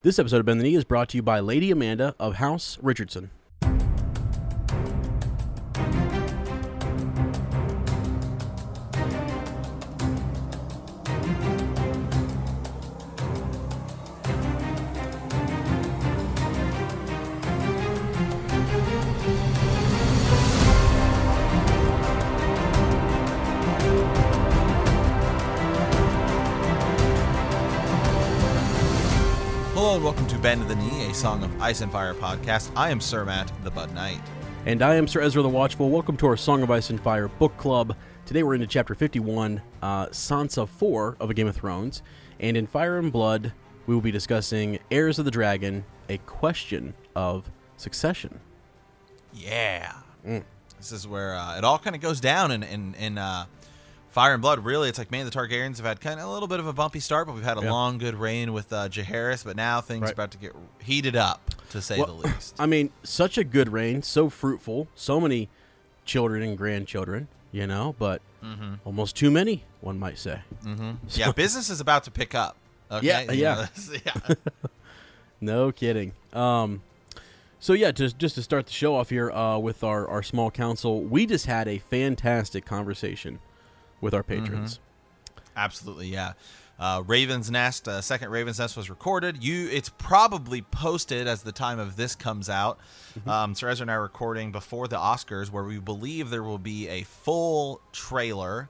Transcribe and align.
This 0.00 0.20
episode 0.20 0.38
of 0.38 0.46
Bend 0.46 0.60
the 0.60 0.64
Knee 0.64 0.76
is 0.76 0.84
brought 0.84 1.08
to 1.08 1.16
you 1.16 1.24
by 1.24 1.40
Lady 1.40 1.72
Amanda 1.72 2.14
of 2.20 2.36
House 2.36 2.78
Richardson. 2.80 3.32
Bend 30.48 30.66
the 30.66 30.76
Knee, 30.76 31.10
a 31.10 31.12
Song 31.12 31.44
of 31.44 31.60
Ice 31.60 31.82
and 31.82 31.92
Fire 31.92 32.14
podcast. 32.14 32.70
I 32.74 32.88
am 32.88 33.02
Sir 33.02 33.22
Matt, 33.22 33.52
the 33.64 33.70
Bud 33.70 33.94
Knight. 33.94 34.22
And 34.64 34.80
I 34.80 34.94
am 34.94 35.06
Sir 35.06 35.20
Ezra 35.20 35.42
the 35.42 35.48
Watchful. 35.50 35.90
Welcome 35.90 36.16
to 36.16 36.26
our 36.26 36.38
Song 36.38 36.62
of 36.62 36.70
Ice 36.70 36.88
and 36.88 36.98
Fire 36.98 37.28
book 37.28 37.54
club. 37.58 37.94
Today 38.24 38.42
we're 38.42 38.54
into 38.54 38.66
chapter 38.66 38.94
51, 38.94 39.60
uh, 39.82 40.06
Sansa 40.06 40.66
4 40.66 41.18
of 41.20 41.28
A 41.28 41.34
Game 41.34 41.48
of 41.48 41.54
Thrones. 41.54 42.00
And 42.40 42.56
in 42.56 42.66
Fire 42.66 42.96
and 42.96 43.12
Blood, 43.12 43.52
we 43.86 43.94
will 43.94 44.00
be 44.00 44.10
discussing 44.10 44.78
Heirs 44.90 45.18
of 45.18 45.26
the 45.26 45.30
Dragon, 45.30 45.84
a 46.08 46.16
question 46.16 46.94
of 47.14 47.50
succession. 47.76 48.40
Yeah. 49.34 49.92
This 50.24 50.92
is 50.92 51.06
where 51.06 51.34
uh, 51.34 51.58
it 51.58 51.64
all 51.64 51.78
kind 51.78 51.94
of 51.94 52.00
goes 52.00 52.22
down 52.22 52.52
in, 52.52 52.62
in, 52.62 52.94
in 52.94 53.18
uh, 53.18 53.44
Fire 54.10 54.32
and 54.32 54.42
Blood. 54.42 54.64
Really, 54.64 54.88
it's 54.88 54.98
like, 54.98 55.10
man, 55.10 55.24
the 55.24 55.30
Targaryens 55.30 55.76
have 55.76 55.86
had 55.86 56.00
kind 56.00 56.18
of 56.18 56.26
a 56.28 56.32
little 56.32 56.48
bit 56.48 56.60
of 56.60 56.66
a 56.66 56.72
bumpy 56.72 57.00
start, 57.00 57.26
but 57.26 57.34
we've 57.34 57.44
had 57.44 57.58
a 57.58 57.62
Yeah. 57.62 57.70
long, 57.70 57.98
good 57.98 58.14
reign 58.14 58.52
with 58.52 58.72
uh, 58.72 58.88
Jaehaerys, 58.88 59.44
but 59.44 59.56
now 59.56 59.80
things 59.80 60.02
Right. 60.02 60.10
are 60.10 60.12
about 60.12 60.30
to 60.32 60.38
get 60.38 60.52
heated 60.82 61.14
up, 61.14 61.50
to 61.70 61.80
say 61.82 61.98
Well, 61.98 62.06
the 62.06 62.28
least. 62.28 62.54
I 62.58 62.66
mean, 62.66 62.90
such 63.02 63.36
a 63.38 63.44
good 63.44 63.72
reign, 63.72 64.02
so 64.02 64.28
fruitful, 64.28 64.88
so 64.94 65.20
many 65.20 65.48
children 66.04 66.42
and 66.42 66.56
grandchildren, 66.56 67.28
you 67.52 67.66
know, 67.66 67.94
but 67.98 68.22
Mm-hmm. 68.42 68.74
almost 68.84 69.16
too 69.16 69.30
many, 69.32 69.64
one 69.80 69.98
might 69.98 70.16
say. 70.16 70.42
yeah, 71.10 71.32
business 71.32 71.68
is 71.70 71.80
about 71.80 72.04
to 72.04 72.10
pick 72.10 72.34
up. 72.36 72.56
Okay? 72.90 73.06
Yeah, 73.06 73.20
You 73.32 73.42
yeah. 73.42 73.54
know, 73.54 73.96
yeah. 74.06 74.34
No 75.40 75.70
kidding. 75.72 76.12
Um, 76.32 76.82
so 77.60 77.72
yeah, 77.72 77.90
just 77.90 78.18
just 78.18 78.34
to 78.36 78.42
start 78.42 78.66
the 78.66 78.72
show 78.72 78.94
off 78.96 79.10
here 79.10 79.30
uh, 79.30 79.58
with 79.58 79.82
our 79.84 80.06
our 80.08 80.22
small 80.22 80.50
council, 80.50 81.02
we 81.02 81.26
just 81.26 81.46
had 81.46 81.68
a 81.68 81.78
fantastic 81.78 82.64
conversation 82.64 83.38
with 84.00 84.14
our 84.14 84.22
patrons. 84.22 84.80
Absolutely, 85.56 86.08
yeah. 86.08 86.34
Uh, 86.78 87.02
Raven's 87.04 87.50
Nest, 87.50 87.88
uh, 87.88 88.00
second 88.00 88.30
Raven's 88.30 88.60
Nest 88.60 88.76
was 88.76 88.88
recorded. 88.88 89.42
You, 89.42 89.68
it's 89.68 89.88
probably 89.88 90.62
posted 90.62 91.26
as 91.26 91.42
the 91.42 91.50
time 91.50 91.80
of 91.80 91.96
this 91.96 92.14
comes 92.14 92.48
out. 92.48 92.78
Um, 93.26 93.56
Sir 93.56 93.68
Ezra 93.68 93.82
and 93.82 93.90
I 93.90 93.94
are 93.94 94.02
recording 94.02 94.52
before 94.52 94.86
the 94.86 94.96
Oscars, 94.96 95.50
where 95.50 95.64
we 95.64 95.80
believe 95.80 96.30
there 96.30 96.44
will 96.44 96.58
be 96.58 96.86
a 96.88 97.02
full 97.02 97.80
trailer. 97.90 98.68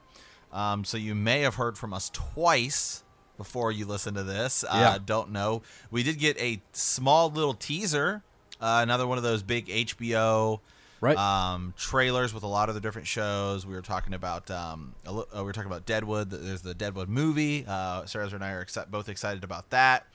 Um, 0.54 0.84
so 0.84 0.96
you 0.96 1.14
may 1.14 1.42
have 1.42 1.56
heard 1.56 1.76
from 1.76 1.92
us 1.92 2.08
twice 2.08 3.04
before 3.36 3.70
you 3.70 3.84
listen 3.84 4.14
to 4.14 4.22
this. 4.22 4.64
Yeah. 4.66 4.90
Uh, 4.90 4.98
don't 4.98 5.30
know. 5.30 5.60
We 5.90 6.02
did 6.02 6.18
get 6.18 6.40
a 6.40 6.62
small 6.72 7.30
little 7.30 7.52
teaser, 7.54 8.22
uh, 8.58 8.80
another 8.82 9.06
one 9.06 9.18
of 9.18 9.24
those 9.24 9.42
big 9.42 9.66
HBO 9.66 10.60
Right. 11.00 11.16
um, 11.16 11.74
trailers 11.76 12.34
with 12.34 12.42
a 12.42 12.48
lot 12.48 12.68
of 12.68 12.74
the 12.74 12.80
different 12.80 13.06
shows. 13.06 13.64
We 13.64 13.74
were 13.74 13.82
talking 13.82 14.14
about 14.14 14.50
um, 14.50 14.94
li- 15.06 15.22
uh, 15.32 15.38
we 15.38 15.42
were 15.44 15.52
talking 15.52 15.70
about 15.70 15.86
Deadwood. 15.86 16.30
There's 16.30 16.62
the 16.62 16.74
Deadwood 16.74 17.08
movie. 17.08 17.64
Uh, 17.68 18.04
Sarah 18.06 18.26
and 18.32 18.42
I 18.44 18.50
are 18.52 18.64
exci- 18.64 18.90
both 18.90 19.08
excited 19.08 19.44
about 19.44 19.70
that. 19.70 20.06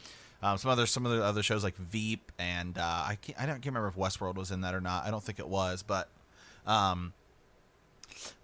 Um, 0.41 0.57
some 0.57 0.69
other 0.71 0.85
some 0.85 1.05
of 1.05 1.13
the 1.13 1.23
other 1.23 1.41
shows 1.41 1.63
like 1.63 1.77
Veep 1.77 2.31
and 2.37 2.77
uh, 2.77 2.81
I 2.81 3.17
can't 3.21 3.39
I 3.41 3.45
don't 3.45 3.55
can't 3.61 3.67
remember 3.67 3.87
if 3.87 3.95
Westworld 3.95 4.35
was 4.35 4.51
in 4.51 4.59
that 4.61 4.73
or 4.75 4.81
not. 4.81 5.05
I 5.05 5.11
don't 5.11 5.23
think 5.23 5.39
it 5.39 5.47
was, 5.47 5.83
but 5.83 6.09
um, 6.67 7.13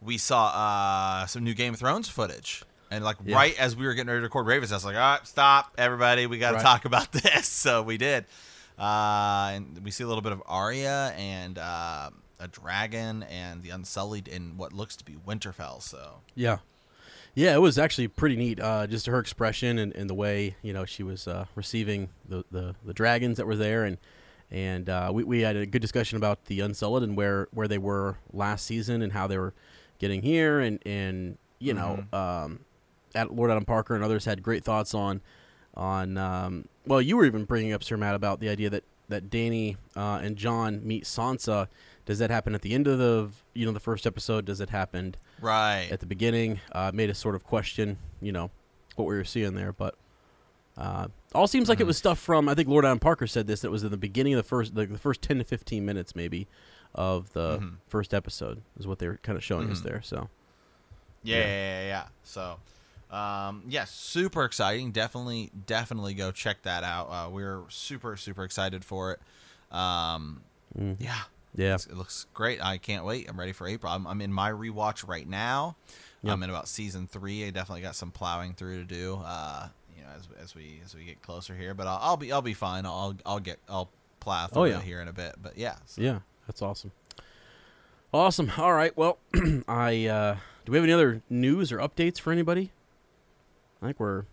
we 0.02 0.18
saw 0.18 0.48
uh, 0.48 1.26
some 1.28 1.44
new 1.44 1.54
Game 1.54 1.74
of 1.74 1.80
Thrones 1.80 2.08
footage. 2.08 2.64
And 2.92 3.04
like 3.04 3.18
Yeah. 3.26 3.36
right 3.36 3.60
as 3.60 3.76
we 3.76 3.86
were 3.86 3.94
getting 3.94 4.08
ready 4.08 4.20
to 4.20 4.24
record 4.24 4.48
Ravens, 4.48 4.72
I 4.72 4.76
was 4.76 4.86
like, 4.86 4.96
"All 4.96 5.02
right, 5.02 5.28
stop, 5.28 5.74
everybody, 5.78 6.26
we 6.26 6.38
got 6.40 6.52
to 6.52 6.56
Right. 6.56 6.64
talk 6.64 6.86
about 6.86 7.12
this." 7.12 7.46
So 7.48 7.84
we 7.84 7.98
did, 7.98 8.26
uh, 8.80 9.52
and 9.54 9.82
we 9.84 9.92
see 9.92 10.04
a 10.04 10.08
little 10.08 10.24
bit 10.24 10.32
of 10.32 10.42
Arya 10.48 11.14
and 11.18 11.58
uh, 11.60 12.10
a 12.40 12.48
dragon 12.48 13.24
and 13.24 13.62
the 13.62 13.70
Unsullied 13.70 14.28
in 14.28 14.58
what 14.58 14.74
looks 14.74 14.96
to 14.98 15.06
be 15.06 15.14
Winterfell. 15.14 15.82
So 15.82 16.22
yeah. 16.36 16.58
Yeah, 17.36 17.54
it 17.54 17.60
was 17.60 17.78
actually 17.78 18.08
pretty 18.08 18.36
neat. 18.36 18.60
Uh, 18.60 18.88
just 18.88 19.06
her 19.06 19.20
expression 19.20 19.78
and, 19.78 19.96
and 19.96 20.10
the 20.10 20.16
way 20.16 20.56
you 20.62 20.74
know 20.74 20.86
she 20.86 21.04
was 21.04 21.28
uh, 21.28 21.46
receiving 21.56 22.10
the, 22.28 22.44
the, 22.52 22.76
the 22.84 22.94
dragons 22.94 23.38
that 23.38 23.46
were 23.46 23.56
there, 23.56 23.86
and 23.86 23.98
and 24.52 24.90
uh, 24.90 25.12
we, 25.14 25.24
we 25.24 25.42
had 25.42 25.56
a 25.56 25.66
good 25.66 25.82
discussion 25.82 26.18
about 26.18 26.46
the 26.46 26.60
Unsullied 26.60 27.04
and 27.04 27.16
where, 27.16 27.48
where 27.52 27.68
they 27.68 27.78
were 27.78 28.18
last 28.34 28.66
season 28.66 29.02
and 29.02 29.14
how 29.14 29.28
they 29.28 29.38
were 29.38 29.54
getting 30.00 30.22
here, 30.24 30.60
and 30.60 30.80
and 30.86 31.38
you 31.60 31.74
know, 31.74 32.04
um, 32.12 32.62
at 33.14 33.34
Lord 33.34 33.52
Adam 33.52 33.66
Parker 33.66 33.96
and 33.96 34.04
others 34.04 34.26
had 34.26 34.42
great 34.42 34.64
thoughts 34.64 34.94
on 34.94 35.22
on. 35.76 36.18
Um, 36.18 36.68
well, 36.88 37.02
you 37.02 37.16
were 37.16 37.26
even 37.26 37.46
bringing 37.46 37.74
up 37.74 37.84
Sir 37.84 37.96
Matt 37.96 38.16
about 38.16 38.40
the 38.40 38.50
idea 38.50 38.70
that 38.72 38.84
that 39.10 39.30
Danny 39.30 39.78
uh, 39.96 40.20
and 40.24 40.36
John 40.36 40.82
meet 40.86 41.04
Sansa. 41.04 41.68
Does 42.10 42.18
that 42.18 42.32
happen 42.32 42.56
at 42.56 42.64
the 42.64 42.74
end 42.74 42.88
of 42.88 42.98
the 42.98 43.30
you 43.54 43.68
know 43.68 43.72
the 43.72 43.80
first 43.80 44.08
episode? 44.08 44.46
Does 44.46 44.62
it 44.62 44.72
happen? 44.72 45.14
right, 45.40 45.88
at 45.92 46.00
the 46.00 46.08
beginning. 46.08 46.60
Uh, 46.72 46.90
made 46.92 47.08
us 47.08 47.20
sort 47.20 47.36
of 47.36 47.44
question, 47.44 48.00
you 48.20 48.32
know, 48.32 48.50
what 48.96 49.08
we 49.08 49.14
were 49.14 49.24
seeing 49.24 49.54
there. 49.54 49.72
But 49.72 49.94
uh, 50.76 51.10
all 51.36 51.46
seems 51.46 51.70
like 51.70 51.80
it 51.80 51.86
was 51.86 52.00
stuff 52.00 52.18
from. 52.18 52.50
I 52.50 52.56
think 52.56 52.68
Lord 52.68 52.84
Adam 52.84 52.98
Parker 52.98 53.28
said 53.28 53.46
this. 53.46 53.62
That 53.62 53.70
was 53.70 53.84
in 53.84 53.92
the 53.92 53.98
beginning 53.98 54.34
of 54.34 54.38
the 54.38 54.44
first, 54.44 54.76
like 54.76 54.92
the 54.92 54.98
first 54.98 55.22
ten 55.22 55.38
to 55.38 55.44
fifteen 55.44 55.86
minutes, 55.86 56.16
maybe, 56.16 56.48
of 56.96 57.32
the 57.34 57.74
first 57.88 58.16
episode 58.16 58.64
is 58.80 58.88
what 58.88 58.98
they 58.98 59.08
were 59.08 59.20
kind 59.22 59.38
of 59.38 59.44
showing 59.44 59.70
us 59.70 59.82
there. 59.82 60.02
So 60.02 60.30
yeah, 61.22 61.38
yeah. 61.38 61.44
yeah, 61.44 61.82
yeah, 61.82 61.88
yeah. 61.88 62.06
So. 62.24 62.58
Um, 63.12 63.64
yeah, 63.68 63.86
super 63.86 64.46
exciting. 64.46 64.92
Definitely, 64.92 65.52
definitely 65.68 66.16
go 66.16 66.32
check 66.32 66.64
that 66.64 66.84
out. 66.84 67.08
Uh, 67.12 67.30
we're 67.30 67.64
super, 67.70 68.18
super 68.18 68.44
excited 68.44 68.84
for 68.86 69.12
it. 69.14 69.76
Um, 69.76 70.42
yeah, 71.00 71.22
yeah, 71.56 71.76
It's- 71.76 71.86
It 71.88 71.96
looks 71.96 72.26
great. 72.34 72.64
I 72.64 72.78
can't 72.78 73.06
wait. 73.06 73.30
I'm 73.30 73.40
ready 73.40 73.52
for 73.54 73.68
April. 73.68 73.92
I'm, 73.92 74.06
I'm 74.08 74.22
in 74.22 74.32
my 74.34 74.52
rewatch 74.52 75.08
right 75.08 75.28
now. 75.28 75.76
Yep. 76.22 76.34
I'm 76.34 76.44
in 76.44 76.50
about 76.50 76.68
season 76.68 77.08
three. 77.08 77.46
I 77.46 77.50
definitely 77.52 77.82
got 77.82 77.96
some 77.96 78.12
plowing 78.12 78.54
through 78.54 78.78
to 78.80 78.84
do. 78.84 79.22
Uh, 79.26 79.68
you 79.98 80.04
know, 80.04 80.10
as, 80.18 80.28
as 80.44 80.56
we 80.56 80.82
as 80.84 80.94
we 80.94 81.06
get 81.06 81.22
closer 81.22 81.56
here, 81.56 81.74
but 81.74 81.88
I'll, 81.88 82.00
I'll 82.02 82.18
be 82.18 82.32
I'll 82.34 82.42
be 82.42 82.54
fine. 82.54 82.86
I'll 82.86 83.16
I'll 83.26 83.40
get 83.40 83.58
I'll 83.70 83.90
plow 84.20 84.48
through 84.48 84.62
Oh, 84.62 84.66
yeah. 84.66 84.82
here 84.82 85.00
in 85.02 85.08
a 85.08 85.14
bit. 85.14 85.36
But 85.42 85.58
yeah, 85.58 85.76
so- 85.86 86.02
yeah, 86.02 86.20
that's 86.46 86.62
awesome. 86.62 86.92
Awesome. 88.14 88.52
All 88.58 88.74
right. 88.74 88.96
Well, 88.98 89.18
I 89.68 90.08
uh, 90.08 90.38
do 90.66 90.72
we 90.72 90.78
have 90.78 90.84
any 90.84 90.94
other 90.94 91.22
news 91.30 91.72
or 91.72 91.78
updates 91.78 92.20
for 92.20 92.32
anybody? 92.34 92.72
I 93.82 93.86
think 93.88 94.00
we're 94.00 94.26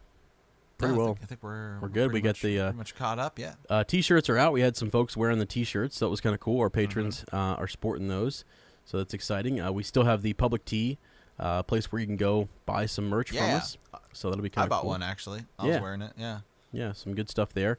pretty 0.79 0.95
No, 0.95 1.01
I 1.01 1.05
well. 1.05 1.15
think, 1.15 1.23
I 1.25 1.27
think 1.27 1.43
we're 1.43 1.79
we're 1.81 1.89
good. 1.89 2.13
We 2.13 2.21
got 2.21 2.37
the, 2.37 2.59
uh, 2.61 2.65
pretty 2.67 2.79
much 2.79 2.95
caught 2.95 3.19
up. 3.19 3.39
Yeah. 3.39 3.55
Uh, 3.69 3.85
t-shirts 3.85 4.29
are 4.29 4.37
out. 4.39 4.53
We 4.53 4.61
had 4.61 4.77
some 4.77 4.91
folks 4.91 5.17
wearing 5.17 5.39
the 5.39 5.47
t-shirts. 5.47 5.99
That 5.99 6.09
was 6.09 6.21
kind 6.21 6.35
of 6.35 6.41
cool. 6.41 6.55
Mm-hmm. 6.55 6.63
Our 6.63 6.71
patrons 6.71 7.25
uh, 7.33 7.37
are 7.37 7.69
sporting 7.69 8.09
those, 8.09 8.45
so 8.85 8.99
that's 8.99 9.15
exciting. 9.15 9.61
Uh, 9.61 9.73
we 9.73 9.83
still 9.83 10.05
have 10.05 10.23
the 10.23 10.33
public 10.35 10.65
tee, 10.65 10.99
uh, 11.39 11.63
place 11.63 11.91
where 11.93 12.01
you 12.01 12.07
can 12.07 12.17
go 12.17 12.49
buy 12.67 12.87
some 12.87 13.09
merch 13.09 13.31
from 13.31 13.39
us. 13.43 13.79
So 14.13 14.31
that'll 14.31 14.43
be 14.43 14.51
kind 14.51 14.63
I 14.63 14.67
of 14.67 14.71
bought 14.71 14.81
cool. 14.83 14.91
one 14.91 15.03
actually. 15.03 15.45
I 15.59 15.67
Yeah. 15.67 15.73
was 15.75 15.83
wearing 15.83 16.03
it. 16.03 16.13
Yeah. 16.17 16.41
Yeah, 16.73 16.93
some 16.93 17.15
good 17.15 17.29
stuff 17.31 17.53
there. 17.55 17.79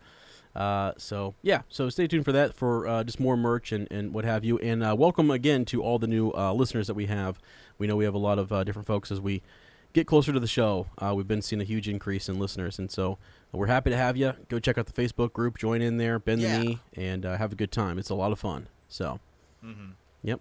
Uh, 0.56 0.91
so 0.97 1.36
yeah, 1.44 1.62
so 1.69 1.88
stay 1.90 2.07
tuned 2.07 2.25
for 2.25 2.31
that 2.31 2.56
for 2.56 2.88
uh, 2.88 3.03
just 3.03 3.19
more 3.19 3.38
merch 3.38 3.72
and, 3.72 3.88
and 3.91 4.12
what 4.12 4.25
have 4.25 4.44
you. 4.44 4.57
And 4.57 4.84
uh, 4.84 4.96
welcome 4.97 5.30
again 5.30 5.66
to 5.66 5.84
all 5.84 6.00
the 6.00 6.07
new 6.07 6.31
uh, 6.31 6.52
listeners 6.53 6.88
that 6.88 6.96
we 6.96 7.06
have. 7.06 7.38
We 7.78 7.86
know 7.86 7.96
we 7.96 8.06
have 8.06 8.16
a 8.16 8.19
lot 8.19 8.40
of 8.40 8.52
uh, 8.52 8.63
different 8.63 8.88
folks 8.88 9.12
as 9.12 9.22
we 9.22 9.44
get 9.94 10.08
closer 10.08 10.31
to 10.34 10.40
the 10.40 10.48
show. 10.48 10.88
Uh, 10.98 11.14
we've 11.16 11.28
been 11.28 11.42
seeing 11.42 11.62
a 11.62 11.66
huge 11.66 11.88
increase 11.90 12.30
in 12.30 12.40
listeners, 12.40 12.78
and 12.80 12.90
so 12.92 13.18
we're 13.52 13.68
happy 13.68 13.90
to 13.90 13.98
have 13.98 14.16
you. 14.18 14.34
Go 14.50 14.59
check 14.59 14.78
out 14.78 14.86
the 14.86 14.94
Facebook 15.02 15.34
group, 15.34 15.58
join 15.58 15.81
in 15.81 15.98
there, 15.98 16.20
bend 16.20 16.42
Yeah. 16.42 16.60
the 16.60 16.66
knee, 16.66 16.80
and 16.95 17.25
uh, 17.25 17.38
have 17.38 17.51
a 17.51 17.56
good 17.56 17.72
time. 17.72 17.98
It's 17.98 18.10
a 18.10 18.16
lot 18.16 18.31
of 18.31 18.39
fun. 18.39 18.68
So, 18.89 19.19
yep. 20.24 20.39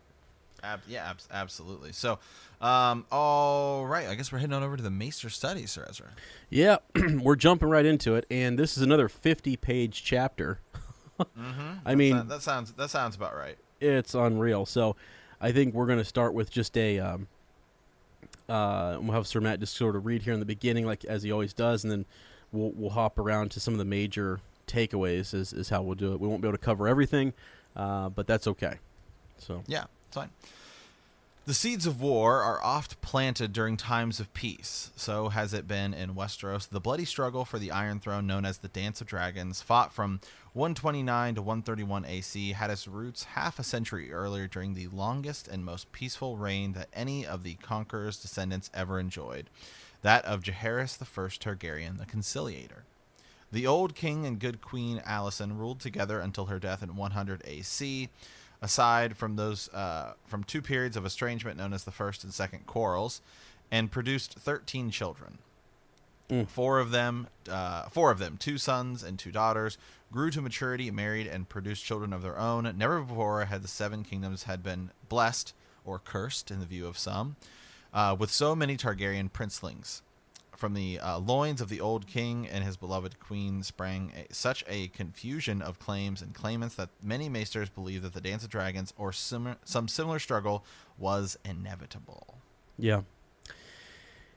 Ab- 0.62 0.80
yeah, 0.88 1.08
abs- 1.10 1.28
absolutely. 1.30 1.92
So, 1.92 2.18
um, 2.60 3.04
all 3.12 3.86
right. 3.86 4.08
I 4.08 4.14
guess 4.14 4.32
we're 4.32 4.38
heading 4.38 4.54
on 4.54 4.62
over 4.62 4.76
to 4.76 4.82
the 4.82 4.90
Maester 4.90 5.28
Studies, 5.30 5.70
Sir 5.70 5.86
Ezra. 5.88 6.08
Yeah, 6.50 6.78
we're 7.22 7.36
jumping 7.36 7.68
right 7.68 7.84
into 7.86 8.14
it, 8.16 8.26
and 8.30 8.58
this 8.58 8.76
is 8.76 8.82
another 8.82 9.08
50-page 9.08 10.02
chapter. 10.02 10.60
I 11.86 11.94
mean, 11.94 12.16
That, 12.16 12.28
that 12.28 12.42
sounds 12.42 12.72
that 12.72 12.90
sounds 12.90 13.16
about 13.16 13.34
right. 13.36 13.56
it's 13.80 14.14
unreal. 14.14 14.66
So, 14.66 14.96
I 15.40 15.52
think 15.52 15.74
we're 15.74 15.86
going 15.86 15.98
to 15.98 16.04
start 16.04 16.34
with 16.34 16.50
just 16.50 16.76
a. 16.76 16.98
Um, 16.98 17.28
uh, 18.48 18.98
we'll 19.00 19.12
have 19.12 19.26
Sir 19.26 19.40
Matt 19.40 19.60
just 19.60 19.76
sort 19.76 19.96
of 19.96 20.06
read 20.06 20.22
here 20.22 20.32
in 20.32 20.40
the 20.40 20.46
beginning, 20.46 20.86
like 20.86 21.04
as 21.04 21.22
he 21.22 21.32
always 21.32 21.52
does, 21.52 21.84
and 21.84 21.90
then 21.90 22.06
we'll 22.52 22.72
we'll 22.72 22.90
hop 22.90 23.18
around 23.18 23.50
to 23.52 23.60
some 23.60 23.74
of 23.74 23.78
the 23.78 23.84
major 23.84 24.40
takeaways. 24.66 25.34
Is 25.34 25.52
is 25.52 25.68
how 25.68 25.82
we'll 25.82 25.94
do 25.94 26.12
it. 26.12 26.20
We 26.20 26.28
won't 26.28 26.42
be 26.42 26.48
able 26.48 26.58
to 26.58 26.64
cover 26.64 26.88
everything, 26.88 27.32
uh, 27.74 28.08
but 28.08 28.26
that's 28.26 28.46
okay. 28.46 28.76
So 29.38 29.62
Yeah, 29.66 29.84
it's 30.08 30.16
fine. 30.16 30.30
The 31.46 31.54
seeds 31.54 31.86
of 31.86 32.00
war 32.00 32.42
are 32.42 32.60
oft 32.64 33.00
planted 33.02 33.52
during 33.52 33.76
times 33.76 34.18
of 34.18 34.34
peace. 34.34 34.90
So 34.96 35.28
has 35.28 35.54
it 35.54 35.68
been 35.68 35.94
in 35.94 36.16
Westeros. 36.16 36.68
The 36.68 36.80
bloody 36.80 37.04
struggle 37.04 37.44
for 37.44 37.60
the 37.60 37.70
Iron 37.70 38.00
Throne, 38.00 38.26
known 38.26 38.44
as 38.44 38.58
the 38.58 38.66
Dance 38.66 39.00
of 39.00 39.06
Dragons, 39.06 39.62
fought 39.62 39.92
from 39.92 40.18
129 40.54 41.36
to 41.36 41.42
131 41.42 42.04
AC, 42.04 42.50
had 42.50 42.70
its 42.70 42.88
roots 42.88 43.22
half 43.22 43.60
a 43.60 43.62
century 43.62 44.12
earlier 44.12 44.48
during 44.48 44.74
the 44.74 44.88
longest 44.88 45.46
and 45.46 45.64
most 45.64 45.92
peaceful 45.92 46.36
reign 46.36 46.72
that 46.72 46.88
any 46.92 47.24
of 47.24 47.44
the 47.44 47.54
Conqueror's 47.54 48.20
descendants 48.20 48.68
ever 48.74 48.98
enjoyed 48.98 49.48
that 50.02 50.24
of 50.24 50.42
Jaehaerys 50.42 51.00
I 51.00 51.04
Targaryen, 51.04 51.98
the 51.98 52.06
Conciliator. 52.06 52.82
The 53.52 53.68
old 53.68 53.94
king 53.94 54.26
and 54.26 54.40
good 54.40 54.60
queen 54.60 55.00
Alysanne 55.06 55.56
ruled 55.56 55.78
together 55.78 56.18
until 56.18 56.46
her 56.46 56.58
death 56.58 56.82
in 56.82 56.96
100 56.96 57.42
AC 57.44 58.08
aside 58.62 59.16
from 59.16 59.36
those 59.36 59.68
uh, 59.70 60.14
from 60.26 60.44
two 60.44 60.62
periods 60.62 60.96
of 60.96 61.04
estrangement 61.06 61.58
known 61.58 61.72
as 61.72 61.84
the 61.84 61.90
first 61.90 62.24
and 62.24 62.32
second 62.32 62.66
quarrels, 62.66 63.20
and 63.70 63.90
produced 63.90 64.34
13 64.34 64.90
children. 64.90 65.38
Mm. 66.28 66.48
Four 66.48 66.80
of 66.80 66.90
them, 66.90 67.28
uh, 67.48 67.88
four 67.88 68.10
of 68.10 68.18
them, 68.18 68.36
two 68.36 68.58
sons 68.58 69.02
and 69.02 69.18
two 69.18 69.30
daughters, 69.30 69.78
grew 70.12 70.30
to 70.30 70.40
maturity, 70.40 70.90
married, 70.90 71.26
and 71.26 71.48
produced 71.48 71.84
children 71.84 72.12
of 72.12 72.22
their 72.22 72.38
own. 72.38 72.72
Never 72.76 73.00
before 73.00 73.44
had 73.44 73.62
the 73.62 73.68
seven 73.68 74.02
kingdoms 74.02 74.44
had 74.44 74.62
been 74.62 74.90
blessed 75.08 75.54
or 75.84 75.98
cursed, 75.98 76.50
in 76.50 76.58
the 76.58 76.66
view 76.66 76.86
of 76.86 76.98
some, 76.98 77.36
uh, 77.94 78.16
with 78.18 78.30
so 78.30 78.56
many 78.56 78.76
Targaryen 78.76 79.30
princelings. 79.30 80.02
From 80.56 80.74
the 80.74 80.98
uh, 80.98 81.18
loins 81.18 81.60
of 81.60 81.68
the 81.68 81.80
old 81.80 82.06
king 82.06 82.48
and 82.48 82.64
his 82.64 82.76
beloved 82.76 83.20
queen 83.20 83.62
sprang 83.62 84.12
a, 84.16 84.32
such 84.32 84.64
a 84.66 84.88
confusion 84.88 85.60
of 85.60 85.78
claims 85.78 86.22
and 86.22 86.34
claimants 86.34 86.74
that 86.76 86.88
many 87.02 87.28
maesters 87.28 87.68
believe 87.68 88.02
that 88.02 88.14
the 88.14 88.20
Dance 88.20 88.42
of 88.42 88.50
Dragons 88.50 88.94
or 88.96 89.12
sim- 89.12 89.56
some 89.64 89.88
similar 89.88 90.18
struggle 90.18 90.64
was 90.98 91.36
inevitable. 91.44 92.38
Yeah. 92.78 93.02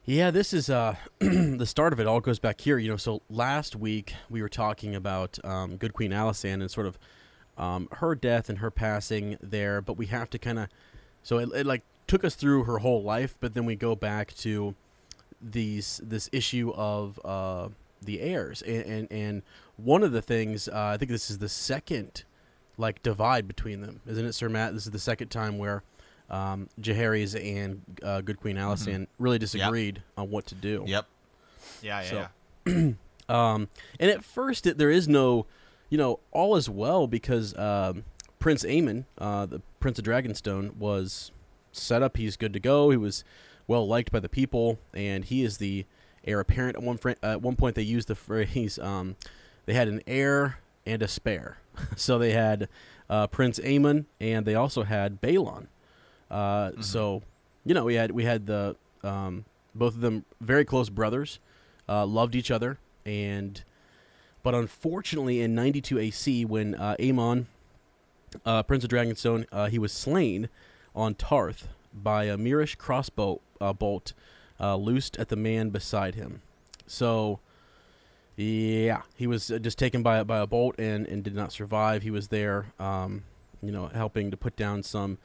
Yeah, 0.05 0.31
this 0.31 0.53
is 0.53 0.69
uh, 0.69 0.95
the 1.19 1.65
start 1.65 1.93
of 1.93 1.99
it. 1.99 2.07
All 2.07 2.19
goes 2.19 2.39
back 2.39 2.61
here, 2.61 2.77
you 2.77 2.89
know. 2.89 2.97
So 2.97 3.21
last 3.29 3.75
week 3.75 4.13
we 4.29 4.41
were 4.41 4.49
talking 4.49 4.95
about 4.95 5.37
um, 5.45 5.77
Good 5.77 5.93
Queen 5.93 6.11
Alysanne 6.11 6.61
and 6.61 6.71
sort 6.71 6.87
of 6.87 6.97
um, 7.57 7.87
her 7.93 8.15
death 8.15 8.49
and 8.49 8.57
her 8.57 8.71
passing 8.71 9.37
there, 9.41 9.81
but 9.81 9.97
we 9.97 10.07
have 10.07 10.29
to 10.31 10.39
kind 10.39 10.59
of 10.59 10.69
so 11.21 11.37
it, 11.37 11.49
it 11.53 11.65
like 11.65 11.83
took 12.07 12.23
us 12.23 12.35
through 12.35 12.63
her 12.63 12.79
whole 12.79 13.03
life, 13.03 13.37
but 13.39 13.53
then 13.53 13.65
we 13.65 13.75
go 13.75 13.95
back 13.95 14.33
to 14.37 14.73
these 15.41 16.01
this 16.03 16.29
issue 16.31 16.71
of 16.75 17.19
uh, 17.23 17.69
the 18.01 18.21
heirs, 18.21 18.61
and, 18.61 18.83
and, 18.85 19.11
and 19.11 19.41
one 19.77 20.03
of 20.03 20.11
the 20.11 20.21
things 20.21 20.67
uh, 20.67 20.91
I 20.93 20.97
think 20.97 21.11
this 21.11 21.29
is 21.29 21.37
the 21.37 21.49
second 21.49 22.23
like 22.77 23.03
divide 23.03 23.47
between 23.47 23.81
them, 23.81 24.01
isn't 24.07 24.25
it, 24.25 24.33
Sir 24.33 24.49
Matt? 24.49 24.73
This 24.73 24.85
is 24.85 24.91
the 24.91 24.99
second 24.99 25.27
time 25.27 25.57
where 25.57 25.83
um, 26.29 26.69
Jaehaerys 26.81 27.35
and 27.35 27.81
uh, 28.03 28.21
Good 28.21 28.39
Queen 28.39 28.55
Alysanne 28.55 28.93
mm-hmm. 28.93 29.23
really 29.23 29.39
disagreed 29.39 29.97
yep. 29.97 30.05
on 30.17 30.29
what 30.29 30.45
to 30.47 30.55
do. 30.55 30.83
Yep. 30.87 31.05
Yeah, 31.81 32.01
yeah. 32.01 32.09
So, 32.09 32.27
yeah. 32.65 32.91
um, 33.29 33.67
and 33.99 34.11
at 34.11 34.23
first, 34.23 34.65
it, 34.65 34.77
there 34.77 34.91
is 34.91 35.07
no, 35.07 35.45
you 35.89 35.97
know, 35.97 36.19
all 36.31 36.55
is 36.55 36.69
well 36.69 37.07
because 37.07 37.57
um, 37.57 38.03
Prince 38.39 38.63
Aemon, 38.63 39.05
uh, 39.17 39.45
the 39.45 39.61
Prince 39.79 39.99
of 39.99 40.05
Dragonstone, 40.05 40.75
was 40.75 41.31
set 41.71 42.01
up. 42.01 42.17
He's 42.17 42.37
good 42.37 42.53
to 42.53 42.59
go. 42.59 42.89
He 42.89 42.97
was 42.97 43.23
well 43.69 43.87
liked 43.87 44.11
by 44.11 44.19
the 44.19 44.27
people, 44.27 44.79
and 44.95 45.23
he 45.23 45.43
is 45.43 45.59
the 45.59 45.85
heir 46.25 46.39
apparent. 46.41 46.75
At 46.75 46.83
one 46.83 46.97
fr- 46.97 47.11
at 47.23 47.41
one 47.41 47.55
point, 47.55 47.75
they 47.75 47.83
used 47.83 48.09
the 48.09 48.15
phrase 48.15 48.79
um, 48.79 49.15
they 49.65 49.73
had 49.73 49.87
an 49.87 50.01
heir 50.07 50.59
and 50.85 51.01
a 51.01 51.07
spare. 51.07 51.59
so 51.95 52.17
they 52.17 52.33
had 52.33 52.67
uh, 53.09 53.27
Prince 53.27 53.59
Aemon, 53.59 54.05
and 54.19 54.45
they 54.45 54.55
also 54.55 54.83
had 54.83 55.21
Baelon. 55.21 55.67
Uh, 56.29 56.71
mm-hmm. 56.71 56.81
So 56.81 57.21
you 57.63 57.73
know 57.73 57.85
we 57.85 57.93
had 57.93 58.11
we 58.11 58.25
had 58.25 58.47
the 58.47 58.75
um, 59.03 59.45
both 59.75 59.93
of 59.95 60.01
them 60.01 60.25
very 60.41 60.65
close 60.65 60.89
brothers, 60.89 61.39
uh, 61.87 62.05
loved 62.07 62.35
each 62.35 62.49
other, 62.49 62.79
and 63.05 63.63
but 64.41 64.55
unfortunately 64.55 65.41
in 65.41 65.53
92 65.53 65.99
AC 65.99 66.45
when 66.45 66.73
uh, 66.73 66.95
Aemon, 66.99 67.45
uh, 68.43 68.63
Prince 68.63 68.83
of 68.83 68.89
Dragonstone, 68.89 69.45
uh, 69.51 69.67
he 69.67 69.77
was 69.77 69.93
slain 69.93 70.49
on 70.95 71.13
Tarth 71.13 71.67
by 71.93 72.25
a 72.25 72.35
Myrish 72.35 72.75
crossbow 72.77 73.41
uh, 73.61 73.73
bolt 73.73 74.13
uh, 74.59 74.75
loosed 74.75 75.17
at 75.17 75.29
the 75.29 75.35
man 75.35 75.69
beside 75.69 76.15
him. 76.15 76.41
So, 76.87 77.39
yeah, 78.35 79.03
he 79.15 79.27
was 79.27 79.51
uh, 79.51 79.59
just 79.59 79.77
taken 79.77 80.03
by 80.03 80.23
by 80.23 80.39
a 80.39 80.47
bolt 80.47 80.75
and, 80.79 81.07
and 81.07 81.23
did 81.23 81.35
not 81.35 81.51
survive. 81.51 82.03
He 82.03 82.11
was 82.11 82.29
there, 82.29 82.73
um, 82.79 83.23
you 83.61 83.71
know, 83.71 83.87
helping 83.87 84.31
to 84.31 84.37
put 84.37 84.55
down 84.55 84.83
some 84.83 85.17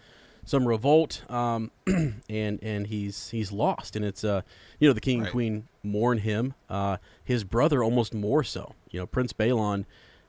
some 0.45 0.69
revolt, 0.69 1.29
um, 1.31 1.71
and 1.87 2.59
and 2.63 2.87
he's 2.87 3.31
he's 3.31 3.51
lost. 3.51 3.97
And 3.97 4.05
it's 4.05 4.25
uh, 4.25 4.43
you 4.79 4.89
know, 4.89 4.95
the 4.95 5.01
king 5.01 5.21
right. 5.21 5.27
and 5.27 5.33
queen 5.33 5.69
mourn 5.83 6.19
him. 6.19 6.55
Uh, 6.69 6.99
his 7.25 7.45
brother 7.45 7.83
almost 7.83 8.15
more 8.15 8.45
so. 8.45 8.75
You 8.91 9.01
know, 9.01 9.07
Prince 9.07 9.33
Baelon 9.33 9.85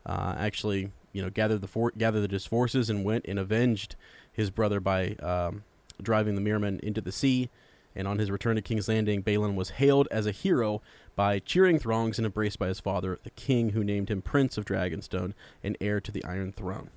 uh, 0.06 0.36
actually 0.38 0.92
you 1.12 1.22
know 1.22 1.30
gathered 1.30 1.62
the 1.62 1.68
for- 1.68 1.94
gathered 1.98 2.32
his 2.32 2.46
forces 2.46 2.90
and 2.90 3.04
went 3.04 3.26
and 3.28 3.40
avenged 3.40 3.96
his 4.32 4.50
brother 4.50 4.80
by 4.80 5.16
um, 5.22 5.64
driving 6.02 6.36
the 6.36 6.42
Myrmen 6.42 6.80
into 6.82 7.02
the 7.02 7.12
sea 7.12 7.50
and 7.96 8.08
on 8.08 8.20
his 8.20 8.30
return 8.30 8.56
to 8.56 8.62
King's 8.62 8.88
Landing, 8.88 9.24
Baelon 9.24 9.56
was 9.56 9.72
hailed 9.72 10.08
as 10.12 10.26
a 10.26 10.32
hero 10.32 10.82
by 11.16 11.40
cheering 11.40 11.80
throngs 11.80 12.20
and 12.20 12.26
embraced 12.26 12.60
by 12.60 12.68
his 12.68 12.80
father, 12.80 13.20
the 13.24 13.30
king 13.32 13.70
who 13.70 13.84
named 13.84 14.10
him 14.10 14.22
Prince 14.22 14.58
of 14.58 14.66
Dragonstone 14.66 15.34
and 15.64 15.78
heir 15.80 16.02
to 16.02 16.12
the 16.12 16.24
Iron 16.26 16.52
Throne. 16.52 16.90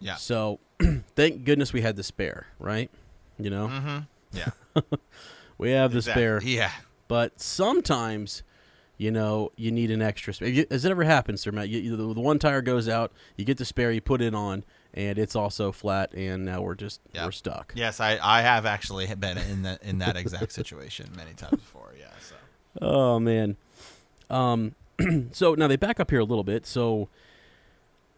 Yeah. 0.00 0.14
So, 0.16 0.60
thank 1.16 1.44
goodness 1.44 1.72
we 1.72 1.82
had 1.82 1.96
the 1.96 2.02
spare, 2.02 2.46
right? 2.58 2.90
You 3.38 3.50
know? 3.50 3.68
Mm-hmm. 3.68 3.98
Yeah. 4.32 4.50
we 5.58 5.72
have 5.72 5.92
the 5.92 5.98
exactly. 5.98 6.22
spare. 6.22 6.42
Yeah. 6.42 6.72
But 7.08 7.40
sometimes, 7.40 8.42
you 8.96 9.10
know, 9.10 9.50
you 9.56 9.70
need 9.72 9.90
an 9.90 10.02
extra 10.02 10.32
spare. 10.32 10.64
Has 10.70 10.84
it 10.84 10.90
ever 10.90 11.04
happened, 11.04 11.40
Sir 11.40 11.52
Matt? 11.52 11.68
You, 11.68 11.80
you, 11.80 11.96
the, 11.96 12.14
the 12.14 12.20
one 12.20 12.38
tire 12.38 12.62
goes 12.62 12.88
out, 12.88 13.12
you 13.36 13.44
get 13.44 13.58
the 13.58 13.64
spare, 13.64 13.90
you 13.90 14.00
put 14.00 14.22
it 14.22 14.34
on, 14.34 14.64
and 14.94 15.18
it's 15.18 15.36
also 15.36 15.72
flat, 15.72 16.12
and 16.14 16.44
now 16.44 16.62
we're 16.62 16.74
just 16.74 17.00
yep. 17.12 17.26
we're 17.26 17.32
stuck. 17.32 17.72
Yes, 17.76 18.00
I, 18.00 18.18
I 18.22 18.42
have 18.42 18.66
actually 18.66 19.06
been 19.14 19.38
in 19.38 19.62
that 19.62 19.82
in 19.82 19.98
that 19.98 20.16
exact 20.16 20.52
situation 20.52 21.10
many 21.16 21.34
times 21.34 21.60
before. 21.60 21.94
Yeah. 21.98 22.06
So. 22.20 22.34
Oh 22.82 23.20
man. 23.20 23.56
Um. 24.30 24.74
so 25.32 25.54
now 25.54 25.68
they 25.68 25.76
back 25.76 26.00
up 26.00 26.10
here 26.10 26.20
a 26.20 26.24
little 26.24 26.44
bit. 26.44 26.66
So, 26.66 27.08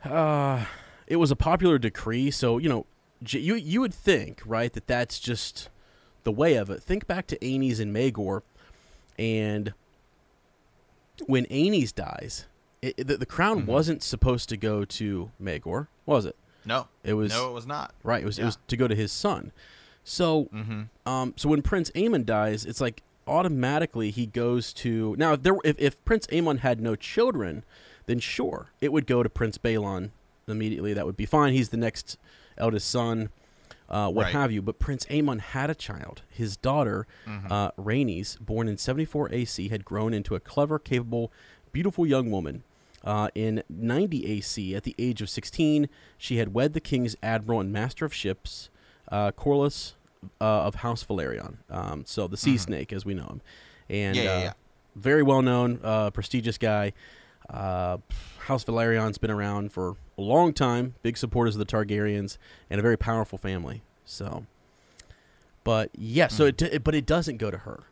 uh, 0.04 0.64
it 1.06 1.16
was 1.16 1.30
a 1.30 1.36
popular 1.36 1.78
decree. 1.78 2.30
So 2.30 2.58
you 2.58 2.68
know, 2.68 2.86
you 3.26 3.54
you 3.54 3.80
would 3.80 3.94
think 3.94 4.42
right 4.46 4.72
that 4.72 4.86
that's 4.86 5.18
just 5.18 5.68
the 6.24 6.32
way 6.32 6.54
of 6.54 6.70
it. 6.70 6.82
Think 6.82 7.06
back 7.06 7.26
to 7.28 7.38
Aenys 7.38 7.80
and 7.80 7.94
Maegor 7.94 8.42
and 9.18 9.74
when 11.26 11.44
Aenys 11.46 11.94
dies, 11.94 12.46
it, 12.80 12.96
the, 12.96 13.18
the, 13.18 13.26
crown 13.26 13.58
mm-hmm. 13.58 13.70
wasn't 13.70 14.02
supposed 14.02 14.48
to 14.48 14.56
go 14.56 14.84
to 14.86 15.30
Maegor 15.42 15.88
was 16.06 16.24
it? 16.24 16.36
No, 16.70 16.86
it 17.02 17.14
was. 17.14 17.32
No, 17.32 17.50
it 17.50 17.52
was 17.52 17.66
not. 17.66 17.92
Right. 18.04 18.22
It 18.22 18.26
was. 18.26 18.38
Yeah. 18.38 18.44
It 18.44 18.46
was 18.46 18.58
to 18.68 18.76
go 18.76 18.86
to 18.86 18.94
his 18.94 19.10
son. 19.10 19.50
So, 20.04 20.44
mm-hmm. 20.44 20.82
um, 21.04 21.34
so 21.36 21.48
when 21.48 21.62
Prince 21.62 21.90
Aemon 21.96 22.24
dies, 22.24 22.64
it's 22.64 22.80
like 22.80 23.02
automatically 23.26 24.12
he 24.12 24.26
goes 24.26 24.72
to 24.74 25.16
now. 25.18 25.32
If 25.32 25.42
there, 25.42 25.56
if, 25.64 25.76
if 25.80 26.04
Prince 26.04 26.28
Aemon 26.28 26.60
had 26.60 26.80
no 26.80 26.94
children, 26.94 27.64
then 28.06 28.20
sure, 28.20 28.70
it 28.80 28.92
would 28.92 29.08
go 29.08 29.24
to 29.24 29.28
Prince 29.28 29.58
Baelon 29.58 30.10
immediately. 30.46 30.94
That 30.94 31.06
would 31.06 31.16
be 31.16 31.26
fine. 31.26 31.54
He's 31.54 31.70
the 31.70 31.76
next 31.76 32.16
eldest 32.56 32.88
son, 32.88 33.30
uh, 33.88 34.08
what 34.08 34.26
right. 34.26 34.32
have 34.32 34.52
you. 34.52 34.62
But 34.62 34.78
Prince 34.78 35.06
Aemon 35.06 35.40
had 35.40 35.70
a 35.70 35.74
child. 35.74 36.22
His 36.30 36.56
daughter, 36.56 37.08
mm-hmm. 37.26 37.50
uh, 37.50 37.70
born 38.40 38.68
in 38.68 38.76
74 38.76 39.32
AC, 39.32 39.68
had 39.70 39.84
grown 39.84 40.14
into 40.14 40.36
a 40.36 40.40
clever, 40.40 40.78
capable, 40.78 41.32
beautiful 41.72 42.06
young 42.06 42.30
woman. 42.30 42.62
Uh, 43.02 43.28
in 43.34 43.62
90 43.68 44.26
AC, 44.26 44.74
at 44.74 44.82
the 44.82 44.94
age 44.98 45.22
of 45.22 45.30
16, 45.30 45.88
she 46.18 46.36
had 46.36 46.52
wed 46.52 46.74
the 46.74 46.80
king's 46.80 47.16
admiral 47.22 47.60
and 47.60 47.72
master 47.72 48.04
of 48.04 48.12
ships, 48.12 48.68
uh, 49.10 49.32
Corlys 49.32 49.94
uh, 50.40 50.44
of 50.44 50.76
House 50.76 51.04
Velaryon. 51.04 51.56
Um, 51.70 52.04
so 52.06 52.26
the 52.26 52.36
sea 52.36 52.54
mm-hmm. 52.54 52.58
snake, 52.58 52.92
as 52.92 53.04
we 53.04 53.14
know 53.14 53.24
him, 53.24 53.40
and 53.88 54.16
yeah, 54.16 54.22
yeah, 54.22 54.30
uh, 54.30 54.40
yeah. 54.40 54.52
very 54.96 55.22
well 55.22 55.42
known, 55.42 55.80
uh, 55.82 56.10
prestigious 56.10 56.58
guy. 56.58 56.92
Uh, 57.48 57.98
House 58.40 58.64
Velaryon's 58.64 59.18
been 59.18 59.30
around 59.30 59.72
for 59.72 59.96
a 60.16 60.20
long 60.20 60.52
time, 60.52 60.94
big 61.02 61.16
supporters 61.16 61.54
of 61.56 61.58
the 61.58 61.66
Targaryens, 61.66 62.36
and 62.68 62.78
a 62.78 62.82
very 62.82 62.96
powerful 62.96 63.38
family. 63.38 63.82
So, 64.04 64.46
but 65.64 65.90
yeah, 65.96 66.28
so 66.28 66.46
it, 66.46 66.60
it, 66.62 66.84
but 66.84 66.94
it 66.94 67.06
doesn't 67.06 67.38
go 67.38 67.50
to 67.50 67.58
her, 67.58 67.84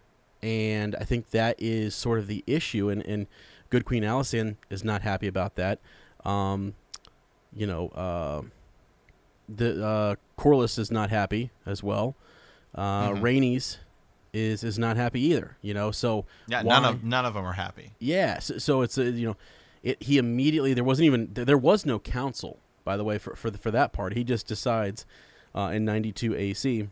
and 0.43 0.95
I 1.01 1.05
think 1.05 1.31
that 1.31 1.57
is 1.59 1.95
sort 1.95 2.19
of 2.19 2.27
the 2.27 2.45
issue, 2.47 2.89
and 2.89 3.03
and 3.05 3.27
Good 3.71 3.85
Queen 3.85 4.03
Alysanne 4.03 4.57
is 4.71 4.85
not 4.85 5.03
happy 5.03 5.27
about 5.27 5.57
that. 5.57 5.79
Um, 6.25 6.75
you 7.55 7.67
know, 7.67 7.89
uh, 7.89 8.43
the 9.49 9.85
uh, 9.85 10.15
Corlys 10.39 10.79
is 10.79 10.91
not 10.91 11.11
happy 11.11 11.51
as 11.67 11.83
well. 11.83 12.15
Uh, 12.75 13.11
mm-hmm. 13.11 13.25
Rhaenys 13.25 13.79
is 14.33 14.63
is 14.63 14.79
not 14.79 14.97
happy 14.97 15.21
either. 15.21 15.57
You 15.63 15.75
know, 15.75 15.91
so 15.91 16.27
yeah, 16.47 16.63
why? 16.63 16.75
none 16.75 16.85
of 16.85 17.05
none 17.05 17.25
of 17.25 17.35
them 17.35 17.45
are 17.45 17.55
happy. 17.55 17.93
Yeah, 17.99 18.39
so, 18.39 18.59
so 18.59 18.83
it's 18.83 18.99
a, 18.99 19.05
you 19.05 19.27
know, 19.27 19.37
it 19.83 20.03
he 20.03 20.19
immediately 20.19 20.75
there 20.75 20.85
wasn't 20.85 21.07
even 21.07 21.31
there 21.33 21.59
was 21.59 21.87
no 21.87 21.99
council 21.99 22.59
by 22.85 22.97
the 22.97 23.05
way 23.05 23.19
for 23.19 23.35
for 23.37 23.51
for 23.51 23.71
that 23.71 23.93
part. 23.93 24.15
He 24.15 24.25
just 24.25 24.47
decides 24.47 25.07
uh, 25.55 25.71
in 25.73 25.85
92 25.85 26.35
AC 26.35 26.89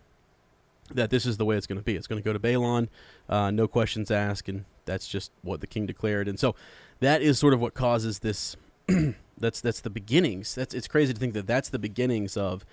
that 0.92 1.10
this 1.10 1.26
is 1.26 1.36
the 1.36 1.44
way 1.44 1.56
it's 1.56 1.66
going 1.66 1.78
to 1.78 1.84
be. 1.84 1.96
It's 1.96 2.06
going 2.06 2.22
to 2.22 2.24
go 2.24 2.32
to 2.32 2.38
Baelon, 2.38 2.88
uh, 3.28 3.50
no 3.50 3.66
questions 3.66 4.10
asked, 4.10 4.48
and 4.48 4.64
that's 4.86 5.06
just 5.06 5.30
what 5.42 5.60
the 5.60 5.66
king 5.66 5.84
declared. 5.86 6.26
And 6.28 6.38
so 6.40 6.54
that 7.00 7.20
is 7.20 7.38
sort 7.38 7.52
of 7.54 7.60
what 7.60 7.74
causes 7.74 8.20
this. 8.20 8.56
that's 9.38 9.60
that's 9.60 9.80
the 9.80 9.90
beginnings. 9.90 10.54
That's 10.54 10.72
it's 10.74 10.88
crazy 10.88 11.12
to 11.12 11.18
think 11.20 11.34
that 11.34 11.46
that's 11.46 11.68
the 11.68 11.78
beginnings 11.78 12.36
of 12.36 12.64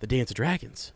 the 0.00 0.06
Dance 0.06 0.30
of 0.30 0.36
Dragons. 0.36 0.92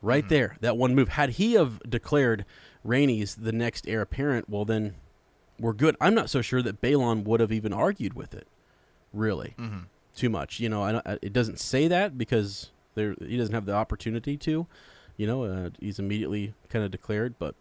Right 0.00 0.24
Mhm. 0.24 0.28
there, 0.28 0.56
that 0.60 0.76
one 0.76 0.94
move. 0.94 1.08
Had 1.10 1.30
he 1.30 1.54
have 1.54 1.80
declared 1.88 2.44
Rhaenys 2.86 3.34
the 3.42 3.50
next 3.52 3.88
heir 3.88 4.00
apparent, 4.00 4.48
well 4.48 4.64
then 4.64 4.94
we're 5.58 5.72
good. 5.72 5.96
I'm 6.00 6.14
not 6.14 6.30
so 6.30 6.40
sure 6.40 6.62
that 6.62 6.80
Baelon 6.80 7.24
would 7.24 7.40
have 7.40 7.50
even 7.50 7.72
argued 7.72 8.14
with 8.14 8.32
it. 8.32 8.46
Really, 9.12 9.54
Mm-hmm. 9.58 9.78
too 10.14 10.30
much. 10.30 10.60
You 10.60 10.68
know, 10.68 10.82
I 10.84 10.92
don't, 10.92 11.06
I, 11.06 11.18
it 11.20 11.32
doesn't 11.32 11.58
say 11.58 11.88
that 11.88 12.16
because 12.16 12.70
there 12.94 13.16
he 13.20 13.36
doesn't 13.36 13.54
have 13.54 13.66
the 13.66 13.74
opportunity 13.74 14.36
to. 14.36 14.66
You 15.16 15.26
know, 15.26 15.44
uh, 15.44 15.70
he's 15.80 15.98
immediately 15.98 16.54
kind 16.68 16.84
of 16.84 16.92
declared, 16.92 17.34
but 17.40 17.56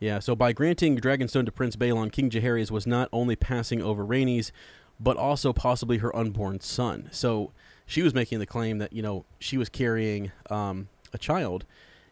yeah. 0.00 0.18
So 0.18 0.34
by 0.34 0.52
granting 0.52 0.98
Dragonstone 0.98 1.44
to 1.44 1.52
Prince 1.52 1.76
Baelon, 1.76 2.10
King 2.10 2.30
Jaehaerys 2.30 2.70
was 2.70 2.86
not 2.86 3.08
only 3.12 3.36
passing 3.36 3.82
over 3.82 4.04
Rhaenys, 4.04 4.50
but 4.98 5.16
also 5.16 5.52
possibly 5.52 5.98
her 5.98 6.14
unborn 6.16 6.60
son. 6.60 7.08
So 7.12 7.52
she 7.86 8.02
was 8.02 8.14
making 8.14 8.38
the 8.38 8.46
claim 8.46 8.78
that 8.78 8.92
you 8.92 9.02
know 9.02 9.26
she 9.38 9.58
was 9.58 9.68
carrying 9.68 10.32
um, 10.48 10.88
a 11.12 11.18
child, 11.18 11.66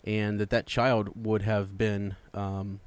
and 0.04 0.38
that 0.38 0.50
that 0.50 0.66
child 0.66 1.10
would 1.26 1.42
have 1.42 1.78
been, 1.78 2.16
um, 2.34 2.80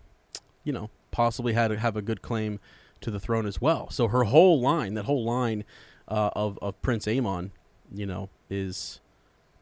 you 0.64 0.72
know, 0.72 0.90
possibly 1.10 1.54
had 1.54 1.70
to 1.70 1.80
have 1.80 1.98
a 1.98 2.02
good 2.02 2.22
claim 2.22 2.60
to 3.02 3.10
the 3.10 3.20
throne 3.20 3.48
as 3.48 3.60
well. 3.60 3.90
So 3.90 4.08
her 4.08 4.26
whole 4.26 4.62
line, 4.62 4.94
that 4.94 5.06
whole 5.06 5.26
line 5.26 5.64
uh, 6.08 6.30
of 6.36 6.60
of 6.62 6.80
Prince 6.84 7.08
Aemon, 7.08 7.50
you 7.92 8.06
know, 8.06 8.30
is 8.50 9.00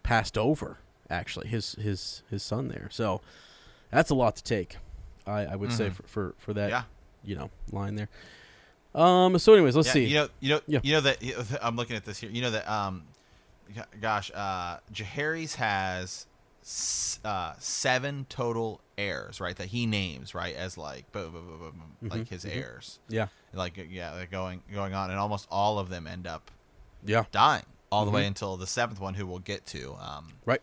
passed 0.03 0.37
over. 0.37 0.79
Actually, 1.09 1.47
his 1.47 1.73
his 1.75 2.23
his 2.29 2.43
son 2.43 2.67
there. 2.67 2.89
So 2.91 3.21
that's 3.89 4.09
a 4.09 4.15
lot 4.15 4.35
to 4.35 4.43
take. 4.43 4.77
I, 5.29 5.45
I 5.53 5.55
would 5.55 5.71
say 5.71 5.89
Mhm. 5.89 5.93
for, 5.95 6.03
for 6.03 6.35
for 6.37 6.53
that 6.55 6.69
Yeah. 6.69 6.83
you 7.23 7.35
know 7.35 7.49
line 7.71 7.95
there. 7.95 8.09
Um. 8.95 9.37
So, 9.39 9.53
anyways, 9.53 9.75
let's 9.75 9.87
yeah, 9.89 9.93
see. 9.93 10.05
You 10.05 10.15
know, 10.15 10.27
you 10.39 10.49
know, 10.49 10.61
Yeah. 10.67 10.79
you 10.83 10.93
know 10.93 11.01
that 11.01 11.59
I'm 11.61 11.75
looking 11.75 11.95
at 11.95 12.05
this 12.05 12.17
here. 12.17 12.29
You 12.31 12.41
know 12.41 12.51
that, 12.51 12.67
um, 12.69 13.03
gosh, 14.01 14.31
uh, 14.33 14.77
Jaehaerys 14.91 15.55
has 15.55 16.25
uh, 17.23 17.53
seven 17.59 18.25
total 18.29 18.81
heirs, 18.97 19.39
right? 19.39 19.55
That 19.55 19.67
he 19.67 19.85
names, 19.85 20.33
right, 20.35 20.55
as 20.55 20.77
like, 20.77 21.11
bu- 21.11 21.29
bu- 21.29 21.41
bu- 21.41 21.71
bu- 21.71 22.09
like 22.17 22.27
his 22.29 22.43
mhm. 22.45 22.55
heirs, 22.55 22.99
yeah. 23.07 23.27
like 23.53 23.77
yeah, 23.89 24.15
they're 24.15 24.25
going 24.25 24.61
going 24.73 24.93
on, 24.93 25.09
and 25.11 25.19
almost 25.19 25.47
all 25.51 25.77
of 25.79 25.89
them 25.89 26.07
end 26.07 26.25
up 26.27 26.49
Yeah. 27.05 27.25
dying 27.31 27.65
all 27.91 28.05
the 28.05 28.11
way 28.11 28.23
Mhm. 28.23 28.27
until 28.29 28.57
the 28.57 28.67
seventh 28.67 28.99
one, 28.99 29.13
who 29.15 29.25
we'll 29.25 29.39
get 29.39 29.65
to. 29.67 29.95
Um, 29.99 30.33
Right. 30.45 30.61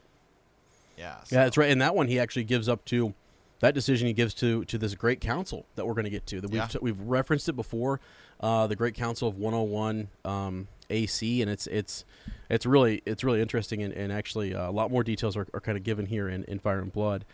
Yeah. 0.96 1.16
Yeah, 1.30 1.44
that's 1.44 1.56
right. 1.56 1.70
And 1.70 1.80
that 1.80 1.94
one 1.94 2.08
he 2.08 2.18
actually 2.18 2.44
gives 2.44 2.68
up 2.68 2.84
to 2.86 3.14
that 3.60 3.74
decision 3.74 4.06
he 4.06 4.12
gives 4.12 4.34
to 4.34 4.64
to 4.66 4.78
this 4.78 4.94
great 4.94 5.20
council 5.20 5.66
that 5.76 5.86
we're 5.86 5.94
going 5.94 6.04
to 6.04 6.10
get 6.10 6.26
to. 6.26 6.40
That 6.40 6.50
we've 6.50 6.60
Yeah. 6.60 6.78
we've 6.82 7.00
referenced 7.00 7.48
it 7.48 7.54
before, 7.54 8.00
uh, 8.40 8.66
the 8.66 8.76
Great 8.76 8.94
Council 8.94 9.28
of 9.28 9.36
101 9.38 10.08
um, 10.24 10.68
AC, 10.90 11.40
and 11.42 11.50
it's 11.50 11.66
it's 11.68 12.04
it's 12.50 12.66
really 12.66 13.02
it's 13.06 13.24
really 13.24 13.40
interesting 13.40 13.82
and, 13.82 13.92
and 13.94 14.12
actually 14.12 14.54
uh, 14.54 14.68
a 14.68 14.72
lot 14.72 14.90
more 14.90 15.02
details 15.02 15.36
are, 15.36 15.46
are 15.54 15.60
kind 15.60 15.76
of 15.78 15.84
given 15.84 16.06
here 16.06 16.28
in, 16.28 16.44
in 16.44 16.58
Fire 16.58 16.80
and 16.80 16.92
Blood. 16.92 17.24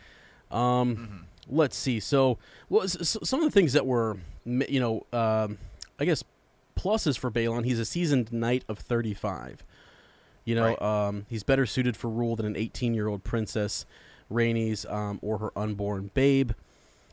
Um, 0.51 0.95
Mhm. 0.95 1.19
Let's 1.49 1.75
see. 1.75 1.99
So, 1.99 2.37
well, 2.69 2.87
some 2.87 3.39
of 3.41 3.45
the 3.45 3.51
things 3.51 3.73
that 3.73 3.85
were, 3.85 4.15
you 4.45 4.79
know, 4.79 5.05
um, 5.11 5.57
I 5.99 6.05
guess 6.05 6.23
pluses 6.77 7.17
for 7.17 7.29
Baelon. 7.29 7.65
He's 7.65 7.79
a 7.79 7.85
seasoned 7.85 8.31
knight 8.31 8.63
of 8.69 8.79
35. 8.79 9.61
You 10.45 10.55
know, 10.55 10.67
Right. 10.69 10.81
um, 10.81 11.25
he's 11.29 11.43
better 11.43 11.65
suited 11.65 11.97
for 11.97 12.09
rule 12.09 12.37
than 12.37 12.45
an 12.45 12.55
18 12.55 12.93
year 12.93 13.09
old 13.09 13.25
princess, 13.25 13.85
Rhaenys, 14.33 14.91
um, 14.91 15.19
or 15.21 15.37
her 15.37 15.51
unborn 15.55 16.11
babe. 16.13 16.51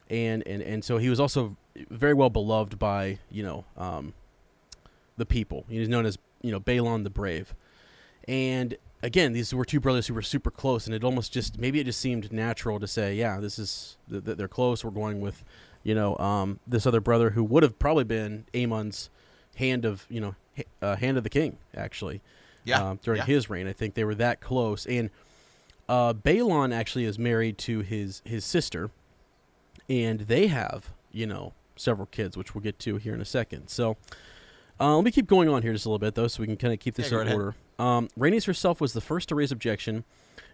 And, 0.09 0.43
and, 0.47 0.63
and 0.63 0.85
so 0.85 0.99
he 0.99 1.09
was 1.09 1.21
also 1.21 1.57
very 1.89 2.15
well 2.15 2.31
beloved 2.31 2.79
by, 2.79 3.19
you 3.31 3.43
know, 3.45 3.65
um, 3.77 4.15
the 5.17 5.27
people. 5.27 5.65
He's 5.69 5.89
known 5.89 6.07
as, 6.07 6.19
you 6.43 6.51
know, 6.51 6.59
Baelon 6.59 7.05
the 7.05 7.11
Brave. 7.11 7.55
And 8.27 8.77
again, 9.03 9.33
these 9.33 9.55
were 9.55 9.65
two 9.65 9.81
brothers 9.81 10.07
who 10.09 10.15
were 10.15 10.23
super 10.23 10.51
close, 10.51 10.87
and 10.87 10.95
it 10.95 11.05
almost 11.05 11.33
just 11.33 11.59
maybe 11.59 11.79
it 11.79 11.85
just 11.85 12.01
seemed 12.01 12.33
natural 12.33 12.81
to 12.81 12.87
say, 12.87 13.15
yeah, 13.15 13.39
this 13.39 13.59
is 13.59 13.97
th- 14.11 14.25
th- 14.25 14.37
they're 14.37 14.49
close. 14.49 14.85
We're 14.85 14.91
going 14.91 15.21
with, 15.21 15.45
you 15.85 15.95
know, 15.95 16.17
um, 16.19 16.59
this 16.67 16.87
other 16.87 17.01
brother 17.01 17.31
who 17.31 17.45
would 17.45 17.63
have 17.63 17.79
probably 17.79 18.05
been 18.05 18.47
Aemon's 18.53 19.11
hand 19.57 19.85
of, 19.85 20.07
you 20.09 20.21
know, 20.21 20.35
uh, 20.83 20.97
hand 20.97 21.17
of 21.17 21.25
the 21.25 21.31
king 21.31 21.57
actually 21.77 22.21
Yeah. 22.65 22.91
um, 22.91 22.99
during 23.03 23.19
yeah. 23.19 23.27
his 23.27 23.49
reign. 23.49 23.67
I 23.67 23.73
think 23.73 23.95
they 23.95 24.05
were 24.05 24.17
that 24.17 24.41
close. 24.41 24.87
And 24.87 25.11
uh, 25.91 26.15
Baelon 26.15 26.73
actually 26.73 27.05
is 27.05 27.19
married 27.19 27.59
to 27.59 27.81
his 27.81 28.23
his 28.25 28.45
sister, 28.45 28.91
and 29.89 30.21
they 30.21 30.47
have 30.47 30.91
you 31.11 31.27
know 31.27 31.53
several 31.75 32.07
kids, 32.07 32.37
which 32.37 32.55
we'll 32.55 32.63
get 32.63 32.79
to 32.79 32.97
here 32.97 33.13
in 33.13 33.21
a 33.21 33.25
second. 33.27 33.69
So 33.69 33.97
uh, 34.79 34.95
let 34.95 35.05
me 35.05 35.11
keep 35.11 35.27
going 35.27 35.49
on 35.49 35.63
here 35.63 35.73
just 35.73 35.87
a 35.87 35.89
little 35.89 35.99
bit 35.99 36.15
though, 36.15 36.29
so 36.29 36.41
we 36.41 36.47
can 36.47 36.57
kind 36.57 36.73
of 36.73 36.79
keep 36.79 36.95
this 36.95 37.11
Yeah, 37.11 37.23
in 37.23 37.33
order. 37.33 37.55
Um, 37.81 38.09
Rhaenys 38.17 38.47
herself 38.47 38.81
was 38.81 38.93
the 38.93 39.01
first 39.01 39.29
to 39.31 39.35
raise 39.35 39.51
objection. 39.51 40.05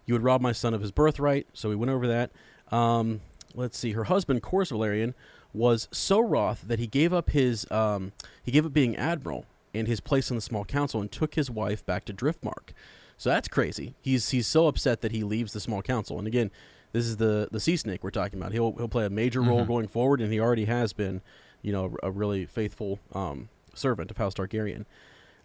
You 0.07 0.15
would 0.15 0.23
rob 0.23 0.41
my 0.41 0.53
son 0.53 0.73
of 0.73 0.81
his 0.81 0.91
birthright, 0.91 1.45
so 1.53 1.69
we 1.69 1.75
went 1.75 1.91
over 1.91 2.07
that. 2.07 2.31
Um, 2.71 3.21
let's 3.53 3.77
see. 3.77 3.91
Her 3.91 4.05
husband, 4.05 4.41
Corlys 4.41 4.71
Velaryon, 4.71 5.13
was 5.53 5.87
so 5.91 6.19
wroth 6.19 6.63
that 6.65 6.79
he 6.79 6.87
gave 6.87 7.13
up 7.13 7.29
his 7.29 7.69
um, 7.69 8.11
he 8.41 8.51
gave 8.51 8.65
up 8.65 8.73
being 8.73 8.95
admiral 8.95 9.45
and 9.71 9.87
his 9.87 9.99
place 9.99 10.31
in 10.31 10.35
the 10.35 10.41
small 10.41 10.65
council 10.65 10.99
and 10.99 11.11
took 11.11 11.35
his 11.35 11.51
wife 11.51 11.85
back 11.85 12.05
to 12.05 12.13
Driftmark. 12.13 12.71
So 13.17 13.29
that's 13.29 13.47
crazy. 13.47 13.95
He's 14.01 14.29
he's 14.29 14.47
so 14.47 14.67
upset 14.67 15.01
that 15.01 15.11
he 15.11 15.23
leaves 15.23 15.53
the 15.53 15.59
small 15.59 15.81
council. 15.81 16.17
And 16.19 16.27
again, 16.27 16.51
this 16.93 17.05
is 17.05 17.17
the 17.17 17.47
the 17.51 17.59
sea 17.59 17.75
snake 17.77 18.03
we're 18.03 18.11
talking 18.11 18.39
about. 18.39 18.51
He'll 18.53 18.73
he'll 18.73 18.87
play 18.87 19.05
a 19.05 19.09
major 19.09 19.41
role 19.41 19.63
Mhm. 19.63 19.67
going 19.67 19.87
forward, 19.87 20.21
and 20.21 20.31
he 20.31 20.39
already 20.39 20.65
has 20.65 20.93
been, 20.93 21.21
you 21.61 21.71
know, 21.71 21.95
a 22.03 22.11
really 22.11 22.45
faithful 22.45 22.99
um, 23.13 23.49
servant 23.73 24.11
of 24.11 24.17
House 24.17 24.33
Targaryen. 24.35 24.85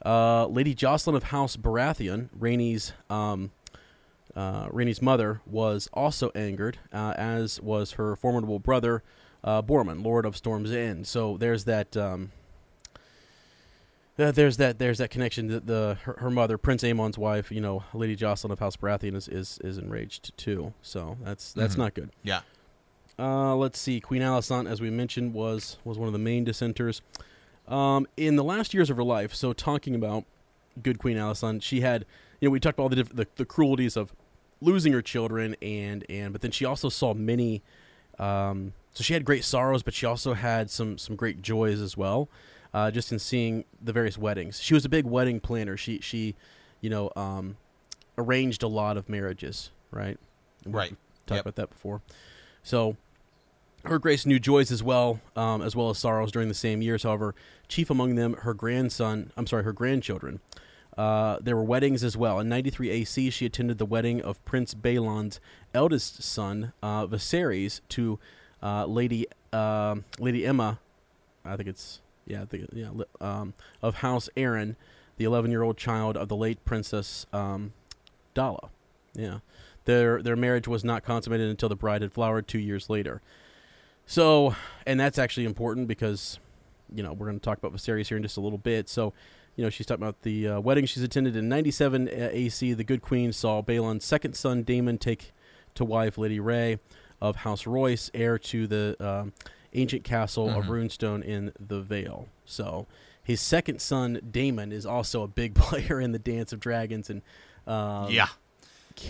Uh, 0.04 0.46
Lady 0.46 0.74
Jocelyn 0.74 1.16
of 1.16 1.24
House 1.24 1.56
Baratheon, 1.56 2.28
Rhaenys 2.38 2.92
um, 3.08 3.52
uh, 4.34 4.66
Rhaenys' 4.68 5.00
mother, 5.00 5.40
was 5.46 5.88
also 5.92 6.30
angered, 6.34 6.78
uh, 6.92 7.14
as 7.16 7.60
was 7.60 7.92
her 7.92 8.16
formidable 8.16 8.58
brother, 8.58 9.02
uh, 9.44 9.62
Boremund, 9.62 10.04
Lord 10.04 10.24
of 10.26 10.36
Storm's 10.36 10.72
End. 10.72 11.06
So 11.06 11.36
there's 11.36 11.64
that. 11.64 11.96
Um, 11.96 12.32
there's 14.16 14.57
that. 14.59 14.78
There's 14.78 14.99
that 14.99 15.11
connection. 15.11 15.49
That 15.49 15.66
the 15.66 15.97
her, 16.02 16.16
her 16.19 16.31
mother, 16.31 16.59
Prince 16.59 16.85
Aemon's 16.85 17.16
wife, 17.19 17.50
you 17.50 17.61
know, 17.61 17.85
Lady 17.95 18.14
Jocelyn 18.14 18.50
of 18.52 18.59
House 18.59 18.76
Baratheon, 18.76 19.14
is 19.16 19.28
is, 19.28 19.59
is 19.64 19.78
enraged 19.78 20.37
too. 20.37 20.75
So 20.83 21.16
that's 21.23 21.52
that's 21.52 21.75
Mhm. 21.75 21.78
not 21.78 21.95
good. 21.95 22.11
Yeah. 22.23 22.40
Uh, 23.19 23.54
let's 23.57 23.78
see. 23.78 24.00
Queen 24.00 24.23
Alysanne, 24.23 24.69
as 24.69 24.81
we 24.81 24.90
mentioned, 24.90 25.35
was 25.35 25.76
was 25.85 25.99
one 25.99 26.07
of 26.09 26.12
the 26.12 26.19
main 26.19 26.45
dissenters. 26.45 27.00
Um, 27.69 28.07
in 28.16 28.37
the 28.37 28.45
last 28.45 28.75
years 28.75 28.90
of 28.90 28.97
her 28.97 29.04
life, 29.04 29.35
so 29.35 29.52
talking 29.52 29.95
about 29.95 30.25
good 30.83 30.99
Queen 30.99 31.16
Alysanne, 31.16 31.62
she 31.62 31.81
had, 31.81 32.04
you 32.40 32.49
know, 32.49 32.52
we 32.52 32.59
talked 32.61 32.76
about 32.76 32.85
all 32.85 32.88
the, 32.88 32.97
diff- 32.97 33.14
the 33.14 33.26
the 33.37 33.45
cruelties 33.45 33.97
of 33.97 34.12
losing 34.61 34.92
her 34.92 35.02
children, 35.02 35.57
and 35.62 36.04
and 36.11 36.33
but 36.33 36.40
then 36.42 36.50
she 36.50 36.64
also 36.64 36.88
saw 36.88 37.14
many. 37.14 37.62
Um, 38.19 38.75
so 38.95 39.02
she 39.02 39.14
had 39.14 39.25
great 39.25 39.45
sorrows, 39.45 39.83
but 39.83 39.95
she 39.95 40.04
also 40.07 40.35
had 40.35 40.71
some 40.71 40.99
some 40.99 41.16
great 41.16 41.40
joys 41.42 41.81
as 41.81 41.97
well. 41.97 42.28
Uh, 42.74 42.90
just 42.90 43.12
in 43.12 43.18
seeing 43.18 43.64
the 43.82 43.92
various 43.92 44.16
weddings, 44.16 44.60
she 44.62 44.72
was 44.74 44.84
a 44.84 44.88
big 44.88 45.04
wedding 45.04 45.40
planner. 45.40 45.76
She 45.76 45.98
she, 46.00 46.34
you 46.80 46.88
know, 46.90 47.10
um, 47.16 47.56
arranged 48.16 48.62
a 48.62 48.68
lot 48.68 48.96
of 48.96 49.08
marriages, 49.08 49.70
right? 49.90 50.18
And 50.64 50.74
Right. 50.74 50.90
we've 50.90 50.98
Talked 51.26 51.36
Yep. 51.38 51.42
about 51.46 51.56
that 51.56 51.70
before. 51.70 52.00
So 52.62 52.96
her 53.84 53.98
grace 53.98 54.24
knew 54.26 54.38
joys 54.38 54.70
as 54.72 54.82
well, 54.82 55.20
um, 55.36 55.62
as 55.62 55.74
well 55.76 55.90
as 55.90 55.98
sorrows 55.98 56.32
during 56.32 56.48
the 56.48 56.54
same 56.54 56.82
years. 56.82 57.02
However, 57.04 57.34
chief 57.68 57.90
among 57.90 58.14
them, 58.16 58.34
her 58.40 58.54
grandson, 58.54 59.32
I'm 59.36 59.46
sorry, 59.46 59.64
her 59.64 59.72
grandchildren. 59.72 60.40
Uh, 60.96 61.38
there 61.40 61.56
were 61.56 61.64
weddings 61.64 62.04
as 62.04 62.16
well. 62.18 62.38
In 62.38 62.48
93 62.50 62.90
AC, 62.90 63.30
she 63.30 63.46
attended 63.46 63.78
the 63.78 63.86
wedding 63.86 64.20
of 64.20 64.44
Prince 64.44 64.74
Baelon's 64.74 65.40
eldest 65.72 66.22
son, 66.22 66.72
uh, 66.82 67.06
Viserys, 67.06 67.80
to 67.90 68.18
uh, 68.62 68.84
Lady 68.86 69.26
um 69.54 70.04
Lady 70.18 70.42
Aemma. 70.42 70.78
I 71.44 71.56
think 71.56 71.68
it's 71.68 72.00
yeah, 72.26 72.44
think, 72.44 72.68
yeah, 72.72 72.90
um, 73.20 73.54
of 73.80 73.96
House 73.96 74.28
Arryn, 74.36 74.76
the 75.16 75.24
11 75.24 75.50
year 75.50 75.62
old 75.62 75.76
child 75.76 76.16
of 76.16 76.28
the 76.28 76.36
late 76.36 76.64
Princess 76.64 77.26
um, 77.32 77.72
Daella. 78.34 78.70
Yeah, 79.14 79.38
their 79.84 80.22
their 80.22 80.36
marriage 80.36 80.66
was 80.66 80.84
not 80.84 81.02
consummated 81.02 81.48
until 81.50 81.68
the 81.68 81.76
bride 81.76 82.02
had 82.02 82.12
flowered 82.12 82.48
two 82.48 82.58
years 82.58 82.88
later. 82.88 83.20
So, 84.06 84.54
and 84.86 84.98
that's 84.98 85.18
actually 85.18 85.44
important 85.44 85.88
because, 85.88 86.38
you 86.94 87.02
know, 87.02 87.12
we're 87.12 87.26
going 87.26 87.38
to 87.38 87.44
talk 87.44 87.58
about 87.58 87.72
Viserys 87.72 88.08
here 88.08 88.16
in 88.16 88.22
just 88.22 88.36
a 88.36 88.40
little 88.40 88.58
bit. 88.58 88.88
So, 88.88 89.12
you 89.56 89.64
know, 89.64 89.70
she's 89.70 89.86
talking 89.86 90.02
about 90.02 90.22
the 90.22 90.48
uh, 90.48 90.60
wedding 90.60 90.86
she's 90.86 91.02
attended 91.02 91.36
in 91.36 91.48
97 91.48 92.08
uh, 92.08 92.28
AC. 92.32 92.72
The 92.72 92.84
good 92.84 93.02
queen 93.02 93.32
saw 93.32 93.62
Baelon's 93.62 94.04
second 94.04 94.34
son, 94.34 94.62
Daemon, 94.62 94.98
take 94.98 95.32
to 95.74 95.84
wife 95.84 96.18
Lady 96.18 96.40
Rhea 96.40 96.78
of 97.20 97.36
House 97.36 97.66
Royce, 97.66 98.10
heir 98.14 98.38
to 98.38 98.66
the 98.66 98.96
um, 98.98 99.32
ancient 99.74 100.04
castle 100.04 100.48
of 100.50 100.64
Mhm. 100.64 100.68
Runestone 100.68 101.24
in 101.24 101.52
the 101.58 101.80
Vale. 101.80 102.28
So, 102.44 102.86
his 103.22 103.40
second 103.40 103.80
son, 103.80 104.20
Daemon, 104.30 104.72
is 104.72 104.84
also 104.86 105.22
a 105.22 105.28
big 105.28 105.54
player 105.56 106.00
in 106.00 106.12
the 106.12 106.18
Dance 106.18 106.52
of 106.52 106.60
Dragons. 106.60 107.08
And, 107.10 107.22
um, 107.66 108.10
yeah. 108.10 108.28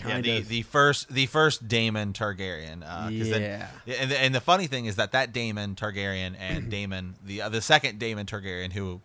Yeah, 0.07 0.21
the, 0.21 0.39
the 0.39 0.61
first 0.61 1.09
the 1.13 1.25
first 1.25 1.67
Daemon 1.67 2.13
Targaryen. 2.13 2.83
Uh, 2.83 3.09
'cause 3.09 3.29
then- 3.29 3.41
Yeah. 3.85 3.95
and 3.99 4.09
the, 4.11 4.17
and 4.21 4.33
the 4.35 4.39
funny 4.39 4.65
thing 4.67 4.85
is 4.85 4.95
that 4.95 5.11
that 5.11 5.33
Daemon 5.33 5.75
Targaryen 5.75 6.35
and 6.39 6.69
Daemon 6.71 7.15
the 7.23 7.41
uh, 7.41 7.49
the 7.49 7.61
second 7.61 7.99
Daemon 7.99 8.25
Targaryen 8.25 8.71
who 8.71 9.01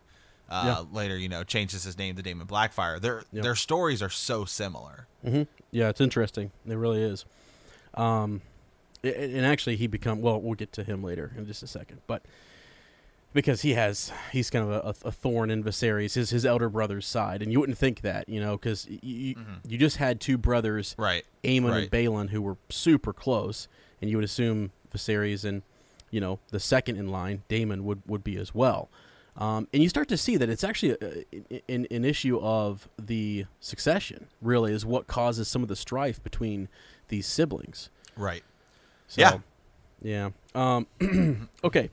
uh, 0.49 0.85
later 0.91 1.17
you 1.17 1.27
know 1.27 1.43
changes 1.43 1.83
his 1.83 1.97
name 1.97 2.15
to 2.15 2.21
Daemon 2.21 2.47
Blackfire. 2.47 2.99
Their 3.01 3.23
Yep. 3.33 3.43
their 3.43 3.55
stories 3.55 4.01
are 4.01 4.09
so 4.09 4.45
similar. 4.45 5.05
hmm 5.23 5.43
Yeah, 5.71 5.89
it's 5.89 5.99
interesting. 6.01 6.51
It 6.65 6.75
really 6.75 7.03
is. 7.03 7.25
Um, 7.93 8.41
and 9.03 9.45
actually, 9.45 9.75
he 9.75 9.87
become 9.87 10.21
well. 10.21 10.41
We'll 10.41 10.55
get 10.55 10.71
to 10.73 10.83
him 10.83 11.03
later 11.03 11.31
in 11.37 11.45
just 11.45 11.63
a 11.63 11.67
second, 11.67 12.01
but 12.07 12.23
because 13.31 13.61
he 13.61 13.73
has, 13.75 14.11
he's 14.31 14.49
kind 14.49 14.67
of 14.67 14.71
a, 15.03 15.07
a 15.07 15.11
thorn 15.11 15.51
in 15.51 15.63
Viserys, 15.63 16.15
his 16.15 16.31
his 16.31 16.45
elder 16.45 16.67
brother's 16.69 17.05
side, 17.05 17.41
and 17.41 17.51
you 17.51 17.59
wouldn't 17.59 17.77
think 17.77 18.01
that, 18.01 18.27
you 18.27 18.39
know, 18.39 18.57
because 18.57 18.87
you 18.89 19.35
you 19.67 19.77
just 19.77 19.97
had 19.97 20.19
two 20.19 20.37
brothers, 20.37 20.95
Right. 20.97 21.23
Aemon 21.43 21.65
and 21.65 21.69
Right. 21.73 21.91
Baelon, 21.91 22.29
who 22.29 22.41
were 22.41 22.57
super 22.69 23.13
close, 23.13 23.67
and 24.01 24.09
you 24.09 24.17
would 24.17 24.23
assume 24.25 24.71
Viserys 24.93 25.45
and 25.45 25.61
you 26.09 26.19
know 26.19 26.39
the 26.49 26.59
second 26.59 26.97
in 26.97 27.09
line, 27.09 27.43
Daemon, 27.47 27.83
would 27.85 28.01
would 28.07 28.23
be 28.23 28.35
as 28.37 28.55
well. 28.55 28.89
Um, 29.37 29.67
and 29.71 29.81
you 29.81 29.87
start 29.87 30.09
to 30.09 30.17
see 30.17 30.35
that 30.35 30.49
it's 30.49 30.63
actually 30.65 30.97
a, 30.99 31.61
an, 31.69 31.87
an 31.91 32.03
issue 32.03 32.39
of 32.41 32.89
the 32.97 33.45
succession. 33.61 34.27
Really, 34.41 34.73
is 34.73 34.85
what 34.87 35.05
causes 35.07 35.47
some 35.47 35.61
of 35.61 35.69
the 35.69 35.75
strife 35.75 36.21
between 36.23 36.67
these 37.09 37.27
siblings. 37.27 37.89
Right. 38.17 38.43
So, 39.09 39.21
Yeah. 39.21 39.39
Yeah. 40.01 40.29
Um, 40.55 41.49
okay. 41.63 41.89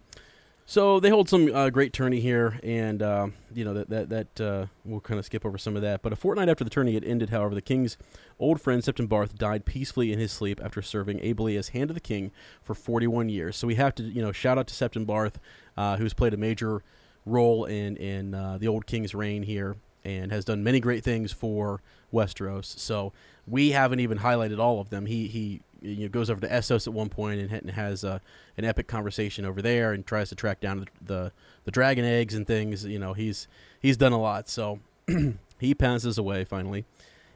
So 0.68 0.99
they 0.99 1.11
hold 1.11 1.28
some 1.28 1.54
uh, 1.54 1.70
great 1.70 1.92
tourney 1.92 2.18
here, 2.18 2.58
and 2.64 3.00
uh, 3.00 3.28
you 3.54 3.64
know 3.64 3.73
that 3.75 3.88
that 3.88 4.08
that 4.08 4.40
uh, 4.40 4.66
we'll 4.85 5.00
kind 5.00 5.18
of 5.18 5.25
skip 5.25 5.46
over 5.46 5.58
some 5.58 5.76
of 5.76 5.82
that. 5.82 6.02
But 6.02 6.12
a 6.12 6.16
fortnight 6.16 6.49
after 6.49 6.64
the 6.64 6.70
tourney 6.70 6.94
had 6.94 7.04
ended, 7.04 7.30
however, 7.30 7.54
the 7.54 7.62
king's 7.62 7.96
old 8.40 8.61
friend 8.61 8.82
Septon 8.82 9.08
Barth 9.08 9.37
died 9.37 9.64
peacefully 9.64 10.12
in 10.12 10.18
his 10.18 10.32
sleep 10.32 10.61
after 10.62 10.82
serving 10.82 11.20
ably 11.20 11.56
as 11.56 11.68
hand 11.68 11.90
of 11.90 11.94
the 11.94 12.00
king 12.00 12.32
for 12.64 12.75
41 12.75 13.28
years. 13.28 13.56
So 13.56 13.68
we 13.68 13.76
have 13.76 13.94
to 13.94 14.02
you 14.02 14.20
know 14.20 14.32
shout 14.32 14.58
out 14.58 14.66
to 14.66 14.75
Septon 14.75 15.06
Barth, 15.06 15.38
uh, 15.76 15.99
who's 15.99 16.14
played 16.14 16.35
a 16.35 16.37
major 16.37 16.82
role 17.25 17.64
in 17.64 17.96
in 17.96 18.35
uh, 18.35 18.58
the 18.58 18.66
old 18.66 18.87
king's 18.87 19.14
reign 19.14 19.44
here 19.44 19.76
and 20.04 20.30
has 20.32 20.44
done 20.44 20.62
many 20.62 20.78
great 20.80 21.02
things 21.02 21.32
for 21.32 21.80
Westeros. 22.12 22.64
So 22.78 23.12
we 23.46 23.70
haven't 23.70 24.00
even 24.00 24.18
highlighted 24.18 24.58
all 24.58 24.80
of 24.80 24.90
them. 24.90 25.06
He 25.06 25.28
he 25.28 25.61
you 25.83 25.97
know, 25.97 26.09
goes 26.09 26.30
over 26.30 26.40
to 26.40 26.49
Essos 26.49 26.87
at 26.87 26.92
one 26.92 27.09
point 27.09 27.40
and, 27.40 27.71
has 27.71 28.04
uh, 28.04 28.18
an 28.56 28.64
epic 28.64 28.87
conversation 28.87 29.45
over 29.45 29.62
there 29.62 29.92
and 29.92 30.06
tries 30.06 30.28
to 30.30 30.35
track 30.35 30.61
down 30.61 30.80
the, 30.80 30.87
the 31.04 31.33
the 31.64 31.71
dragon 31.71 32.04
eggs 32.04 32.35
and 32.35 32.47
things. 32.47 32.85
You 32.85 32.99
know 32.99 33.12
he's 33.12 33.49
he's 33.80 33.97
done 33.97 34.12
a 34.12 34.21
lot. 34.21 34.49
So 34.49 34.80
he 35.59 35.75
passes 35.75 36.18
away 36.18 36.45
finally, 36.45 36.85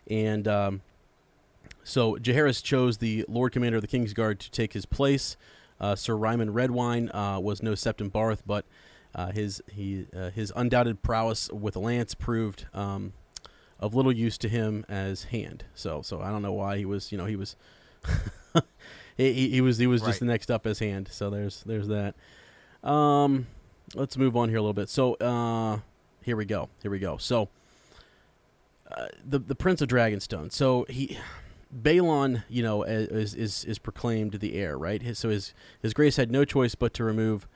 and 0.09 0.47
um, 0.49 0.83
so 1.85 2.17
Jaehaerys 2.17 2.63
chose 2.63 2.99
the 2.99 3.25
Lord 3.29 3.53
Commander 3.53 3.77
of 3.77 3.83
the 3.83 3.89
King's 3.89 4.13
Guard 4.13 4.41
to 4.41 4.51
take 4.51 4.73
his 4.73 4.87
place. 4.87 5.37
Uh, 5.81 5.95
Sir 5.95 6.15
Ryman 6.15 6.53
Redwyne 6.53 7.11
uh, 7.15 7.41
was 7.41 7.63
no 7.63 7.73
Septon 7.73 8.13
Barth, 8.13 8.43
but 8.47 8.65
uh, 9.15 9.33
his 9.33 9.63
he 9.73 10.07
uh, 10.17 10.31
his 10.31 10.53
undoubted 10.55 11.03
prowess 11.03 11.51
with 11.51 11.75
a 11.77 11.81
lance 11.81 12.15
proved 12.15 12.67
um, 12.75 13.13
of 13.79 13.95
little 13.95 14.13
use 14.13 14.37
to 14.39 14.49
him 14.49 14.85
as 14.89 15.25
hand. 15.25 15.65
So 15.75 16.03
so 16.03 16.21
I 16.21 16.31
don't 16.31 16.43
know 16.43 16.53
why 16.53 16.79
he 16.79 16.85
was 16.85 17.11
you 17.11 17.19
know 17.19 17.27
he 17.27 17.37
was 17.37 17.57
he, 19.17 19.51
he, 19.51 19.61
was 19.61 19.79
he 19.79 19.87
was 19.87 20.03
just 20.03 20.21
the 20.21 20.27
next 20.27 20.51
up 20.51 20.67
as 20.67 20.79
hand. 20.79 21.09
So 21.11 21.31
there's 21.31 21.63
there's 21.65 21.89
that. 21.89 22.15
Um, 22.89 23.47
let's 23.95 24.17
move 24.17 24.37
on 24.37 24.49
here 24.49 24.59
a 24.59 24.63
little 24.63 24.73
bit. 24.75 24.89
So 24.89 25.15
uh, 25.15 25.79
here 26.23 26.37
we 26.37 26.45
go. 26.45 26.69
Here 26.83 26.91
we 26.91 26.99
go. 26.99 27.17
So 27.17 27.49
uh, 28.91 29.09
the 29.29 29.39
the 29.39 29.55
Prince 29.55 29.81
of 29.83 29.89
Dragonstone. 29.89 30.53
So 30.53 30.87
he. 30.89 31.19
Baelon, 31.73 32.43
you 32.49 32.65
know, 32.65 32.83
is, 32.83 33.33
is 33.33 33.65
is 33.65 33.79
proclaimed 33.79 34.33
the 34.33 34.57
heir, 34.57 34.77
right? 34.77 35.01
His, 35.01 35.21
so 35.21 35.29
his 35.29 35.55
his 35.81 35.95
grace 35.95 36.17
had 36.17 36.29
no 36.29 36.45
choice 36.45 36.75
but 36.75 36.93
to 36.95 37.05
remove 37.05 37.47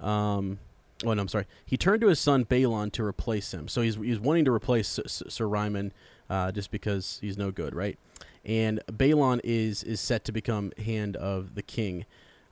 um, 0.00 0.58
oh 1.04 1.14
no, 1.14 1.22
I'm 1.22 1.28
sorry. 1.28 1.46
He 1.64 1.76
turned 1.76 2.00
to 2.02 2.08
his 2.08 2.20
son 2.20 2.44
Baelon 2.44 2.92
to 2.92 3.04
replace 3.04 3.52
him. 3.52 3.68
So 3.68 3.82
he's 3.82 3.96
he's 3.96 4.20
wanting 4.20 4.44
to 4.44 4.52
replace 4.52 4.98
S- 4.98 5.22
S- 5.22 5.34
Sir 5.34 5.46
Ryman 5.46 5.92
uh, 6.28 6.52
just 6.52 6.70
because 6.70 7.18
he's 7.20 7.38
no 7.38 7.50
good, 7.50 7.74
right? 7.74 7.98
And 8.44 8.80
Baelon 8.90 9.40
is 9.42 9.82
is 9.82 10.00
set 10.00 10.24
to 10.24 10.32
become 10.32 10.72
hand 10.78 11.16
of 11.16 11.54
the 11.54 11.62
king. 11.62 12.04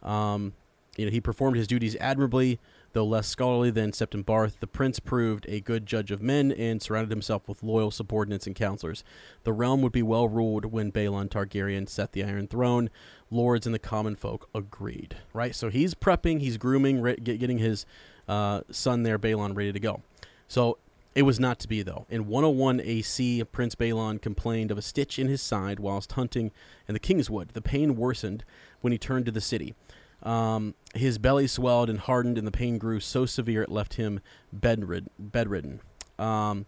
Um, 0.02 0.54
you 0.96 1.06
know, 1.06 1.10
he 1.10 1.20
performed 1.20 1.56
his 1.56 1.66
duties 1.66 1.96
admirably, 2.00 2.60
though 2.92 3.04
less 3.04 3.26
scholarly 3.26 3.70
than 3.70 3.92
Septon 3.92 4.24
Barth. 4.24 4.60
The 4.60 4.66
prince 4.66 5.00
proved 5.00 5.46
a 5.48 5.60
good 5.60 5.86
judge 5.86 6.10
of 6.10 6.20
men 6.20 6.52
and 6.52 6.82
surrounded 6.82 7.10
himself 7.10 7.48
with 7.48 7.62
loyal 7.62 7.90
subordinates 7.90 8.46
and 8.46 8.54
counselors. 8.54 9.02
The 9.44 9.52
realm 9.52 9.80
would 9.82 9.92
be 9.92 10.02
well 10.02 10.28
ruled 10.28 10.66
when 10.66 10.92
Baelon 10.92 11.30
Targaryen 11.30 11.88
set 11.88 12.12
the 12.12 12.24
Iron 12.24 12.46
Throne. 12.46 12.90
Lords 13.30 13.64
and 13.64 13.74
the 13.74 13.78
common 13.78 14.16
folk 14.16 14.50
agreed. 14.54 15.16
Right, 15.32 15.54
so 15.54 15.70
he's 15.70 15.94
prepping, 15.94 16.40
he's 16.40 16.58
grooming, 16.58 17.00
re- 17.00 17.16
getting 17.16 17.58
his 17.58 17.86
uh, 18.28 18.60
son 18.70 19.02
there, 19.02 19.18
Baelon, 19.18 19.56
ready 19.56 19.72
to 19.72 19.80
go. 19.80 20.02
So 20.46 20.76
it 21.14 21.22
was 21.22 21.38
not 21.38 21.58
to 21.60 21.68
be, 21.68 21.82
though. 21.82 22.06
In 22.08 22.26
101 22.26 22.80
AC, 22.80 23.44
Prince 23.44 23.74
Baelon 23.74 24.20
complained 24.20 24.70
of 24.70 24.78
a 24.78 24.82
stitch 24.82 25.18
in 25.18 25.28
his 25.28 25.42
side 25.42 25.78
whilst 25.78 26.12
hunting 26.12 26.50
in 26.88 26.94
the 26.94 27.00
Kingswood. 27.00 27.50
The 27.50 27.62
pain 27.62 27.96
worsened 27.96 28.44
when 28.80 28.92
he 28.92 28.98
turned 28.98 29.26
to 29.26 29.32
the 29.32 29.40
city. 29.40 29.74
Um, 30.22 30.74
his 30.94 31.18
belly 31.18 31.46
swelled 31.46 31.90
and 31.90 31.98
hardened, 31.98 32.38
and 32.38 32.46
the 32.46 32.52
pain 32.52 32.78
grew 32.78 33.00
so 33.00 33.26
severe 33.26 33.62
it 33.62 33.70
left 33.70 33.94
him 33.94 34.20
bedrid- 34.52 35.08
bedridden. 35.18 35.80
Um, 36.18 36.66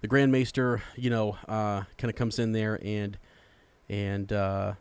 the 0.00 0.08
Grand 0.08 0.30
Maester, 0.30 0.82
you 0.96 1.10
know, 1.10 1.38
uh, 1.48 1.84
kind 1.96 2.10
of 2.10 2.16
comes 2.16 2.38
in 2.38 2.52
there 2.52 2.78
and 2.84 3.16
and 3.88 4.32
uh, 4.32 4.74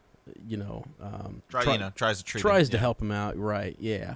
you 0.47 0.57
know 0.57 0.83
um, 1.01 1.41
Try, 1.49 1.63
try- 1.63 1.73
you 1.73 1.79
know 1.79 1.91
tries 1.95 2.17
to 2.19 2.23
treat 2.23 2.41
tries 2.41 2.67
him, 2.67 2.71
to 2.71 2.77
yeah. 2.77 2.81
help 2.81 3.01
him 3.01 3.11
out. 3.11 3.37
Right? 3.37 3.75
Yeah. 3.79 4.15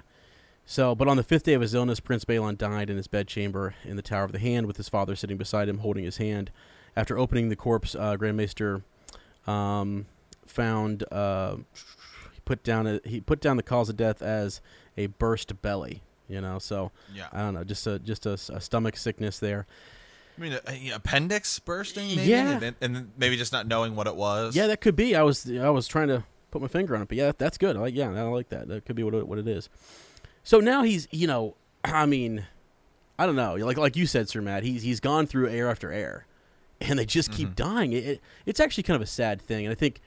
So, 0.66 0.96
but 0.96 1.08
on 1.08 1.16
the 1.18 1.24
fifth 1.24 1.44
day 1.44 1.54
of 1.54 1.62
his 1.62 1.74
illness, 1.76 2.00
Prince 2.00 2.26
Baelon 2.26 2.58
died 2.58 2.90
in 2.90 2.98
his 2.98 3.08
bedchamber 3.08 3.76
in 3.84 3.98
the 3.98 4.02
Tower 4.02 4.24
of 4.24 4.32
the 4.32 4.40
Hand, 4.40 4.66
with 4.66 4.78
his 4.78 4.90
father 4.90 5.16
sitting 5.16 5.38
beside 5.38 5.70
him, 5.70 5.80
holding 5.80 6.04
his 6.04 6.18
hand. 6.18 6.50
After 6.96 7.18
opening 7.20 7.50
the 7.50 7.56
corpse, 7.56 7.94
uh, 7.94 8.16
Grand 8.16 8.38
Maester 8.38 8.82
um, 9.46 10.08
found 10.48 11.04
uh, 11.12 11.58
he 12.34 12.40
put 12.46 12.64
down 12.64 12.88
a, 12.88 13.00
he 13.06 13.22
put 13.22 13.42
down 13.42 13.58
the 13.58 13.64
cause 13.64 13.90
of 13.90 13.98
death 13.98 14.22
as 14.22 14.62
a 14.98 15.08
burst 15.08 15.62
belly. 15.62 16.02
You 16.28 16.42
know, 16.42 16.58
so 16.58 16.92
Yeah. 17.14 17.28
I 17.32 17.40
don't 17.40 17.54
know, 17.54 17.64
just 17.64 17.86
a 17.86 18.00
just 18.00 18.26
a, 18.26 18.34
a 18.34 18.60
stomach 18.60 18.98
sickness 18.98 19.38
there. 19.38 19.68
I 20.38 20.42
mean, 20.42 20.58
a 20.68 20.90
appendix 20.96 21.60
bursting, 21.60 22.08
maybe, 22.16 22.24
Yeah. 22.32 22.60
and, 22.62 22.76
and 22.82 23.12
maybe 23.18 23.38
just 23.38 23.54
not 23.54 23.68
knowing 23.68 23.96
what 23.96 24.08
it 24.08 24.16
was. 24.16 24.56
Yeah, 24.56 24.66
that 24.68 24.82
could 24.82 24.96
be. 24.96 25.16
I 25.16 25.22
was 25.22 25.48
I 25.52 25.70
was 25.70 25.88
trying 25.88 26.08
to 26.08 26.24
put 26.50 26.62
my 26.64 26.68
finger 26.68 26.96
on 26.96 27.04
it, 27.04 27.08
but 27.10 27.18
yeah, 27.18 27.34
that's 27.38 27.60
good. 27.60 27.76
I 27.76 27.80
like 27.82 27.94
yeah, 27.96 28.10
I 28.10 28.22
like 28.24 28.50
that. 28.50 28.68
That 28.68 28.86
could 28.86 28.96
be 28.96 29.04
what 29.04 29.14
it, 29.14 29.28
what 29.28 29.38
it 29.38 29.48
is. 29.48 29.70
So 30.46 30.62
now 30.62 30.84
he's 30.84 31.10
you 31.12 31.28
know, 31.28 31.56
I 31.84 32.06
mean, 32.06 32.46
I 33.20 33.26
don't 33.26 33.36
know. 33.36 33.56
Like 33.56 33.78
like 33.78 33.98
you 33.98 34.06
said, 34.06 34.30
Sir 34.30 34.42
Matt, 34.42 34.64
he's 34.64 34.84
he's 34.84 35.02
gone 35.02 35.28
through 35.28 35.50
heir 35.50 35.70
after 35.70 35.92
heir, 35.92 36.26
and 36.80 36.98
they 36.98 37.06
just 37.06 37.34
keep 37.34 37.56
dying. 37.56 37.92
It, 37.92 38.06
it 38.06 38.22
it's 38.46 38.62
actually 38.62 38.84
kind 38.84 38.96
of 38.96 39.02
a 39.02 39.08
sad 39.08 39.42
thing, 39.42 39.66
and 39.66 39.72
I 39.74 39.76
think 39.76 40.00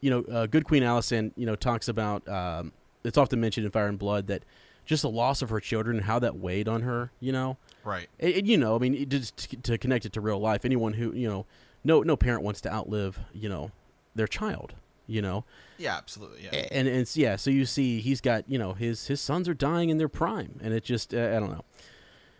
you 0.00 0.10
know, 0.10 0.22
uh, 0.24 0.44
Good 0.44 0.66
Queen 0.66 0.82
Alysanne, 0.82 1.32
you 1.34 1.46
know, 1.46 1.54
talks 1.56 1.88
about 1.88 2.28
um, 2.28 2.72
it's 3.04 3.16
often 3.16 3.40
mentioned 3.40 3.64
in 3.64 3.72
Fire 3.72 3.86
and 3.86 3.98
Blood 3.98 4.26
that 4.26 4.44
just 4.84 5.00
the 5.00 5.08
loss 5.08 5.40
of 5.40 5.48
her 5.48 5.60
children 5.60 5.96
and 5.96 6.04
how 6.04 6.18
that 6.18 6.36
weighed 6.36 6.68
on 6.68 6.82
her. 6.82 7.10
You 7.20 7.32
know, 7.32 7.56
Right. 7.84 8.08
and, 8.20 8.34
and, 8.34 8.46
you 8.46 8.58
know, 8.58 8.76
I 8.76 8.78
mean, 8.80 8.94
it, 8.94 9.08
just 9.08 9.36
to, 9.50 9.56
to 9.56 9.78
connect 9.78 10.04
it 10.04 10.12
to 10.12 10.20
real 10.20 10.38
life, 10.38 10.66
anyone 10.66 10.92
who 10.94 11.12
you 11.14 11.26
know, 11.28 11.46
no 11.84 12.02
no 12.02 12.16
parent 12.16 12.42
wants 12.42 12.60
to 12.62 12.72
outlive 12.72 13.18
you 13.32 13.48
know 13.48 13.70
their 14.14 14.26
child. 14.26 14.74
You 15.06 15.20
know, 15.22 15.44
Yeah. 15.76 15.96
Absolutely. 15.96 16.44
Yeah. 16.44 16.54
And, 16.54 16.88
and 16.88 16.96
it's 16.96 17.16
yeah. 17.16 17.36
So 17.36 17.50
you 17.50 17.66
see, 17.66 18.00
he's 18.00 18.20
got 18.20 18.48
you 18.48 18.58
know 18.58 18.72
his 18.72 19.06
his 19.06 19.20
sons 19.20 19.48
are 19.48 19.54
dying 19.54 19.90
in 19.90 19.98
their 19.98 20.08
prime, 20.08 20.58
and 20.62 20.72
it 20.72 20.84
just 20.84 21.14
uh, 21.14 21.18
I 21.36 21.40
don't 21.40 21.50
know. 21.50 21.64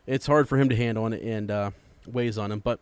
It's 0.07 0.27
hard 0.27 0.49
for 0.49 0.59
him 0.59 0.69
to 0.69 0.77
handle 0.77 1.07
and, 1.07 1.15
and 1.15 1.51
uh, 1.51 1.71
weighs 2.07 2.39
on 2.39 2.53
him, 2.53 2.61
but 2.61 2.79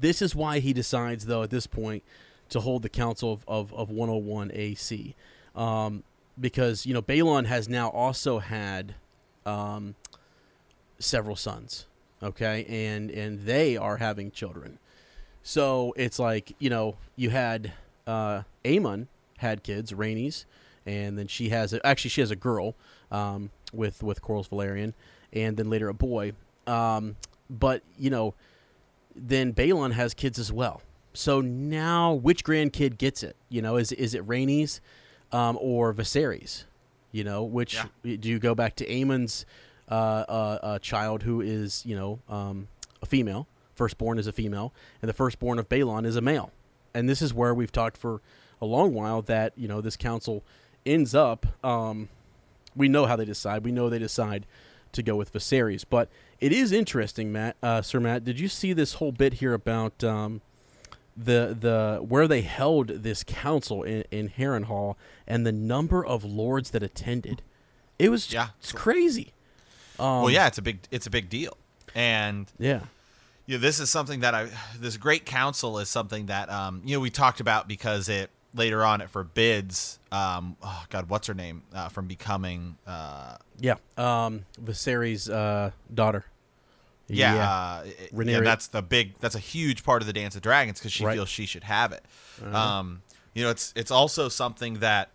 this 0.00 0.22
is 0.22 0.34
why 0.34 0.58
he 0.58 0.72
decides 0.72 1.26
though 1.26 1.42
at 1.42 1.50
this 1.50 1.66
point 1.66 2.02
to 2.50 2.60
hold 2.60 2.82
the 2.82 2.88
council 2.88 3.32
of 3.32 3.44
of, 3.48 3.74
of 3.74 3.90
101 3.90 4.50
AC, 4.54 5.14
um, 5.56 6.02
because 6.38 6.86
you 6.86 6.94
know 6.94 7.02
Baelon 7.02 7.46
has 7.46 7.68
now 7.68 7.88
also 7.88 8.38
had 8.40 8.94
um, 9.46 9.94
several 10.98 11.36
sons, 11.36 11.86
okay, 12.22 12.64
and 12.68 13.10
and 13.10 13.46
they 13.46 13.76
are 13.76 13.96
having 13.96 14.30
children. 14.30 14.78
So 15.42 15.92
it's 15.96 16.18
like 16.18 16.54
you 16.58 16.70
know 16.70 16.96
you 17.16 17.30
had 17.30 17.72
uh, 18.06 18.42
Aemon 18.64 19.06
had 19.38 19.62
kids, 19.62 19.92
Rhaenys, 19.92 20.44
and 20.86 21.18
then 21.18 21.26
she 21.26 21.50
has 21.50 21.72
a, 21.72 21.84
actually 21.86 22.10
she 22.10 22.20
has 22.20 22.30
a 22.30 22.36
girl 22.36 22.74
um, 23.10 23.50
with 23.72 24.02
with 24.02 24.22
Corlys 24.22 24.48
Velaryon, 24.48 24.92
and 25.32 25.56
then 25.56 25.70
later 25.70 25.88
a 25.88 25.94
boy. 25.94 26.32
Um, 26.66 27.16
but 27.50 27.82
you 27.98 28.10
know, 28.10 28.34
then 29.14 29.52
Baelon 29.52 29.92
has 29.92 30.14
kids 30.14 30.38
as 30.38 30.52
well. 30.52 30.82
So 31.14 31.40
now, 31.40 32.14
which 32.14 32.44
grandkid 32.44 32.98
gets 32.98 33.22
it? 33.22 33.36
You 33.48 33.62
know, 33.62 33.76
is 33.76 33.92
is 33.92 34.14
it 34.14 34.26
Rhaenys 34.26 34.80
um, 35.30 35.58
or 35.60 35.92
Viserys? 35.92 36.64
You 37.10 37.24
know, 37.24 37.42
which 37.42 37.78
do 38.02 38.28
you 38.28 38.38
go 38.38 38.54
back 38.54 38.76
to 38.76 38.86
Aemon's 38.86 39.44
uh, 39.90 40.24
uh, 40.28 40.58
uh, 40.62 40.78
child, 40.78 41.22
who 41.22 41.42
is 41.42 41.84
you 41.84 41.94
know 41.94 42.18
um, 42.28 42.68
a 43.02 43.06
female, 43.06 43.46
firstborn 43.74 44.18
is 44.18 44.26
a 44.26 44.32
female, 44.32 44.72
and 45.02 45.08
the 45.08 45.12
firstborn 45.12 45.58
of 45.58 45.68
Baelon 45.68 46.06
is 46.06 46.16
a 46.16 46.22
male. 46.22 46.50
And 46.94 47.08
this 47.08 47.22
is 47.22 47.32
where 47.34 47.54
we've 47.54 47.72
talked 47.72 47.96
for 47.96 48.20
a 48.60 48.66
long 48.66 48.94
while 48.94 49.22
that 49.22 49.52
you 49.56 49.68
know 49.68 49.80
this 49.80 49.96
council 49.96 50.42
ends 50.86 51.14
up. 51.14 51.46
Um, 51.64 52.08
we 52.76 52.88
know 52.88 53.06
how 53.06 53.16
they 53.16 53.24
decide. 53.24 53.64
We 53.64 53.72
know 53.72 53.88
they 53.90 53.98
decide 53.98 54.46
to 54.92 55.02
go 55.02 55.16
with 55.16 55.32
Viserys, 55.32 55.84
but 55.88 56.08
it 56.40 56.52
is 56.52 56.70
interesting, 56.72 57.32
Matt, 57.32 57.56
uh, 57.62 57.82
Sir 57.82 58.00
Matt. 58.00 58.24
Did 58.24 58.38
you 58.40 58.48
see 58.48 58.72
this 58.72 58.94
whole 58.94 59.12
bit 59.12 59.34
here 59.34 59.54
about 59.54 60.02
um, 60.04 60.40
the 61.16 61.56
the 61.58 61.98
where 62.06 62.26
they 62.28 62.42
held 62.42 62.88
this 62.88 63.22
council 63.24 63.82
in, 63.82 64.04
in 64.10 64.28
Harrenhal 64.30 64.96
and 65.26 65.46
the 65.46 65.52
number 65.52 66.04
of 66.04 66.24
lords 66.24 66.70
that 66.70 66.82
attended? 66.82 67.42
It 67.98 68.08
was 68.10 68.32
Yeah. 68.32 68.48
it's 68.60 68.72
crazy. 68.72 69.32
Um, 69.98 70.22
well, 70.22 70.30
yeah, 70.30 70.46
it's 70.46 70.58
a 70.58 70.62
big 70.62 70.80
it's 70.90 71.06
a 71.06 71.10
big 71.10 71.28
deal, 71.28 71.56
and 71.94 72.50
yeah, 72.58 72.80
you 73.52 73.58
know, 73.58 73.62
this 73.62 73.80
is 73.80 73.90
something 73.90 74.20
that 74.20 74.34
I 74.34 74.48
this 74.78 74.96
great 74.96 75.26
council 75.26 75.78
is 75.78 75.90
something 75.90 76.26
that 76.26 76.48
um, 76.50 76.80
you 76.86 76.96
know 76.96 77.00
we 77.00 77.10
talked 77.10 77.38
about 77.40 77.68
because 77.68 78.08
it 78.08 78.30
later 78.54 78.82
on 78.82 79.02
it 79.02 79.10
forbids 79.10 79.98
um, 80.10 80.56
oh 80.62 80.84
god 80.88 81.08
what's 81.10 81.26
her 81.26 81.34
name 81.34 81.62
uh, 81.74 81.88
from 81.90 82.06
becoming 82.06 82.76
uh, 82.86 83.36
yeah. 83.60 83.74
Um, 83.98 84.46
Viserys' 84.62 85.30
uh, 85.30 85.70
daughter. 85.92 86.24
yeah, 87.08 87.34
Uh, 87.50 87.84
it- 87.84 88.26
yeah 88.26 88.40
that's 88.40 88.68
the 88.68 88.80
big 88.80 89.18
that's 89.20 89.34
a 89.34 89.38
huge 89.38 89.84
part 89.84 90.00
of 90.02 90.06
the 90.06 90.12
Dance 90.14 90.34
of 90.34 90.40
Dragons 90.42 90.78
because 90.78 90.92
she 90.92 91.04
Right. 91.04 91.14
feels 91.14 91.28
she 91.28 91.44
should 91.44 91.64
have 91.64 91.92
it. 91.92 92.04
Uh-huh. 92.42 92.56
Um, 92.56 93.02
you 93.34 93.44
know, 93.44 93.50
it's 93.50 93.72
it's 93.76 93.90
also 93.90 94.28
something 94.30 94.78
that 94.80 95.10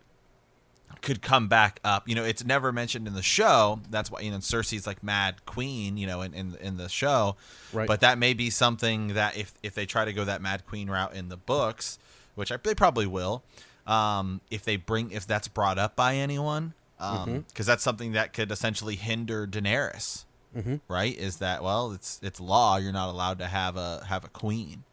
could 1.01 1.21
come 1.21 1.47
back 1.47 1.79
up. 1.83 2.07
You 2.07 2.15
know, 2.15 2.23
it's 2.23 2.43
never 2.45 2.71
mentioned 2.71 3.07
in 3.07 3.13
the 3.13 3.21
show. 3.21 3.79
That's 3.89 4.09
why 4.11 4.21
you 4.21 4.31
know 4.31 4.37
Cersei's 4.37 4.85
like 4.87 5.03
Mad 5.03 5.45
Queen. 5.45 5.97
You 5.97 6.07
know, 6.07 6.21
in 6.21 6.33
in, 6.33 6.55
in 6.61 6.77
the 6.77 6.89
show, 6.89 7.35
Right. 7.73 7.87
But 7.87 8.01
that 8.01 8.17
may 8.17 8.33
be 8.33 8.49
something 8.49 9.09
that 9.15 9.37
if 9.37 9.53
if 9.63 9.73
they 9.75 9.85
try 9.85 10.05
to 10.05 10.13
go 10.13 10.25
that 10.25 10.41
Mad 10.41 10.65
Queen 10.65 10.89
route 10.89 11.13
in 11.13 11.29
the 11.29 11.37
books, 11.37 11.99
which 12.35 12.51
I, 12.51 12.57
they 12.57 12.75
probably 12.75 13.05
will, 13.07 13.43
um, 13.85 14.41
if 14.51 14.63
they 14.63 14.75
bring 14.77 15.11
if 15.11 15.27
that's 15.27 15.47
brought 15.47 15.77
up 15.77 15.95
by 15.95 16.15
anyone, 16.15 16.73
because 16.97 17.17
Mm-hmm. 17.27 17.61
that's 17.63 17.83
something 17.83 18.13
that 18.13 18.33
could 18.33 18.51
essentially 18.51 18.95
hinder 18.95 19.45
Daenerys. 19.47 20.25
Mhm. 20.55 20.79
Right? 20.87 21.15
Is 21.17 21.37
that 21.37 21.63
well? 21.63 21.91
It's 21.91 22.19
it's 22.23 22.39
law. 22.39 22.77
You're 22.77 22.93
not 22.93 23.09
allowed 23.09 23.39
to 23.39 23.45
have 23.47 23.75
a 23.77 24.03
have 24.07 24.23
a 24.23 24.29
queen. 24.29 24.83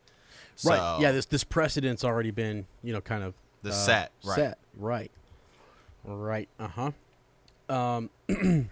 So, 0.57 0.71
right. 0.71 0.99
Yeah. 1.01 1.13
This 1.13 1.27
this 1.27 1.45
precedent's 1.45 2.05
already 2.05 2.31
been 2.31 2.67
you 2.83 2.93
know 2.93 3.01
kind 3.01 3.23
of 3.25 3.35
The 3.63 3.71
uh, 3.71 3.73
set, 3.73 4.13
right. 4.25 4.35
Set. 4.37 4.59
Right. 4.77 5.11
Right. 6.05 6.49
Uh 6.59 6.69
huh. 6.69 6.91
Um. 7.69 8.11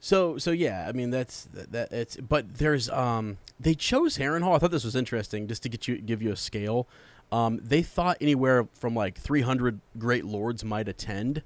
so 0.00 0.38
so 0.38 0.50
yeah. 0.50 0.86
I 0.88 0.92
mean 0.92 1.10
that's 1.10 1.44
that, 1.52 1.72
that 1.72 1.92
it's 1.92 2.16
but 2.16 2.58
there's 2.58 2.88
um 2.90 3.38
they 3.58 3.74
chose 3.74 4.18
Harrenhal. 4.18 4.54
I 4.54 4.58
thought 4.58 4.70
this 4.70 4.84
was 4.84 4.96
interesting 4.96 5.48
just 5.48 5.62
to 5.64 5.68
get 5.68 5.88
you 5.88 5.98
give 5.98 6.22
you 6.22 6.32
a 6.32 6.36
scale. 6.36 6.86
Um, 7.32 7.60
they 7.62 7.82
thought 7.82 8.18
anywhere 8.20 8.68
from 8.74 8.94
like 8.94 9.18
300 9.18 9.80
great 9.98 10.24
lords 10.24 10.64
might 10.64 10.88
attend. 10.88 11.42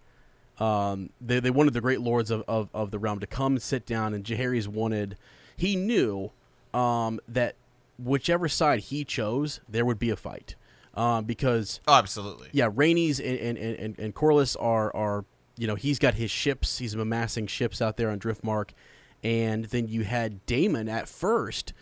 Um, 0.59 1.09
they, 1.21 1.41
they 1.41 1.51
wanted 1.51 1.73
the 1.73 1.81
great 1.81 2.01
lords 2.01 2.31
of, 2.31 2.45
of, 2.47 2.69
of 2.75 2.91
the 2.91 2.99
realm 2.99 3.19
to 3.21 3.27
come 3.27 3.55
and 3.55 3.63
sit 3.63 3.87
down, 3.87 4.13
and 4.13 4.23
Jaehaerys 4.23 4.69
wanted. 4.69 5.17
He 5.57 5.77
knew 5.77 6.33
um, 6.75 7.19
that 7.27 7.55
whichever 7.99 8.47
side 8.47 8.81
he 8.81 9.05
chose, 9.05 9.61
there 9.69 9.87
would 9.87 9.99
be 9.99 10.11
a 10.11 10.17
fight, 10.17 10.55
um, 11.01 11.25
because 11.25 11.81
Oh, 11.89 11.95
absolutely. 11.95 12.49
yeah, 12.53 12.69
Rhaenys 12.69 13.19
and 13.19 13.57
and, 13.57 13.79
and, 13.79 13.99
and 13.99 14.15
Corlys 14.15 14.55
are 14.61 14.95
are 14.95 15.25
you 15.57 15.67
know 15.67 15.75
he's 15.75 15.99
got 15.99 16.15
his 16.15 16.31
ships. 16.31 16.79
He's 16.79 16.95
amassing 16.95 17.47
ships 17.47 17.81
out 17.81 17.97
there 17.97 18.11
on 18.11 18.19
Driftmark, 18.19 18.71
and 19.25 19.65
then 19.67 19.89
you 19.89 20.05
had 20.05 20.45
Daemon 20.47 20.89
at 20.89 21.09
first, 21.09 21.73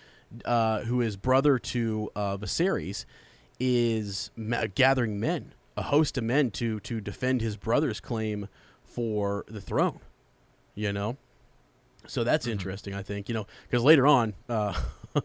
uh, 0.44 0.80
who 0.80 1.00
is 1.00 1.16
brother 1.16 1.58
to 1.58 2.10
uh, 2.14 2.36
Viserys, 2.36 3.04
is 3.58 4.30
ma- 4.36 4.66
gathering 4.74 5.18
men, 5.18 5.52
a 5.76 5.82
host 5.82 6.16
of 6.18 6.24
men 6.24 6.50
to 6.52 6.78
to 6.80 7.00
defend 7.00 7.40
his 7.40 7.56
brother's 7.56 8.00
claim 8.00 8.48
for 8.84 9.44
the 9.48 9.60
throne. 9.60 10.00
You 10.74 10.92
know, 10.92 11.16
so 12.06 12.22
that's 12.22 12.46
interesting. 12.46 12.94
I 12.94 13.02
think 13.02 13.28
you 13.28 13.34
know 13.34 13.46
because 13.68 13.82
later 13.82 14.06
on. 14.06 14.34
Uh, 14.48 14.80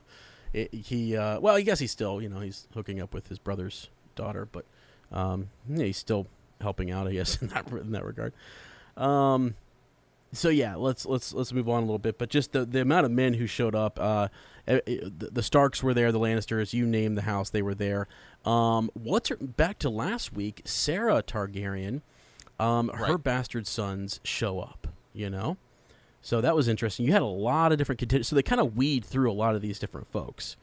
it, 0.53 0.73
he 0.73 1.17
uh, 1.17 1.39
well, 1.39 1.55
I 1.55 1.61
guess 1.61 1.79
he's 1.79 1.91
still 1.91 2.21
you 2.21 2.29
know 2.29 2.39
he's 2.39 2.67
hooking 2.73 3.01
up 3.01 3.13
with 3.13 3.27
his 3.27 3.39
brother's 3.39 3.89
daughter, 4.15 4.47
but 4.51 4.65
um, 5.11 5.49
yeah, 5.67 5.85
he's 5.85 5.97
still 5.97 6.27
helping 6.61 6.91
out, 6.91 7.07
I 7.07 7.13
guess 7.13 7.35
in 7.41 7.47
that 7.49 7.67
in 7.69 7.91
that 7.91 8.05
regard. 8.05 8.33
Um, 8.97 9.55
so 10.31 10.49
yeah, 10.49 10.75
let's 10.75 11.05
let's 11.05 11.33
let's 11.33 11.53
move 11.53 11.69
on 11.69 11.77
a 11.77 11.85
little 11.85 11.99
bit. 11.99 12.17
But 12.17 12.29
just 12.29 12.51
the 12.51 12.65
the 12.65 12.81
amount 12.81 13.05
of 13.05 13.11
men 13.11 13.33
who 13.35 13.47
showed 13.47 13.75
up. 13.75 13.99
Uh, 13.99 14.27
eh, 14.67 14.79
eh, 14.87 14.97
the, 15.03 15.43
Starks 15.43 15.83
were 15.83 15.93
there, 15.93 16.11
the 16.11 16.19
Lannisters. 16.19 16.73
You 16.73 16.85
name 16.85 17.15
the 17.15 17.21
house, 17.21 17.49
they 17.49 17.61
were 17.61 17.75
there. 17.75 18.07
Um, 18.45 18.89
what's 18.93 19.29
her, 19.29 19.37
back 19.37 19.79
to 19.79 19.89
last 19.89 20.33
week? 20.33 20.63
Saera 20.65 21.21
Targaryen. 21.23 22.01
Um, 22.59 22.89
her 22.89 23.17
bastard 23.17 23.67
sons 23.67 24.19
show 24.23 24.59
up. 24.59 24.87
You 25.13 25.29
know. 25.29 25.57
So 26.23 26.41
that 26.41 26.55
was 26.55 26.67
interesting. 26.67 27.05
You 27.05 27.11
had 27.11 27.21
a 27.21 27.25
lot 27.25 27.71
of 27.71 27.77
different 27.77 27.99
contenders. 27.99 28.29
So 28.29 28.35
they 28.35 28.41
kind 28.41 28.61
of 28.61 28.75
weed 28.75 29.05
through 29.05 29.29
a 29.29 29.33
lot 29.33 29.55
of 29.55 29.61
these 29.61 29.77
different 29.77 30.07
folks. 30.11 30.55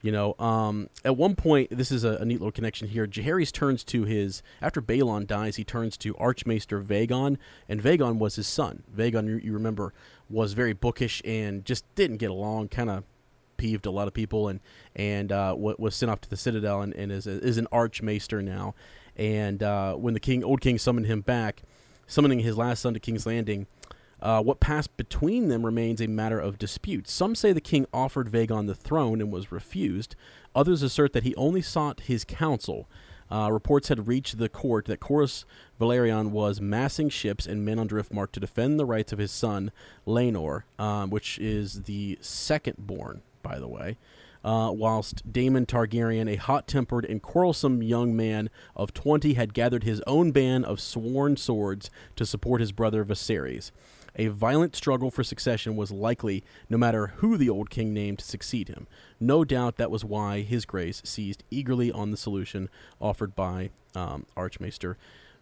You 0.00 0.12
know, 0.12 0.34
um, 0.38 0.90
at 1.04 1.16
one 1.16 1.36
point, 1.36 1.70
this 1.70 1.92
is 1.92 2.04
a, 2.04 2.16
a 2.16 2.24
neat 2.24 2.40
little 2.40 2.52
connection 2.52 2.88
here. 2.88 3.06
Jaehaerys 3.06 3.52
turns 3.52 3.84
to 3.84 4.04
his 4.04 4.42
after 4.60 4.82
Baelon 4.82 5.26
dies, 5.26 5.56
he 5.56 5.64
turns 5.64 5.96
to 5.98 6.16
Archmaester 6.16 6.82
Vaegon, 6.82 7.38
and 7.68 7.82
Vaegon 7.82 8.18
was 8.18 8.36
his 8.36 8.46
son. 8.46 8.82
Vaegon, 8.94 9.26
you, 9.26 9.36
you 9.36 9.52
remember, 9.52 9.94
was 10.28 10.52
very 10.52 10.72
bookish 10.72 11.22
and 11.24 11.64
just 11.64 11.86
didn't 11.94 12.18
get 12.18 12.30
along. 12.30 12.68
Kind 12.68 12.90
of 12.90 13.04
peeved 13.56 13.86
a 13.86 13.90
lot 13.90 14.08
of 14.08 14.14
people, 14.14 14.48
and 14.48 14.60
and 14.94 15.32
uh, 15.32 15.54
wa- 15.56 15.76
was 15.78 15.94
sent 15.94 16.10
off 16.10 16.20
to 16.22 16.30
the 16.30 16.36
Citadel, 16.36 16.82
and, 16.82 16.92
and 16.94 17.10
is 17.10 17.26
is 17.26 17.56
an 17.56 17.66
Archmaester 17.72 18.42
now. 18.42 18.74
And 19.16 19.62
uh, 19.62 19.94
when 19.94 20.12
the 20.12 20.20
king, 20.20 20.44
old 20.44 20.60
king, 20.60 20.76
summoned 20.76 21.06
him 21.06 21.22
back, 21.22 21.62
summoning 22.06 22.40
his 22.40 22.58
last 22.58 22.80
son 22.80 22.92
to 22.92 23.00
King's 23.00 23.24
Landing, 23.24 23.66
uh, 24.24 24.42
what 24.42 24.58
passed 24.58 24.96
between 24.96 25.48
them 25.48 25.66
remains 25.66 26.00
a 26.00 26.06
matter 26.06 26.40
of 26.40 26.58
dispute. 26.58 27.06
Some 27.06 27.34
say 27.34 27.52
the 27.52 27.60
king 27.60 27.86
offered 27.92 28.32
Vaegon 28.32 28.66
the 28.66 28.74
throne 28.74 29.20
and 29.20 29.30
was 29.30 29.52
refused. 29.52 30.16
Others 30.54 30.82
assert 30.82 31.12
that 31.12 31.24
he 31.24 31.36
only 31.36 31.60
sought 31.60 32.00
his 32.00 32.24
counsel. 32.24 32.88
Uh, 33.30 33.50
reports 33.52 33.88
had 33.88 34.08
reached 34.08 34.38
the 34.38 34.48
court 34.48 34.86
that 34.86 35.00
Corlys 35.00 35.44
Velaryon 35.78 36.30
was 36.30 36.60
massing 36.60 37.10
ships 37.10 37.46
and 37.46 37.64
men 37.64 37.78
on 37.78 37.86
Driftmark 37.86 38.32
to 38.32 38.40
defend 38.40 38.78
the 38.80 38.86
rights 38.86 39.12
of 39.12 39.18
his 39.18 39.30
son, 39.30 39.70
Laenor, 40.06 40.62
um, 40.78 41.10
which 41.10 41.38
is 41.38 41.82
the 41.82 42.18
second 42.22 42.76
born, 42.78 43.20
by 43.42 43.58
the 43.58 43.68
way. 43.68 43.98
Uh, 44.42 44.70
whilst 44.70 45.30
Daemon 45.30 45.66
Targaryen, 45.66 46.30
a 46.30 46.36
hot 46.36 46.66
tempered 46.68 47.06
and 47.06 47.22
quarrelsome 47.22 47.82
young 47.82 48.14
man 48.14 48.50
of 48.76 48.92
20, 48.94 49.34
had 49.34 49.54
gathered 49.54 49.84
his 49.84 50.02
own 50.06 50.32
band 50.32 50.66
of 50.66 50.80
sworn 50.80 51.36
swords 51.36 51.90
to 52.16 52.26
support 52.26 52.60
his 52.60 52.72
brother 52.72 53.04
Viserys. 53.04 53.70
A 54.16 54.28
violent 54.28 54.76
struggle 54.76 55.10
for 55.10 55.24
succession 55.24 55.76
was 55.76 55.90
likely, 55.90 56.44
no 56.68 56.78
matter 56.78 57.08
who 57.16 57.36
the 57.36 57.50
old 57.50 57.68
king 57.68 57.92
named 57.92 58.20
to 58.20 58.24
succeed 58.24 58.68
him. 58.68 58.86
No 59.18 59.44
doubt 59.44 59.76
that 59.76 59.90
was 59.90 60.04
why 60.04 60.42
his 60.42 60.64
grace 60.64 61.02
seized 61.04 61.42
eagerly 61.50 61.90
on 61.90 62.10
the 62.10 62.16
solution 62.16 62.68
offered 63.00 63.34
by 63.34 63.70
um, 63.94 64.26
Archmaester 64.36 64.96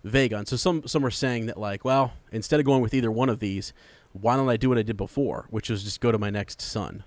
Vaegon. 0.05 0.49
So 0.49 0.57
some 0.57 0.87
some 0.87 1.05
are 1.05 1.11
saying 1.11 1.47
that 1.47 1.59
like, 1.59 1.85
well, 1.85 2.15
instead 2.31 2.61
of 2.61 2.67
going 2.67 2.83
with 2.83 2.95
either 2.95 3.11
one 3.11 3.29
of 3.29 3.41
these, 3.41 3.73
why 4.13 4.37
don't 4.37 4.49
I 4.49 4.57
do 4.57 4.69
what 4.69 4.79
I 4.79 4.83
did 4.83 4.97
before, 4.97 5.47
which 5.51 5.71
was 5.71 5.85
just 5.85 6.01
go 6.01 6.13
to 6.13 6.19
my 6.19 6.31
next 6.31 6.61
son, 6.61 7.05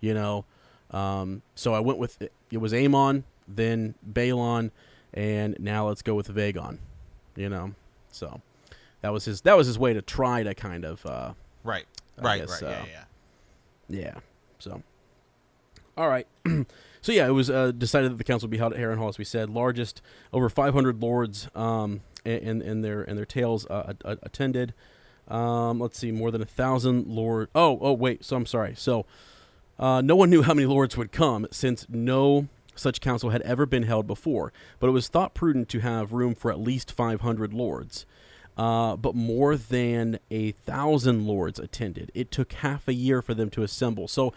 you 0.00 0.14
know? 0.14 0.44
Um, 0.90 1.42
so 1.54 1.74
I 1.74 1.80
went 1.80 1.98
with 1.98 2.22
it, 2.22 2.32
was 2.52 2.72
Aemon, 2.72 3.24
then 3.46 3.94
Baelon, 4.10 4.70
and 5.12 5.56
now 5.58 5.88
let's 5.88 6.02
go 6.02 6.14
with 6.14 6.28
Vaegon, 6.34 6.78
you 7.36 7.48
know? 7.48 7.74
So 8.10 8.40
that 9.00 9.12
was 9.12 9.24
his 9.24 9.40
that 9.42 9.56
was 9.56 9.66
his 9.66 9.78
way 9.78 9.92
to 9.92 10.02
try 10.02 10.42
to 10.42 10.54
kind 10.54 10.84
of 10.84 11.04
uh, 11.06 11.32
Right. 11.64 11.84
I 12.18 12.22
Right. 12.22 12.40
guess 12.40 12.50
Right. 12.50 12.58
so. 12.60 12.68
Yeah. 12.68 12.84
Yeah. 13.88 14.00
yeah. 14.00 14.14
So, 14.58 14.82
all 15.96 16.08
right. 16.08 16.26
so 17.00 17.12
yeah, 17.12 17.26
it 17.26 17.30
was 17.32 17.48
uh, 17.50 17.72
decided 17.72 18.12
that 18.12 18.16
the 18.18 18.24
council 18.24 18.46
would 18.46 18.50
be 18.52 18.58
held 18.58 18.72
at 18.72 18.78
Harrenhal, 18.78 19.08
as 19.08 19.18
we 19.18 19.24
said, 19.24 19.50
largest 19.50 20.02
over 20.32 20.48
500 20.48 21.00
lords 21.02 21.48
um, 21.54 22.00
and 22.24 22.60
and 22.62 22.84
their 22.84 23.02
and 23.02 23.16
their 23.16 23.24
tails 23.26 23.66
uh, 23.66 23.92
attended. 24.04 24.74
Um, 25.28 25.78
let's 25.78 25.98
see, 25.98 26.10
more 26.10 26.30
than 26.30 26.40
a 26.40 26.46
thousand 26.46 27.06
lord. 27.06 27.50
Oh, 27.54 27.78
oh, 27.82 27.92
wait. 27.92 28.24
So 28.24 28.34
I'm 28.36 28.46
sorry. 28.46 28.74
So, 28.76 29.04
uh, 29.78 30.00
no 30.00 30.16
one 30.16 30.30
knew 30.30 30.42
how 30.42 30.54
many 30.54 30.66
lords 30.66 30.96
would 30.96 31.12
come, 31.12 31.46
since 31.50 31.86
no 31.88 32.48
such 32.74 33.00
council 33.00 33.30
had 33.30 33.42
ever 33.42 33.66
been 33.66 33.82
held 33.82 34.06
before. 34.06 34.52
But 34.80 34.86
it 34.88 34.92
was 34.92 35.08
thought 35.08 35.34
prudent 35.34 35.68
to 35.70 35.80
have 35.80 36.12
room 36.12 36.34
for 36.34 36.50
at 36.50 36.58
least 36.58 36.90
500 36.92 37.52
lords. 37.52 38.06
Uh, 38.58 38.96
but 38.96 39.14
more 39.14 39.56
than 39.56 40.18
a 40.32 40.50
thousand 40.50 41.26
lords 41.26 41.60
attended. 41.60 42.10
It 42.12 42.32
took 42.32 42.52
half 42.54 42.88
a 42.88 42.92
year 42.92 43.22
for 43.22 43.32
them 43.32 43.50
to 43.50 43.62
assemble. 43.62 44.08
So, 44.08 44.34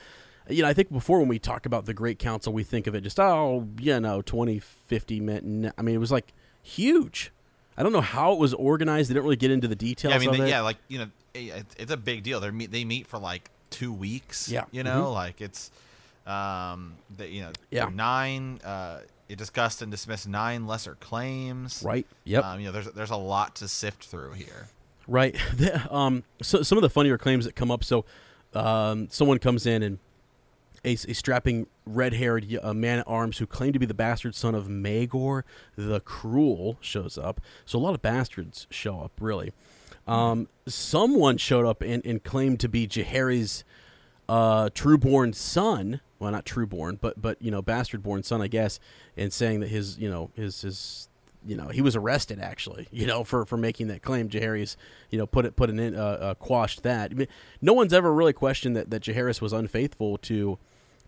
you 0.47 0.61
know, 0.61 0.67
I 0.69 0.73
think 0.73 0.91
before 0.91 1.17
when 1.19 1.27
we 1.27 1.39
talk 1.39 1.65
about 1.65 1.85
the 1.87 1.93
Great 1.95 2.19
Council, 2.19 2.53
we 2.53 2.63
think 2.63 2.85
of 2.85 2.93
it 2.93 3.01
just, 3.01 3.19
oh, 3.19 3.67
you 3.79 3.99
know, 3.99 4.21
20, 4.21 4.59
50 4.59 5.19
men. 5.21 5.73
I 5.75 5.81
mean, 5.81 5.95
it 5.95 5.99
was 5.99 6.11
like 6.11 6.33
huge. 6.61 7.31
I 7.75 7.81
don't 7.83 7.93
know 7.93 8.01
how 8.01 8.33
it 8.33 8.37
was 8.39 8.53
organized. 8.53 9.09
They 9.09 9.13
didn't 9.15 9.23
really 9.23 9.37
get 9.37 9.49
into 9.49 9.67
the 9.67 9.75
details 9.75 10.11
Yeah, 10.11 10.17
I 10.17 10.31
mean, 10.31 10.39
they, 10.39 10.49
yeah, 10.49 10.61
like 10.61 10.77
you 10.87 10.99
know, 10.99 11.07
it- 11.33 11.65
it's 11.79 11.91
a 11.91 11.97
big 11.97 12.21
deal. 12.21 12.39
They 12.39 12.51
meet 12.51 12.71
they 12.71 12.85
meet 12.85 13.07
for 13.07 13.17
like 13.17 13.49
two 13.71 13.91
weeks. 13.91 14.49
Yeah. 14.49 14.65
you 14.71 14.83
know, 14.83 15.05
Mhm. 15.05 15.13
like 15.13 15.41
it's 15.41 15.71
Um, 16.27 16.93
that 17.17 17.31
you 17.31 17.41
know, 17.41 17.51
Yeah. 17.71 17.89
nine. 17.91 18.59
Uh, 18.63 18.99
it 19.31 19.37
discussed 19.37 19.81
and 19.81 19.89
dismissed 19.89 20.27
nine 20.27 20.67
lesser 20.67 20.95
claims. 20.95 21.81
Right. 21.85 22.05
Yep. 22.25 22.43
Um, 22.43 22.59
you 22.59 22.65
know, 22.65 22.73
there's 22.73 22.87
there's 22.87 23.11
a 23.11 23.15
lot 23.15 23.55
to 23.55 23.67
sift 23.67 24.03
through 24.03 24.33
here. 24.33 24.67
Right. 25.07 25.35
Um, 25.89 26.23
so 26.41 26.63
some 26.63 26.77
of 26.77 26.81
the 26.81 26.89
funnier 26.89 27.17
claims 27.17 27.45
that 27.45 27.55
come 27.55 27.71
up. 27.71 27.83
So, 27.83 28.05
um, 28.53 29.07
someone 29.09 29.39
comes 29.39 29.65
in 29.65 29.83
and 29.83 29.99
a, 30.83 30.91
a 30.91 31.13
strapping 31.13 31.67
red-haired 31.85 32.59
uh, 32.61 32.73
man 32.73 32.99
at 32.99 33.07
arms 33.07 33.37
who 33.37 33.45
claimed 33.45 33.73
to 33.73 33.79
be 33.79 33.85
the 33.85 33.93
bastard 33.93 34.35
son 34.35 34.55
of 34.55 34.67
Maegor 34.67 35.43
the 35.75 35.99
Cruel 36.01 36.77
shows 36.81 37.17
up. 37.17 37.39
So 37.65 37.77
a 37.77 37.81
lot 37.81 37.93
of 37.93 38.01
bastards 38.01 38.67
show 38.69 38.99
up. 38.99 39.11
Really. 39.19 39.53
Um, 40.07 40.49
someone 40.67 41.37
showed 41.37 41.65
up 41.65 41.81
and, 41.81 42.05
and 42.05 42.23
claimed 42.23 42.59
to 42.61 42.69
be 42.69 42.87
Jaehaerys' 42.87 43.63
uh, 44.31 44.69
trueborn 44.69 45.35
son. 45.35 45.99
Well, 46.17 46.31
not 46.31 46.45
trueborn, 46.45 46.99
but 47.01 47.21
but 47.21 47.41
you 47.41 47.51
know, 47.51 47.61
bastard-born 47.61 48.23
son, 48.23 48.41
I 48.41 48.47
guess, 48.47 48.79
and 49.17 49.33
saying 49.33 49.59
that 49.59 49.67
his 49.67 49.99
you 49.99 50.09
know 50.09 50.31
his 50.35 50.61
his 50.61 51.09
you 51.45 51.57
know 51.57 51.67
he 51.67 51.81
was 51.81 51.95
arrested 51.95 52.39
actually 52.39 52.87
you 52.91 53.05
know 53.05 53.23
for 53.25 53.45
for 53.45 53.57
making 53.57 53.87
that 53.87 54.01
claim. 54.01 54.29
Jaehaerys 54.29 54.77
you 55.09 55.17
know 55.17 55.27
put 55.27 55.45
it 55.45 55.57
put 55.57 55.69
an 55.69 55.79
in 55.79 55.97
uh, 55.97 56.01
uh, 56.01 56.33
quashed 56.35 56.83
that. 56.83 57.11
I 57.11 57.13
mean, 57.13 57.27
no 57.61 57.73
one's 57.73 57.91
ever 57.91 58.13
really 58.13 58.31
questioned 58.31 58.73
that 58.77 58.89
that 58.89 59.03
Jaehaerys 59.03 59.41
was 59.41 59.51
unfaithful 59.51 60.17
to 60.19 60.57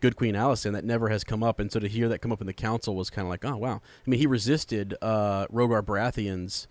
good 0.01 0.17
Queen 0.17 0.35
Alysanne. 0.35 0.73
That 0.73 0.83
never 0.83 1.07
has 1.07 1.23
come 1.23 1.43
up. 1.43 1.61
And 1.61 1.71
so 1.71 1.79
to 1.79 1.87
hear 1.87 2.09
that 2.09 2.19
come 2.19 2.33
up 2.33 2.41
in 2.41 2.47
the 2.47 2.51
council 2.53 2.93
was 2.93 3.09
kind 3.09 3.25
of 3.25 3.29
like 3.29 3.45
oh 3.45 3.55
wow. 3.55 3.81
I 4.05 4.09
mean 4.09 4.19
he 4.19 4.27
resisted 4.27 4.95
uh, 5.01 5.47
Rogar 5.47 5.81
Baratheon's 5.81 6.67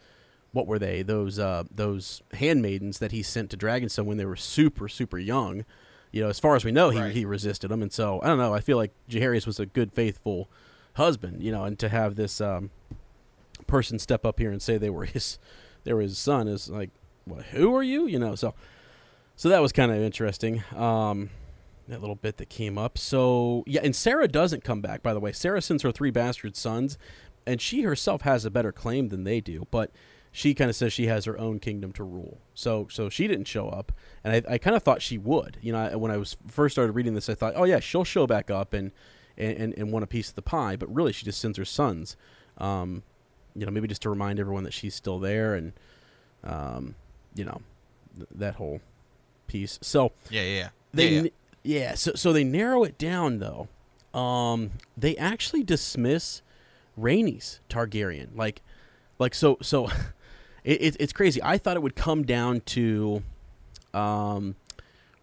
what 0.51 0.67
were 0.67 0.79
they 0.79 1.01
those 1.01 1.39
uh, 1.39 1.65
those 1.75 2.21
handmaidens 2.35 2.99
that 2.99 3.13
he 3.13 3.23
sent 3.23 3.49
to 3.53 3.57
Dragonstone 3.57 4.05
when 4.05 4.19
they 4.19 4.27
were 4.27 4.37
super 4.37 4.87
super 4.87 5.19
young 5.19 5.65
you 6.13 6.23
know 6.23 6.29
as 6.29 6.39
far 6.39 6.55
as 6.57 6.65
we 6.65 6.71
know 6.73 6.91
he, 6.91 7.01
Right. 7.01 7.13
he 7.13 7.25
resisted 7.25 7.71
them 7.71 7.83
and 7.83 7.93
so 7.93 8.21
I 8.23 8.27
don't 8.29 8.39
know 8.39 8.55
I 8.55 8.61
feel 8.61 8.77
like 8.77 8.93
Jaehaerys 9.11 9.47
was 9.47 9.59
a 9.59 9.67
good 9.67 9.93
faithful 9.93 10.49
husband 10.95 11.43
you 11.43 11.51
know 11.51 11.65
and 11.65 11.79
to 11.79 11.89
have 11.89 12.17
this 12.17 12.41
um, 12.41 12.71
person 13.67 13.99
step 13.99 14.27
up 14.27 14.39
here 14.39 14.51
and 14.51 14.61
say 14.61 14.77
they 14.79 14.91
were 14.91 15.05
his 15.05 15.39
they 15.85 15.93
were 15.93 16.03
his 16.03 16.19
son 16.19 16.49
is 16.49 16.69
like 16.69 16.91
what 17.25 17.45
who 17.47 17.75
are 17.75 17.83
you? 17.83 18.07
You 18.07 18.19
know 18.19 18.35
so 18.35 18.55
so 19.37 19.49
that 19.49 19.63
was 19.63 19.73
kind 19.73 19.91
of 19.93 19.99
interesting 19.99 20.63
um 20.77 21.31
that 21.89 22.01
little 22.01 22.15
bit 22.17 22.37
that 22.37 22.49
came 22.49 22.79
up. 22.79 22.97
So 22.99 23.65
yeah 23.67 23.81
and 23.83 23.95
Saera 23.95 24.31
doesn't 24.31 24.65
come 24.65 24.81
back 24.81 25.03
by 25.03 25.15
the 25.15 25.21
way. 25.21 25.33
Saera 25.33 25.63
sends 25.63 25.83
her 25.83 25.93
three 25.93 26.11
bastard 26.11 26.57
sons 26.57 26.99
and 27.47 27.61
she 27.61 27.83
herself 27.83 28.23
has 28.23 28.45
a 28.45 28.51
better 28.51 28.71
claim 28.73 29.09
than 29.09 29.25
they 29.25 29.41
do 29.41 29.67
but 29.71 29.91
she 30.33 30.55
kind 30.55 30.71
of 30.71 30.75
says 30.75 30.93
she 30.93 31.07
has 31.07 31.27
her 31.27 31.39
own 31.39 31.59
kingdom 31.59 31.93
to 31.93 32.03
rule 32.03 32.39
so 32.55 32.89
so 32.91 33.09
she 33.09 33.29
didn't 33.29 33.47
show 33.47 33.69
up 33.69 33.93
and 34.25 34.35
i, 34.35 34.55
I 34.55 34.59
kind 34.59 34.75
of 34.75 34.83
thought 34.83 35.03
she 35.03 35.19
would 35.19 35.59
you 35.61 35.73
know 35.73 35.79
I, 35.79 35.97
when 35.97 36.11
i 36.11 36.17
was 36.17 36.37
first 36.49 36.75
started 36.75 36.93
reading 36.93 37.15
this 37.15 37.29
i 37.29 37.35
thought 37.35 37.53
oh 37.55 37.65
yeah 37.65 37.81
she'll 37.81 38.05
show 38.05 38.27
back 38.27 38.51
up 38.51 38.73
and 38.73 38.93
and, 39.37 39.73
and, 39.79 39.91
want 39.91 40.03
a 40.03 40.07
piece 40.07 40.29
of 40.29 40.35
the 40.35 40.43
pie 40.43 40.77
but 40.77 40.93
really 40.95 41.13
she 41.13 41.25
just 41.25 41.41
sends 41.41 41.57
her 41.57 41.65
sons 41.65 42.17
um, 42.59 43.03
you 43.55 43.67
know, 43.67 43.73
maybe 43.73 43.89
just 43.89 44.03
to 44.03 44.11
remind 44.11 44.41
everyone 44.41 44.65
that 44.65 44.73
she's 44.73 44.95
still 44.95 45.19
there 45.19 45.55
and, 45.55 45.73
um, 46.45 46.95
you 47.35 47.45
know, 47.45 47.61
th- 48.17 48.29
that 48.35 48.55
whole 48.57 48.81
piece. 49.47 49.79
So 49.83 50.13
Yeah, 50.31 50.43
yeah, 50.43 50.49
yeah. 50.57 50.69
they, 50.93 51.09
yeah, 51.09 51.19
n- 51.19 51.31
yeah. 51.63 51.95
so 51.95 52.13
so 52.15 52.33
they 52.33 52.45
narrow 52.45 52.85
it 52.85 52.99
down 52.99 53.39
though. 53.39 53.69
Um, 54.19 54.73
they 54.97 55.17
actually 55.17 55.63
dismiss 55.63 56.43
Rhaenys 56.99 57.61
Targaryen. 57.69 58.29
Like, 58.35 58.63
like 59.19 59.35
so 59.35 59.59
so. 59.63 59.89
It, 60.65 60.83
it, 60.83 60.97
it's 61.01 61.13
crazy. 61.13 61.43
I 61.43 61.59
thought 61.59 61.77
it 61.77 61.83
would 61.83 61.97
come 61.97 62.25
down 62.25 62.61
to, 62.61 63.23
um, 63.93 64.57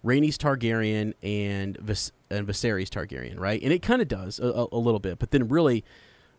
Rhaenys 0.05 0.37
Targaryen 0.37 1.13
and 1.21 1.77
Vis- 1.77 2.11
and 2.29 2.47
Viserys 2.47 2.87
Targaryen, 2.87 3.39
right? 3.39 3.61
And 3.61 3.73
it 3.73 3.81
kind 3.81 4.01
of 4.01 4.07
does 4.07 4.39
a, 4.39 4.47
a, 4.47 4.67
a 4.71 4.77
little 4.77 4.99
bit, 4.99 5.19
but 5.19 5.31
then 5.31 5.47
really, 5.47 5.83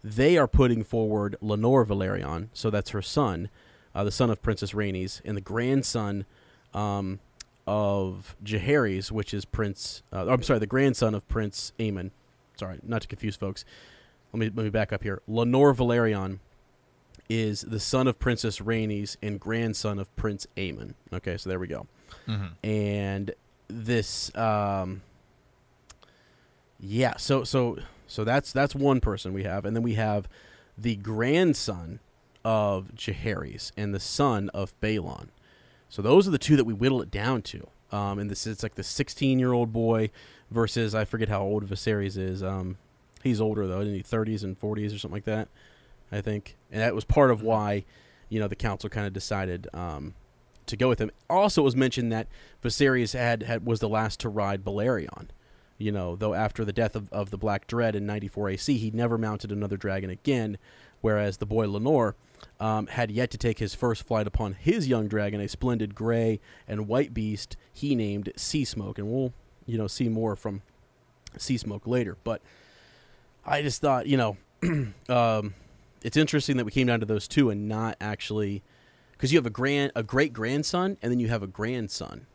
they 0.03 0.39
are 0.39 0.49
putting 0.49 0.83
forward 0.83 1.37
Laenor 1.43 1.87
Velaryon, 1.87 2.49
so 2.55 2.71
that's 2.71 2.91
her 2.91 3.03
son, 3.03 3.51
uh, 3.95 4.03
the 4.03 4.11
son 4.11 4.31
of 4.31 4.41
Princess 4.41 4.73
Rhaenys, 4.73 5.21
and 5.25 5.37
the 5.37 5.43
grandson 5.43 6.25
um, 6.73 7.21
of 7.67 8.35
Jaehaerys, 8.43 9.11
which 9.11 9.35
is 9.35 9.45
Prince. 9.45 10.03
Uh, 10.11 10.27
I'm 10.29 10.43
sorry, 10.43 10.59
the 10.59 10.67
grandson 10.67 11.15
of 11.15 11.29
Prince 11.29 11.73
Aemon. 11.79 12.13
Sorry, 12.57 12.79
not 12.83 13.03
to 13.03 13.09
confuse 13.09 13.37
folks. 13.37 13.65
Let 14.33 14.41
me 14.41 14.47
let 14.47 14.65
me 14.65 14.71
back 14.71 14.93
up 14.93 15.03
here. 15.03 15.21
Laenor 15.29 15.75
Velaryon 15.75 16.39
is 17.31 17.63
the 17.63 17.81
son 17.81 18.07
of 18.09 18.19
Princess 18.19 18.59
Rhaenys 18.59 19.17
and 19.23 19.39
grandson 19.41 19.99
of 19.99 20.15
Prince 20.17 20.47
Aemon. 20.57 20.95
Okay, 21.13 21.37
so 21.39 21.49
there 21.49 21.59
we 21.61 21.69
go. 21.69 21.87
Mhm. 22.27 22.51
And 22.65 23.31
this, 23.69 24.35
um, 24.37 25.01
yeah. 26.79 27.17
So 27.17 27.45
so 27.45 27.79
so 28.07 28.25
that's 28.25 28.53
that's 28.53 28.75
one 28.75 29.01
person 29.01 29.33
we 29.33 29.45
have, 29.45 29.65
and 29.65 29.75
then 29.77 29.83
we 29.83 29.95
have 29.95 30.29
the 30.77 30.97
grandson 30.97 32.01
of 32.45 32.93
Jaehaerys 32.97 33.71
and 33.77 33.95
the 33.95 34.01
son 34.01 34.49
of 34.51 34.79
Baelon. 34.81 35.29
So 35.89 36.03
those 36.03 36.27
are 36.27 36.31
the 36.31 36.39
two 36.39 36.57
that 36.57 36.65
we 36.65 36.73
whittle 36.73 37.03
it 37.03 37.11
down 37.11 37.43
to. 37.43 37.69
Um, 37.93 38.19
and 38.19 38.31
this 38.31 38.47
it's 38.47 38.63
like 38.63 38.77
the 38.77 38.85
16 38.85 39.39
year 39.39 39.53
old 39.53 39.73
boy 39.73 40.11
versus 40.51 40.95
I 40.95 41.05
forget 41.05 41.29
how 41.29 41.43
old 41.43 41.69
Viserys 41.69 42.17
is. 42.17 42.43
Um, 42.43 42.79
he's 43.23 43.41
older 43.41 43.67
though, 43.67 43.81
isn't 43.83 43.95
he? 43.95 44.03
30s 44.03 44.43
and 44.43 44.59
40s 44.59 44.95
or 44.95 44.99
something 44.99 45.17
like 45.17 45.25
that, 45.25 45.49
I 46.13 46.21
think. 46.21 46.57
And 46.71 46.81
that 46.81 46.95
was 46.95 47.05
part 47.05 47.31
of 47.31 47.43
why, 47.43 47.85
you 48.29 48.41
know, 48.41 48.49
the 48.49 48.57
council 48.57 48.89
kind 48.89 49.07
of 49.07 49.13
decided 49.13 49.69
um, 49.73 50.15
to 50.67 50.77
go 50.77 50.89
with 50.89 51.01
him. 51.01 51.11
Also, 51.29 51.63
it 51.63 51.65
was 51.65 51.77
mentioned 51.77 52.13
that 52.13 52.29
Viserys 52.63 53.13
had, 53.13 53.43
had 53.43 53.67
was 53.67 53.81
the 53.81 53.89
last 53.89 54.21
to 54.21 54.29
ride 54.29 54.65
Balerion. 54.65 55.29
You 55.79 55.93
know, 55.93 56.15
though 56.15 56.35
after 56.35 56.65
the 56.65 56.75
death 56.75 56.95
of, 56.95 57.11
of 57.11 57.31
the 57.31 57.39
Black 57.39 57.67
Dread 57.67 57.97
in 57.97 58.05
94 58.05 58.51
AC, 58.51 58.77
he 58.77 58.91
never 58.91 59.17
mounted 59.17 59.51
another 59.51 59.79
dragon 59.79 60.11
again. 60.11 60.59
Whereas 61.01 61.39
the 61.39 61.47
boy 61.47 61.67
Laenor 61.67 62.15
um, 62.59 62.87
had 62.87 63.11
yet 63.11 63.31
to 63.31 63.39
take 63.39 63.59
his 63.59 63.75
first 63.75 64.03
flight 64.03 64.27
upon 64.27 64.53
his 64.53 64.89
young 64.89 65.09
dragon, 65.09 65.41
a 65.41 65.49
splendid 65.49 65.95
gray 65.95 66.41
and 66.69 66.87
white 66.87 67.15
beast 67.15 67.57
he 67.73 67.95
named 67.95 68.31
Sea 68.37 68.67
Smoke, 68.67 68.99
and 68.99 69.11
we'll 69.11 69.33
you 69.65 69.79
know 69.79 69.87
see 69.87 70.11
more 70.11 70.37
from 70.37 70.61
Sea 71.39 71.57
Smoke 71.57 71.87
later. 71.87 72.19
But 72.23 72.43
I 73.47 73.63
just 73.63 73.81
thought, 73.81 74.07
you 74.07 74.19
know, 74.19 74.37
um, 75.09 75.55
it's 76.03 76.17
interesting 76.17 76.57
that 76.57 76.65
we 76.65 76.71
came 76.73 76.87
down 76.87 77.01
to 77.01 77.07
those 77.07 77.29
two 77.29 77.51
and 77.51 77.69
not 77.69 77.97
actually 78.01 78.63
because 79.13 79.33
you 79.33 79.39
have 79.39 79.47
a 79.47 79.51
grand, 79.51 79.93
a 79.95 80.03
great 80.03 80.33
grandson, 80.33 80.97
and 81.03 81.13
then 81.13 81.21
you 81.21 81.29
have 81.29 81.43
a 81.43 81.47
grandson 81.47 82.27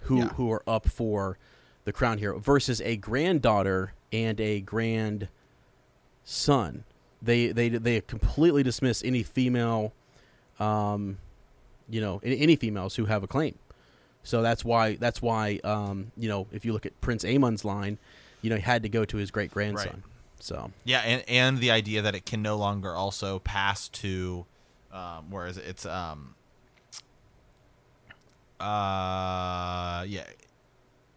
who 0.00 0.18
Yeah. 0.18 0.28
who 0.30 0.50
are 0.50 0.62
up 0.66 0.88
for 0.88 1.38
the 1.84 1.92
crown 1.92 2.18
here 2.18 2.32
versus 2.34 2.80
a 2.80 2.96
granddaughter 2.96 3.92
and 4.12 4.40
a 4.40 4.60
grand 4.60 5.28
son. 6.24 6.84
They 7.22 7.48
they 7.48 7.68
they 7.68 8.00
completely 8.02 8.62
dismiss 8.62 9.02
any 9.04 9.22
female, 9.22 9.92
um, 10.58 11.18
you 11.88 12.00
know, 12.00 12.20
any, 12.22 12.38
any 12.40 12.56
females 12.56 12.96
who 12.96 13.06
have 13.06 13.22
a 13.22 13.26
claim. 13.26 13.58
So 14.22 14.40
that's 14.42 14.64
why 14.64 14.96
that's 14.96 15.20
why 15.20 15.60
um, 15.64 16.12
you 16.16 16.28
know 16.28 16.46
if 16.52 16.64
you 16.64 16.72
look 16.72 16.86
at 16.86 16.98
Prince 17.00 17.24
Aemon's 17.24 17.64
line, 17.64 17.98
you 18.42 18.50
know 18.50 18.56
he 18.56 18.62
had 18.62 18.82
to 18.82 18.88
go 18.88 19.04
to 19.04 19.16
his 19.18 19.30
great 19.30 19.50
grandson. 19.50 20.02
So 20.40 20.70
Yeah, 20.84 21.00
and 21.00 21.24
and 21.28 21.58
the 21.58 21.70
idea 21.70 22.02
that 22.02 22.14
it 22.14 22.26
can 22.26 22.42
no 22.42 22.56
longer 22.56 22.94
also 22.94 23.38
pass 23.38 23.88
to, 23.88 24.44
um, 24.92 25.30
whereas 25.30 25.56
it's 25.56 25.86
um, 25.86 26.34
uh, 28.60 30.04
yeah, 30.06 30.24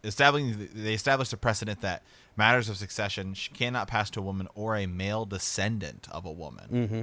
establishing 0.03 0.69
they 0.73 0.93
established 0.93 1.33
a 1.33 1.37
precedent 1.37 1.81
that 1.81 2.03
matters 2.35 2.69
of 2.69 2.77
succession 2.77 3.35
cannot 3.53 3.87
pass 3.87 4.09
to 4.11 4.19
a 4.19 4.23
woman 4.23 4.47
or 4.55 4.75
a 4.75 4.85
male 4.85 5.25
descendant 5.25 6.07
of 6.11 6.25
a 6.25 6.31
woman. 6.31 6.69
mm-hmm. 6.71 7.01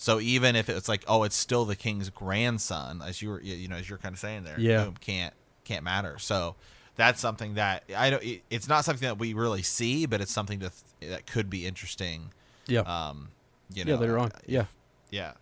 So 0.00 0.20
even 0.20 0.54
if 0.54 0.68
it's 0.68 0.88
like, 0.88 1.02
oh, 1.08 1.24
it's 1.24 1.34
still 1.34 1.64
the 1.64 1.74
king's 1.74 2.08
grandson, 2.08 3.02
as 3.04 3.20
you 3.20 3.30
were, 3.30 3.40
you 3.42 3.66
know, 3.66 3.76
as 3.76 3.88
you're 3.88 3.98
kind 3.98 4.12
of 4.12 4.20
saying 4.20 4.44
there, 4.44 4.58
Yeah. 4.58 4.84
boom, 4.84 4.94
can't 5.00 5.34
can't 5.64 5.82
matter. 5.82 6.18
So 6.18 6.54
that's 6.98 7.18
something 7.20 7.54
that 7.54 7.84
I 7.96 8.10
don't. 8.10 8.22
it- 8.22 8.42
It's 8.50 8.68
not 8.68 8.84
something 8.84 9.06
that 9.08 9.18
we 9.18 9.32
really 9.32 9.62
see, 9.62 10.04
but 10.04 10.20
it's 10.20 10.32
something 10.32 10.58
that 10.58 10.72
that 11.00 11.26
could 11.26 11.48
be 11.48 11.66
interesting. 11.66 12.32
yeah, 12.66 12.80
Um, 12.80 13.30
you 13.72 13.84
know, 13.86 13.92
yeah, 13.94 13.98
later 13.98 14.18
on, 14.18 14.30
yeah. 14.46 14.66
yeah, 15.10 15.32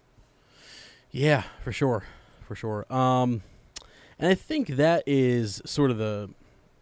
Yeah, 1.11 1.43
for 1.65 1.73
sure, 1.73 2.05
for 2.47 2.55
sure. 2.55 2.87
Um, 2.93 3.43
and 4.19 4.29
I 4.31 4.35
think 4.35 4.69
that 4.69 5.03
is 5.07 5.61
sort 5.65 5.91
of 5.91 5.99
the 5.99 6.31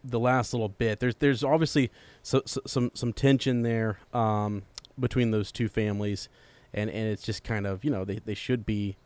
the 0.03 0.19
last 0.19 0.53
little 0.53 0.69
bit. 0.69 0.99
There's 0.99 1.15
there's 1.15 1.43
obviously 1.43 1.89
so, 2.21 2.41
so, 2.45 2.61
some 2.67 2.91
some 2.93 3.11
tension 3.13 3.61
there 3.63 3.99
um, 4.13 4.63
between 4.99 5.31
those 5.31 5.51
two 5.51 5.67
families, 5.67 6.29
and 6.73 6.89
and 6.89 7.07
it's 7.07 7.23
just 7.23 7.43
kind 7.43 7.65
of 7.65 7.83
you 7.83 7.91
know 7.91 8.05
they, 8.05 8.19
they 8.19 8.35
should 8.35 8.65
be, 8.65 8.97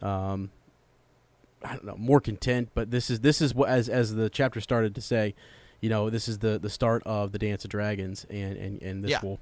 um, 0.00 0.50
I 1.64 1.72
don't 1.72 1.84
know, 1.84 1.96
more 1.96 2.20
content. 2.20 2.70
But 2.74 2.90
this 2.90 3.10
is 3.10 3.20
this 3.20 3.40
is 3.40 3.54
what 3.54 3.68
as 3.68 3.88
as 3.88 4.14
the 4.14 4.30
chapter 4.30 4.60
started 4.60 4.94
to 4.94 5.00
say, 5.00 5.34
you 5.80 5.88
know, 5.88 6.10
this 6.10 6.28
is 6.28 6.38
the 6.38 6.58
the 6.58 6.70
start 6.70 7.02
of 7.04 7.32
the 7.32 7.38
Dance 7.38 7.64
of 7.64 7.70
Dragons, 7.70 8.26
and 8.30 8.56
and 8.56 8.82
and 8.82 9.04
this 9.04 9.10
Yeah. 9.10 9.20
will 9.22 9.40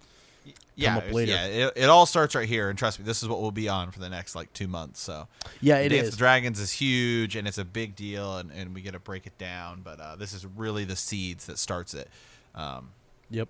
yeah, 0.77 0.99
up 0.99 1.13
later. 1.13 1.33
yeah. 1.33 1.47
It, 1.47 1.73
it 1.75 1.85
all 1.89 2.07
starts 2.07 2.35
right 2.35 2.49
here, 2.49 2.69
and 2.71 2.79
trust 2.79 2.99
me, 3.01 3.05
this 3.05 3.23
is 3.23 3.29
what 3.29 3.41
we'll 3.41 3.51
be 3.51 3.69
on 3.69 3.91
for 3.91 3.99
the 3.99 4.09
next 4.09 4.35
like 4.37 4.53
two 4.53 4.69
months. 4.69 5.01
So 5.01 5.27
yeah 5.61 5.79
it 5.79 5.89
Dance 5.89 6.09
is 6.09 6.17
Dragons 6.17 6.61
is 6.61 6.71
huge, 6.71 7.35
and 7.35 7.49
it's 7.49 7.59
a 7.59 7.65
big 7.65 7.97
deal, 7.97 8.39
and, 8.39 8.53
and 8.53 8.75
we 8.75 8.81
get 8.83 8.93
to 8.93 9.01
break 9.01 9.27
it 9.27 9.37
down. 9.39 9.81
But 9.83 10.01
uh, 10.01 10.17
this 10.17 10.33
is 10.33 10.47
really 10.47 10.85
the 10.85 10.95
seeds 10.97 11.47
that 11.47 11.59
starts 11.59 11.95
it. 11.95 12.09
Um, 12.55 12.91
Yep. 13.31 13.49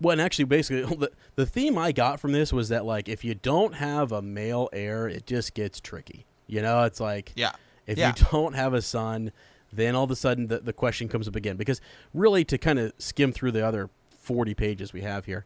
Well, 0.00 0.12
and 0.12 0.20
actually, 0.20 0.46
basically, 0.46 0.96
the, 0.96 1.12
the 1.36 1.46
theme 1.46 1.78
I 1.78 1.92
got 1.92 2.18
from 2.18 2.32
this 2.32 2.52
was 2.52 2.68
that 2.70 2.84
like 2.84 3.08
if 3.08 3.24
you 3.24 3.34
don't 3.36 3.74
have 3.74 4.10
a 4.10 4.20
male 4.22 4.68
heir, 4.72 5.06
it 5.08 5.26
just 5.26 5.54
gets 5.54 5.80
tricky. 5.80 6.26
You 6.46 6.62
know, 6.62 6.82
it's 6.84 6.98
like 6.98 7.32
Yeah. 7.36 7.52
If 7.88 7.98
Yeah. 7.98 8.12
you 8.16 8.24
don't 8.30 8.52
have 8.54 8.72
a 8.74 8.82
son, 8.82 9.32
then 9.72 9.96
all 9.96 10.04
of 10.04 10.10
a 10.12 10.16
sudden 10.16 10.46
the, 10.46 10.60
the 10.60 10.72
question 10.72 11.08
comes 11.08 11.26
up 11.26 11.34
again. 11.34 11.56
Because 11.56 11.80
really, 12.14 12.44
to 12.44 12.56
kind 12.58 12.78
of 12.78 12.92
skim 12.98 13.32
through 13.32 13.50
the 13.52 13.66
other 13.66 13.90
40 14.20 14.54
pages 14.54 14.92
we 14.92 15.00
have 15.00 15.24
here, 15.24 15.44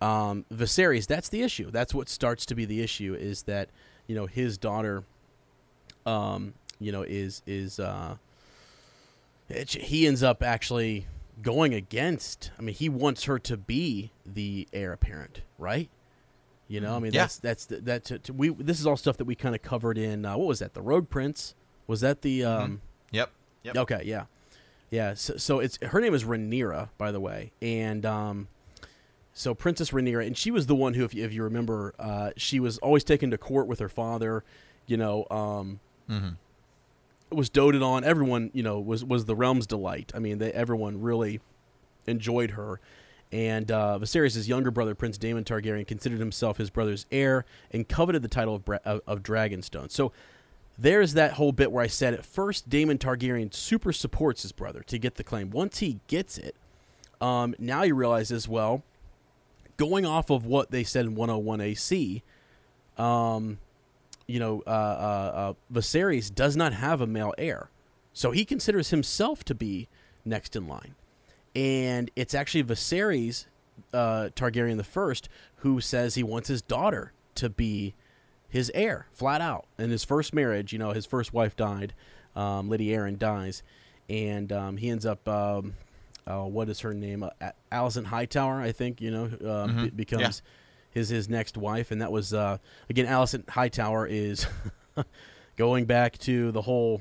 um, 0.00 0.44
Viserys, 0.52 1.06
that's 1.06 1.28
the 1.28 1.42
issue. 1.42 1.70
That's 1.70 1.94
what 1.94 2.08
starts 2.08 2.44
to 2.46 2.56
be 2.56 2.64
the 2.64 2.80
issue 2.82 3.14
is 3.14 3.44
that, 3.44 3.68
you 4.08 4.16
know, 4.16 4.26
his 4.26 4.58
daughter, 4.58 5.04
um, 6.04 6.54
you 6.80 6.90
know, 6.90 7.02
is, 7.02 7.42
is, 7.46 7.78
uh, 7.78 8.16
it, 9.48 9.70
he 9.70 10.06
ends 10.08 10.22
up 10.22 10.42
actually 10.42 11.06
going 11.40 11.74
against, 11.74 12.50
I 12.58 12.62
mean, 12.62 12.74
he 12.74 12.88
wants 12.88 13.24
her 13.24 13.38
to 13.40 13.56
be 13.56 14.10
the 14.26 14.66
heir 14.72 14.92
apparent, 14.92 15.42
right? 15.58 15.88
You 16.68 16.80
know, 16.80 16.96
I 16.96 16.98
mean, 16.98 17.12
Yeah. 17.12 17.22
that's, 17.22 17.38
that's, 17.38 17.64
the, 17.66 17.76
that, 17.82 18.30
we, 18.34 18.48
this 18.48 18.80
is 18.80 18.86
all 18.86 18.96
stuff 18.96 19.16
that 19.18 19.24
we 19.24 19.34
kind 19.34 19.54
of 19.54 19.62
covered 19.62 19.98
in, 19.98 20.24
uh, 20.24 20.36
what 20.36 20.48
was 20.48 20.58
that? 20.60 20.74
The 20.74 20.82
Rogue 20.82 21.08
Prince? 21.10 21.54
Was 21.92 22.00
that 22.00 22.22
the, 22.22 22.42
um, 22.44 22.80
Yep. 23.10 23.30
Yep. 23.64 23.76
Okay, 23.76 24.02
yeah, 24.06 24.24
yeah. 24.90 25.12
So, 25.12 25.36
so 25.36 25.58
it's 25.60 25.78
her 25.82 26.00
name 26.00 26.14
is 26.14 26.24
Rhaenyra, 26.24 26.88
by 26.96 27.12
the 27.12 27.20
way, 27.20 27.52
and 27.60 28.06
um, 28.06 28.48
so 29.34 29.54
Princess 29.54 29.90
Rhaenyra, 29.90 30.26
and 30.26 30.34
she 30.36 30.50
was 30.50 30.66
the 30.66 30.74
one 30.74 30.94
who, 30.94 31.04
if 31.04 31.12
you, 31.12 31.22
if 31.24 31.34
you 31.34 31.42
remember, 31.42 31.94
uh, 31.98 32.30
she 32.38 32.58
was 32.60 32.78
always 32.78 33.04
taken 33.04 33.30
to 33.30 33.36
court 33.36 33.66
with 33.66 33.78
her 33.80 33.90
father. 33.90 34.42
You 34.86 34.96
know, 34.96 35.26
um, 35.30 35.80
Mhm. 36.10 36.36
was 37.30 37.50
doted 37.50 37.82
on. 37.82 38.04
Everyone, 38.04 38.50
you 38.54 38.62
know, 38.62 38.80
was 38.80 39.04
was 39.04 39.26
the 39.26 39.36
realm's 39.36 39.66
delight. 39.66 40.10
I 40.14 40.18
mean, 40.18 40.38
they, 40.38 40.50
everyone 40.52 41.02
really 41.02 41.40
enjoyed 42.06 42.52
her. 42.52 42.80
And 43.30 43.70
uh, 43.70 43.98
Viserys' 44.00 44.48
younger 44.48 44.70
brother, 44.70 44.94
Prince 44.94 45.16
Daemon 45.18 45.44
Targaryen, 45.44 45.86
considered 45.86 46.18
himself 46.18 46.56
his 46.58 46.68
brother's 46.70 47.06
heir 47.12 47.44
and 47.70 47.88
coveted 47.88 48.22
the 48.22 48.28
title 48.28 48.54
of, 48.56 48.64
Bra- 48.64 48.78
of, 48.84 49.00
of 49.06 49.22
Dragonstone. 49.22 49.90
So 49.90 50.12
there's 50.78 51.14
that 51.14 51.32
whole 51.34 51.52
bit 51.52 51.70
where 51.70 51.84
I 51.84 51.88
said 51.88 52.14
at 52.14 52.24
first 52.24 52.68
Daemon 52.68 52.98
Targaryen 52.98 53.52
super 53.52 53.92
supports 53.92 54.42
his 54.42 54.52
brother 54.52 54.82
to 54.84 54.98
get 54.98 55.16
the 55.16 55.24
claim. 55.24 55.50
Once 55.50 55.78
he 55.78 56.00
gets 56.06 56.38
it, 56.38 56.56
um, 57.20 57.54
now 57.58 57.82
he 57.82 57.92
realizes, 57.92 58.48
well, 58.48 58.82
going 59.76 60.04
off 60.04 60.30
of 60.30 60.46
what 60.46 60.70
they 60.70 60.84
said 60.84 61.04
in 61.04 61.14
101 61.14 61.60
AC, 61.60 62.22
um, 62.98 63.58
you 64.26 64.38
know, 64.38 64.62
uh, 64.66 64.70
uh, 64.70 65.32
uh, 65.34 65.54
Viserys 65.72 66.34
does 66.34 66.56
not 66.56 66.72
have 66.72 67.00
a 67.00 67.06
male 67.06 67.34
heir. 67.38 67.70
So 68.12 68.30
he 68.30 68.44
considers 68.44 68.90
himself 68.90 69.44
to 69.44 69.54
be 69.54 69.88
next 70.24 70.56
in 70.56 70.66
line. 70.66 70.94
And 71.54 72.10
it's 72.16 72.34
actually 72.34 72.64
Viserys 72.64 73.46
uh, 73.92 74.30
Targaryen 74.34 74.76
the 74.76 74.84
First 74.84 75.28
who 75.56 75.80
says 75.80 76.14
he 76.14 76.22
wants 76.22 76.48
his 76.48 76.62
daughter 76.62 77.12
to 77.36 77.48
be 77.48 77.94
his 78.52 78.70
heir, 78.74 79.06
flat 79.12 79.40
out. 79.40 79.64
In 79.78 79.88
his 79.90 80.04
first 80.04 80.34
marriage, 80.34 80.72
you 80.72 80.78
know, 80.78 80.92
his 80.92 81.06
first 81.06 81.32
wife 81.32 81.56
died. 81.56 81.94
Um, 82.36 82.68
Lady 82.68 82.88
Arryn 82.88 83.18
dies. 83.18 83.62
And 84.10 84.52
um, 84.52 84.76
he 84.76 84.90
ends 84.90 85.06
up, 85.06 85.26
um, 85.26 85.72
uh, 86.26 86.42
what 86.42 86.68
is 86.68 86.80
her 86.80 86.92
name? 86.92 87.22
Uh, 87.22 87.30
Alicent 87.72 88.04
Hightower, 88.06 88.60
I 88.60 88.70
think, 88.72 89.00
you 89.00 89.10
know, 89.10 89.24
uh, 89.24 89.66
be- 89.68 89.72
Mhm. 89.90 89.96
becomes 89.96 90.42
his 90.90 91.08
his 91.08 91.28
next 91.30 91.56
wife. 91.56 91.90
And 91.90 92.02
that 92.02 92.12
was, 92.12 92.34
uh, 92.34 92.58
again, 92.90 93.06
Alicent 93.06 93.48
Hightower 93.48 94.06
is 94.06 94.46
going 95.56 95.86
back 95.86 96.18
to 96.18 96.52
the 96.52 96.62
whole, 96.62 97.00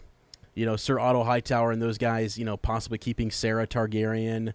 you 0.56 0.66
know, 0.66 0.76
Sir 0.78 1.00
Otto 1.00 1.24
Hightower 1.24 1.72
and 1.72 1.82
those 1.82 1.98
guys, 1.98 2.38
you 2.38 2.46
know, 2.46 2.56
possibly 2.58 2.98
keeping 2.98 3.30
Saera 3.30 3.68
Targaryen, 3.68 4.54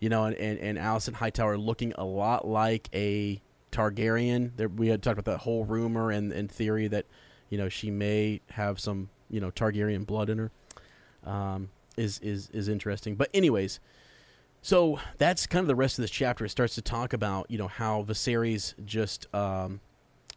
you 0.00 0.08
know, 0.08 0.24
and, 0.24 0.36
and, 0.36 0.58
and 0.60 0.78
Alicent 0.78 1.14
Hightower 1.14 1.58
looking 1.58 1.92
a 1.96 2.04
lot 2.04 2.46
like 2.46 2.88
a 2.94 3.40
Targaryen. 3.76 4.52
There, 4.56 4.68
we 4.68 4.88
had 4.88 5.02
talked 5.02 5.18
about 5.18 5.30
that 5.30 5.40
whole 5.40 5.64
rumor 5.64 6.10
and, 6.10 6.32
and 6.32 6.50
theory 6.50 6.88
that, 6.88 7.06
you 7.50 7.58
know, 7.58 7.68
she 7.68 7.90
may 7.90 8.40
have 8.50 8.80
some, 8.80 9.10
you 9.28 9.40
know, 9.40 9.50
Targaryen 9.50 10.06
blood 10.06 10.30
in 10.30 10.38
her. 10.38 10.50
Um, 11.24 11.70
is 11.96 12.18
is 12.20 12.50
is 12.50 12.68
interesting. 12.68 13.14
But 13.16 13.30
anyways, 13.34 13.80
so 14.62 15.00
that's 15.18 15.46
kind 15.46 15.62
of 15.62 15.68
the 15.68 15.74
rest 15.74 15.98
of 15.98 16.02
this 16.02 16.10
chapter. 16.10 16.44
It 16.44 16.50
starts 16.50 16.74
to 16.76 16.82
talk 16.82 17.12
about 17.12 17.50
you 17.50 17.58
know 17.58 17.68
how 17.68 18.02
Viserys 18.02 18.74
just 18.84 19.32
um, 19.34 19.80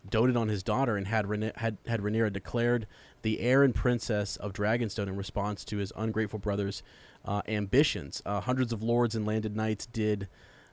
doted 0.09 0.37
on 0.37 0.47
his 0.47 0.63
daughter 0.63 0.97
and 0.97 1.07
had 1.07 1.25
Rhaeny- 1.25 1.55
had 1.57 1.77
had 1.85 2.01
Rhaenyra 2.01 2.31
declared 2.31 2.87
the 3.21 3.39
heir 3.41 3.63
and 3.63 3.75
princess 3.75 4.37
of 4.37 4.53
Dragonstone 4.53 5.07
in 5.07 5.15
response 5.15 5.65
to 5.65 5.77
his 5.77 5.91
ungrateful 5.95 6.39
brother's 6.39 6.81
uh, 7.25 7.41
ambitions. 7.47 8.21
Uh, 8.25 8.39
hundreds 8.39 8.71
of 8.71 8.81
lords 8.81 9.15
and 9.15 9.25
landed 9.25 9.55
knights 9.55 9.85
did, 9.87 10.29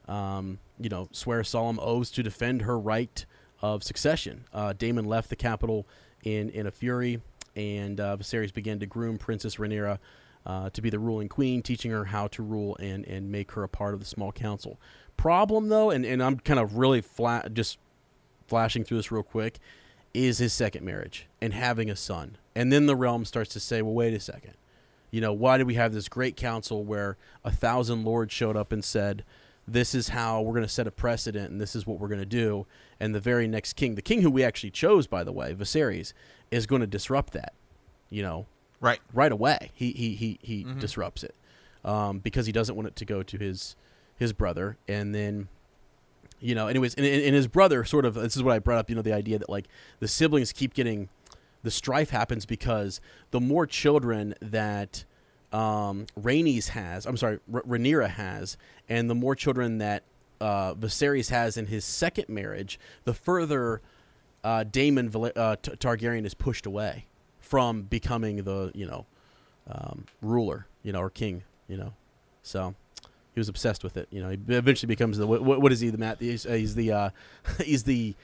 um, 0.09 0.59
you 0.79 0.89
know, 0.89 1.09
swear 1.13 1.45
solemn 1.45 1.79
oaths 1.81 2.11
to 2.13 2.23
defend 2.23 2.63
her 2.63 2.79
right 2.79 3.25
of 3.63 3.83
succession. 3.83 4.45
Uh, 4.53 4.73
Daemon 4.73 5.05
left 5.07 5.31
the 5.31 5.37
capital 5.37 5.87
in 6.23 6.51
in 6.51 6.67
a 6.67 6.71
fury, 6.71 7.21
and 7.55 8.01
uh, 8.01 8.17
Viserys 8.17 8.53
began 8.53 8.79
to 8.81 8.87
groom 8.87 9.19
Princess 9.19 9.57
Rhaenyra. 9.57 9.99
Uh, 10.45 10.71
to 10.71 10.81
be 10.81 10.91
the 10.91 10.99
ruling 11.01 11.29
queen, 11.29 11.61
teaching 11.61 11.91
her 11.91 12.05
how 12.05 12.29
to 12.29 12.41
rule 12.41 12.77
and, 12.79 13.05
and 13.07 13.33
make 13.33 13.51
her 13.51 13.65
a 13.65 13.69
part 13.69 13.95
of 13.95 13.99
the 13.99 14.07
small 14.07 14.31
council. 14.31 14.79
Problem 15.17 15.69
though, 15.71 15.91
and, 15.91 16.07
and 16.07 16.23
I'm 16.23 16.39
kind 16.39 16.61
of 16.61 16.77
really 16.77 17.01
flat, 17.01 17.53
just 17.53 17.79
flashing 18.47 18.85
through 18.85 18.99
this 18.99 19.11
real 19.11 19.25
quick, 19.25 19.59
is 20.15 20.39
his 20.39 20.53
second 20.53 20.85
marriage 20.85 21.27
and 21.41 21.53
having 21.53 21.91
a 21.91 21.97
son. 21.97 22.37
And 22.55 22.73
then 22.73 22.87
the 22.87 22.95
realm 22.95 23.25
starts 23.25 23.53
to 23.55 23.61
say, 23.61 23.83
well, 23.83 23.93
wait 23.93 24.15
a 24.15 24.21
second. 24.21 24.55
You 25.11 25.21
know, 25.21 25.33
why 25.33 25.59
did 25.59 25.67
we 25.67 25.75
have 25.75 25.93
this 25.93 26.09
great 26.09 26.37
council 26.37 26.85
where 26.85 27.17
a 27.45 27.51
thousand 27.51 28.05
lords 28.05 28.33
showed 28.33 28.57
up 28.57 28.71
and 28.71 28.85
said, 28.85 29.25
this 29.69 29.95
is 29.95 30.11
how 30.11 30.41
we're 30.43 30.53
going 30.53 30.63
to 30.63 30.69
set 30.69 30.87
a 30.87 30.91
precedent 30.91 31.51
and 31.51 31.61
this 31.61 31.75
is 31.75 31.87
what 31.87 31.99
we're 31.99 32.09
going 32.09 32.21
to 32.21 32.25
do. 32.27 32.67
And 33.01 33.15
the 33.15 33.21
very 33.21 33.49
next 33.49 33.73
king, 33.75 33.95
the 33.97 34.03
king 34.03 34.23
who 34.23 34.31
we 34.31 34.45
actually 34.45 34.71
chose, 34.71 35.07
by 35.07 35.25
the 35.25 35.33
way, 35.33 35.55
Viserys, 35.55 36.13
is 36.51 36.67
going 36.67 36.81
to 36.81 36.87
disrupt 36.87 37.33
that, 37.33 37.53
you 38.11 38.23
know, 38.23 38.47
Right. 38.81 39.01
right 39.15 39.33
away. 39.33 39.71
He 39.75 39.93
he 39.93 40.15
he, 40.15 40.39
he 40.43 40.65
disrupts 40.79 41.25
it 41.25 41.35
um, 41.85 42.19
because 42.19 42.45
he 42.47 42.53
doesn't 42.53 42.77
want 42.77 42.87
it 42.89 42.97
to 42.97 43.05
go 43.07 43.23
to 43.23 43.39
his 43.39 43.75
his 44.17 44.33
brother, 44.35 44.77
and 44.87 45.15
then 45.15 45.49
you 46.41 46.55
know, 46.55 46.69
anyways, 46.69 46.95
and 46.95 47.07
and 47.07 47.35
his 47.35 47.49
brother 47.49 47.85
sort 47.85 48.05
of 48.05 48.15
this 48.15 48.37
is 48.37 48.43
what 48.43 48.53
I 48.55 48.59
brought 48.59 48.79
up. 48.79 48.91
You 48.91 48.97
know, 48.97 49.03
the 49.03 49.15
idea 49.15 49.39
that 49.39 49.49
like 49.49 49.67
the 49.99 50.07
siblings 50.07 50.53
keep 50.53 50.75
getting 50.75 51.09
the 51.63 51.71
strife 51.71 52.11
happens 52.11 52.45
because 52.45 53.01
the 53.31 53.41
more 53.41 53.67
children 53.67 54.35
that 54.43 55.06
um, 55.53 56.07
Rhaenys 56.21 56.69
has, 56.69 57.07
I'm 57.07 57.17
sorry, 57.17 57.39
R- 57.53 57.63
Rhaenyra 57.63 58.09
has, 58.11 58.57
and 58.89 59.09
the 59.09 59.15
more 59.15 59.35
children 59.35 59.79
that 59.79 60.03
uh, 60.41 60.75
Viserys 60.75 61.31
has 61.31 61.57
in 61.57 61.67
his 61.67 61.85
second 61.85 62.29
marriage, 62.29 62.79
the 63.05 63.15
further 63.15 63.81
uh, 64.45 64.65
Daemon 64.65 65.09
Val- 65.09 65.33
uh, 65.35 65.57
T- 65.61 65.73
Targaryen 65.73 66.25
is 66.25 66.35
pushed 66.35 66.67
away 66.67 67.07
from 67.41 67.83
becoming 67.83 68.43
the 68.43 68.73
you 68.75 68.87
know 68.87 69.07
um, 69.71 70.05
ruler, 70.21 70.67
you 70.83 70.93
know, 70.93 71.01
or 71.01 71.11
king, 71.11 71.43
you 71.69 71.77
know. 71.77 71.93
So 72.43 72.75
he 73.35 73.41
was 73.41 73.49
obsessed 73.49 73.83
with 73.83 73.97
it. 73.97 74.09
You 74.11 74.23
know, 74.23 74.31
he 74.31 74.39
eventually 74.49 74.89
becomes 74.89 75.19
the 75.19 75.27
what, 75.27 75.43
what 75.43 75.73
is 75.73 75.81
he? 75.81 75.91
The 75.91 75.99
Matt? 75.99 76.21
He's, 76.21 76.47
uh, 76.47 76.53
he's 76.53 76.75
the 76.75 76.93
uh, 76.93 77.11
he's 77.65 77.85
the 77.85 78.15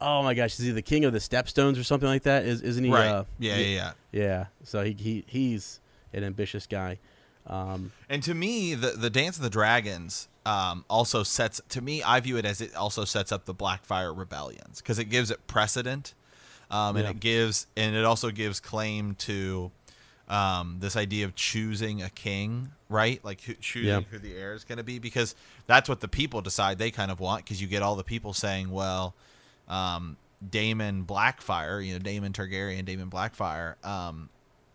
oh 0.00 0.22
my 0.22 0.34
gosh, 0.34 0.58
is 0.58 0.64
he 0.64 0.72
the 0.72 0.82
king 0.82 1.04
of 1.04 1.12
the 1.12 1.18
stepstones 1.18 1.78
or 1.78 1.84
something 1.84 2.08
like 2.08 2.22
that? 2.22 2.44
Is 2.44 2.62
isn't 2.62 2.84
he? 2.84 2.90
Right. 2.90 3.06
Uh, 3.08 3.24
yeah, 3.38 3.56
yeah, 3.56 3.66
yeah. 3.66 3.92
yeah. 4.12 4.46
So 4.64 4.82
he, 4.82 4.96
he 4.98 5.24
he's 5.26 5.80
an 6.12 6.24
ambitious 6.24 6.66
guy. 6.66 6.98
Um, 7.46 7.92
And 8.08 8.22
to 8.22 8.34
me, 8.34 8.74
the 8.74 8.90
the 8.90 9.10
Dance 9.10 9.36
of 9.36 9.42
the 9.42 9.50
Dragons 9.50 10.28
um, 10.46 10.84
also 10.88 11.22
sets. 11.22 11.60
To 11.70 11.80
me, 11.80 12.02
I 12.02 12.20
view 12.20 12.36
it 12.36 12.44
as 12.44 12.60
it 12.60 12.74
also 12.74 13.04
sets 13.04 13.32
up 13.32 13.44
the 13.46 13.54
Blackfyre 13.54 14.16
rebellions 14.16 14.80
because 14.80 14.98
it 14.98 15.06
gives 15.06 15.30
it 15.30 15.46
precedent, 15.46 16.14
um, 16.70 16.96
and 16.96 17.04
Yeah. 17.04 17.10
it 17.10 17.20
gives 17.20 17.66
and 17.76 17.94
it 17.96 18.04
also 18.04 18.30
gives 18.30 18.60
claim 18.60 19.14
to 19.16 19.70
um, 20.28 20.76
this 20.80 20.96
idea 20.96 21.24
of 21.24 21.34
choosing 21.34 22.02
a 22.02 22.10
king, 22.10 22.70
right? 22.88 23.24
Like 23.24 23.40
who, 23.40 23.54
choosing 23.54 23.88
Yeah. 23.88 24.00
who 24.10 24.18
the 24.18 24.36
heir 24.36 24.54
is 24.54 24.62
going 24.64 24.78
to 24.78 24.84
be 24.84 24.98
because 25.00 25.34
that's 25.66 25.88
what 25.88 26.00
the 26.00 26.08
people 26.08 26.40
decide 26.40 26.78
they 26.78 26.90
kind 26.92 27.10
of 27.10 27.18
want 27.20 27.44
because 27.44 27.60
you 27.60 27.66
get 27.66 27.82
all 27.82 27.96
the 27.96 28.04
people 28.04 28.32
saying, 28.34 28.70
well. 28.70 29.14
Um, 29.68 30.16
Daemon 30.48 31.04
Blackfyre, 31.04 31.86
you 31.86 31.92
know, 31.92 31.98
Daemon 31.98 32.32
Targaryen, 32.32 32.84
Daemon 32.84 33.10
Blackfyre, 33.10 33.74
um, 33.84 34.30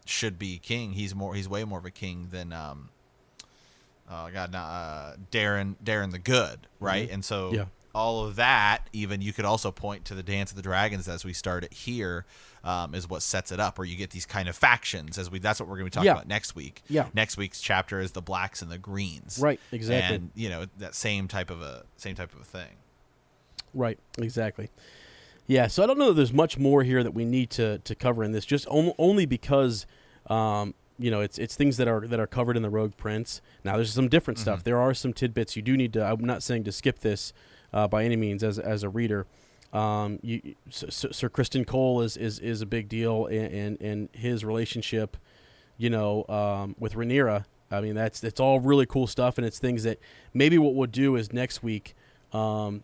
should 0.05 0.37
be 0.39 0.57
king. 0.59 0.93
He's 0.93 1.13
more. 1.15 1.35
He's 1.35 1.49
way 1.49 1.63
more 1.63 1.79
of 1.79 1.85
a 1.85 1.91
king 1.91 2.29
than 2.31 2.53
um, 2.53 2.89
oh 4.09 4.29
god, 4.31 4.51
not, 4.51 4.67
uh, 4.67 5.15
Daeron 5.31 5.75
Daeron 5.83 6.11
the 6.11 6.19
Good, 6.19 6.67
right? 6.79 7.09
And 7.09 7.23
so 7.25 7.51
Yeah. 7.53 7.65
all 7.93 8.23
of 8.25 8.35
that, 8.35 8.87
even 8.93 9.21
you 9.21 9.33
could 9.33 9.45
also 9.45 9.71
point 9.71 10.05
to 10.05 10.15
the 10.15 10.23
Dance 10.23 10.51
of 10.51 10.55
the 10.57 10.61
Dragons 10.61 11.07
as 11.07 11.25
we 11.25 11.33
start 11.33 11.63
it 11.63 11.73
here, 11.73 12.25
um, 12.63 12.93
is 12.93 13.09
what 13.09 13.21
sets 13.21 13.51
it 13.51 13.59
up, 13.59 13.77
where 13.77 13.85
you 13.87 13.95
get 13.95 14.09
these 14.11 14.25
kind 14.25 14.47
of 14.49 14.55
factions. 14.55 15.17
As 15.17 15.29
we, 15.31 15.39
that's 15.39 15.59
what 15.59 15.69
we're 15.69 15.77
going 15.77 15.85
to 15.89 15.91
be 15.91 15.93
talking 15.95 16.05
Yeah. 16.07 16.11
about 16.13 16.27
next 16.27 16.55
week. 16.55 16.81
Yeah. 16.87 17.07
Next 17.13 17.37
week's 17.37 17.61
chapter 17.61 17.99
is 17.99 18.11
the 18.11 18.21
blacks 18.21 18.61
and 18.61 18.69
the 18.71 18.77
greens. 18.77 19.39
Right, 19.41 19.59
exactly. 19.71 20.15
And 20.15 20.31
you 20.35 20.49
know 20.49 20.65
that 20.77 20.93
same 20.95 21.27
type 21.27 21.49
of 21.49 21.61
a 21.61 21.83
same 21.97 22.15
type 22.15 22.33
of 22.33 22.41
a 22.41 22.45
thing. 22.45 22.75
Right, 23.73 23.99
exactly. 24.17 24.69
Yeah, 25.47 25.67
so 25.67 25.83
I 25.83 25.85
don't 25.85 25.99
know 25.99 26.07
that 26.07 26.15
there's 26.15 26.33
much 26.33 26.57
more 26.57 26.83
here 26.83 27.03
that 27.03 27.13
we 27.13 27.23
need 27.23 27.51
to, 27.51 27.77
to 27.79 27.95
cover 27.95 28.23
in 28.23 28.31
this, 28.31 28.45
just 28.45 28.65
on, 28.67 28.93
only 28.97 29.25
because 29.25 29.85
um, 30.27 30.73
you 30.97 31.11
know, 31.11 31.21
it's 31.21 31.37
it's 31.37 31.55
things 31.55 31.77
that 31.77 31.87
are 31.87 32.07
that 32.07 32.19
are 32.19 32.27
covered 32.27 32.55
in 32.55 32.63
the 32.63 32.69
Rogue 32.69 32.95
Prince. 32.97 33.41
Now, 33.63 33.75
there's 33.75 33.93
some 33.93 34.07
different 34.07 34.39
stuff. 34.39 34.63
There 34.63 34.79
are 34.79 34.93
some 34.93 35.13
tidbits 35.13 35.55
you 35.55 35.61
do 35.61 35.75
need 35.75 35.93
to. 35.93 36.05
I'm 36.05 36.23
not 36.23 36.41
saying 36.41 36.63
to 36.65 36.71
skip 36.71 36.99
this 36.99 37.33
uh, 37.73 37.87
by 37.87 38.05
any 38.05 38.15
means 38.15 38.43
as 38.43 38.57
as 38.59 38.83
a 38.83 38.89
reader. 38.89 39.25
Um, 39.73 40.19
you, 40.21 40.55
Sir, 40.69 41.11
Sir 41.11 41.29
Criston 41.29 41.67
Cole 41.67 42.01
is, 42.01 42.15
is 42.15 42.39
is 42.39 42.61
a 42.61 42.65
big 42.65 42.87
deal, 42.87 43.25
and 43.25 43.53
and, 43.53 43.81
and 43.81 44.09
his 44.13 44.45
relationship, 44.45 45.17
you 45.77 45.89
know, 45.89 46.25
um, 46.29 46.75
with 46.79 46.93
Rhaenyra. 46.93 47.45
I 47.69 47.81
mean, 47.81 47.95
that's 47.95 48.23
it's 48.23 48.39
all 48.39 48.61
really 48.61 48.85
cool 48.85 49.07
stuff, 49.07 49.37
and 49.37 49.45
it's 49.45 49.59
things 49.59 49.83
that 49.83 49.99
maybe 50.33 50.57
what 50.57 50.75
we'll 50.75 50.87
do 50.87 51.17
is 51.17 51.33
next 51.33 51.61
week. 51.61 51.93
Um, 52.31 52.83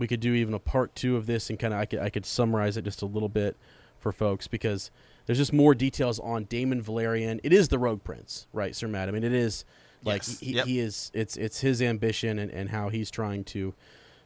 we 0.00 0.08
could 0.08 0.18
do 0.20 0.34
even 0.34 0.54
a 0.54 0.58
part 0.58 0.94
two 0.96 1.16
of 1.16 1.26
this, 1.26 1.48
and 1.50 1.58
kind 1.58 1.72
of 1.72 1.78
I 1.80 1.84
could 1.84 1.98
I 2.00 2.10
could 2.10 2.26
summarize 2.26 2.76
it 2.76 2.82
just 2.82 3.02
a 3.02 3.06
little 3.06 3.28
bit 3.28 3.56
for 4.00 4.10
folks 4.12 4.48
because 4.48 4.90
there's 5.26 5.38
just 5.38 5.52
more 5.52 5.74
details 5.74 6.18
on 6.18 6.44
Daemon 6.44 6.82
Velaryon. 6.82 7.38
It 7.44 7.52
is 7.52 7.68
the 7.68 7.78
Rogue 7.78 8.02
Prince, 8.02 8.46
right, 8.52 8.74
Sir 8.74 8.88
Matt? 8.88 9.08
I 9.08 9.12
mean, 9.12 9.22
it 9.22 9.32
is 9.34 9.64
like 10.02 10.22
Yes. 10.26 10.40
he, 10.40 10.52
Yep. 10.54 10.66
he 10.66 10.80
is. 10.80 11.10
It's 11.14 11.36
it's 11.36 11.60
his 11.60 11.80
ambition 11.82 12.38
and, 12.40 12.50
and 12.50 12.70
how 12.70 12.88
he's 12.88 13.10
trying 13.10 13.44
to 13.44 13.74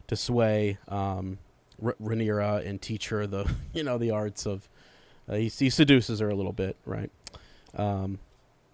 to 0.06 0.16
sway 0.16 0.78
um, 0.88 1.38
R- 1.84 1.96
Rhaenyra 2.02 2.66
and 2.66 2.80
teach 2.80 3.08
her 3.08 3.26
the 3.26 3.50
you 3.74 3.82
know 3.82 3.98
the 3.98 4.10
arts 4.12 4.46
of. 4.46 4.68
Uh, 5.28 5.36
he, 5.36 5.48
he 5.48 5.70
seduces 5.70 6.20
her 6.20 6.28
a 6.28 6.34
little 6.34 6.52
bit, 6.52 6.76
right? 6.84 7.10
Um, 7.76 8.18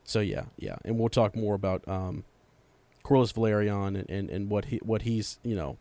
so 0.05 0.19
yeah, 0.21 0.45
yeah, 0.59 0.77
and 0.85 0.99
we'll 0.99 1.09
talk 1.09 1.37
more 1.37 1.55
about 1.55 1.87
um, 1.89 2.25
Corlys 3.05 3.33
Velaryon 3.33 3.97
and, 3.99 4.11
and, 4.11 4.29
and 4.31 4.51
what 4.51 4.67
he 4.67 4.79
what 4.79 5.03
he's 5.03 5.39
you 5.45 5.55
know 5.55 5.79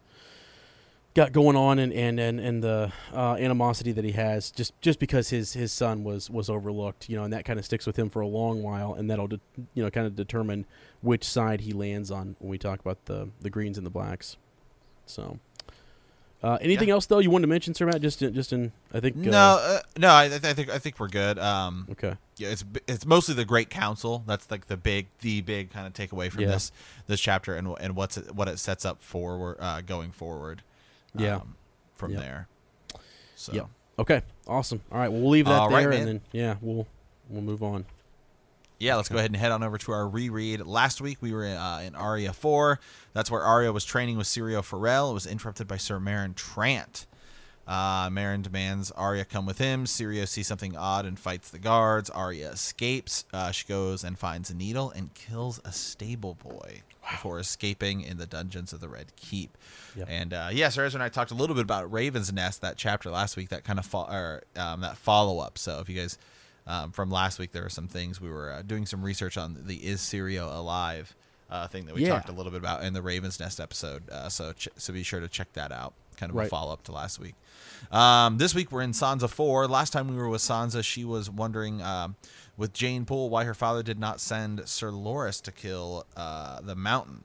got 1.15 1.31
going 1.33 1.55
on 1.55 1.79
and 1.79 1.91
and 1.91 2.19
and, 2.19 2.39
and 2.39 2.63
the 2.63 2.91
uh, 3.13 3.33
animosity 3.35 3.91
that 3.91 4.05
he 4.05 4.11
has 4.11 4.51
just 4.51 4.79
just 4.81 4.99
because 4.99 5.29
his 5.29 5.53
his 5.53 5.71
son 5.71 6.03
was 6.03 6.29
was 6.29 6.49
overlooked 6.49 7.09
you 7.09 7.15
know 7.17 7.23
and 7.23 7.33
that 7.33 7.45
kind 7.45 7.57
of 7.59 7.65
sticks 7.65 7.85
with 7.87 7.97
him 7.97 8.09
for 8.09 8.21
a 8.21 8.27
long 8.27 8.61
while 8.61 8.93
and 8.93 9.09
that'll 9.09 9.27
de- 9.27 9.39
you 9.73 9.83
know 9.83 9.89
kind 9.89 10.05
of 10.07 10.15
determine 10.15 10.65
which 11.01 11.23
side 11.23 11.61
he 11.61 11.73
lands 11.73 12.11
on 12.11 12.35
when 12.39 12.49
we 12.49 12.57
talk 12.57 12.79
about 12.79 13.03
the 13.05 13.27
the 13.41 13.49
greens 13.49 13.77
and 13.77 13.85
the 13.85 13.91
blacks 13.91 14.37
so 15.07 15.39
uh, 16.41 16.57
anything 16.61 16.87
Yeah. 16.87 16.93
else 16.93 17.05
though 17.07 17.19
you 17.19 17.29
wanted 17.31 17.43
to 17.43 17.49
mention 17.49 17.73
sir 17.73 17.85
matt 17.87 18.01
just 18.01 18.21
in, 18.21 18.33
just 18.33 18.53
in 18.53 18.71
i 18.93 18.99
think 19.01 19.17
uh, 19.17 19.29
No, 19.31 19.59
uh, 19.61 19.79
no, 19.97 20.09
I, 20.09 20.25
I 20.25 20.29
think 20.53 20.69
I 20.69 20.77
think 20.79 20.99
we're 20.99 21.09
good. 21.09 21.37
Um, 21.39 21.87
okay 21.91 22.15
yeah, 22.37 22.47
it's 22.49 22.63
it's 22.87 23.05
mostly 23.05 23.35
the 23.35 23.43
Great 23.43 23.69
Council. 23.69 24.23
That's 24.25 24.49
like 24.49 24.67
the 24.67 24.77
big 24.77 25.07
the 25.19 25.41
big 25.41 25.71
kind 25.71 25.85
of 25.85 25.91
takeaway 25.91 26.31
from 26.31 26.43
Yeah. 26.43 26.51
this 26.51 26.71
this 27.07 27.19
chapter 27.19 27.53
and 27.55 27.75
and 27.81 27.97
what's 27.97 28.17
it, 28.17 28.33
what 28.33 28.47
it 28.47 28.59
sets 28.59 28.85
up 28.85 29.01
for 29.01 29.57
uh, 29.59 29.81
going 29.81 30.11
forward. 30.11 30.61
Yeah. 31.15 31.37
um, 31.37 31.55
from 31.93 32.11
Yep. 32.13 32.21
there. 32.21 32.47
So 33.35 33.53
Yep. 33.53 33.67
okay 33.99 34.21
awesome 34.47 34.81
all 34.91 34.97
right 34.99 35.09
well 35.11 35.21
we'll 35.21 35.29
leave 35.31 35.45
that 35.45 35.59
All 35.59 35.69
right, 35.69 35.81
there 35.81 35.89
man. 35.89 35.99
and 35.99 36.07
then 36.07 36.21
yeah 36.31 36.55
we'll 36.61 36.87
we'll 37.29 37.41
move 37.41 37.61
on 37.63 37.85
Yeah, 38.79 38.95
let's 38.95 39.09
go 39.09 39.17
ahead 39.17 39.29
and 39.29 39.35
head 39.37 39.51
on 39.51 39.61
over 39.61 39.77
to 39.77 39.91
our 39.91 40.07
reread. 40.07 40.61
Last 40.65 41.01
week 41.01 41.17
we 41.21 41.33
were 41.33 41.45
uh, 41.45 41.81
in 41.81 41.95
Arya 41.95 42.31
4. 42.31 42.79
That's 43.11 43.29
where 43.29 43.41
Arya 43.41 43.73
was 43.73 43.83
training 43.83 44.15
with 44.17 44.25
Syrio 44.27 44.63
Forel. 44.63 45.11
It 45.11 45.13
was 45.13 45.27
interrupted 45.27 45.67
by 45.67 45.75
Sir 45.75 45.99
Meryn 45.99 46.33
Trant. 46.33 47.05
Uh, 47.67 48.09
Meryn 48.09 48.41
demands 48.41 48.89
Arya 48.91 49.25
come 49.25 49.45
with 49.45 49.57
him. 49.57 49.83
Syrio 49.83 50.25
sees 50.25 50.47
something 50.47 50.77
odd 50.77 51.05
and 51.05 51.19
fights 51.19 51.49
the 51.49 51.59
guards. 51.59 52.09
Arya 52.09 52.51
escapes. 52.51 53.25
Uh, 53.33 53.51
she 53.51 53.67
goes 53.67 54.05
and 54.05 54.17
finds 54.17 54.49
a 54.49 54.55
needle 54.55 54.91
and 54.91 55.13
kills 55.13 55.59
a 55.65 55.73
stable 55.73 56.35
boy 56.35 56.81
before 57.11 57.39
escaping 57.39 58.01
in 58.01 58.17
the 58.17 58.25
dungeons 58.27 58.73
of 58.73 58.79
the 58.79 58.89
Red 58.89 59.15
Keep. 59.15 59.57
Yep. 59.95 60.07
And 60.09 60.33
uh, 60.33 60.49
yeah, 60.51 60.67
Ezra 60.67 60.85
and 60.93 61.01
I 61.03 61.09
talked 61.09 61.31
a 61.31 61.35
little 61.35 61.55
bit 61.55 61.63
about 61.63 61.91
Raven's 61.91 62.31
Nest, 62.31 62.61
that 62.61 62.77
chapter 62.77 63.09
last 63.09 63.35
week, 63.37 63.49
that 63.49 63.63
kind 63.63 63.79
of 63.79 63.85
fo- 63.85 64.07
or, 64.09 64.43
um, 64.55 64.81
that 64.81 64.97
follow 64.97 65.39
up. 65.39 65.57
So 65.57 65.79
if 65.79 65.89
you 65.89 65.99
guys 65.99 66.17
um, 66.67 66.91
from 66.91 67.09
last 67.09 67.39
week, 67.39 67.51
there 67.51 67.63
were 67.63 67.69
some 67.69 67.87
things 67.87 68.21
we 68.21 68.29
were 68.29 68.51
uh, 68.51 68.61
doing 68.61 68.85
some 68.85 69.01
research 69.03 69.37
on 69.37 69.57
the 69.65 69.75
is 69.75 70.01
Syrio 70.01 70.55
alive 70.55 71.15
uh, 71.49 71.67
thing 71.67 71.85
that 71.87 71.95
we 71.95 72.03
Yeah. 72.03 72.09
talked 72.09 72.29
a 72.29 72.31
little 72.31 72.51
bit 72.51 72.59
about 72.59 72.83
in 72.83 72.93
the 72.93 73.01
Raven's 73.01 73.39
Nest 73.39 73.59
episode. 73.59 74.07
Uh, 74.09 74.29
so 74.29 74.53
ch- 74.53 74.69
so 74.77 74.93
be 74.93 75.01
sure 75.03 75.19
to 75.19 75.27
check 75.27 75.51
that 75.53 75.71
out. 75.71 75.93
Kind 76.17 76.31
of 76.31 76.37
a 76.37 76.45
follow 76.47 76.73
up 76.73 76.83
to 76.83 76.91
last 76.91 77.17
week. 77.19 77.33
Um, 77.91 78.37
this 78.37 78.53
week 78.53 78.71
we're 78.73 78.81
in 78.81 78.91
Sansa 78.91 79.29
four. 79.29 79.67
Last 79.67 79.93
time 79.93 80.09
we 80.09 80.15
were 80.17 80.27
with 80.27 80.41
Sansa, 80.41 80.83
she 80.83 81.05
was 81.05 81.29
wondering 81.29 81.81
um, 81.81 82.17
with 82.59 82.73
Jeyne 82.73 83.05
Poole 83.05 83.29
why 83.29 83.45
her 83.45 83.53
father 83.53 83.81
did 83.81 83.97
not 83.97 84.19
send 84.19 84.67
Sir 84.67 84.91
Loras 84.91 85.41
to 85.43 85.51
kill 85.51 86.05
uh, 86.17 86.59
the 86.59 86.75
Mountain. 86.75 87.23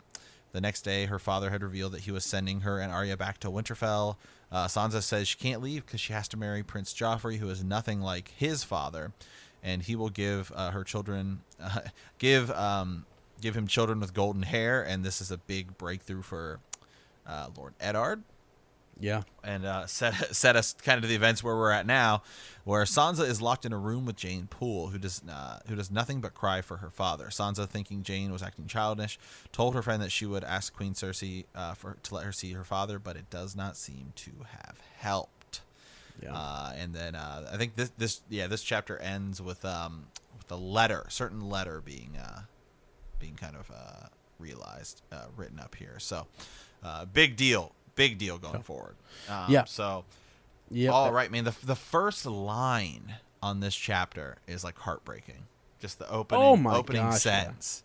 The 0.52 0.60
next 0.60 0.82
day, 0.82 1.06
her 1.06 1.18
father 1.18 1.50
had 1.50 1.64
revealed 1.64 1.90
that 1.92 2.02
he 2.02 2.12
was 2.12 2.24
sending 2.24 2.60
her 2.60 2.78
and 2.78 2.92
Arya 2.92 3.16
back 3.16 3.40
to 3.40 3.50
Winterfell. 3.50 4.14
Uh, 4.52 4.66
Sansa 4.66 5.02
says 5.02 5.26
she 5.26 5.36
can't 5.36 5.60
leave 5.60 5.84
because 5.84 6.00
she 6.00 6.12
has 6.12 6.28
to 6.28 6.36
marry 6.36 6.62
Prince 6.62 6.94
Joffrey, 6.94 7.38
who 7.38 7.50
is 7.50 7.64
nothing 7.64 8.00
like 8.00 8.28
his 8.36 8.62
father, 8.62 9.10
and 9.64 9.82
he 9.82 9.96
will 9.96 10.08
give 10.08 10.52
uh, 10.54 10.70
her 10.70 10.84
children, 10.84 11.40
uh, 11.60 11.80
give 12.18 12.52
um, 12.52 13.04
give 13.40 13.56
him 13.56 13.66
children 13.66 13.98
with 13.98 14.14
golden 14.14 14.42
hair. 14.42 14.84
And 14.84 15.04
this 15.04 15.20
is 15.20 15.32
a 15.32 15.38
big 15.38 15.76
breakthrough 15.76 16.22
for 16.22 16.60
uh, 17.26 17.48
Lord 17.56 17.74
Eddard 17.80 18.22
yeah 19.00 19.22
and 19.42 19.64
uh, 19.64 19.86
set 19.88 20.14
set 20.34 20.56
us 20.56 20.74
kind 20.74 20.98
of 20.98 21.02
to 21.02 21.08
the 21.08 21.14
events 21.14 21.42
where 21.42 21.54
we're 21.54 21.70
at 21.70 21.86
now, 21.86 22.22
where 22.64 22.84
Sansa 22.84 23.26
is 23.26 23.42
locked 23.42 23.64
in 23.64 23.72
a 23.72 23.78
room 23.78 24.06
with 24.06 24.16
Jeyne 24.16 24.46
Poole, 24.46 24.88
who 24.88 24.98
does 24.98 25.22
uh, 25.28 25.60
who 25.68 25.76
does 25.76 25.90
nothing 25.90 26.20
but 26.20 26.34
cry 26.34 26.60
for 26.60 26.78
her 26.78 26.90
father. 26.90 27.26
Sansa, 27.26 27.68
thinking 27.68 28.02
Jeyne 28.02 28.32
was 28.32 28.42
acting 28.42 28.66
childish, 28.66 29.18
told 29.52 29.74
her 29.74 29.82
friend 29.82 30.02
that 30.02 30.12
she 30.12 30.26
would 30.26 30.44
ask 30.44 30.74
Queen 30.74 30.94
Cersei 30.94 31.44
uh, 31.54 31.74
for 31.74 31.96
to 32.02 32.14
let 32.14 32.24
her 32.24 32.32
see 32.32 32.52
her 32.52 32.64
father, 32.64 32.98
but 32.98 33.16
it 33.16 33.30
does 33.30 33.54
not 33.54 33.76
seem 33.76 34.12
to 34.16 34.30
have 34.48 34.78
helped. 34.96 35.60
yeah 36.22 36.32
Uh, 36.32 36.72
and 36.76 36.94
then 36.94 37.14
uh, 37.14 37.50
I 37.52 37.56
think 37.56 37.76
this 37.76 37.90
this 37.98 38.22
yeah 38.28 38.46
this 38.46 38.62
chapter 38.62 38.98
ends 38.98 39.42
with 39.42 39.64
um 39.64 40.06
with 40.36 40.50
a 40.50 40.56
letter, 40.56 41.06
certain 41.08 41.48
letter 41.48 41.80
being 41.80 42.16
uh 42.20 42.42
being 43.18 43.36
kind 43.36 43.56
of 43.56 43.70
uh, 43.70 44.08
realized, 44.38 45.02
uh, 45.10 45.26
written 45.36 45.58
up 45.58 45.74
here. 45.74 45.96
So 45.98 46.26
uh, 46.82 47.06
big 47.06 47.36
deal, 47.36 47.72
big 47.94 48.18
deal 48.18 48.38
going 48.38 48.62
forward. 48.62 48.96
Um, 49.28 49.46
Yeah. 49.48 49.64
So 49.64 50.04
yeah 50.70 50.90
all 50.90 51.12
right, 51.12 51.30
man. 51.30 51.44
The 51.44 51.54
the 51.62 51.76
first 51.76 52.26
line 52.26 53.16
on 53.42 53.60
this 53.60 53.74
chapter 53.74 54.36
is 54.46 54.64
like 54.64 54.78
heartbreaking. 54.78 55.46
Just 55.80 55.98
the 55.98 56.10
opening 56.10 56.42
Oh 56.44 56.56
my 56.56 56.76
opening 56.76 57.02
gosh, 57.02 57.12
yeah. 57.26 57.42
sentence. 57.42 57.82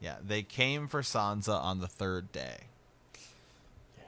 Yeah, 0.00 0.16
they 0.22 0.42
came 0.42 0.86
for 0.88 1.00
Sansa 1.00 1.58
on 1.58 1.80
the 1.80 1.86
third 1.88 2.30
day. 2.32 2.64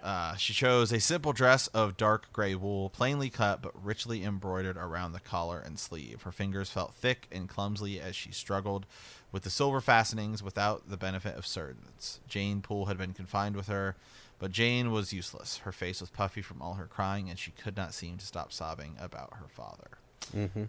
Uh, 0.03 0.37
she 0.37 0.53
chose 0.53 0.93
a 0.93 1.01
simple 1.01 1.33
dress 1.33 1.67
of 1.69 1.97
dark 1.97 2.33
gray 2.33 2.55
wool, 2.55 2.91
plainly 2.91 3.29
cut 3.29 3.61
but 3.61 3.73
richly 3.85 4.23
embroidered 4.23 4.77
around 4.77 5.13
the 5.13 5.21
collar 5.21 5.59
and 5.59 5.79
sleeve. 5.79 6.23
Her 6.23 6.31
fingers 6.31 6.71
felt 6.71 6.95
thick 6.95 7.27
and 7.33 7.49
clumsily 7.49 7.99
as 8.01 8.15
she 8.15 8.31
struggled 8.31 8.87
with 9.33 9.43
the 9.43 9.51
silver 9.51 9.81
fastenings 9.81 10.43
without 10.45 10.89
the 10.89 10.97
benefit 10.97 11.37
of 11.37 11.45
servants. 11.47 12.21
Jeyne 12.29 12.61
Poole 12.61 12.87
had 12.87 12.99
been 12.99 13.15
confined 13.15 13.57
with 13.57 13.67
her, 13.67 13.97
but 14.39 14.51
Jeyne 14.51 14.91
was 14.91 15.13
useless. 15.13 15.59
Her 15.59 15.73
face 15.73 16.01
was 16.01 16.11
puffy 16.11 16.43
from 16.43 16.61
all 16.61 16.75
her 16.75 16.87
crying, 16.87 17.29
and 17.31 17.39
she 17.39 17.51
could 17.53 17.77
not 17.77 17.95
seem 17.95 18.19
to 18.19 18.27
stop 18.27 18.53
sobbing 18.53 18.97
about 19.01 19.35
her 19.35 19.49
father. 19.49 19.99
Mm-hmm. 20.35 20.65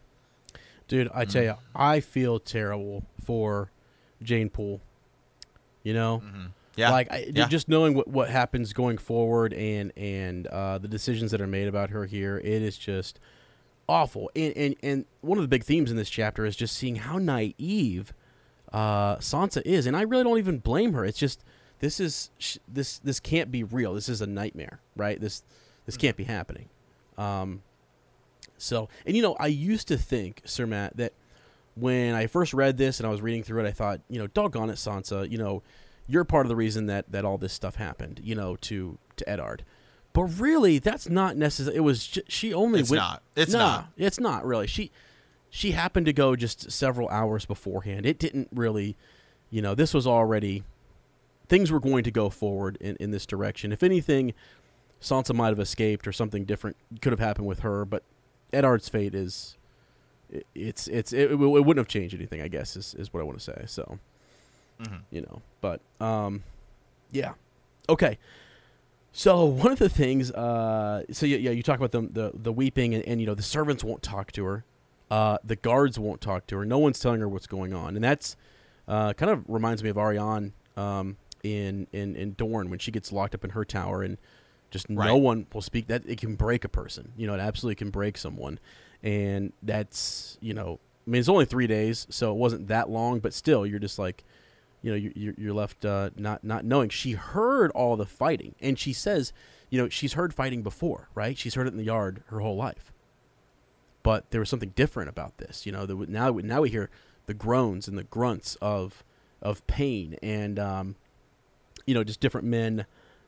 Dude, 0.87 1.09
I 1.13 1.25
tell 1.25 1.43
you, 1.43 1.55
I 1.75 1.99
feel 1.99 2.39
terrible 2.39 3.03
for 3.23 3.71
Jeyne 4.23 4.49
Poole. 4.49 4.81
You 5.83 5.93
know, 5.93 6.21
Yeah, 6.75 6.91
like 6.91 7.11
I, 7.11 7.27
yeah. 7.33 7.47
just 7.47 7.67
knowing 7.67 7.93
what 7.93 8.07
what 8.07 8.29
happens 8.29 8.71
going 8.73 8.97
forward 8.97 9.53
and 9.53 9.91
and 9.97 10.47
uh, 10.47 10.77
the 10.77 10.87
decisions 10.87 11.31
that 11.31 11.41
are 11.41 11.47
made 11.47 11.67
about 11.67 11.89
her 11.89 12.05
here, 12.05 12.37
it 12.37 12.61
is 12.61 12.77
just 12.77 13.19
awful. 13.89 14.29
And 14.35 14.55
and 14.55 14.75
and 14.83 15.05
one 15.21 15.37
of 15.37 15.41
the 15.43 15.47
big 15.47 15.63
themes 15.63 15.91
in 15.91 15.97
this 15.97 16.09
chapter 16.09 16.45
is 16.45 16.55
just 16.55 16.75
seeing 16.75 16.97
how 16.97 17.17
naive 17.17 18.13
uh, 18.71 19.15
Sansa 19.17 19.61
is, 19.65 19.87
and 19.87 19.95
I 19.95 20.01
really 20.01 20.23
don't 20.23 20.37
even 20.37 20.59
blame 20.59 20.93
her. 20.93 21.03
It's 21.05 21.17
just 21.19 21.43
this 21.79 21.99
is 21.99 22.31
sh- 22.39 22.57
this 22.67 22.99
this 22.99 23.19
can't 23.19 23.51
be 23.51 23.63
real. 23.63 23.93
This 23.93 24.09
is 24.09 24.21
a 24.21 24.27
nightmare, 24.27 24.79
right? 24.95 25.19
This 25.19 25.43
this 25.85 25.95
Mm-hmm. 25.95 26.01
can't 26.01 26.17
be 26.17 26.23
happening. 26.25 26.69
Um, 27.17 27.61
so, 28.57 28.89
and 29.05 29.15
you 29.15 29.21
know, 29.21 29.35
I 29.39 29.47
used 29.47 29.87
to 29.89 29.97
think, 29.97 30.41
Sir 30.45 30.65
Matt, 30.65 30.97
that 30.97 31.13
when 31.75 32.15
I 32.15 32.27
first 32.27 32.53
read 32.53 32.77
this 32.77 32.99
and 32.99 33.05
I 33.07 33.11
was 33.11 33.21
reading 33.21 33.43
through 33.43 33.63
it, 33.63 33.67
I 33.67 33.71
thought, 33.71 34.01
you 34.09 34.17
know, 34.19 34.27
doggone 34.27 34.69
it, 34.69 34.73
Sansa, 34.77 35.29
you 35.29 35.37
know, 35.37 35.61
you're 36.07 36.23
part 36.23 36.45
of 36.45 36.49
the 36.49 36.55
reason 36.55 36.87
that 36.87 37.11
that 37.11 37.23
all 37.25 37.37
this 37.37 37.53
stuff 37.53 37.75
happened, 37.75 38.19
you 38.23 38.35
know, 38.35 38.55
to 38.61 38.97
to 39.17 39.29
Eddard. 39.29 39.63
But 40.13 40.23
really, 40.39 40.79
that's 40.79 41.07
not 41.07 41.37
necessary. 41.37 41.75
It 41.75 41.81
was 41.81 42.07
ju- 42.07 42.21
she 42.27 42.53
only 42.53 42.79
It's 42.79 42.89
went. 42.89 43.01
not. 43.01 43.21
It's 43.35 43.53
Nah, 43.53 43.59
not. 43.59 43.87
It's 43.97 44.19
not 44.19 44.45
really. 44.45 44.65
She 44.67 44.91
she 45.49 45.71
happened 45.71 46.05
to 46.07 46.13
go 46.13 46.35
just 46.35 46.71
several 46.71 47.07
hours 47.09 47.45
beforehand. 47.45 48.05
It 48.05 48.17
didn't 48.19 48.49
really, 48.53 48.97
you 49.51 49.61
know, 49.61 49.75
this 49.75 49.93
was 49.93 50.07
already 50.07 50.63
things 51.49 51.71
were 51.71 51.79
going 51.79 52.03
to 52.03 52.11
go 52.11 52.29
forward 52.29 52.77
in, 52.81 52.95
in 52.97 53.11
this 53.11 53.25
direction. 53.25 53.71
If 53.71 53.83
anything, 53.83 54.33
Sansa 55.01 55.33
might 55.33 55.49
have 55.49 55.59
escaped 55.59 56.07
or 56.07 56.11
something 56.11 56.43
different 56.45 56.75
could 57.01 57.11
have 57.13 57.19
happened 57.19 57.47
with 57.47 57.59
her, 57.59 57.85
but 57.85 58.03
Eddard's 58.53 58.89
fate 58.89 59.13
is 59.15 59.57
it, 60.29 60.45
it's 60.55 60.87
it's 60.87 61.13
it, 61.13 61.31
it 61.31 61.35
wouldn't 61.37 61.77
have 61.77 61.87
changed 61.87 62.15
anything, 62.15 62.41
I 62.41 62.47
guess 62.47 62.75
is, 62.75 62.93
is 62.95 63.13
what 63.13 63.21
I 63.21 63.23
want 63.23 63.37
to 63.39 63.43
say. 63.43 63.63
So, 63.67 63.99
Mhm. 64.81 65.01
you 65.11 65.21
know, 65.21 65.41
but 65.61 65.81
um 66.01 66.43
yeah. 67.11 67.33
Okay. 67.89 68.17
So 69.13 69.45
one 69.45 69.71
of 69.71 69.79
the 69.79 69.89
things, 69.89 70.31
uh, 70.31 71.03
so 71.11 71.25
yeah, 71.25 71.37
yeah, 71.37 71.51
you 71.51 71.63
talk 71.63 71.79
about 71.81 71.91
the 71.91 72.01
the, 72.01 72.31
the 72.35 72.51
weeping, 72.51 72.93
and, 72.93 73.03
and 73.05 73.19
you 73.21 73.25
know 73.25 73.33
the 73.35 73.41
servants 73.41 73.83
won't 73.83 74.03
talk 74.03 74.31
to 74.33 74.45
her, 74.45 74.63
Uh, 75.09 75.37
the 75.43 75.55
guards 75.55 75.97
won't 75.97 76.19
talk 76.21 76.45
to 76.47 76.57
her. 76.57 76.65
No 76.65 76.77
one's 76.77 76.99
telling 76.99 77.21
her 77.21 77.29
what's 77.29 77.47
going 77.47 77.73
on, 77.73 77.95
and 77.95 78.03
that's 78.03 78.35
uh, 78.87 79.13
kind 79.13 79.31
of 79.31 79.43
reminds 79.47 79.81
me 79.83 79.89
of 79.89 79.95
Arianne 79.95 80.51
um, 80.75 81.17
in 81.55 81.87
in 81.93 82.15
in 82.15 82.33
Dorne 82.33 82.69
when 82.69 82.79
she 82.79 82.91
gets 82.91 83.11
locked 83.11 83.35
up 83.35 83.43
in 83.43 83.51
her 83.51 83.63
tower, 83.65 84.01
and 84.03 84.17
just 84.71 84.89
no 84.89 85.17
one 85.17 85.47
will 85.53 85.61
speak. 85.61 85.87
That 85.87 86.03
it 86.05 86.17
can 86.19 86.35
break 86.35 86.63
a 86.65 86.69
person. 86.69 87.13
You 87.17 87.27
know, 87.27 87.33
it 87.33 87.39
absolutely 87.39 87.75
can 87.75 87.89
break 87.89 88.17
someone, 88.17 88.59
and 89.03 89.53
that's 89.63 90.37
you 90.41 90.53
know, 90.53 90.79
I 91.05 91.09
mean, 91.09 91.19
it's 91.19 91.29
only 91.29 91.45
three 91.45 91.67
days, 91.67 92.05
so 92.09 92.31
it 92.31 92.37
wasn't 92.37 92.67
that 92.67 92.89
long, 92.89 93.19
but 93.19 93.33
still, 93.33 93.65
you're 93.65 93.79
just 93.79 93.97
like, 93.99 94.23
you 94.81 94.91
know, 94.91 94.97
you- 94.97 95.13
you're, 95.15 95.33
you're 95.37 95.53
left 95.53 95.85
uh, 95.85 96.09
not 96.17 96.43
not 96.43 96.65
knowing. 96.65 96.89
She 96.89 97.11
heard 97.13 97.71
all 97.71 97.95
the 97.95 98.05
fighting, 98.05 98.55
and 98.59 98.77
she 98.77 98.91
says, 98.93 99.31
you 99.69 99.81
know, 99.81 99.89
she's 99.89 100.13
heard 100.13 100.33
fighting 100.33 100.63
before, 100.63 101.09
right? 101.15 101.37
She's 101.37 101.55
heard 101.55 101.67
it 101.67 101.71
in 101.71 101.77
the 101.77 101.83
yard 101.83 102.23
her 102.27 102.39
whole 102.41 102.55
life, 102.57 102.91
but 104.03 104.31
there 104.31 104.39
was 104.39 104.49
something 104.49 104.71
different 104.75 105.09
about 105.09 105.37
this. 105.37 105.65
You 105.65 105.71
know, 105.71 105.85
the, 105.85 105.95
now 106.07 106.31
now 106.31 106.61
we 106.61 106.69
hear 106.69 106.89
the 107.25 107.33
groans 107.33 107.87
and 107.87 107.97
the 107.97 108.03
grunts 108.03 108.57
of 108.61 109.03
of 109.41 109.65
pain, 109.67 110.17
and 110.23 110.57
um, 110.59 110.95
you 111.87 111.93
know, 111.95 112.03
just 112.03 112.19
different 112.19 112.45
men 112.45 112.85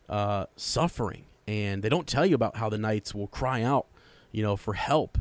uh, 0.08 0.46
suffering, 0.56 1.24
and 1.48 1.82
they 1.82 1.90
don't 1.90 2.06
tell 2.08 2.26
you 2.26 2.36
about 2.36 2.58
how 2.58 2.70
the 2.70 2.78
knights 2.78 3.16
will 3.16 3.28
cry 3.28 3.64
out, 3.64 3.88
you 4.32 4.44
know, 4.44 4.56
for 4.56 4.74
help 4.76 5.18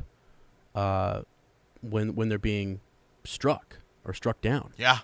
uh, 0.75 1.21
when 1.81 2.13
when 2.15 2.29
they're 2.29 2.37
being 2.37 2.79
struck 3.23 3.77
or 4.05 4.13
struck 4.13 4.39
down, 4.41 4.71
Yeah, 4.77 4.99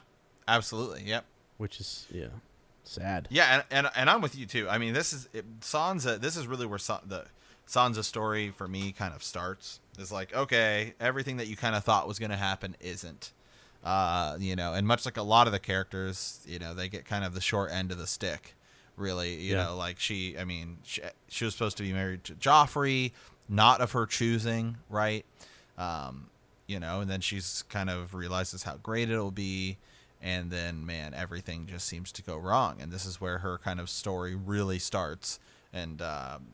absolutely. 0.47 1.03
Yep. 1.03 1.25
which 1.57 1.79
is 1.79 2.07
yeah, 2.11 2.27
sad. 2.83 3.27
Yeah, 3.31 3.55
and, 3.55 3.63
and 3.71 3.89
and 3.95 4.09
I'm 4.09 4.21
with 4.21 4.35
you 4.37 4.45
too. 4.45 4.67
I 4.69 4.77
mean, 4.77 4.93
this 4.93 5.13
is 5.13 5.27
it, 5.33 5.59
Sansa. 5.61 6.19
This 6.19 6.37
is 6.37 6.45
really 6.47 6.65
where 6.65 6.79
Sa- 6.79 7.01
the 7.05 7.25
Sansa 7.67 8.03
story 8.03 8.51
for 8.51 8.67
me 8.67 8.91
kind 8.91 9.13
of 9.13 9.23
starts. 9.23 9.79
Is 9.97 10.11
like, 10.11 10.35
okay, 10.35 10.93
everything 10.99 11.37
that 11.37 11.47
you 11.47 11.55
kind 11.55 11.73
of 11.75 11.83
thought 11.83 12.07
was 12.07 12.19
going 12.19 12.31
to 12.31 12.37
happen 12.37 12.75
isn't. 12.81 13.31
Uh, 13.85 14.35
you 14.39 14.55
know, 14.55 14.73
and 14.73 14.85
much 14.87 15.05
like 15.05 15.15
a 15.15 15.21
lot 15.21 15.45
of 15.47 15.53
the 15.53 15.59
characters, 15.59 16.39
you 16.47 16.57
know, 16.57 16.73
they 16.73 16.89
get 16.89 17.05
kind 17.05 17.23
of 17.23 17.35
the 17.35 17.39
short 17.41 17.71
end 17.71 17.91
of 17.91 17.97
the 17.99 18.07
stick. 18.07 18.55
Really, 18.97 19.35
you 19.35 19.55
Yeah. 19.55 19.65
know, 19.65 19.75
like 19.77 19.99
she. 19.99 20.37
I 20.39 20.43
mean, 20.43 20.77
she, 20.83 21.01
she 21.27 21.45
was 21.45 21.53
supposed 21.53 21.77
to 21.77 21.83
be 21.83 21.93
married 21.93 22.23
to 22.25 22.33
Joffrey, 22.33 23.11
not 23.47 23.81
of 23.81 23.91
her 23.91 24.05
choosing, 24.07 24.77
right? 24.89 25.23
Um, 25.77 26.29
you 26.65 26.79
know, 26.79 27.01
and 27.01 27.09
then 27.11 27.21
she's 27.21 27.63
kind 27.69 27.89
of 27.91 28.15
realizes 28.15 28.63
how 28.63 28.77
great 28.77 29.09
it'll 29.11 29.29
be, 29.31 29.77
and 30.21 30.49
then 30.49 30.83
man, 30.85 31.13
everything 31.13 31.67
just 31.67 31.85
seems 31.87 32.11
to 32.13 32.23
go 32.23 32.37
wrong, 32.37 32.77
and 32.81 32.91
this 32.91 33.05
is 33.05 33.21
where 33.21 33.39
her 33.39 33.57
kind 33.59 33.79
of 33.79 33.87
story 33.89 34.33
really 34.33 34.79
starts, 34.79 35.39
and 35.73 36.01
um, 36.01 36.47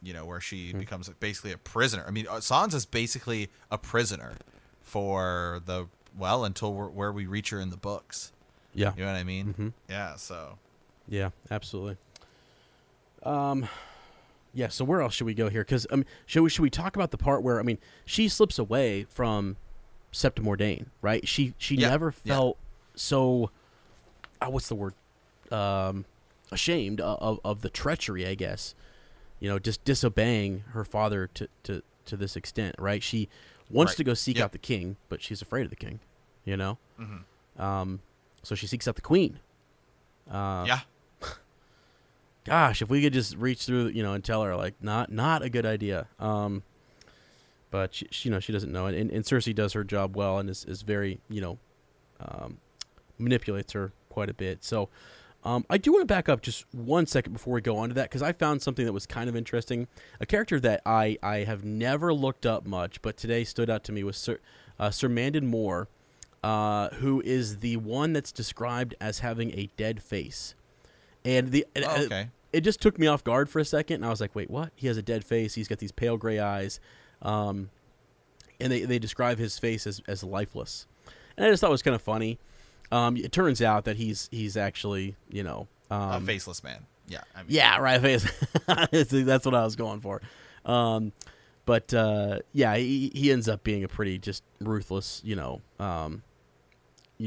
you 0.00 0.12
know, 0.14 0.24
where 0.24 0.40
she 0.40 0.70
Hmm. 0.70 0.78
becomes 0.78 1.08
basically 1.20 1.52
a 1.52 1.58
prisoner. 1.58 2.04
I 2.06 2.10
mean, 2.12 2.26
uh, 2.28 2.34
Sansa's 2.36 2.86
basically 2.86 3.50
a 3.70 3.76
prisoner 3.76 4.34
for 4.80 5.60
the 5.66 5.86
well 6.18 6.44
until 6.44 6.74
we're, 6.74 6.88
where 6.88 7.12
we 7.12 7.26
reach 7.26 7.50
her 7.50 7.60
in 7.60 7.70
the 7.70 7.76
books. 7.76 8.32
Yeah, 8.74 8.92
You 8.96 9.04
know 9.04 9.12
what 9.12 9.18
I 9.18 9.24
mean? 9.24 9.54
Mhm. 9.58 9.72
Yeah. 9.88 10.16
So 10.16 10.58
yeah, 11.08 11.30
absolutely. 11.50 11.96
Um, 13.22 13.68
yeah. 14.54 14.68
So 14.68 14.84
where 14.84 15.00
else 15.02 15.14
should 15.14 15.26
we 15.26 15.34
go 15.34 15.48
here? 15.48 15.62
Because 15.62 15.86
um, 15.90 16.04
should 16.26 16.42
we 16.42 16.50
should 16.50 16.62
we 16.62 16.70
talk 16.70 16.96
about 16.96 17.10
the 17.10 17.18
part 17.18 17.42
where 17.42 17.58
I 17.58 17.62
mean 17.62 17.78
she 18.04 18.28
slips 18.28 18.58
away 18.58 19.04
from 19.04 19.56
Septa 20.12 20.42
Mordane, 20.42 20.86
right? 21.02 21.26
She 21.26 21.54
she 21.58 21.76
Yeah, 21.76 21.90
never 21.90 22.14
yeah. 22.24 22.34
felt 22.34 22.58
so. 22.94 23.50
Uh, 24.40 24.46
what's 24.50 24.68
the 24.68 24.74
word? 24.74 24.94
Um, 25.50 26.04
ashamed 26.52 27.00
of, 27.00 27.18
of 27.20 27.40
of 27.44 27.62
the 27.62 27.70
treachery, 27.70 28.26
I 28.26 28.34
guess. 28.34 28.74
You 29.40 29.48
know, 29.48 29.58
just 29.58 29.84
disobeying 29.84 30.64
her 30.72 30.84
father 30.84 31.26
to 31.34 31.48
to 31.64 31.82
to 32.06 32.16
this 32.16 32.36
extent, 32.36 32.74
right? 32.78 33.02
She 33.02 33.28
wants 33.70 33.92
Right. 33.92 33.96
to 33.98 34.04
go 34.04 34.14
seek 34.14 34.36
Yep. 34.36 34.44
out 34.44 34.52
the 34.52 34.58
king, 34.58 34.96
but 35.08 35.22
she's 35.22 35.42
afraid 35.42 35.64
of 35.64 35.70
the 35.70 35.76
king. 35.76 36.00
You 36.48 36.56
know. 36.56 36.78
Mhm. 36.98 37.62
Um, 37.62 38.00
so 38.42 38.54
she 38.54 38.66
seeks 38.66 38.88
out 38.88 38.94
the 38.96 39.02
queen. 39.02 39.38
Uh, 40.30 40.64
yeah, 40.66 40.80
gosh, 42.44 42.82
if 42.82 42.88
we 42.88 43.02
could 43.02 43.12
just 43.12 43.36
reach 43.36 43.64
through, 43.66 43.88
you 43.88 44.02
know, 44.02 44.12
and 44.14 44.24
tell 44.24 44.42
her 44.42 44.56
like 44.56 44.74
not 44.80 45.12
not 45.12 45.42
a 45.42 45.50
good 45.50 45.66
idea. 45.66 46.06
Um, 46.18 46.62
but 47.70 47.94
she, 47.94 48.06
she 48.10 48.28
you 48.28 48.34
know, 48.34 48.40
she 48.40 48.52
doesn't 48.52 48.72
know 48.72 48.86
it, 48.86 48.94
and, 48.94 49.10
and 49.10 49.24
Cersei 49.24 49.54
does 49.54 49.74
her 49.74 49.84
job 49.84 50.16
well 50.16 50.38
and 50.38 50.48
is, 50.48 50.64
is 50.64 50.80
very, 50.82 51.20
you 51.28 51.40
know, 51.42 51.58
um, 52.20 52.58
manipulates 53.18 53.72
her 53.74 53.92
quite 54.08 54.30
a 54.30 54.34
bit. 54.34 54.64
So, 54.64 54.88
um, 55.44 55.66
I 55.68 55.76
do 55.76 55.92
want 55.92 56.02
to 56.02 56.06
back 56.06 56.28
up 56.30 56.40
just 56.40 56.64
one 56.72 57.06
second 57.06 57.34
before 57.34 57.54
we 57.54 57.60
go 57.60 57.76
on 57.76 57.90
to 57.90 57.94
that 57.96 58.04
because 58.08 58.22
I 58.22 58.32
found 58.32 58.62
something 58.62 58.86
that 58.86 58.92
was 58.92 59.04
kind 59.06 59.28
of 59.28 59.36
interesting. 59.36 59.86
A 60.20 60.24
character 60.26 60.58
that 60.60 60.80
I 60.86 61.18
I 61.22 61.38
have 61.38 61.62
never 61.64 62.14
looked 62.14 62.46
up 62.46 62.66
much, 62.66 63.02
but 63.02 63.16
today 63.18 63.44
stood 63.44 63.68
out 63.68 63.84
to 63.84 63.92
me 63.92 64.02
was 64.02 64.16
Sir 64.16 64.38
uh, 64.78 64.90
Sir 64.90 65.08
Mandon 65.08 65.46
Moore, 65.46 65.88
uh, 66.42 66.88
who 66.90 67.20
is 67.24 67.58
the 67.58 67.76
one 67.78 68.12
that's 68.12 68.32
described 68.32 68.94
as 69.00 69.18
having 69.20 69.52
a 69.52 69.68
dead 69.76 70.02
face. 70.02 70.54
And 71.24 71.50
the 71.50 71.66
Oh, 71.76 71.82
uh, 71.82 71.98
okay. 72.04 72.28
it 72.52 72.60
just 72.62 72.80
took 72.80 72.98
me 72.98 73.06
off 73.06 73.24
guard 73.24 73.48
for 73.50 73.58
a 73.58 73.64
second, 73.64 73.96
and 73.96 74.06
I 74.06 74.10
was 74.10 74.20
like, 74.20 74.34
"Wait, 74.34 74.48
what? 74.50 74.70
He 74.76 74.86
has 74.86 74.96
a 74.96 75.02
dead 75.02 75.24
face. 75.24 75.54
He's 75.54 75.68
got 75.68 75.78
these 75.78 75.92
pale 75.92 76.16
gray 76.16 76.38
eyes, 76.38 76.80
um, 77.22 77.70
and 78.60 78.72
they 78.72 78.82
they 78.84 78.98
describe 78.98 79.38
his 79.38 79.58
face 79.58 79.86
as, 79.86 80.00
as 80.06 80.22
lifeless." 80.22 80.86
And 81.36 81.46
I 81.46 81.50
just 81.50 81.60
thought 81.60 81.68
it 81.68 81.72
was 81.72 81.82
kind 81.82 81.94
of 81.96 82.02
funny. 82.02 82.38
Um, 82.90 83.16
it 83.16 83.32
turns 83.32 83.60
out 83.60 83.84
that 83.84 83.96
he's 83.96 84.28
he's 84.30 84.56
actually 84.56 85.16
you 85.30 85.42
know 85.42 85.66
um, 85.90 86.22
a 86.22 86.26
faceless 86.26 86.62
man. 86.64 86.86
Yeah. 87.08 87.20
I 87.34 87.38
mean, 87.38 87.46
yeah, 87.48 87.78
right. 87.78 88.00
Face. 88.00 88.24
That's 88.66 89.44
what 89.46 89.54
I 89.54 89.64
was 89.64 89.76
going 89.76 90.00
for. 90.00 90.20
Um, 90.64 91.12
but 91.64 91.92
uh, 91.94 92.40
yeah, 92.52 92.76
he, 92.76 93.10
he 93.14 93.30
ends 93.32 93.48
up 93.48 93.62
being 93.64 93.82
a 93.84 93.88
pretty 93.88 94.18
just 94.18 94.42
ruthless, 94.60 95.22
you 95.24 95.34
know, 95.36 95.60
um, 95.78 96.22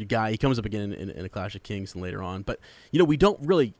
guy. 0.06 0.32
He 0.32 0.38
comes 0.38 0.58
up 0.58 0.66
again 0.66 0.94
in, 0.94 1.10
in 1.10 1.26
a 1.26 1.30
Clash 1.30 1.56
of 1.56 1.64
Kings 1.64 1.94
and 1.94 2.02
later 2.04 2.22
on. 2.24 2.42
But 2.44 2.60
you 2.92 3.00
know, 3.00 3.06
we 3.06 3.18
don't 3.18 3.40
really 3.46 3.74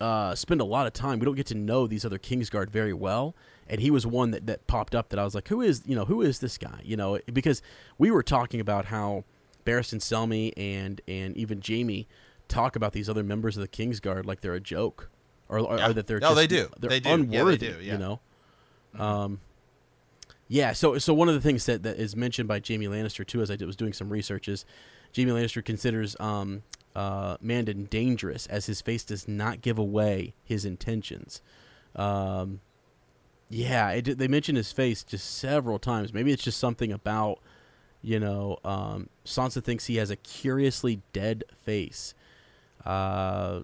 uh, 0.00 0.34
spend 0.34 0.60
a 0.60 0.64
lot 0.64 0.86
of 0.86 0.92
time. 0.92 1.18
We 1.18 1.24
don't 1.26 1.34
get 1.34 1.46
to 1.46 1.54
know 1.56 1.86
these 1.86 2.04
other 2.04 2.18
Kingsguard 2.18 2.70
very 2.70 2.92
well. 2.92 3.34
And 3.70 3.80
he 3.80 3.90
was 3.90 4.06
one 4.06 4.30
that, 4.30 4.46
that 4.46 4.66
popped 4.66 4.94
up 4.94 5.10
that 5.10 5.18
I 5.18 5.24
was 5.24 5.34
like, 5.34 5.48
who 5.48 5.60
is 5.60 5.82
you 5.86 5.94
know 5.94 6.04
who 6.06 6.22
is 6.22 6.38
this 6.38 6.56
guy? 6.56 6.80
You 6.84 6.96
know, 6.96 7.18
because 7.32 7.60
we 7.98 8.10
were 8.10 8.22
talking 8.22 8.60
about 8.60 8.86
how 8.86 9.24
Barristan 9.66 9.98
Selmy 10.00 10.52
and 10.56 11.00
and 11.06 11.36
even 11.36 11.60
Jaime 11.66 12.08
talk 12.48 12.76
about 12.76 12.92
these 12.92 13.10
other 13.10 13.22
members 13.22 13.56
of 13.58 13.60
the 13.60 13.68
Kingsguard 13.68 14.24
like 14.24 14.40
they're 14.40 14.54
a 14.54 14.60
joke, 14.60 15.10
or, 15.50 15.58
or, 15.58 15.76
Yeah. 15.76 15.88
or 15.88 15.92
that 15.92 16.06
they're 16.06 16.18
No, 16.18 16.28
just, 16.28 16.36
they 16.36 16.46
do. 16.46 16.68
they're 16.78 16.88
They 16.88 17.00
do. 17.00 17.08
Yeah, 17.10 17.16
they 17.16 17.22
unworthy. 17.40 17.58
do, 17.58 17.76
yeah. 17.82 17.92
You 17.92 17.98
know, 17.98 18.20
um, 18.98 19.40
yeah. 20.48 20.72
So 20.72 20.96
so 20.98 21.12
one 21.12 21.28
of 21.28 21.34
the 21.34 21.42
things 21.42 21.66
that, 21.66 21.82
that 21.82 21.98
is 21.98 22.16
mentioned 22.16 22.48
by 22.48 22.62
Jaime 22.66 22.86
Lannister 22.86 23.26
too, 23.26 23.42
as 23.42 23.50
I 23.50 23.56
did, 23.56 23.66
was 23.66 23.76
doing 23.76 23.92
some 23.92 24.08
research, 24.08 24.48
is 24.48 24.64
Jaime 25.16 25.32
Lannister 25.32 25.64
considers 25.64 26.16
um, 26.20 26.62
uh, 26.94 27.36
Mandon 27.40 27.84
dangerous 27.84 28.46
as 28.46 28.66
his 28.66 28.80
face 28.80 29.04
does 29.04 29.28
not 29.28 29.60
give 29.60 29.78
away 29.78 30.34
his 30.44 30.64
intentions. 30.64 31.40
Um, 31.96 32.60
yeah, 33.50 33.90
it, 33.90 34.18
they 34.18 34.28
mention 34.28 34.56
his 34.56 34.72
face 34.72 35.02
just 35.02 35.38
several 35.38 35.78
times. 35.78 36.12
Maybe 36.12 36.32
it's 36.32 36.42
just 36.42 36.58
something 36.58 36.92
about, 36.92 37.38
you 38.02 38.20
know, 38.20 38.58
um, 38.64 39.08
Sansa 39.24 39.62
thinks 39.62 39.86
he 39.86 39.96
has 39.96 40.10
a 40.10 40.16
curiously 40.16 41.00
dead 41.12 41.44
face. 41.62 42.14
Uh, 42.84 43.60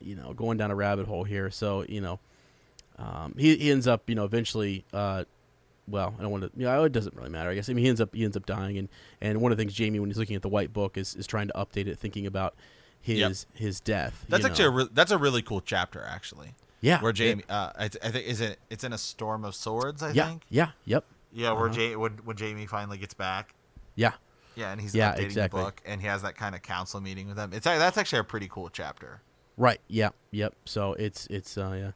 you 0.00 0.14
know, 0.14 0.32
going 0.32 0.58
down 0.58 0.70
a 0.70 0.74
rabbit 0.74 1.06
hole 1.06 1.24
here. 1.24 1.50
So 1.50 1.84
you 1.88 2.00
know, 2.00 2.18
um, 2.98 3.34
he 3.38 3.56
he 3.56 3.70
ends 3.70 3.86
up, 3.86 4.08
you 4.08 4.14
know, 4.14 4.24
eventually. 4.24 4.84
Uh, 4.92 5.24
well, 5.88 6.14
I 6.18 6.22
don't 6.22 6.30
want 6.30 6.44
to. 6.44 6.50
You 6.56 6.64
know, 6.66 6.84
it 6.84 6.92
doesn't 6.92 7.14
really 7.16 7.30
matter. 7.30 7.50
I 7.50 7.54
guess. 7.54 7.68
I 7.68 7.72
mean, 7.72 7.84
he 7.84 7.88
ends 7.88 8.00
up 8.00 8.14
he 8.14 8.24
ends 8.24 8.36
up 8.36 8.46
dying, 8.46 8.78
and 8.78 8.88
and 9.20 9.40
one 9.40 9.52
of 9.52 9.58
the 9.58 9.62
things 9.64 9.76
Jaime, 9.78 9.98
when 10.00 10.08
he's 10.10 10.18
looking 10.18 10.36
at 10.36 10.42
the 10.42 10.48
White 10.48 10.72
Book, 10.72 10.96
is 10.96 11.14
is 11.14 11.26
trying 11.26 11.48
to 11.48 11.54
update 11.54 11.86
it, 11.86 11.98
thinking 11.98 12.26
about 12.26 12.54
his 13.00 13.18
Yep. 13.18 13.60
his 13.60 13.80
death. 13.80 14.24
That's 14.28 14.44
actually 14.44 14.64
a 14.66 14.70
re- 14.70 14.88
that's 14.92 15.10
a 15.10 15.18
really 15.18 15.42
cool 15.42 15.60
chapter 15.60 16.02
actually. 16.02 16.54
yeah. 16.80 17.00
Where 17.00 17.12
Jaime, 17.16 17.44
uh, 17.48 17.70
I, 17.76 17.88
th- 17.88 18.04
I 18.04 18.10
think 18.10 18.26
is 18.26 18.40
it 18.40 18.58
it's 18.70 18.84
in 18.84 18.92
a 18.92 18.98
storm 18.98 19.44
of 19.44 19.54
swords. 19.54 20.02
I 20.02 20.10
yeah. 20.12 20.28
think. 20.28 20.42
Yeah. 20.48 20.68
Yep. 20.86 21.04
Yeah, 21.32 21.52
where 21.52 21.68
Uh-huh. 21.68 21.98
When, 21.98 22.12
when 22.24 22.36
Jaime 22.36 22.64
finally 22.66 22.96
gets 22.98 23.12
back. 23.14 23.54
Yeah. 23.96 24.12
Yeah, 24.54 24.70
and 24.70 24.80
he's 24.80 24.94
Yeah, 24.94 25.12
updating 25.14 25.24
exactly. 25.24 25.60
the 25.60 25.64
book, 25.66 25.82
and 25.84 26.00
he 26.00 26.06
has 26.06 26.22
that 26.22 26.36
kind 26.36 26.54
of 26.54 26.62
council 26.62 27.00
meeting 27.00 27.26
with 27.26 27.36
them. 27.36 27.52
It's 27.52 27.64
that's 27.64 27.98
actually 27.98 28.20
a 28.20 28.24
pretty 28.24 28.46
cool 28.48 28.68
chapter. 28.68 29.20
Right. 29.56 29.80
Yeah. 29.88 30.10
Yep. 30.30 30.54
So 30.64 30.92
it's 30.94 31.26
it's 31.26 31.58
uh 31.58 31.72
yeah. 31.72 31.90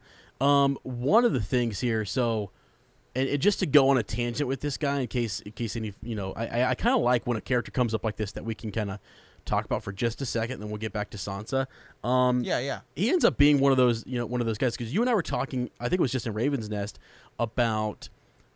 Um, 0.64 0.76
one 0.82 1.24
of 1.24 1.32
the 1.32 1.40
things 1.40 1.80
here. 1.80 2.04
So, 2.04 2.50
and, 3.18 3.28
and 3.28 3.42
just 3.42 3.58
to 3.60 3.66
go 3.66 3.88
on 3.90 3.98
a 3.98 4.02
tangent 4.02 4.48
with 4.48 4.60
this 4.60 4.76
guy, 4.76 5.00
in 5.00 5.06
case 5.08 5.40
in 5.40 5.52
case 5.52 5.76
any 5.76 5.92
you 6.02 6.14
know, 6.14 6.32
I 6.34 6.64
I, 6.70 6.74
kind 6.74 6.94
of 6.96 7.02
like 7.02 7.26
when 7.26 7.36
a 7.36 7.40
character 7.40 7.70
comes 7.70 7.94
up 7.94 8.04
like 8.04 8.16
this 8.16 8.32
that 8.32 8.44
we 8.44 8.54
can 8.54 8.70
kind 8.70 8.90
of 8.90 8.98
talk 9.44 9.64
about 9.64 9.82
for 9.82 9.92
just 9.92 10.20
a 10.20 10.26
second, 10.26 10.54
and 10.54 10.62
then 10.62 10.68
we'll 10.70 10.78
get 10.78 10.92
back 10.92 11.08
to 11.10 11.16
Sansa. 11.16 11.66
Um, 12.04 12.42
Yeah, 12.44 12.58
yeah. 12.58 12.80
he 12.94 13.08
ends 13.10 13.24
up 13.24 13.38
being 13.38 13.60
one 13.60 13.72
of 13.72 13.78
those 13.78 14.04
you 14.06 14.18
know 14.18 14.26
one 14.26 14.40
of 14.40 14.46
those 14.46 14.58
guys 14.58 14.76
because 14.76 14.92
you 14.92 15.00
and 15.00 15.08
I 15.10 15.14
were 15.14 15.22
talking. 15.22 15.70
I 15.80 15.88
think 15.88 16.00
it 16.00 16.02
was 16.02 16.12
just 16.12 16.26
in 16.26 16.34
Raven's 16.34 16.68
Nest 16.70 16.98
about 17.38 18.08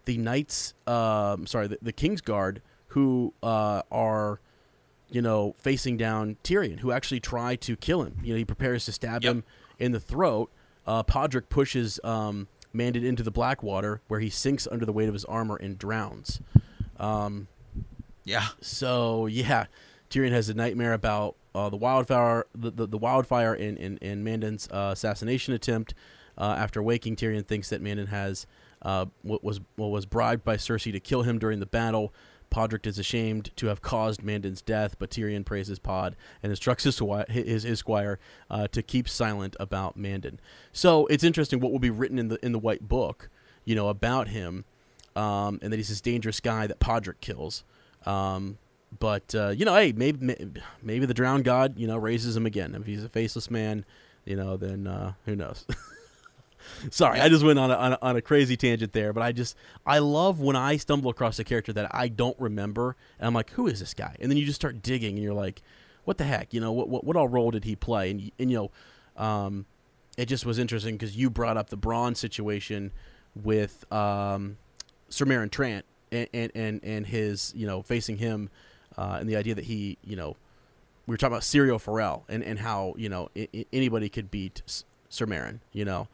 the 0.04 0.18
knights. 0.18 0.74
Um, 0.86 1.46
sorry, 1.46 1.66
the, 1.68 1.78
the 1.82 1.92
Kingsguard 1.92 2.58
who 2.88 3.32
uh, 3.42 3.82
are 3.90 4.40
you 5.10 5.22
know 5.22 5.54
facing 5.58 5.96
down 5.96 6.36
Tyrion, 6.44 6.80
who 6.80 6.92
actually 6.92 7.20
try 7.20 7.56
to 7.56 7.76
kill 7.76 8.02
him. 8.02 8.18
You 8.22 8.34
know, 8.34 8.38
he 8.38 8.44
prepares 8.44 8.84
to 8.86 8.92
stab 8.92 9.22
Yep. 9.24 9.30
him 9.32 9.44
in 9.78 9.92
the 9.92 10.00
throat. 10.00 10.50
Uh, 10.86 11.02
Podrick 11.02 11.48
pushes 11.48 12.00
um, 12.04 12.48
Mandon 12.72 13.04
into 13.04 13.22
the 13.22 13.30
Blackwater, 13.30 14.00
where 14.08 14.20
he 14.20 14.30
sinks 14.30 14.66
under 14.70 14.84
the 14.86 14.92
weight 14.92 15.08
of 15.08 15.14
his 15.14 15.24
armor 15.24 15.56
and 15.56 15.78
drowns. 15.78 16.40
Um, 16.98 17.48
Yeah. 18.24 18.46
so 18.60 19.26
yeah, 19.26 19.66
Tyrion 20.10 20.30
has 20.32 20.48
a 20.48 20.54
nightmare 20.54 20.92
about 20.92 21.36
uh, 21.54 21.68
the 21.68 21.76
wildfire, 21.76 22.46
the, 22.54 22.70
the, 22.70 22.86
the 22.86 22.98
wildfire 22.98 23.54
in 23.54 23.76
in, 23.76 23.98
in 23.98 24.24
Mandon's 24.24 24.68
uh, 24.70 24.90
assassination 24.92 25.52
attempt. 25.54 25.94
Uh, 26.38 26.54
after 26.56 26.82
waking, 26.82 27.14
Tyrion 27.16 27.46
thinks 27.46 27.68
that 27.68 27.82
Mandon 27.82 28.06
has 28.06 28.46
uh, 28.82 29.06
what 29.22 29.44
was 29.44 29.60
what 29.76 29.88
was 29.88 30.06
bribed 30.06 30.44
by 30.44 30.56
Cersei 30.56 30.92
to 30.92 31.00
kill 31.00 31.22
him 31.22 31.38
during 31.38 31.60
the 31.60 31.66
battle. 31.66 32.14
Podrick 32.52 32.86
is 32.86 32.98
ashamed 32.98 33.50
to 33.56 33.66
have 33.68 33.80
caused 33.80 34.22
Mandon's 34.22 34.60
death, 34.60 34.96
but 34.98 35.10
Tyrion 35.10 35.44
praises 35.44 35.78
Pod 35.78 36.14
and 36.42 36.52
instructs 36.52 36.84
his 36.84 37.00
his, 37.28 37.62
his 37.62 37.78
squire 37.78 38.18
uh, 38.50 38.68
to 38.68 38.82
keep 38.82 39.08
silent 39.08 39.56
about 39.58 39.96
Mandon. 39.96 40.38
So 40.72 41.06
it's 41.06 41.24
interesting 41.24 41.60
what 41.60 41.72
will 41.72 41.78
be 41.78 41.90
written 41.90 42.18
in 42.18 42.28
the 42.28 42.44
in 42.44 42.52
the 42.52 42.58
White 42.58 42.86
Book, 42.86 43.30
you 43.64 43.74
know, 43.74 43.88
about 43.88 44.28
him, 44.28 44.64
um, 45.16 45.58
and 45.62 45.72
that 45.72 45.78
he's 45.78 45.88
this 45.88 46.00
dangerous 46.00 46.40
guy 46.40 46.66
that 46.66 46.78
Podrick 46.78 47.20
kills. 47.20 47.64
Um, 48.04 48.58
but 48.98 49.34
uh, 49.34 49.48
you 49.48 49.64
know, 49.64 49.74
hey, 49.74 49.92
maybe 49.92 50.36
maybe 50.82 51.06
the 51.06 51.14
drowned 51.14 51.44
god, 51.44 51.78
you 51.78 51.86
know, 51.86 51.96
raises 51.96 52.36
him 52.36 52.46
again. 52.46 52.74
If 52.74 52.86
he's 52.86 53.02
a 53.02 53.08
faceless 53.08 53.50
man, 53.50 53.84
you 54.24 54.36
know, 54.36 54.56
then 54.56 54.86
uh, 54.86 55.14
who 55.24 55.34
knows? 55.34 55.64
Sorry, 56.90 57.20
I 57.20 57.28
just 57.28 57.44
went 57.44 57.58
on 57.58 57.70
a, 57.70 57.74
on 57.74 57.92
a, 57.92 57.98
on 58.02 58.16
a 58.16 58.22
crazy 58.22 58.56
tangent 58.56 58.92
there, 58.92 59.12
but 59.12 59.22
I 59.22 59.32
just 59.32 59.56
I 59.86 59.98
love 59.98 60.40
when 60.40 60.56
I 60.56 60.76
stumble 60.76 61.10
across 61.10 61.38
a 61.38 61.44
character 61.44 61.72
that 61.74 61.94
I 61.94 62.08
don't 62.08 62.38
remember, 62.38 62.96
and 63.18 63.26
I'm 63.26 63.34
like, 63.34 63.50
who 63.50 63.66
is 63.66 63.80
this 63.80 63.94
guy? 63.94 64.16
And 64.20 64.30
then 64.30 64.36
you 64.38 64.44
just 64.44 64.56
start 64.60 64.82
digging, 64.82 65.14
and 65.16 65.22
you're 65.22 65.34
like, 65.34 65.62
what 66.04 66.18
the 66.18 66.24
heck? 66.24 66.52
You 66.54 66.60
know, 66.60 66.72
what 66.72 66.88
what, 66.88 67.04
what 67.04 67.16
all 67.16 67.28
role 67.28 67.50
did 67.50 67.64
he 67.64 67.76
play? 67.76 68.10
And 68.10 68.30
and 68.38 68.50
you 68.50 68.56
know, 69.16 69.22
um, 69.22 69.66
it 70.16 70.26
just 70.26 70.44
was 70.46 70.58
interesting 70.58 70.96
because 70.96 71.16
you 71.16 71.30
brought 71.30 71.56
up 71.56 71.70
the 71.70 71.76
Braun 71.76 72.14
situation 72.14 72.92
with 73.34 73.90
um, 73.92 74.58
Sir 75.08 75.24
Meryn 75.24 75.50
Trant 75.50 75.82
and, 76.10 76.28
and 76.34 76.52
and 76.54 76.80
and 76.84 77.06
his 77.06 77.52
you 77.56 77.66
know 77.66 77.82
facing 77.82 78.16
him, 78.18 78.50
uh, 78.98 79.16
and 79.20 79.28
the 79.28 79.36
idea 79.36 79.54
that 79.54 79.64
he 79.64 79.98
you 80.04 80.16
know 80.16 80.36
we 81.06 81.12
were 81.12 81.16
talking 81.16 81.32
about 81.32 81.42
Syrio 81.42 81.80
Forel 81.80 82.24
and 82.28 82.42
and 82.44 82.58
how 82.58 82.94
you 82.96 83.08
know 83.08 83.28
I- 83.36 83.48
I- 83.54 83.66
anybody 83.72 84.08
could 84.08 84.30
beat 84.30 84.62
S- 84.66 84.84
Sir 85.08 85.26
Meryn, 85.26 85.60
you 85.72 85.84
know. 85.84 86.08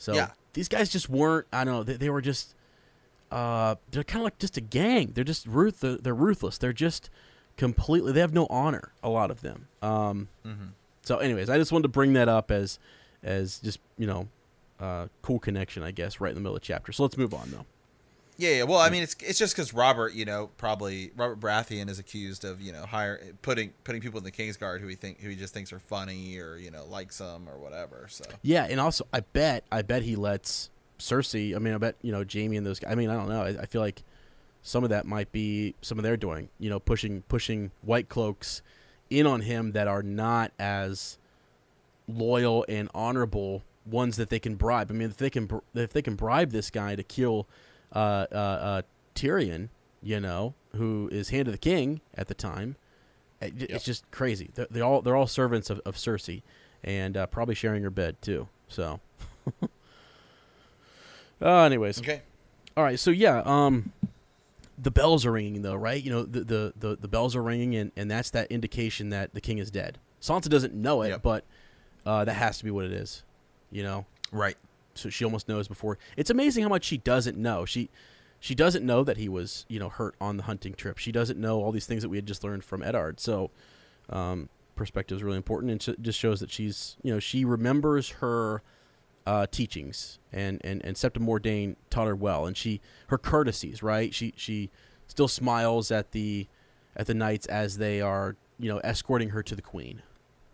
So 0.00 0.14
Yeah. 0.14 0.30
these 0.54 0.68
guys 0.68 0.88
just 0.88 1.08
weren't. 1.08 1.46
I 1.52 1.62
don't 1.62 1.74
know. 1.74 1.82
They, 1.84 1.94
they 1.96 2.10
were 2.10 2.20
just. 2.22 2.54
Uh, 3.30 3.76
they're 3.92 4.02
kind 4.02 4.22
of 4.22 4.24
like 4.24 4.38
just 4.40 4.56
a 4.56 4.60
gang. 4.60 5.12
They're 5.14 5.22
just 5.22 5.46
ruth. 5.46 5.78
They're 5.82 6.12
ruthless. 6.14 6.58
They're 6.58 6.72
just 6.72 7.10
completely. 7.56 8.10
They 8.12 8.18
have 8.20 8.32
no 8.34 8.46
honor. 8.50 8.92
A 9.04 9.08
lot 9.08 9.30
of 9.30 9.40
them. 9.42 9.68
Um. 9.82 10.28
So, 11.02 11.18
anyways, 11.18 11.48
I 11.48 11.56
just 11.58 11.70
wanted 11.72 11.84
to 11.84 11.88
bring 11.90 12.12
that 12.14 12.28
up 12.28 12.50
as, 12.50 12.78
as 13.22 13.58
just 13.60 13.78
you 13.98 14.06
know, 14.06 14.28
uh, 14.80 15.06
cool 15.22 15.38
connection, 15.38 15.82
I 15.82 15.90
guess, 15.92 16.20
right 16.20 16.30
in 16.30 16.34
the 16.34 16.40
middle 16.40 16.56
of 16.56 16.60
the 16.62 16.66
chapter. 16.66 16.90
So 16.92 17.02
let's 17.04 17.16
move 17.16 17.32
on 17.34 17.50
though. 17.52 17.66
Yeah, 18.40 18.56
yeah. 18.56 18.62
Well, 18.62 18.78
I 18.78 18.88
hmm. 18.88 18.94
mean, 18.94 19.02
it's 19.02 19.14
it's 19.20 19.38
just 19.38 19.54
because 19.54 19.74
Robert, 19.74 20.14
you 20.14 20.24
know, 20.24 20.50
probably 20.56 21.12
Robert 21.14 21.40
Baratheon 21.40 21.90
is 21.90 21.98
accused 21.98 22.44
of, 22.44 22.60
you 22.60 22.72
know, 22.72 22.86
hire 22.86 23.20
putting 23.42 23.72
putting 23.84 24.00
people 24.00 24.18
in 24.18 24.24
the 24.24 24.32
Kingsguard 24.32 24.80
who 24.80 24.86
he 24.86 24.94
think 24.94 25.20
who 25.20 25.28
he 25.28 25.36
just 25.36 25.52
thinks 25.52 25.72
are 25.72 25.78
funny 25.78 26.38
or 26.38 26.56
you 26.56 26.70
know 26.70 26.86
likes 26.86 27.18
them 27.18 27.48
or 27.48 27.58
whatever. 27.58 28.06
So 28.08 28.24
Yeah, 28.42 28.66
and 28.68 28.80
also 28.80 29.06
I 29.12 29.20
bet 29.20 29.64
I 29.70 29.82
bet 29.82 30.02
he 30.02 30.16
lets 30.16 30.70
Cersei. 30.98 31.54
I 31.54 31.58
mean, 31.58 31.74
I 31.74 31.78
bet 31.78 31.96
you 32.00 32.12
know 32.12 32.24
Jaime 32.30 32.56
and 32.56 32.66
those. 32.66 32.80
guys. 32.80 32.90
I 32.90 32.94
mean, 32.94 33.10
I 33.10 33.14
don't 33.14 33.28
know. 33.28 33.42
I, 33.42 33.62
I 33.62 33.66
feel 33.66 33.82
like 33.82 34.02
some 34.62 34.84
of 34.84 34.90
that 34.90 35.06
might 35.06 35.30
be 35.32 35.74
some 35.82 35.98
of 35.98 36.02
their 36.02 36.16
doing. 36.16 36.48
You 36.58 36.70
know, 36.70 36.80
pushing 36.80 37.22
pushing 37.28 37.72
white 37.82 38.08
cloaks 38.08 38.62
in 39.10 39.26
on 39.26 39.42
him 39.42 39.72
that 39.72 39.86
are 39.86 40.02
not 40.02 40.52
as 40.58 41.18
loyal 42.08 42.64
and 42.68 42.88
honorable 42.94 43.64
ones 43.84 44.16
that 44.16 44.30
they 44.30 44.38
can 44.38 44.54
bribe. 44.54 44.90
I 44.90 44.94
mean, 44.94 45.10
if 45.10 45.18
they 45.18 45.28
can 45.28 45.60
if 45.74 45.92
they 45.92 46.00
can 46.00 46.14
bribe 46.14 46.52
this 46.52 46.70
guy 46.70 46.96
to 46.96 47.02
kill 47.02 47.46
uh, 47.94 48.26
uh, 48.32 48.34
uh, 48.34 48.82
Tyrion, 49.14 49.68
you 50.02 50.20
know, 50.20 50.54
who 50.76 51.08
is 51.12 51.30
hand 51.30 51.48
of 51.48 51.52
the 51.52 51.58
king 51.58 52.00
at 52.14 52.28
the 52.28 52.34
time, 52.34 52.76
it, 53.40 53.54
Yep. 53.54 53.70
it's 53.70 53.84
just 53.84 54.10
crazy. 54.10 54.50
They're, 54.54 54.66
they 54.70 54.80
all 54.80 55.02
they're 55.02 55.16
all 55.16 55.26
servants 55.26 55.70
of, 55.70 55.80
of 55.84 55.96
Cersei, 55.96 56.42
and 56.84 57.16
uh, 57.16 57.26
probably 57.26 57.54
sharing 57.54 57.82
her 57.82 57.90
bed 57.90 58.20
too. 58.22 58.48
So, 58.68 59.00
uh, 61.42 61.62
anyways, 61.62 61.98
okay, 62.00 62.22
all 62.76 62.84
right. 62.84 62.98
So 62.98 63.10
yeah, 63.10 63.42
um, 63.44 63.92
the 64.78 64.90
bells 64.90 65.24
are 65.26 65.32
ringing 65.32 65.62
though, 65.62 65.74
right? 65.74 66.02
You 66.02 66.10
know, 66.10 66.22
the 66.24 66.40
the 66.44 66.72
the, 66.78 66.96
the 66.96 67.08
bells 67.08 67.34
are 67.34 67.42
ringing, 67.42 67.74
and, 67.76 67.92
and 67.96 68.10
that's 68.10 68.30
that 68.30 68.50
indication 68.50 69.10
that 69.10 69.34
the 69.34 69.40
king 69.40 69.58
is 69.58 69.70
dead. 69.70 69.98
Sansa 70.20 70.48
doesn't 70.48 70.74
know 70.74 71.02
it, 71.02 71.08
Yep. 71.08 71.22
but 71.22 71.44
uh, 72.04 72.24
that 72.24 72.34
has 72.34 72.58
to 72.58 72.64
be 72.64 72.70
what 72.70 72.84
it 72.84 72.92
is. 72.92 73.22
You 73.70 73.82
know, 73.84 74.06
right. 74.32 74.56
So 75.00 75.10
she 75.10 75.24
almost 75.24 75.48
knows 75.48 75.68
before. 75.68 75.98
It's 76.16 76.30
amazing 76.30 76.62
how 76.62 76.68
much 76.68 76.84
she 76.84 76.98
doesn't 76.98 77.36
know. 77.36 77.64
She 77.64 77.90
she 78.38 78.54
doesn't 78.54 78.84
know 78.84 79.04
that 79.04 79.16
he 79.18 79.28
was 79.28 79.66
you 79.68 79.78
know 79.78 79.88
hurt 79.88 80.14
on 80.20 80.36
the 80.36 80.44
hunting 80.44 80.74
trip. 80.74 80.98
She 80.98 81.12
doesn't 81.12 81.38
know 81.38 81.62
all 81.62 81.72
these 81.72 81.86
things 81.86 82.02
that 82.02 82.08
we 82.08 82.16
had 82.16 82.26
just 82.26 82.42
learned 82.42 82.64
from 82.64 82.82
Eddard. 82.82 83.20
So 83.20 83.50
um, 84.08 84.48
perspective 84.76 85.16
is 85.16 85.22
really 85.22 85.36
important, 85.36 85.70
and 85.72 85.94
it 85.94 86.02
just 86.02 86.18
shows 86.18 86.40
that 86.40 86.50
she's 86.50 86.96
you 87.02 87.12
know 87.12 87.20
she 87.20 87.44
remembers 87.44 88.10
her 88.10 88.62
uh, 89.26 89.46
teachings, 89.50 90.18
and 90.32 90.60
and 90.64 90.84
and 90.84 90.96
Mordane 90.96 91.76
taught 91.90 92.06
her 92.06 92.16
well, 92.16 92.46
and 92.46 92.56
she 92.56 92.80
her 93.08 93.18
courtesies, 93.18 93.82
right? 93.82 94.14
She 94.14 94.32
she 94.36 94.70
still 95.06 95.28
smiles 95.28 95.90
at 95.90 96.12
the 96.12 96.46
at 96.96 97.06
the 97.06 97.14
knights 97.14 97.46
as 97.46 97.78
they 97.78 98.00
are 98.00 98.36
you 98.58 98.68
know 98.72 98.78
escorting 98.78 99.30
her 99.30 99.42
to 99.42 99.54
the 99.54 99.62
queen. 99.62 100.02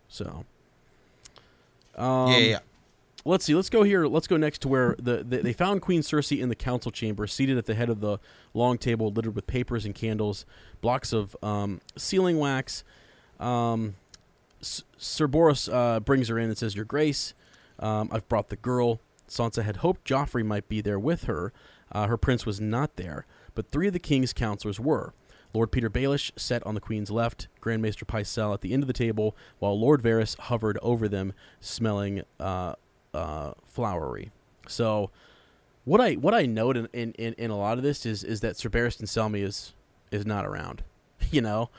So. 0.09 0.45
Um, 1.97 2.31
yeah, 2.31 2.39
yeah. 2.39 2.59
Let's 3.27 3.45
see. 3.45 3.55
Let's 3.55 3.71
go 3.71 3.83
here. 3.83 4.07
Let's 4.07 4.27
go 4.27 4.37
next 4.37 4.63
to 4.63 4.69
where 4.69 4.97
the, 4.99 5.25
the 5.25 5.39
they 5.39 5.53
found 5.53 5.83
Queen 5.83 6.01
Cersei 6.01 6.41
in 6.41 6.49
the 6.49 6.55
council 6.55 6.91
chamber, 6.91 7.27
seated 7.27 7.59
at 7.59 7.67
the 7.67 7.75
head 7.75 7.91
of 7.91 8.01
the 8.01 8.19
long 8.55 8.79
table, 8.79 9.11
littered 9.11 9.35
with 9.35 9.47
papers 9.47 9.85
and 9.85 9.95
candles, 9.95 10.47
blocks 10.81 11.13
of 11.13 11.37
um, 11.43 11.81
sealing 11.97 12.39
wax. 12.39 12.85
Um, 13.39 13.97
S- 14.61 14.85
Sir 14.97 15.27
Boris 15.27 15.69
uh, 15.69 16.01
brings 16.01 16.29
her 16.29 16.39
in 16.39 16.49
and 16.49 16.57
says, 16.57 16.75
"Your 16.75 16.85
Grace, 16.85 17.35
um, 17.79 18.09
I've 18.13 18.29
brought 18.29 18.49
the 18.49 18.57
girl." 18.57 19.01
Sansa 19.29 19.65
had 19.65 19.79
hoped 19.79 20.05
Joffrey 20.05 20.45
might 20.45 20.69
be 20.69 20.81
there 20.81 21.01
with 21.01 21.25
her. 21.25 21.53
Uh, 21.91 22.07
her 22.07 22.17
prince 22.17 22.47
was 22.47 22.61
not 22.61 22.95
there, 22.97 23.27
but 23.55 23.71
three 23.71 23.89
of 23.89 23.93
the 23.93 23.99
king's 23.99 24.33
counselors 24.33 24.79
were. 24.79 25.15
Lord 25.53 25.73
Peter 25.73 25.89
Baelish 25.89 26.31
sat 26.37 26.65
on 26.67 26.75
the 26.75 26.81
queen's 26.81 27.11
left, 27.11 27.49
Grand 27.61 27.81
Maester 27.83 28.05
Pycelle 28.05 28.53
at 28.53 28.61
the 28.61 28.73
end 28.73 28.83
of 28.83 28.87
the 28.87 28.93
table, 28.93 29.37
while 29.59 29.79
Lord 29.79 30.03
Varys 30.03 30.39
hovered 30.39 30.79
over 30.83 31.09
them, 31.09 31.33
smelling 31.61 32.23
uh, 32.39 32.75
uh, 33.17 33.53
flowery. 33.65 34.31
So, 34.69 35.11
what 35.85 36.01
I 36.01 36.15
what 36.15 36.35
I 36.35 36.47
note 36.47 36.77
in, 36.77 36.89
in, 36.93 37.13
in, 37.13 37.35
in 37.35 37.51
a 37.51 37.57
lot 37.57 37.79
of 37.79 37.85
this 37.85 38.05
is 38.07 38.23
is 38.25 38.41
that 38.41 38.57
Sir 38.57 38.69
Barristan 38.69 39.05
Selmy 39.05 39.43
is 39.43 39.73
is 40.11 40.27
not 40.27 40.45
around, 40.47 40.83
you 41.31 41.41
know, 41.41 41.71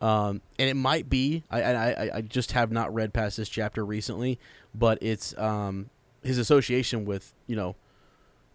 um, 0.00 0.40
and 0.58 0.68
it 0.70 0.74
might 0.76 1.08
be 1.10 1.42
I, 1.50 1.62
I 1.62 2.16
I- 2.16 2.20
just 2.22 2.52
have 2.52 2.70
not 2.72 2.92
read 2.94 3.12
past 3.12 3.36
this 3.36 3.48
chapter 3.48 3.84
recently, 3.84 4.38
but 4.74 4.98
it's 5.02 5.36
um, 5.38 5.90
his 6.22 6.38
association 6.38 7.04
with 7.04 7.34
you 7.46 7.56
know 7.56 7.76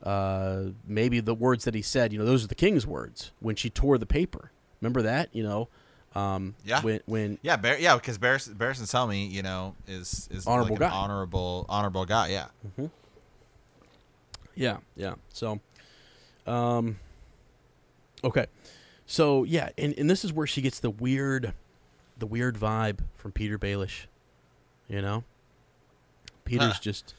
uh, 0.03 0.65
maybe 0.87 1.19
the 1.19 1.33
words 1.35 1.65
that 1.65 1.75
he 1.75 1.81
said. 1.81 2.11
You 2.13 2.19
know, 2.19 2.25
those 2.25 2.43
are 2.43 2.47
the 2.47 2.55
king's 2.55 2.85
words 2.87 3.31
when 3.39 3.55
she 3.55 3.69
tore 3.69 3.97
the 3.97 4.05
paper. 4.05 4.51
Remember 4.81 5.01
that? 5.01 5.29
You 5.33 5.43
know, 5.43 5.69
um, 6.15 6.55
Yeah. 6.65 6.81
When 6.81 6.99
when 7.05 7.37
Yeah, 7.41 7.57
Bar- 7.57 7.77
yeah, 7.79 7.95
because 7.95 8.17
Barris 8.17 8.47
Barristan 8.47 8.83
Selmy, 8.87 9.29
you 9.31 9.41
know, 9.43 9.75
is 9.87 10.27
is 10.31 10.45
Honorable 10.47 10.75
like 10.75 10.81
an 10.81 10.89
guy. 10.89 10.95
honorable 10.95 11.65
honorable 11.69 12.05
guy. 12.05 12.27
Yeah, 12.29 12.87
Yeah, 14.55 14.77
yeah. 14.95 15.15
So, 15.29 15.59
um, 16.45 16.97
okay. 18.23 18.45
So 19.05 19.43
yeah, 19.43 19.69
and, 19.77 19.93
and 19.97 20.09
this 20.09 20.23
is 20.23 20.31
where 20.31 20.47
she 20.47 20.61
gets 20.61 20.79
the 20.79 20.89
weird, 20.89 21.53
the 22.17 22.27
weird 22.27 22.55
vibe 22.57 22.99
from 23.15 23.31
Peter 23.31 23.57
Baelish. 23.57 24.05
You 24.87 25.01
know, 25.01 25.23
Peter's 26.45 26.73
Huh. 26.73 26.79
just, 26.81 27.15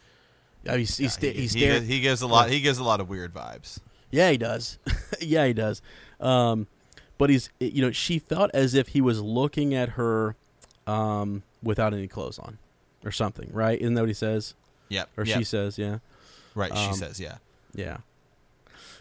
I 0.66 0.70
mean, 0.72 0.78
he's 0.80 0.96
he's, 0.96 1.12
sta- 1.14 1.32
he, 1.32 1.40
he's 1.42 1.52
he, 1.54 1.80
he 1.80 2.00
gives 2.00 2.22
a 2.22 2.26
lot. 2.26 2.50
He 2.50 2.60
gives 2.60 2.78
a 2.78 2.84
lot 2.84 3.00
of 3.00 3.08
weird 3.08 3.34
vibes. 3.34 3.80
Yeah, 4.10 4.30
he 4.30 4.38
does. 4.38 4.78
yeah, 5.20 5.46
he 5.46 5.52
does. 5.52 5.82
Um, 6.20 6.68
but 7.18 7.30
he's, 7.30 7.50
you 7.60 7.82
know, 7.82 7.92
she 7.92 8.18
felt 8.18 8.50
as 8.54 8.74
if 8.74 8.88
he 8.88 9.00
was 9.00 9.20
looking 9.20 9.74
at 9.74 9.90
her, 9.90 10.36
um, 10.86 11.42
without 11.62 11.94
any 11.94 12.08
clothes 12.08 12.38
on, 12.38 12.58
or 13.04 13.10
something, 13.10 13.50
right? 13.52 13.80
Isn't 13.80 13.94
that 13.94 14.02
what 14.02 14.08
he 14.08 14.14
says? 14.14 14.54
Yep. 14.88 15.10
Or 15.16 15.24
yep. 15.24 15.38
she 15.38 15.44
says, 15.44 15.78
yeah. 15.78 15.98
right. 16.54 16.70
um, 16.70 16.92
she 16.92 16.98
says, 16.98 17.18
yeah. 17.20 17.36
Yeah. 17.74 17.98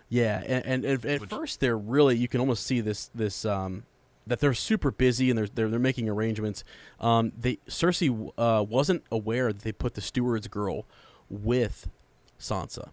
Yeah, 0.10 0.44
and, 0.46 0.66
and, 0.66 0.86
and 0.86 1.06
at 1.06 1.22
Which- 1.22 1.30
first 1.30 1.60
they're 1.60 1.78
really 1.78 2.16
you 2.16 2.28
can 2.28 2.40
almost 2.40 2.68
see 2.68 2.82
this 2.82 3.10
this 3.16 3.46
um 3.46 3.84
that 4.28 4.40
they're 4.40 4.54
super 4.54 4.92
busy 4.92 5.32
and 5.32 5.38
they're 5.40 5.48
they're, 5.48 5.70
they're 5.70 5.80
making 5.80 6.08
arrangements. 6.08 6.64
Um, 7.00 7.32
they 7.40 7.58
Cersei 7.68 8.32
uh, 8.38 8.64
wasn't 8.64 9.04
aware 9.12 9.52
that 9.52 9.64
they 9.64 9.72
put 9.72 9.96
the 9.96 10.02
steward's 10.02 10.48
girl 10.48 10.86
with 11.32 11.90
Sansa, 12.40 12.90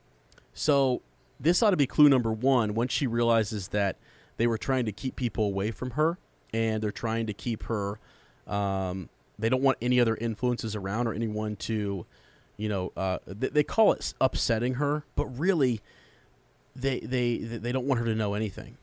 so 0.55 1.03
this 1.39 1.63
ought 1.63 1.71
to 1.71 1.77
be 1.77 1.87
clue 1.87 2.09
number 2.09 2.33
one. 2.33 2.73
Once 2.75 2.91
she 2.91 3.07
realizes 3.07 3.69
that 3.69 3.97
they 4.41 4.47
were 4.47 4.57
trying 4.57 4.87
to 4.87 4.93
keep 4.93 5.17
people 5.17 5.45
away 5.45 5.71
from 5.71 5.91
her 5.91 6.17
and 6.55 6.83
they're 6.83 6.91
trying 6.91 7.27
to 7.27 7.35
keep 7.35 7.65
her, 7.65 7.99
um, 8.47 9.11
they 9.39 9.51
don't 9.51 9.61
want 9.61 9.77
any 9.83 10.01
other 10.01 10.17
influences 10.17 10.75
around 10.75 11.07
or 11.07 11.13
anyone 11.13 11.57
to, 11.57 12.07
you 12.57 12.69
know, 12.71 12.91
uh, 12.97 13.19
they, 13.27 13.49
they 13.49 13.63
call 13.63 13.93
it 13.93 14.15
upsetting 14.19 14.75
her, 14.75 15.05
but 15.15 15.27
really, 15.27 15.83
they 16.75 17.01
they 17.01 17.37
they 17.37 17.71
don't 17.71 17.85
want 17.85 17.99
her 17.99 18.07
to 18.07 18.15
know 18.15 18.33
anything. 18.33 18.79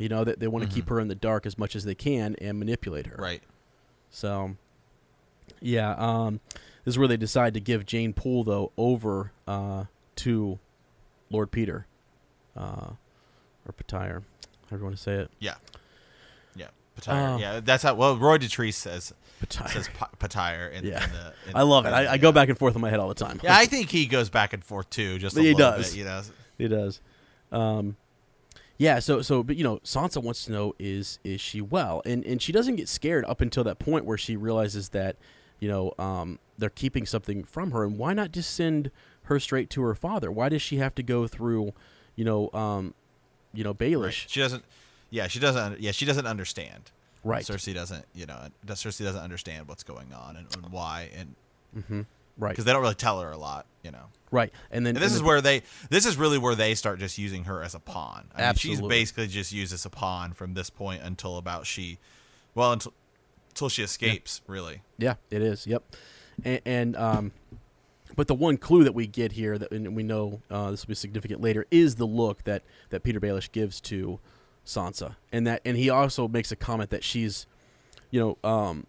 You 0.00 0.08
know 0.08 0.24
that 0.24 0.40
they, 0.40 0.48
want 0.48 0.68
to 0.68 0.74
keep 0.74 0.88
her 0.88 0.98
in 0.98 1.06
the 1.06 1.14
dark 1.14 1.46
as 1.46 1.56
much 1.56 1.76
as 1.76 1.84
they 1.84 1.94
can 1.94 2.34
and 2.40 2.58
manipulate 2.58 3.06
her. 3.06 3.16
Right. 3.16 3.42
So, 4.10 4.56
yeah, 5.60 5.94
um, 5.98 6.40
this 6.84 6.94
is 6.94 6.98
where 6.98 7.06
they 7.06 7.16
decide 7.16 7.54
to 7.54 7.60
give 7.60 7.86
Jeyne 7.86 8.12
Poole 8.12 8.42
though 8.42 8.72
over 8.76 9.30
uh, 9.46 9.84
to 10.16 10.58
Lord 11.30 11.52
Peter, 11.52 11.86
uh, 12.56 12.90
or 13.66 13.72
Petire, 13.72 14.22
however 14.70 14.82
you 14.82 14.84
want 14.84 14.96
to 14.96 15.02
say 15.02 15.14
it. 15.14 15.30
Yeah. 15.38 15.54
Yeah. 16.54 16.66
Patire. 17.00 17.34
Oh. 17.34 17.38
yeah. 17.38 17.60
That's 17.60 17.82
how. 17.82 17.94
Well, 17.94 18.16
Roy 18.16 18.38
Dotrice 18.38 18.74
says 18.74 19.12
says 19.50 19.88
pa- 19.96 20.10
Patire. 20.18 20.72
In, 20.72 20.84
Yeah. 20.84 21.04
In 21.04 21.10
the, 21.12 21.32
in 21.50 21.56
I 21.56 21.62
love 21.62 21.86
it. 21.86 21.92
I, 21.92 22.02
the, 22.04 22.10
I 22.12 22.16
go 22.18 22.30
uh, 22.30 22.32
back 22.32 22.48
and 22.48 22.58
forth 22.58 22.74
in 22.74 22.80
my 22.80 22.90
head 22.90 23.00
all 23.00 23.08
the 23.08 23.14
time. 23.14 23.40
Yeah, 23.42 23.56
I 23.56 23.66
think 23.66 23.90
he 23.90 24.06
goes 24.06 24.30
back 24.30 24.52
and 24.52 24.64
forth 24.64 24.88
too. 24.90 25.18
Just 25.18 25.36
a 25.36 25.40
He 25.40 25.52
little 25.54 25.58
does. 25.72 25.90
bit. 25.90 25.98
You 25.98 26.04
know. 26.04 26.22
He 26.58 26.68
does. 26.68 27.00
Um, 27.52 27.96
yeah. 28.78 28.98
So 28.98 29.22
so, 29.22 29.42
but 29.42 29.56
you 29.56 29.64
know, 29.64 29.78
Sansa 29.78 30.22
wants 30.22 30.44
to 30.46 30.52
know 30.52 30.74
is 30.78 31.18
is 31.24 31.40
she 31.40 31.60
well, 31.60 32.02
and 32.04 32.24
and 32.24 32.40
she 32.40 32.52
doesn't 32.52 32.76
get 32.76 32.88
scared 32.88 33.24
up 33.26 33.40
until 33.40 33.64
that 33.64 33.78
point 33.78 34.04
where 34.04 34.18
she 34.18 34.36
realizes 34.36 34.90
that, 34.90 35.16
you 35.60 35.68
know, 35.68 35.92
um, 35.98 36.38
they're 36.58 36.70
keeping 36.70 37.04
something 37.06 37.44
from 37.44 37.72
her, 37.72 37.84
and 37.84 37.98
why 37.98 38.14
not 38.14 38.32
just 38.32 38.54
send 38.54 38.90
her 39.24 39.38
straight 39.38 39.68
to 39.70 39.82
her 39.82 39.94
father? 39.94 40.30
Why 40.30 40.48
does 40.48 40.62
she 40.62 40.76
have 40.78 40.94
to 40.94 41.02
go 41.02 41.26
through, 41.26 41.72
you 42.14 42.24
know, 42.24 42.50
um, 42.52 42.94
you 43.56 43.64
know, 43.64 43.74
Baelish? 43.74 44.26
She 44.28 44.40
doesn't. 44.40 44.64
Yeah, 45.10 45.26
she 45.28 45.38
doesn't. 45.38 45.80
Yeah, 45.80 45.92
she 45.92 46.04
doesn't 46.04 46.26
understand. 46.26 46.90
Right. 47.24 47.44
Cersei 47.44 47.74
doesn't. 47.74 48.04
You 48.14 48.26
know, 48.26 48.38
Cersei 48.66 49.04
doesn't 49.04 49.20
understand 49.22 49.66
what's 49.68 49.82
going 49.82 50.12
on 50.12 50.36
and, 50.36 50.46
and 50.56 50.70
why, 50.72 51.10
and 51.16 52.06
Right. 52.38 52.50
because 52.50 52.64
they 52.66 52.72
don't 52.72 52.82
really 52.82 52.94
tell 52.94 53.20
her 53.20 53.30
a 53.30 53.36
lot. 53.38 53.66
You 53.82 53.90
know. 53.92 54.06
Right. 54.30 54.52
And 54.70 54.84
then 54.84 54.96
And 54.96 55.02
this 55.02 55.12
and 55.12 55.16
is 55.16 55.18
then- 55.20 55.26
where 55.26 55.40
they. 55.40 55.62
This 55.90 56.06
is 56.06 56.16
really 56.16 56.38
where 56.38 56.54
they 56.54 56.74
start 56.74 56.98
just 56.98 57.18
using 57.18 57.44
her 57.44 57.62
as 57.62 57.74
a 57.74 57.80
pawn. 57.80 58.26
I 58.34 58.44
mean, 58.46 58.54
she's 58.54 58.80
basically 58.80 59.26
just 59.28 59.52
used 59.52 59.72
as 59.72 59.84
a 59.86 59.90
pawn 59.90 60.32
from 60.34 60.54
this 60.54 60.68
point 60.70 61.02
until 61.02 61.36
about 61.38 61.66
she, 61.66 61.98
well, 62.54 62.72
until 62.72 62.92
until 63.50 63.68
she 63.68 63.82
escapes. 63.82 64.42
Really. 64.46 64.82
Yeah, 64.98 65.14
it 65.30 65.40
is. 65.42 65.66
Yep. 65.66 65.82
And, 66.44 66.60
and 66.66 66.96
um, 66.96 67.32
but 68.16 68.26
the 68.26 68.34
one 68.34 68.56
clue 68.56 68.82
that 68.84 68.94
we 68.94 69.06
get 69.06 69.32
here 69.32 69.58
that 69.58 69.70
and 69.70 69.94
we 69.94 70.02
know 70.02 70.40
uh, 70.50 70.70
this 70.70 70.84
will 70.84 70.92
be 70.92 70.94
significant 70.94 71.40
later 71.40 71.66
is 71.70 71.96
the 71.96 72.06
look 72.06 72.44
that 72.44 72.62
that 72.90 73.02
Peter 73.02 73.20
Baelish 73.20 73.52
gives 73.52 73.80
to 73.82 74.18
Sansa, 74.64 75.16
and 75.30 75.46
that 75.46 75.60
and 75.64 75.76
he 75.76 75.88
also 75.88 76.26
makes 76.26 76.50
a 76.50 76.56
comment 76.56 76.90
that 76.90 77.04
she's, 77.04 77.46
you 78.10 78.18
know, 78.18 78.48
um, 78.48 78.86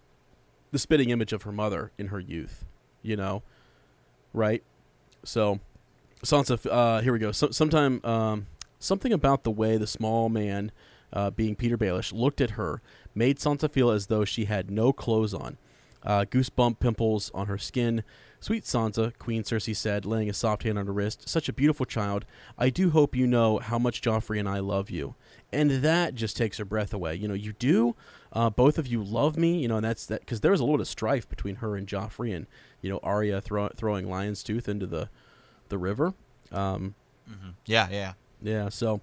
the 0.72 0.80
spitting 0.80 1.10
image 1.10 1.34
of 1.34 1.44
her 1.44 1.52
mother 1.52 1.92
in 1.98 2.08
her 2.08 2.20
youth. 2.20 2.66
You 3.04 3.16
know, 3.16 3.44
right? 4.34 4.64
So, 5.24 5.60
Sansa. 6.26 6.66
Uh, 6.70 7.02
here 7.02 7.14
we 7.14 7.20
go. 7.20 7.32
So, 7.32 7.52
sometime 7.52 8.04
um, 8.04 8.48
something 8.80 9.14
about 9.14 9.44
the 9.44 9.52
way 9.52 9.78
the 9.78 9.88
small 9.88 10.30
man, 10.30 10.72
uh, 11.14 11.30
being 11.30 11.56
Peter 11.56 11.78
Baelish, 11.78 12.12
looked 12.12 12.42
at 12.42 12.52
her 12.52 12.82
made 13.14 13.38
Sansa 13.40 13.70
feel 13.70 13.90
as 13.90 14.08
though 14.08 14.24
she 14.24 14.46
had 14.46 14.72
no 14.72 14.94
clothes 14.94 15.34
on. 15.34 15.58
Uh, 16.04 16.24
goosebump 16.24 16.80
pimples 16.80 17.32
on 17.34 17.48
her 17.48 17.58
skin. 17.58 18.04
Sweet 18.40 18.64
Sansa, 18.64 19.18
Queen 19.18 19.44
Cersei 19.44 19.76
said, 19.76 20.06
laying 20.06 20.30
a 20.30 20.34
soft 20.34 20.64
hand 20.64 20.78
on 20.78 20.86
her 20.86 20.94
wrist. 20.94 21.28
Such 21.28 21.50
a 21.50 21.54
beautiful 21.54 21.86
child. 21.86 22.24
I 22.58 22.70
do 22.70 22.92
hope 22.92 23.16
you 23.16 23.26
know 23.26 23.58
how 23.58 23.80
much 23.80 24.02
Joffrey 24.02 24.40
and 24.40 24.48
I 24.48 24.60
love 24.60 24.90
you. 24.92 25.16
And 25.52 25.72
that 25.72 26.14
just 26.14 26.38
takes 26.38 26.58
her 26.58 26.66
breath 26.66 26.94
away. 26.94 27.16
You 27.16 27.28
know, 27.28 27.34
you 27.34 27.54
do. 27.54 27.96
Uh, 28.32 28.50
both 28.50 28.78
of 28.78 28.86
you 28.86 29.04
love 29.04 29.38
me. 29.38 29.60
You 29.60 29.68
know, 29.68 29.78
and 29.78 29.86
that's 29.86 30.06
that 30.06 30.20
because 30.20 30.42
there 30.42 30.52
was 30.52 30.60
a 30.60 30.64
little 30.64 30.78
bit 30.78 30.82
of 30.84 30.88
strife 30.88 31.28
between 31.28 31.56
her 31.56 31.76
and 31.76 31.88
Joffrey, 31.88 32.36
and 32.36 32.46
you 32.82 32.90
know, 32.92 33.00
Arya 33.02 33.42
throw, 33.42 33.70
throwing 33.70 34.08
Lion's 34.10 34.44
Tooth 34.44 34.70
into 34.70 34.86
the 34.86 35.10
the 35.70 35.78
river. 35.78 36.14
Um, 36.52 36.96
Yeah. 37.66 37.88
Yeah. 37.90 38.14
yeah. 38.42 38.70
So, 38.70 39.02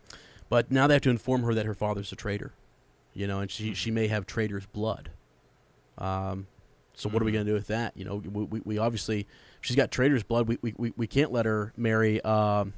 but 0.49 0.71
now 0.71 0.87
they 0.87 0.95
have 0.95 1.03
to 1.03 1.11
inform 1.11 1.43
her 1.43 1.55
that 1.55 1.67
her 1.67 1.75
father's 1.75 2.13
a 2.13 2.17
traitor. 2.17 2.53
You 3.15 3.27
know, 3.27 3.41
and 3.41 3.51
she 3.51 3.75
she 3.75 3.91
may 3.91 4.07
have 4.09 4.27
traitor's 4.27 4.67
blood. 4.67 5.11
Um, 5.99 6.47
so 6.95 7.09
what 7.09 7.23
are 7.23 7.25
we 7.25 7.33
going 7.33 7.45
to 7.45 7.51
do 7.51 7.55
with 7.55 7.69
that? 7.69 7.97
You 7.97 8.05
know, 8.05 8.17
we, 8.17 8.45
we, 8.45 8.61
we 8.65 8.79
obviously 8.79 9.27
she's 9.61 9.77
got 9.77 9.91
traitor's 9.91 10.23
blood. 10.23 10.49
We 10.49 10.59
we, 10.63 10.75
we, 10.77 10.93
we 10.97 11.07
can't 11.07 11.33
let 11.33 11.47
her 11.47 11.73
marry 11.77 12.21
um, 12.23 12.73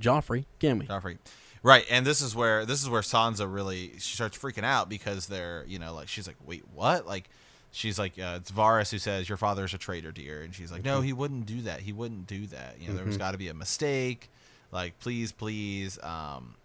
Joffrey, 0.00 0.44
can 0.58 0.78
we? 0.78 0.86
Joffrey. 0.86 1.18
Right, 1.64 1.84
and 1.88 2.04
this 2.04 2.20
is 2.20 2.34
where 2.34 2.66
this 2.66 2.82
is 2.82 2.90
where 2.90 3.02
Sansa 3.02 3.52
really 3.52 3.92
she 3.98 4.16
starts 4.16 4.36
freaking 4.36 4.64
out 4.64 4.88
because 4.88 5.26
they're 5.26 5.64
you 5.68 5.78
know 5.78 5.94
like 5.94 6.08
she's 6.08 6.26
like 6.26 6.36
wait 6.44 6.64
what 6.74 7.06
like 7.06 7.28
she's 7.70 7.98
like 7.98 8.18
uh, 8.18 8.38
it's 8.40 8.50
Varys 8.50 8.90
who 8.90 8.98
says 8.98 9.28
your 9.28 9.38
father's 9.38 9.72
a 9.72 9.78
traitor 9.78 10.10
dear 10.10 10.42
and 10.42 10.54
she's 10.54 10.72
like 10.72 10.84
no 10.84 11.00
he 11.00 11.12
wouldn't 11.12 11.46
do 11.46 11.62
that 11.62 11.80
he 11.80 11.92
wouldn't 11.92 12.26
do 12.26 12.46
that 12.48 12.76
you 12.80 12.88
know 12.88 12.94
there 12.94 13.04
was 13.04 13.16
got 13.16 13.30
to 13.32 13.38
be 13.38 13.48
a 13.48 13.54
mistake 13.54 14.28
like 14.72 14.98
please 14.98 15.30
please 15.30 16.00
um 16.02 16.56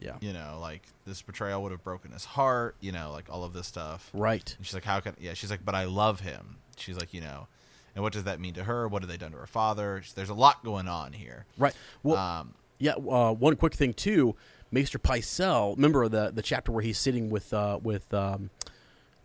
Yeah. 0.00 0.16
you 0.20 0.32
know 0.32 0.58
like 0.60 0.82
this 1.06 1.20
betrayal 1.22 1.62
would 1.62 1.72
have 1.72 1.84
broken 1.84 2.12
his 2.12 2.24
heart 2.24 2.74
you 2.80 2.90
know 2.92 3.12
like 3.12 3.26
all 3.30 3.44
of 3.44 3.52
this 3.52 3.66
stuff 3.66 4.10
Right. 4.14 4.54
and 4.56 4.66
she's 4.66 4.74
like 4.74 4.84
how 4.84 5.00
can 5.00 5.14
yeah 5.20 5.34
she's 5.34 5.50
like 5.50 5.64
but 5.64 5.74
I 5.74 5.84
love 5.84 6.20
him 6.20 6.56
she's 6.76 6.96
like 6.98 7.12
you 7.14 7.20
know 7.20 7.46
and 7.94 8.02
what 8.02 8.12
does 8.12 8.24
that 8.24 8.40
mean 8.40 8.54
to 8.54 8.64
her 8.64 8.88
what 8.88 9.02
have 9.02 9.10
they 9.10 9.16
done 9.18 9.32
to 9.32 9.38
her 9.38 9.46
father 9.46 10.02
there's 10.14 10.30
a 10.30 10.34
lot 10.34 10.64
going 10.64 10.88
on 10.88 11.12
here 11.12 11.44
Right. 11.58 11.74
Well, 12.02 12.16
um 12.16 12.54
Yeah, 12.78 12.92
uh, 12.94 13.32
one 13.32 13.56
quick 13.56 13.74
thing 13.74 13.92
too. 13.92 14.36
Maester 14.72 14.98
Pycelle, 14.98 15.74
remember 15.76 16.08
the 16.08 16.30
the 16.32 16.42
chapter 16.42 16.70
where 16.72 16.82
he's 16.82 16.96
sitting 16.98 17.28
with 17.28 17.52
uh, 17.52 17.78
with 17.82 18.14
um, 18.14 18.48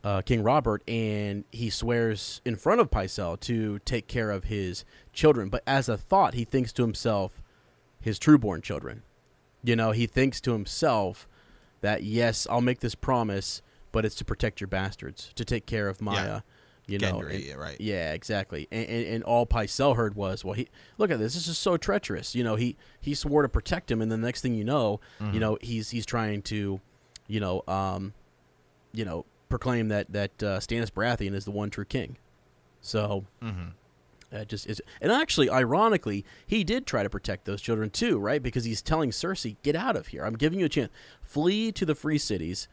uh, 0.04 0.22
King 0.22 0.42
Robert, 0.44 0.84
and 0.90 1.46
he 1.52 1.70
swears 1.70 2.42
in 2.44 2.56
front 2.58 2.82
of 2.82 2.90
Pycelle 2.92 3.40
to 3.42 3.80
take 3.86 4.08
care 4.08 4.30
of 4.32 4.46
his 4.46 4.84
children. 5.14 5.50
But 5.50 5.62
as 5.68 5.88
a 5.88 5.98
thought, 5.98 6.34
he 6.34 6.44
thinks 6.46 6.74
to 6.74 6.82
himself, 6.82 7.42
his 8.02 8.20
trueborn 8.20 8.62
children. 8.64 9.04
You 9.66 9.76
know, 9.76 9.92
he 9.92 10.06
thinks 10.08 10.40
to 10.42 10.52
himself 10.54 11.28
that 11.82 12.04
yes, 12.04 12.46
I'll 12.50 12.62
make 12.62 12.80
this 12.80 12.96
promise, 12.96 13.62
but 13.92 14.06
it's 14.06 14.16
to 14.16 14.26
protect 14.26 14.62
your 14.62 14.68
bastards, 14.68 15.32
to 15.36 15.44
take 15.46 15.66
care 15.66 15.88
of 15.90 16.02
Mya. 16.02 16.44
You 16.88 17.00
know, 17.00 17.20
and- 17.22 17.44
yeah, 17.44 17.54
right. 17.56 17.82
yeah, 17.82 18.14
exactly. 18.14 18.68
And, 18.72 18.88
and, 18.88 19.06
and 19.08 19.24
all 19.24 19.48
Pycelle 19.48 19.96
heard 19.96 20.14
was, 20.16 20.46
well, 20.46 20.54
he 20.54 20.68
look 21.00 21.10
at 21.10 21.18
this. 21.18 21.34
This 21.34 21.48
is 21.48 21.58
so 21.58 21.78
treacherous. 21.78 22.36
You 22.36 22.44
know, 22.44 22.56
he 22.56 22.76
he 23.02 23.16
swore 23.16 23.42
to 23.42 23.50
protect 23.50 23.90
him, 23.90 24.02
and 24.04 24.12
the 24.12 24.18
next 24.18 24.42
thing 24.42 24.54
you 24.54 24.64
know, 24.64 25.00
Mm-hmm. 25.20 25.34
you 25.34 25.40
know, 25.40 25.58
he's 25.62 25.90
he's 25.90 26.06
trying 26.06 26.44
to, 26.44 26.80
you 27.28 27.40
know, 27.40 27.64
um, 27.68 28.14
you 28.94 29.04
know, 29.04 29.26
proclaim 29.50 29.88
that 29.88 30.14
that 30.14 30.44
uh, 30.44 30.60
Stannis 30.60 30.92
Baratheon 30.92 31.34
is 31.34 31.46
the 31.46 31.52
one 31.52 31.72
true 31.72 31.86
king. 31.86 32.18
So. 32.82 33.26
mhm. 33.42 33.72
That 34.36 34.50
just 34.50 34.68
is, 34.68 34.82
and 35.00 35.14
actually, 35.14 35.50
ironically, 35.50 36.26
he 36.46 36.66
did 36.66 36.86
try 36.86 37.04
to 37.04 37.10
protect 37.10 37.46
those 37.46 37.62
children 37.62 37.90
too, 37.90 38.20
right? 38.20 38.44
Because 38.44 38.66
he's 38.66 38.82
telling 38.82 39.12
Cersei, 39.12 39.56
"Get 39.64 39.78
out 39.78 39.96
of 39.96 40.08
here! 40.08 40.26
I'm 40.26 40.36
giving 40.36 40.60
you 40.60 40.66
a 40.66 40.70
chance. 40.70 40.92
Flee 41.22 41.72
to 41.72 41.86
the 41.86 41.96
free 41.96 42.18
cities. 42.18 42.68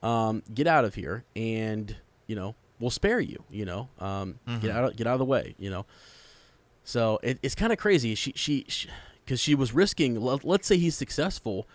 Um, 0.00 0.44
get 0.54 0.68
out 0.68 0.84
of 0.84 0.94
here, 0.94 1.24
and 1.34 1.96
you 2.28 2.36
know 2.36 2.54
we'll 2.78 2.90
spare 2.90 3.18
you. 3.18 3.42
You 3.50 3.64
know, 3.64 3.88
um, 3.98 4.38
get 4.60 4.70
out, 4.70 4.84
of, 4.84 4.96
get 4.96 5.08
out 5.08 5.14
of 5.14 5.18
the 5.18 5.24
way. 5.24 5.56
You 5.58 5.70
know." 5.70 5.86
So 6.84 7.18
it, 7.24 7.40
it's 7.42 7.56
kind 7.56 7.72
of 7.72 7.78
crazy. 7.78 8.14
She, 8.14 8.32
she, 8.36 8.64
because 9.24 9.40
she, 9.40 9.56
was 9.56 9.74
risking. 9.74 10.20
Let, 10.20 10.44
let's 10.44 10.68
say 10.68 10.78
he's 10.78 10.94
successful, 10.94 11.66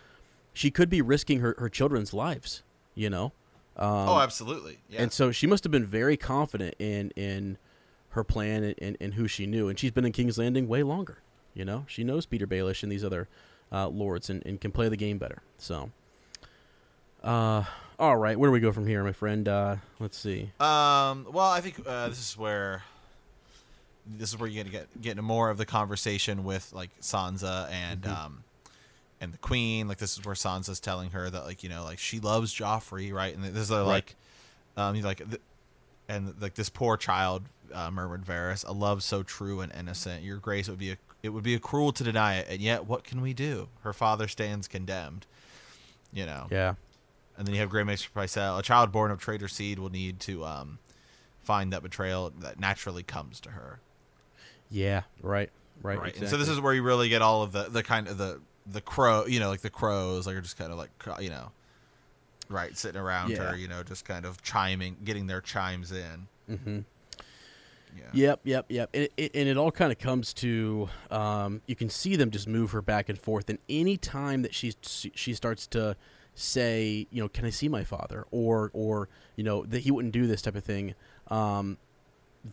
she 0.53 0.71
could 0.71 0.89
be 0.89 1.01
risking 1.01 1.41
her, 1.41 1.53
her 1.59 1.67
children's 1.67 2.13
lives. 2.13 2.63
You 2.95 3.09
know. 3.09 3.33
Um, 3.75 4.07
oh 4.07 4.19
absolutely 4.19 4.77
yeah 4.87 5.01
and 5.01 5.11
so 5.11 5.31
she 5.31 5.47
must 5.47 5.63
have 5.63 5.71
been 5.71 5.83
very 5.83 6.15
confident 6.15 6.75
in 6.77 7.09
in 7.15 7.57
her 8.13 8.23
plan 8.23 8.63
and, 8.63 8.75
and, 8.81 8.97
and 8.99 9.13
who 9.13 9.27
she 9.27 9.45
knew. 9.45 9.69
And 9.69 9.77
she's 9.77 9.91
been 9.91 10.05
in 10.05 10.11
King's 10.11 10.37
Landing 10.37 10.67
way 10.67 10.81
longer. 10.83 11.17
You 11.53 11.65
know, 11.65 11.85
she 11.87 12.03
knows 12.03 12.25
Peter 12.25 12.47
Baelish 12.47 12.81
and 12.83 12.91
these 12.91 13.03
other 13.03 13.27
uh, 13.71 13.87
lords 13.87 14.29
and, 14.29 14.43
and 14.45 14.59
can 14.59 14.71
play 14.71 14.89
the 14.89 14.97
game 14.97 15.17
better. 15.19 15.41
So, 15.59 15.91
uh, 17.23 17.63
all 17.99 18.17
right, 18.17 18.37
where 18.37 18.47
do 18.49 18.51
we 18.51 18.59
go 18.59 18.71
from 18.71 18.87
here, 18.87 19.03
my 19.03 19.11
friend? 19.11 19.47
Uh, 19.47 19.75
let's 19.99 20.17
see. 20.17 20.51
Um. 20.59 21.27
Well, 21.31 21.47
I 21.49 21.61
think 21.61 21.81
uh, 21.85 22.09
this 22.09 22.19
is 22.19 22.37
where 22.37 22.83
this 24.05 24.29
is 24.29 24.37
where 24.39 24.49
you're 24.49 24.63
gonna 24.63 24.71
get 24.75 25.01
get 25.01 25.11
into 25.11 25.21
more 25.21 25.49
of 25.49 25.57
the 25.57 25.65
conversation 25.65 26.43
with 26.43 26.71
like 26.73 26.89
Sansa 27.01 27.69
and 27.71 28.01
Mm-hmm. 28.01 28.25
um 28.25 28.43
and 29.21 29.31
the 29.31 29.37
Queen. 29.37 29.87
Like 29.87 29.99
this 29.99 30.17
is 30.17 30.25
where 30.25 30.35
Sansa's 30.35 30.79
telling 30.81 31.11
her 31.11 31.29
that 31.29 31.45
like 31.45 31.63
you 31.63 31.69
know 31.69 31.83
like 31.83 31.99
she 31.99 32.19
loves 32.19 32.53
Joffrey, 32.53 33.13
right? 33.13 33.33
And 33.33 33.43
this 33.43 33.63
is 33.63 33.71
like 33.71 34.15
um 34.75 34.95
he's 34.95 35.05
like 35.05 35.19
th- 35.19 35.41
and 36.09 36.33
like 36.41 36.55
this 36.55 36.69
poor 36.69 36.97
child 36.97 37.43
uh, 37.73 37.91
murmured 37.91 38.25
Varys, 38.25 38.67
a 38.67 38.71
love 38.71 39.03
so 39.03 39.23
true 39.23 39.61
and 39.61 39.71
innocent. 39.73 40.23
Your 40.23 40.37
grace 40.37 40.69
would 40.69 40.79
be 40.79 40.91
a 40.91 40.97
it 41.21 41.29
would 41.29 41.43
be 41.43 41.55
a 41.55 41.59
cruel 41.59 41.91
to 41.93 42.03
deny 42.03 42.35
it, 42.35 42.47
and 42.49 42.59
yet 42.61 42.85
what 42.85 43.03
can 43.03 43.21
we 43.21 43.33
do? 43.33 43.69
Her 43.83 43.93
father 43.93 44.27
stands 44.27 44.67
condemned. 44.67 45.25
You 46.11 46.25
know. 46.25 46.47
Yeah, 46.51 46.75
And 47.37 47.47
then 47.47 47.55
you 47.55 47.61
have 47.61 47.69
Grey 47.69 47.83
Maester 47.83 48.09
Pycelle. 48.15 48.59
A 48.59 48.61
child 48.61 48.91
born 48.91 49.09
of 49.09 49.19
traitor 49.19 49.47
seed 49.47 49.79
will 49.79 49.89
need 49.89 50.19
to 50.21 50.43
um, 50.45 50.79
find 51.41 51.71
that 51.73 51.81
betrayal 51.81 52.31
that 52.41 52.59
naturally 52.59 53.03
comes 53.03 53.39
to 53.41 53.51
her. 53.51 53.79
yeah, 54.69 55.03
right, 55.21 55.49
right. 55.81 55.97
Right. 55.99 56.17
And 56.17 56.27
so 56.29 56.37
this 56.37 56.49
is 56.49 56.59
where 56.59 56.73
you 56.73 56.83
really 56.83 57.09
get 57.09 57.21
all 57.21 57.41
of 57.41 57.51
the, 57.51 57.63
the 57.63 57.81
kind 57.83 58.07
of 58.07 58.17
the 58.17 58.41
the 58.65 58.81
crow, 58.81 59.25
you 59.25 59.39
know, 59.39 59.49
like 59.49 59.61
the 59.61 59.69
crows, 59.69 60.27
like 60.27 60.35
are 60.35 60.41
just 60.41 60.57
kind 60.57 60.71
of 60.71 60.77
like 60.77 60.89
you 61.21 61.29
know, 61.29 61.51
right, 62.49 62.77
sitting 62.77 62.99
around 62.99 63.31
Yeah. 63.31 63.51
her, 63.51 63.55
you 63.57 63.67
know, 63.67 63.81
just 63.83 64.05
kind 64.05 64.25
of 64.25 64.41
chiming, 64.41 64.97
getting 65.03 65.27
their 65.27 65.41
chimes 65.41 65.91
in. 65.91 66.27
Mm-hmm. 66.49 66.79
Yeah. 67.95 68.03
Yep, 68.13 68.39
yep, 68.43 68.65
yep. 68.69 68.89
And 68.93 69.07
it, 69.17 69.31
and 69.35 69.47
it 69.49 69.57
all 69.57 69.71
kind 69.71 69.91
of 69.91 69.99
comes 69.99 70.33
to 70.35 70.89
um, 71.11 71.61
you 71.67 71.75
can 71.75 71.89
see 71.89 72.15
them 72.15 72.31
just 72.31 72.47
move 72.47 72.71
her 72.71 72.81
back 72.81 73.09
and 73.09 73.17
forth, 73.19 73.49
and 73.49 73.59
any 73.69 73.97
time 73.97 74.41
that 74.43 74.53
she 74.53 74.73
she 74.81 75.33
starts 75.33 75.67
to 75.67 75.95
say, 76.35 77.07
you 77.11 77.21
know, 77.21 77.29
can 77.29 77.45
I 77.45 77.49
see 77.51 77.69
my 77.69 77.83
father, 77.83 78.25
or 78.31 78.71
or 78.73 79.09
you 79.35 79.43
know 79.43 79.63
that 79.65 79.79
he 79.81 79.91
wouldn't 79.91 80.13
do 80.13 80.25
this 80.27 80.41
type 80.41 80.55
of 80.55 80.63
thing. 80.63 80.95
Um, 81.27 81.77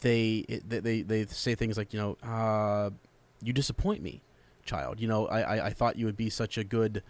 they 0.01 0.45
they 0.67 0.79
they, 0.81 1.03
they 1.03 1.27
say 1.27 1.55
things 1.55 1.77
like, 1.77 1.93
you 1.93 1.99
know, 1.99 2.17
uh, 2.29 2.91
you 3.43 3.53
disappoint 3.53 4.03
me, 4.03 4.23
child. 4.65 5.01
You 5.01 5.09
know, 5.09 5.27
I, 5.27 5.41
I 5.41 5.67
I 5.67 5.71
thought 5.71 5.97
you 5.97 6.07
would 6.07 6.17
be 6.17 6.31
such 6.31 6.59
a 6.59 6.65
good, 6.65 7.03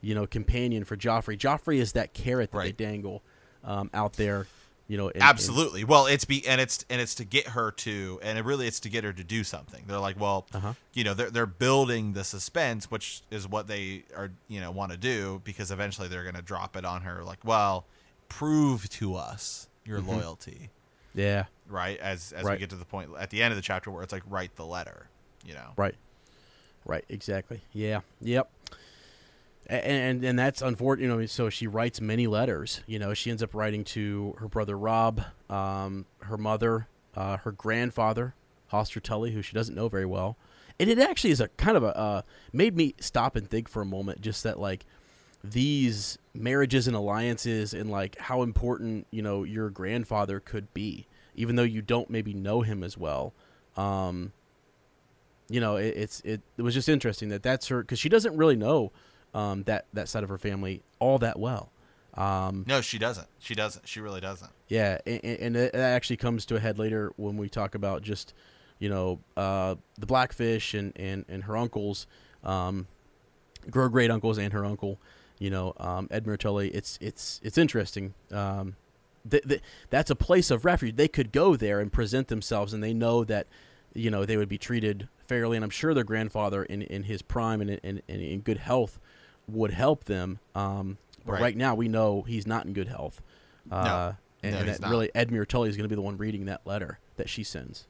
you 0.00 0.14
know, 0.14 0.26
companion 0.26 0.84
for 0.84 0.96
Joffrey. 0.96 1.36
Joffrey 1.38 1.78
is 1.78 1.92
that 1.92 2.12
carrot 2.14 2.52
that 2.52 2.58
Right. 2.58 2.76
they 2.76 2.84
dangle 2.84 3.22
um, 3.64 3.90
out 3.92 4.12
there. 4.14 4.46
You 4.88 4.96
know, 4.96 5.08
in- 5.08 5.16
in- 5.16 5.22
Absolutely. 5.22 5.84
well, 5.84 6.06
it's 6.06 6.24
be 6.24 6.46
and 6.48 6.60
it's 6.60 6.84
and 6.88 6.98
it's 7.00 7.14
to 7.16 7.24
get 7.24 7.48
her 7.48 7.70
to 7.72 8.18
and 8.22 8.38
it 8.38 8.44
really 8.44 8.66
it's 8.66 8.80
to 8.80 8.88
get 8.88 9.04
her 9.04 9.12
to 9.12 9.22
do 9.22 9.44
something. 9.44 9.84
They're 9.86 9.98
like, 9.98 10.18
well, 10.18 10.46
Uh-huh. 10.54 10.72
you 10.94 11.04
know, 11.04 11.12
they're 11.14 11.30
they're 11.30 11.44
building 11.46 12.14
the 12.14 12.24
suspense, 12.24 12.90
which 12.90 13.20
is 13.30 13.46
what 13.46 13.66
they 13.66 14.04
are, 14.16 14.30
you 14.48 14.60
know, 14.60 14.70
want 14.70 14.90
to 14.92 14.96
do 14.98 15.42
because 15.44 15.70
eventually 15.70 16.08
they're 16.08 16.22
going 16.22 16.34
to 16.36 16.42
drop 16.42 16.74
it 16.74 16.86
on 16.86 17.02
her 17.02 17.22
like, 17.22 17.44
well, 17.44 17.84
prove 18.28 18.88
to 18.90 19.14
us 19.14 19.68
your 19.84 20.00
Mm-hmm. 20.00 20.08
loyalty, 20.10 20.70
yeah, 21.14 21.44
right? 21.68 21.98
As 22.00 22.32
as 22.32 22.44
Right. 22.44 22.52
we 22.54 22.58
get 22.58 22.70
to 22.70 22.76
the 22.76 22.84
point 22.86 23.10
at 23.18 23.28
the 23.30 23.42
end 23.42 23.52
of 23.52 23.56
the 23.56 23.62
chapter 23.62 23.90
where 23.90 24.02
it's 24.02 24.12
like 24.12 24.22
write 24.26 24.56
the 24.56 24.64
letter, 24.66 25.08
you 25.44 25.52
know. 25.54 25.72
Right. 25.76 25.94
Right. 26.86 27.04
Exactly. 27.10 27.60
Yeah. 27.74 28.00
Yep. 28.22 28.50
And 29.68 30.24
and 30.24 30.38
that's 30.38 30.62
unfortunate. 30.62 31.06
You 31.06 31.20
know, 31.20 31.26
so 31.26 31.50
she 31.50 31.66
writes 31.66 32.00
many 32.00 32.26
letters. 32.26 32.80
You 32.86 32.98
know, 32.98 33.12
she 33.12 33.30
ends 33.30 33.42
up 33.42 33.54
writing 33.54 33.84
to 33.84 34.34
her 34.38 34.48
brother 34.48 34.78
Robb, 34.78 35.22
um, 35.50 36.06
her 36.20 36.38
mother, 36.38 36.88
uh, 37.14 37.36
her 37.38 37.52
grandfather, 37.52 38.34
Hoster 38.72 39.02
Tully, 39.02 39.32
who 39.32 39.42
she 39.42 39.52
doesn't 39.52 39.74
know 39.74 39.88
very 39.88 40.06
well. 40.06 40.38
And 40.80 40.88
it 40.88 40.98
actually 40.98 41.32
is 41.32 41.40
a 41.40 41.48
kind 41.48 41.76
of 41.76 41.82
a 41.82 41.96
uh, 41.96 42.22
made 42.52 42.76
me 42.76 42.94
stop 42.98 43.36
and 43.36 43.48
think 43.48 43.68
for 43.68 43.82
a 43.82 43.86
moment, 43.86 44.22
just 44.22 44.42
that 44.44 44.58
like 44.58 44.86
these 45.44 46.18
marriages 46.34 46.86
and 46.86 46.96
alliances 46.96 47.74
and 47.74 47.90
like 47.90 48.16
how 48.18 48.42
important 48.42 49.06
you 49.10 49.20
know 49.20 49.44
your 49.44 49.68
grandfather 49.68 50.40
could 50.40 50.72
be, 50.72 51.06
even 51.34 51.56
though 51.56 51.62
you 51.62 51.82
don't 51.82 52.08
maybe 52.08 52.32
know 52.32 52.62
him 52.62 52.82
as 52.82 52.96
well. 52.96 53.34
Um, 53.76 54.32
you 55.48 55.60
know, 55.60 55.76
it, 55.76 55.94
it's 55.96 56.20
it, 56.20 56.40
it 56.56 56.62
was 56.62 56.74
just 56.74 56.88
interesting 56.88 57.28
that 57.30 57.42
that's 57.42 57.68
her 57.68 57.82
because 57.82 57.98
she 57.98 58.08
doesn't 58.08 58.36
really 58.36 58.56
know 58.56 58.92
um, 59.34 59.62
that 59.64 59.86
that 59.92 60.08
side 60.08 60.22
of 60.22 60.28
her 60.28 60.38
family 60.38 60.82
all 60.98 61.18
that 61.18 61.38
well. 61.38 61.70
Um, 62.14 62.64
No, 62.66 62.80
she 62.80 62.98
doesn't. 62.98 63.28
She 63.38 63.54
doesn't. 63.54 63.86
She 63.86 64.00
really 64.00 64.20
doesn't. 64.20 64.50
yeah, 64.68 64.98
and, 65.06 65.24
and 65.24 65.56
that 65.56 65.74
actually 65.74 66.16
comes 66.16 66.44
to 66.46 66.56
a 66.56 66.60
head 66.60 66.78
later 66.78 67.12
when 67.16 67.36
we 67.36 67.48
talk 67.48 67.74
about 67.74 68.02
just 68.02 68.34
you 68.80 68.88
know 68.88 69.20
uh, 69.36 69.76
the 69.98 70.06
Blackfish 70.06 70.74
and, 70.74 70.92
and, 70.96 71.24
and 71.28 71.44
her 71.44 71.56
uncles, 71.56 72.06
um, 72.42 72.86
her 73.72 73.88
great 73.88 74.10
uncles 74.10 74.38
and 74.38 74.52
her 74.52 74.64
uncle, 74.64 74.98
you 75.38 75.50
know 75.50 75.74
um, 75.78 76.08
Edmure 76.08 76.38
Tully. 76.38 76.68
It's 76.70 76.98
it's 77.00 77.40
it's 77.44 77.58
interesting. 77.58 78.14
Um, 78.32 78.74
th- 79.30 79.44
th- 79.46 79.62
that's 79.90 80.10
a 80.10 80.16
place 80.16 80.50
of 80.50 80.64
refuge. 80.64 80.96
They 80.96 81.08
could 81.08 81.30
go 81.30 81.54
there 81.56 81.78
and 81.78 81.92
present 81.92 82.28
themselves, 82.28 82.72
and 82.72 82.82
they 82.82 82.94
know 82.94 83.22
that 83.24 83.46
you 83.94 84.10
know 84.10 84.24
they 84.24 84.36
would 84.36 84.48
be 84.48 84.58
treated 84.58 85.08
fairly. 85.28 85.56
And 85.56 85.62
I'm 85.64 85.70
sure 85.70 85.94
their 85.94 86.04
grandfather, 86.04 86.64
in, 86.64 86.82
in 86.82 87.04
his 87.04 87.22
prime 87.22 87.60
and 87.60 87.70
in, 87.70 88.02
in, 88.08 88.20
in 88.20 88.40
good 88.40 88.58
health, 88.58 88.98
would 89.48 89.72
help 89.72 90.04
them. 90.04 90.38
Um, 90.54 90.98
but 91.24 91.32
Right. 91.34 91.42
right. 91.42 91.56
now, 91.56 91.74
we 91.74 91.88
know 91.88 92.22
he's 92.22 92.46
not 92.46 92.66
in 92.66 92.72
good 92.72 92.88
health. 92.88 93.20
Uh, 93.70 94.12
and, 94.42 94.52
No, 94.54 94.58
and 94.60 94.68
that 94.68 94.80
not. 94.80 94.90
really 94.90 95.10
Edmure 95.14 95.46
Tully 95.46 95.68
is 95.68 95.76
going 95.76 95.84
to 95.84 95.88
be 95.88 95.94
the 95.94 96.02
one 96.02 96.16
reading 96.16 96.44
that 96.46 96.66
letter 96.66 96.98
that 97.16 97.28
she 97.28 97.42
sends. 97.42 97.86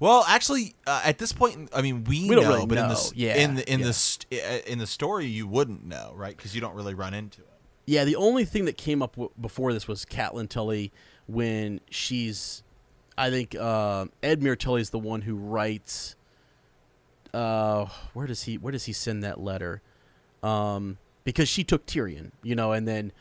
Well, 0.00 0.24
actually, 0.26 0.74
uh, 0.86 1.02
at 1.04 1.18
this 1.18 1.32
point, 1.32 1.68
I 1.74 1.82
mean, 1.82 2.04
we, 2.04 2.28
We 2.28 2.34
know, 2.36 2.48
really 2.48 2.66
but 2.66 2.78
in 2.78 2.88
the 2.88 3.12
Yeah, 3.14 3.36
in 3.36 3.54
the 3.56 3.70
in 3.72 3.80
yeah. 3.80 3.86
the 3.86 3.92
st- 3.92 4.42
uh, 4.42 4.58
in 4.66 4.78
the 4.78 4.86
story, 4.86 5.26
you 5.26 5.46
wouldn't 5.46 5.84
know, 5.84 6.12
right? 6.16 6.34
Because 6.34 6.54
you 6.54 6.60
don't 6.62 6.74
really 6.74 6.94
run 6.94 7.12
into 7.12 7.42
it. 7.42 7.48
Yeah, 7.84 8.04
the 8.04 8.16
only 8.16 8.44
thing 8.46 8.64
that 8.64 8.78
came 8.78 9.02
up 9.02 9.12
w- 9.16 9.30
before 9.38 9.72
this 9.74 9.86
was 9.86 10.04
Catelyn 10.06 10.48
Tully 10.48 10.92
when 11.26 11.80
she's, 11.90 12.62
I 13.18 13.28
think 13.28 13.54
uh, 13.54 14.06
Edmure 14.22 14.58
Tully 14.58 14.80
is 14.80 14.90
the 14.90 14.98
one 14.98 15.20
who 15.22 15.34
writes. 15.36 16.16
Uh, 17.34 17.86
where 18.14 18.26
does 18.26 18.42
he 18.44 18.56
where 18.58 18.72
does 18.72 18.84
he 18.84 18.92
send 18.92 19.22
that 19.24 19.40
letter? 19.40 19.82
Um, 20.42 20.98
because 21.24 21.48
she 21.48 21.62
took 21.64 21.86
Tyrion, 21.86 22.32
you 22.42 22.54
know, 22.54 22.72
and 22.72 22.86
then 22.88 23.12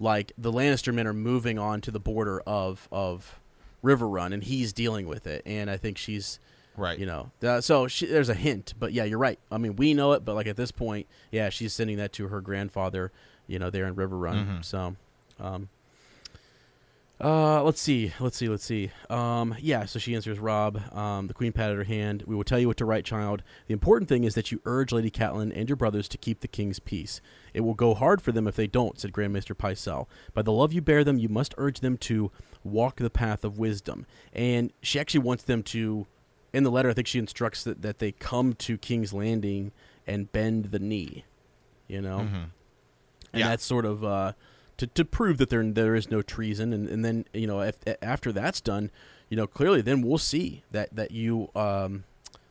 like 0.00 0.32
the 0.36 0.50
Lannister 0.52 0.92
men 0.92 1.06
are 1.06 1.12
moving 1.12 1.58
on 1.58 1.80
to 1.82 1.90
the 1.90 2.00
border 2.00 2.40
of 2.46 2.88
of 2.90 3.38
Riverrun, 3.84 4.32
and 4.34 4.42
he's 4.42 4.72
dealing 4.72 5.06
with 5.06 5.26
it, 5.26 5.42
and 5.46 5.70
I 5.70 5.76
think 5.76 5.98
she's 5.98 6.38
Right. 6.76 6.98
you 6.98 7.06
know 7.06 7.30
uh, 7.44 7.60
so 7.60 7.86
she, 7.86 8.04
there's 8.06 8.28
a 8.28 8.34
hint 8.34 8.74
but 8.80 8.92
yeah 8.92 9.04
you're 9.04 9.16
right 9.16 9.38
i 9.48 9.58
mean 9.58 9.76
we 9.76 9.94
know 9.94 10.10
it 10.14 10.24
but 10.24 10.34
like 10.34 10.48
at 10.48 10.56
this 10.56 10.72
point 10.72 11.06
yeah 11.30 11.48
she's 11.48 11.72
sending 11.72 11.98
that 11.98 12.12
to 12.14 12.26
her 12.26 12.40
grandfather 12.40 13.12
you 13.46 13.60
know 13.60 13.70
there 13.70 13.86
in 13.86 13.94
riverrun 13.94 14.44
Mhm. 14.58 14.64
so 14.64 14.96
um 15.38 15.68
uh 17.20 17.62
let's 17.62 17.80
see 17.80 18.12
let's 18.18 18.36
see 18.36 18.48
let's 18.48 18.64
see. 18.64 18.90
Um 19.08 19.54
yeah 19.60 19.84
so 19.84 19.98
she 20.00 20.14
answers 20.16 20.38
robb 20.40 20.80
um 20.94 21.28
the 21.28 21.34
queen 21.34 21.52
patted 21.52 21.76
her 21.76 21.84
hand. 21.84 22.24
We 22.26 22.34
will 22.34 22.44
tell 22.44 22.58
you 22.58 22.66
what 22.66 22.76
to 22.78 22.84
write 22.84 23.04
child. 23.04 23.42
The 23.68 23.72
important 23.72 24.08
thing 24.08 24.24
is 24.24 24.34
that 24.34 24.50
you 24.50 24.60
urge 24.64 24.90
lady 24.92 25.10
catelyn 25.10 25.52
and 25.54 25.68
your 25.68 25.76
brothers 25.76 26.08
to 26.08 26.18
keep 26.18 26.40
the 26.40 26.48
king's 26.48 26.80
peace. 26.80 27.20
It 27.52 27.60
will 27.60 27.74
go 27.74 27.94
hard 27.94 28.20
for 28.20 28.32
them 28.32 28.48
if 28.48 28.56
they 28.56 28.66
don't 28.66 28.98
said 28.98 29.12
grand 29.12 29.32
maester 29.32 29.54
pycelle. 29.54 30.06
By 30.34 30.42
the 30.42 30.52
love 30.52 30.72
you 30.72 30.80
bear 30.80 31.04
them 31.04 31.18
you 31.18 31.28
must 31.28 31.54
urge 31.56 31.80
them 31.80 31.96
to 31.98 32.32
walk 32.64 32.96
the 32.96 33.10
path 33.10 33.44
of 33.44 33.58
wisdom. 33.58 34.06
And 34.32 34.72
she 34.82 34.98
actually 34.98 35.20
wants 35.20 35.44
them 35.44 35.62
to 35.64 36.06
in 36.52 36.62
the 36.62 36.70
letter, 36.70 36.88
I 36.90 36.92
think 36.94 37.08
she 37.08 37.18
instructs 37.18 37.64
that, 37.64 37.82
that 37.82 37.98
they 37.98 38.12
come 38.12 38.52
to 38.54 38.78
King's 38.78 39.12
Landing 39.12 39.72
and 40.06 40.30
bend 40.30 40.66
the 40.66 40.78
knee, 40.78 41.24
you 41.88 42.00
know, 42.00 42.18
Mhm. 42.20 42.34
and 43.32 43.40
Yeah. 43.40 43.48
that's 43.48 43.64
sort 43.64 43.84
of 43.84 44.04
uh, 44.04 44.32
to 44.76 44.86
to 44.88 45.04
prove 45.04 45.38
that 45.38 45.50
there 45.50 45.64
there 45.64 45.94
is 45.94 46.10
no 46.10 46.22
treason, 46.22 46.72
and, 46.72 46.88
and 46.88 47.04
then 47.04 47.24
you 47.32 47.46
know 47.46 47.60
if, 47.60 47.78
after 48.02 48.32
that's 48.32 48.60
done, 48.60 48.90
you 49.28 49.36
know 49.36 49.46
clearly 49.46 49.80
then 49.80 50.02
we'll 50.02 50.18
see 50.18 50.64
that 50.70 50.94
that 50.94 51.10
you 51.10 51.50
um, 51.54 52.04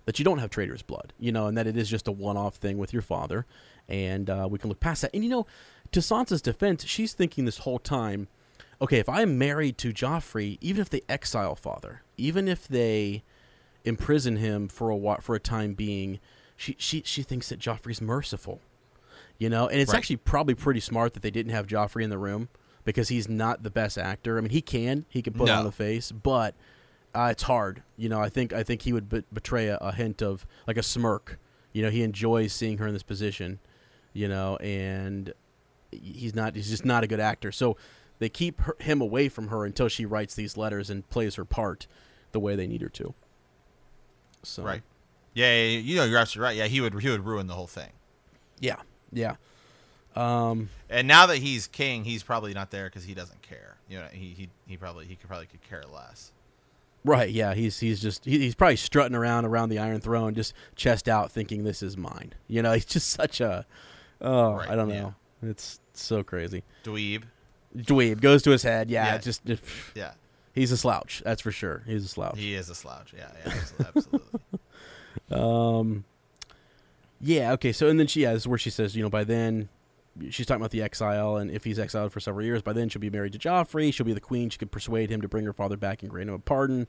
that 0.05 0.19
you 0.19 0.25
don't 0.25 0.39
have 0.39 0.49
traitor's 0.49 0.81
blood, 0.81 1.13
you 1.19 1.31
know, 1.31 1.47
and 1.47 1.57
that 1.57 1.67
it 1.67 1.77
is 1.77 1.89
just 1.89 2.07
a 2.07 2.11
one 2.11 2.37
off 2.37 2.55
thing 2.55 2.77
with 2.77 2.93
your 2.93 3.01
father, 3.01 3.45
and 3.87 4.29
uh, 4.29 4.47
we 4.49 4.59
can 4.59 4.69
look 4.69 4.79
past 4.79 5.01
that. 5.01 5.11
And 5.13 5.23
you 5.23 5.29
know, 5.29 5.47
to 5.91 5.99
Sansa's 5.99 6.41
defense, 6.41 6.85
she's 6.85 7.13
thinking 7.13 7.45
this 7.45 7.59
whole 7.59 7.79
time, 7.79 8.27
okay, 8.81 8.99
if 8.99 9.07
I'm 9.07 9.37
married 9.37 9.77
to 9.79 9.93
Joffrey, 9.93 10.57
even 10.61 10.81
if 10.81 10.89
they 10.89 11.01
exile 11.07 11.55
father, 11.55 12.01
even 12.17 12.47
if 12.47 12.67
they 12.67 13.23
imprison 13.85 14.37
him 14.37 14.67
for 14.67 14.89
a 14.89 14.95
while, 14.95 15.21
for 15.21 15.35
a 15.35 15.39
time 15.39 15.73
being, 15.73 16.19
she 16.55 16.75
she 16.77 17.01
she 17.05 17.23
thinks 17.23 17.49
that 17.49 17.59
Joffrey's 17.59 18.01
merciful, 18.01 18.61
you 19.37 19.49
know, 19.49 19.67
and 19.67 19.79
it's 19.79 19.91
Right. 19.91 19.97
actually 19.97 20.17
probably 20.17 20.55
pretty 20.55 20.79
smart 20.79 21.13
that 21.13 21.21
they 21.23 21.31
didn't 21.31 21.51
have 21.51 21.67
Joffrey 21.67 22.03
in 22.03 22.09
the 22.09 22.17
room 22.17 22.49
because 22.85 23.09
he's 23.09 23.27
not 23.29 23.63
the 23.63 23.69
best 23.71 23.97
actor. 23.97 24.37
I 24.37 24.41
mean, 24.41 24.51
he 24.51 24.61
can 24.61 25.05
he 25.09 25.21
can 25.21 25.33
put 25.33 25.47
No. 25.47 25.55
on 25.59 25.63
the 25.65 25.71
face, 25.71 26.11
but 26.11 26.55
uh, 27.15 27.29
it's 27.31 27.43
hard. 27.43 27.83
You 27.97 28.09
know, 28.09 28.19
I 28.19 28.29
think 28.29 28.53
I 28.53 28.63
think 28.63 28.81
he 28.83 28.93
would 28.93 29.09
be- 29.09 29.23
betray 29.31 29.67
a, 29.67 29.77
a 29.77 29.91
hint 29.93 30.21
of 30.21 30.45
like 30.67 30.77
a 30.77 30.83
smirk. 30.83 31.39
You 31.71 31.81
know, 31.83 31.89
he 31.89 32.03
enjoys 32.03 32.53
seeing 32.53 32.77
her 32.79 32.87
in 32.87 32.93
this 32.93 33.03
position. 33.03 33.59
You 34.13 34.27
know, 34.27 34.57
and 34.57 35.33
he's 35.91 36.35
not 36.35 36.55
he's 36.55 36.69
just 36.69 36.85
not 36.85 37.03
a 37.03 37.07
good 37.07 37.19
actor. 37.19 37.51
So 37.51 37.77
they 38.19 38.29
keep 38.29 38.61
her, 38.61 38.75
him 38.79 39.01
away 39.01 39.27
from 39.29 39.47
her 39.49 39.65
until 39.65 39.87
she 39.89 40.05
writes 40.05 40.35
these 40.35 40.55
letters 40.55 40.89
and 40.89 41.07
plays 41.09 41.35
her 41.35 41.45
part 41.45 41.87
the 42.31 42.39
way 42.39 42.55
they 42.55 42.67
need 42.67 42.81
her 42.81 42.89
to. 42.89 43.13
So 44.43 44.63
Right. 44.63 44.83
Yeah, 45.33 45.63
you 45.63 45.95
know, 45.95 46.03
you're 46.05 46.19
absolutely 46.19 46.45
right. 46.49 46.57
Yeah, 46.57 46.65
he 46.67 46.79
would 46.81 46.99
he 47.01 47.09
would 47.09 47.25
ruin 47.25 47.47
the 47.47 47.55
whole 47.55 47.65
thing. 47.67 47.89
Yeah, 48.59 48.77
yeah. 49.13 49.35
Um, 50.15 50.69
And 50.89 51.07
now 51.07 51.25
that 51.25 51.37
he's 51.37 51.67
king, 51.67 52.03
he's 52.03 52.21
probably 52.23 52.53
not 52.53 52.69
there 52.71 52.85
because 52.85 53.03
he 53.03 53.13
doesn't 53.13 53.41
care. 53.41 53.77
You 53.89 53.99
know, 53.99 54.07
he 54.11 54.27
he, 54.37 54.49
he 54.67 54.77
probably 54.77 55.05
he 55.05 55.15
could 55.15 55.27
probably 55.27 55.47
could 55.47 55.61
care 55.67 55.83
less. 55.91 56.31
right. 57.03 57.29
Yeah. 57.29 57.53
He's 57.55 57.79
he's 57.79 57.99
just 58.01 58.25
he, 58.25 58.37
he's 58.39 58.55
probably 58.55 58.75
strutting 58.75 59.15
around 59.15 59.45
around 59.45 59.69
the 59.69 59.79
Iron 59.79 59.99
Throne, 60.01 60.35
just 60.35 60.53
chest 60.75 61.09
out, 61.09 61.31
thinking 61.31 61.63
this 61.63 61.81
is 61.81 61.97
mine. 61.97 62.33
You 62.47 62.61
know, 62.61 62.73
he's 62.73 62.85
just 62.85 63.09
such 63.09 63.41
a. 63.41 63.65
Oh, 64.21 64.53
Right, 64.55 64.69
I 64.69 64.75
don't 64.75 64.89
yeah. 64.89 65.01
know. 65.01 65.15
It's 65.43 65.79
so 65.93 66.23
crazy. 66.23 66.63
Dweeb. 66.85 67.23
Dweeb 67.75 68.21
goes 68.21 68.43
to 68.43 68.51
his 68.51 68.61
head. 68.63 68.89
Yeah, 68.91 69.05
Yeah. 69.13 69.17
just, 69.17 69.43
just 69.45 69.63
Yeah, 69.95 70.13
he's 70.53 70.71
a 70.71 70.77
slouch. 70.77 71.21
That's 71.25 71.41
for 71.41 71.51
sure. 71.51 71.81
He's 71.87 72.05
a 72.05 72.07
slouch. 72.07 72.37
he 72.37 72.53
is 72.53 72.69
a 72.69 72.75
slouch. 72.75 73.13
Yeah, 73.17 73.29
yeah 73.45 73.51
absolutely. 73.53 73.85
absolutely. 73.95 74.39
Um, 75.31 76.03
yeah. 77.23 77.53
Okay. 77.53 77.71
So 77.71 77.87
and 77.87 77.99
then 77.99 78.07
she 78.07 78.21
yeah, 78.21 78.33
is 78.33 78.47
where 78.47 78.57
she 78.57 78.69
says, 78.69 78.95
you 78.95 79.01
know, 79.01 79.09
by 79.09 79.23
then 79.23 79.69
she's 80.29 80.45
talking 80.45 80.61
about 80.61 80.71
the 80.71 80.81
exile, 80.81 81.37
and 81.37 81.49
if 81.49 81.63
he's 81.63 81.79
exiled 81.79 82.11
for 82.11 82.19
several 82.19 82.45
years, 82.45 82.61
by 82.61 82.73
then 82.73 82.89
she'll 82.89 82.99
be 82.99 83.09
married 83.09 83.33
to 83.33 83.39
Joffrey. 83.39 83.93
She'll 83.93 84.05
be 84.05 84.13
the 84.13 84.19
queen. 84.19 84.49
She 84.49 84.57
could 84.57 84.71
persuade 84.71 85.09
him 85.09 85.21
to 85.21 85.27
bring 85.27 85.45
her 85.45 85.53
father 85.53 85.77
back 85.77 86.01
and 86.01 86.11
grant 86.11 86.29
him 86.29 86.35
a 86.35 86.39
pardon, 86.39 86.87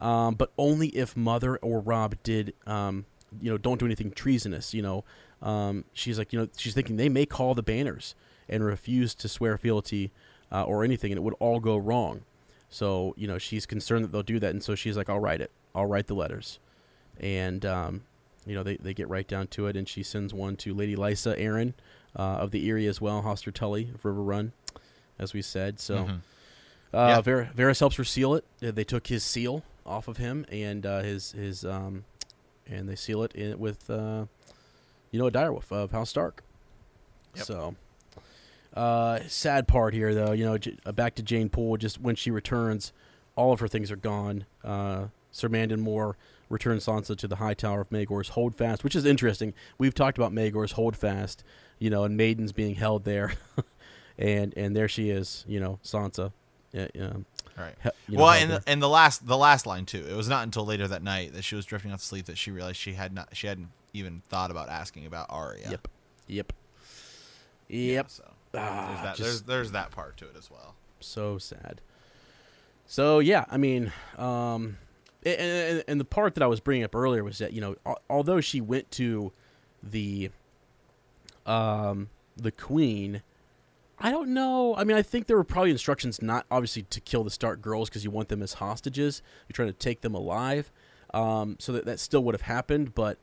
um, 0.00 0.34
but 0.34 0.52
only 0.58 0.88
if 0.88 1.16
Mother 1.16 1.56
or 1.58 1.80
Robb 1.80 2.16
did, 2.22 2.54
um, 2.66 3.06
you 3.40 3.50
know, 3.50 3.56
don't 3.56 3.78
do 3.78 3.86
anything 3.86 4.10
treasonous. 4.10 4.74
You 4.74 4.82
know, 4.82 5.04
um, 5.40 5.84
she's 5.92 6.18
like, 6.18 6.32
you 6.32 6.40
know, 6.40 6.48
she's 6.56 6.74
thinking 6.74 6.96
they 6.96 7.08
may 7.08 7.24
call 7.24 7.54
the 7.54 7.62
banners 7.62 8.14
and 8.48 8.64
refuse 8.64 9.14
to 9.14 9.28
swear 9.28 9.56
fealty 9.56 10.10
uh, 10.50 10.64
or 10.64 10.82
anything, 10.82 11.12
and 11.12 11.18
it 11.18 11.22
would 11.22 11.36
all 11.38 11.60
go 11.60 11.76
wrong. 11.76 12.22
So 12.68 13.14
you 13.16 13.28
know, 13.28 13.38
she's 13.38 13.64
concerned 13.64 14.04
that 14.04 14.12
they'll 14.12 14.22
do 14.22 14.40
that, 14.40 14.50
and 14.50 14.62
so 14.62 14.74
she's 14.74 14.96
like, 14.96 15.08
I'll 15.08 15.20
write 15.20 15.40
it. 15.40 15.52
I'll 15.74 15.86
write 15.86 16.08
the 16.08 16.14
letters 16.14 16.58
and 17.20 17.64
um, 17.64 18.02
you 18.48 18.54
know, 18.54 18.62
they, 18.62 18.76
they 18.76 18.94
get 18.94 19.08
right 19.08 19.26
down 19.28 19.46
to 19.48 19.66
it, 19.66 19.76
and 19.76 19.88
she 19.88 20.02
sends 20.02 20.32
one 20.34 20.56
to 20.56 20.74
Lady 20.74 20.96
Lysa 20.96 21.38
Arryn 21.38 21.74
uh, 22.16 22.22
of 22.42 22.50
the 22.50 22.66
Eyrie 22.68 22.86
as 22.86 23.00
well, 23.00 23.22
Hoster 23.22 23.52
Tully 23.52 23.90
of 23.94 24.02
Riverrun, 24.02 24.52
as 25.18 25.34
we 25.34 25.42
said. 25.42 25.78
So 25.80 25.96
Mhm. 26.06 26.20
uh, 26.94 27.06
Yeah. 27.08 27.20
Var- 27.20 27.50
Varys 27.56 27.80
helps 27.80 27.96
her 27.96 28.04
seal 28.04 28.34
it. 28.34 28.44
Uh, 28.62 28.70
They 28.70 28.84
took 28.84 29.06
his 29.08 29.22
seal 29.22 29.62
off 29.86 30.08
of 30.08 30.16
him 30.16 30.44
and 30.50 30.84
uh, 30.84 31.00
his 31.02 31.32
his 31.32 31.64
um, 31.64 32.04
and 32.66 32.88
they 32.88 32.94
seal 32.96 33.22
it 33.22 33.32
in, 33.34 33.58
with 33.58 33.88
uh, 33.88 34.26
you 35.10 35.18
know 35.18 35.26
a 35.26 35.30
direwolf 35.30 35.70
of 35.72 35.90
House 35.92 36.10
Stark. 36.10 36.42
Yep. 37.36 37.44
So. 37.46 37.76
Uh, 38.74 39.20
sad 39.28 39.66
part 39.66 39.94
here, 39.94 40.14
though. 40.14 40.32
You 40.32 40.44
know, 40.44 40.58
J- 40.58 40.76
uh, 40.84 40.92
back 40.92 41.14
to 41.16 41.22
Jeyne 41.22 41.48
Poole. 41.48 41.76
Just 41.78 42.00
when 42.00 42.14
she 42.14 42.30
returns, 42.30 42.92
all 43.34 43.52
of 43.52 43.60
her 43.60 43.68
things 43.68 43.90
are 43.90 43.96
gone. 43.96 44.44
Uh, 44.62 45.06
Sir 45.32 45.48
Mandon 45.48 45.80
Moore 45.80 46.16
returns 46.48 46.86
Sansa 46.86 47.16
to 47.16 47.28
the 47.28 47.36
High 47.36 47.54
Tower 47.54 47.80
of 47.82 47.90
Maegor's 47.90 48.30
Holdfast, 48.30 48.82
which 48.84 48.96
is 48.96 49.04
interesting. 49.04 49.54
We've 49.78 49.94
talked 49.94 50.18
about 50.18 50.32
Maegor's 50.32 50.72
Holdfast, 50.72 51.44
you 51.78 51.90
know, 51.90 52.04
and 52.04 52.16
maidens 52.16 52.52
being 52.52 52.74
held 52.74 53.04
there, 53.04 53.34
and 54.18 54.52
and 54.56 54.74
there 54.76 54.88
she 54.88 55.10
is, 55.10 55.44
you 55.48 55.60
know, 55.60 55.78
Sansa. 55.84 56.32
Uh, 56.76 56.86
um, 57.00 57.26
Right. 57.56 57.74
he- 57.82 57.90
you 58.12 58.16
know, 58.18 58.22
well, 58.24 58.32
and 58.34 58.50
the, 58.52 58.62
and 58.68 58.80
the 58.80 58.88
last 58.88 59.26
the 59.26 59.36
last 59.36 59.66
line 59.66 59.84
too. 59.84 60.06
It 60.08 60.14
was 60.14 60.28
not 60.28 60.44
until 60.44 60.64
later 60.64 60.86
that 60.86 61.02
night 61.02 61.32
that 61.34 61.42
she 61.42 61.56
was 61.56 61.64
drifting 61.66 61.90
off 61.92 61.98
to 62.00 62.06
sleep 62.06 62.26
that 62.26 62.38
she 62.38 62.50
realized 62.52 62.76
she 62.76 62.92
had 62.92 63.12
not 63.12 63.30
she 63.36 63.48
hadn't 63.48 63.70
even 63.92 64.22
thought 64.28 64.50
about 64.52 64.68
asking 64.68 65.06
about 65.06 65.26
Arya. 65.28 65.70
Yep. 65.70 65.88
Yep. 66.28 66.52
Yeah, 67.68 67.92
Yep. 67.94 68.10
so 68.10 68.22
Ah, 68.54 68.86
there's 68.86 69.02
that 69.02 69.16
just 69.16 69.18
there's 69.18 69.42
there's 69.42 69.72
that 69.72 69.90
part 69.90 70.16
to 70.18 70.26
it 70.26 70.36
as 70.38 70.50
well. 70.50 70.76
so 71.00 71.36
sad. 71.38 71.80
So 72.86 73.18
yeah, 73.18 73.44
I 73.50 73.56
mean, 73.56 73.92
um, 74.16 74.78
and, 75.24 75.84
and, 75.88 76.00
the 76.00 76.04
part 76.04 76.34
that 76.34 76.42
I 76.42 76.46
was 76.46 76.60
bringing 76.60 76.84
up 76.84 76.94
earlier 76.94 77.24
was 77.24 77.38
that 77.38 77.52
you 77.52 77.60
know, 77.60 77.76
although 78.08 78.40
she 78.40 78.60
went 78.60 78.90
to 78.92 79.32
the, 79.82 80.30
um, 81.44 82.08
the 82.36 82.52
queen, 82.52 83.22
I 84.00 84.10
don't 84.10 84.32
know. 84.32 84.76
I 84.76 84.84
mean, 84.84 84.96
I 84.96 85.02
think 85.02 85.26
there 85.26 85.36
were 85.36 85.44
probably 85.44 85.70
instructions 85.70 86.22
not 86.22 86.46
obviously 86.50 86.82
to 86.82 87.00
kill 87.00 87.24
the 87.24 87.30
Stark 87.30 87.60
girls 87.60 87.88
because 87.88 88.04
you 88.04 88.10
want 88.10 88.28
them 88.28 88.42
as 88.42 88.54
hostages. 88.54 89.22
You're 89.48 89.54
trying 89.54 89.68
to 89.68 89.74
take 89.74 90.02
them 90.02 90.14
alive, 90.14 90.70
um, 91.12 91.56
so 91.58 91.72
that 91.72 91.84
that 91.86 91.98
still 91.98 92.22
would 92.24 92.34
have 92.34 92.42
happened. 92.42 92.94
But 92.94 93.18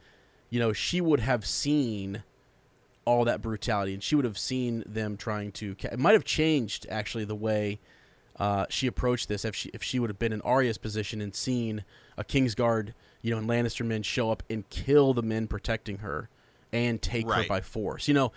you 0.50 0.60
know, 0.60 0.74
she 0.74 1.00
would 1.00 1.22
have 1.22 1.46
seen 1.46 2.24
all 3.06 3.24
that 3.24 3.42
brutality, 3.42 3.94
and 3.94 4.04
she 4.04 4.16
would 4.16 4.26
have 4.26 4.38
seen 4.38 4.84
them 4.86 5.16
trying 5.16 5.52
to. 5.54 5.76
Ca- 5.76 5.90
it 5.94 6.00
might 6.00 6.14
have 6.14 6.26
changed 6.26 6.86
actually 6.90 7.24
the 7.24 7.36
way 7.36 7.80
uh, 8.40 8.66
she 8.70 8.88
approached 8.88 9.30
this 9.30 9.46
if 9.46 9.56
she 9.56 9.70
if 9.74 9.82
she 9.84 10.00
would 10.00 10.10
have 10.10 10.20
been 10.20 10.34
in 10.34 10.42
Arya's 10.42 10.78
position 10.78 11.22
and 11.22 11.34
seen 11.36 11.84
a 12.18 12.24
Kingsguard, 12.24 12.94
you 13.22 13.32
know, 13.32 13.38
and 13.38 13.50
Lannister 13.50 13.86
men 13.86 14.04
show 14.04 14.30
up 14.32 14.44
and 14.50 14.70
kill 14.70 15.14
the 15.14 15.22
men 15.24 15.48
protecting 15.48 16.00
her 16.00 16.30
and 16.74 17.02
take 17.02 17.26
her 17.30 17.46
by 17.48 17.62
force. 17.62 18.08
You 18.08 18.14
know, 18.14 18.32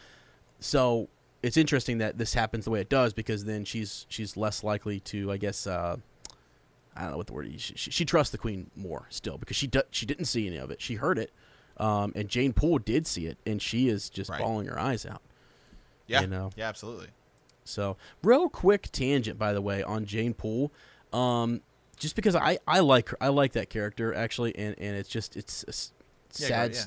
so 0.61 1.09
it's 1.43 1.57
interesting 1.57 1.99
that 1.99 2.19
this 2.19 2.35
happens 2.35 2.65
the 2.65 2.71
way 2.71 2.81
it 2.81 2.89
does 2.89 3.13
because 3.13 3.45
then 3.45 3.65
she's 3.65 4.07
she's 4.09 4.37
less 4.37 4.63
likely 4.65 5.01
to, 5.01 5.33
I 5.33 5.37
guess. 5.37 5.67
Uh, 5.67 5.97
I 6.97 7.03
don't 7.03 7.13
know 7.13 7.17
what 7.17 7.29
the 7.29 7.33
word 7.33 7.47
is. 7.55 7.61
She, 7.63 7.75
she, 7.77 7.91
she 7.93 8.05
trusts 8.05 8.33
the 8.33 8.39
queen 8.39 8.71
more 8.75 9.07
still 9.09 9.39
because 9.39 9.57
she 9.57 9.69
do, 9.69 9.83
she 9.93 10.05
didn't 10.05 10.25
see 10.25 10.49
any 10.49 10.57
of 10.57 10.73
it. 10.73 10.83
She 10.83 10.95
heard 10.97 11.17
it, 11.17 11.31
um, 11.77 12.13
and 12.17 12.29
Jeyne 12.29 12.53
Poole 12.53 12.79
did 12.79 13.07
see 13.07 13.27
it, 13.27 13.39
and 13.47 13.63
she 13.63 13.89
is 13.89 14.11
just 14.11 14.31
Right. 14.31 14.41
bawling 14.41 14.67
her 14.67 14.79
eyes 14.79 15.07
out. 15.07 15.23
Yeah. 16.09 16.23
You 16.23 16.27
know. 16.27 16.51
Yeah, 16.57 16.69
absolutely. 16.69 17.09
So, 17.69 17.97
real 18.23 18.49
quick 18.49 18.89
tangent, 18.93 19.39
by 19.39 19.53
the 19.53 19.61
way, 19.63 19.83
on 19.83 20.05
Jeyne 20.05 20.35
Poole, 20.35 20.73
um, 21.13 21.61
just 21.99 22.17
because 22.17 22.35
I, 22.37 22.59
I 22.67 22.81
like 22.81 23.11
her, 23.11 23.17
I 23.21 23.29
like 23.29 23.53
that 23.53 23.71
character 23.71 24.15
actually, 24.15 24.57
and, 24.57 24.75
and 24.79 24.97
it's 24.97 25.09
just 25.09 25.37
it's 25.37 25.65
a 25.65 25.73
Yeah, 26.43 26.49
sad 26.49 26.71
ahead, 26.71 26.75
yeah. 26.75 26.83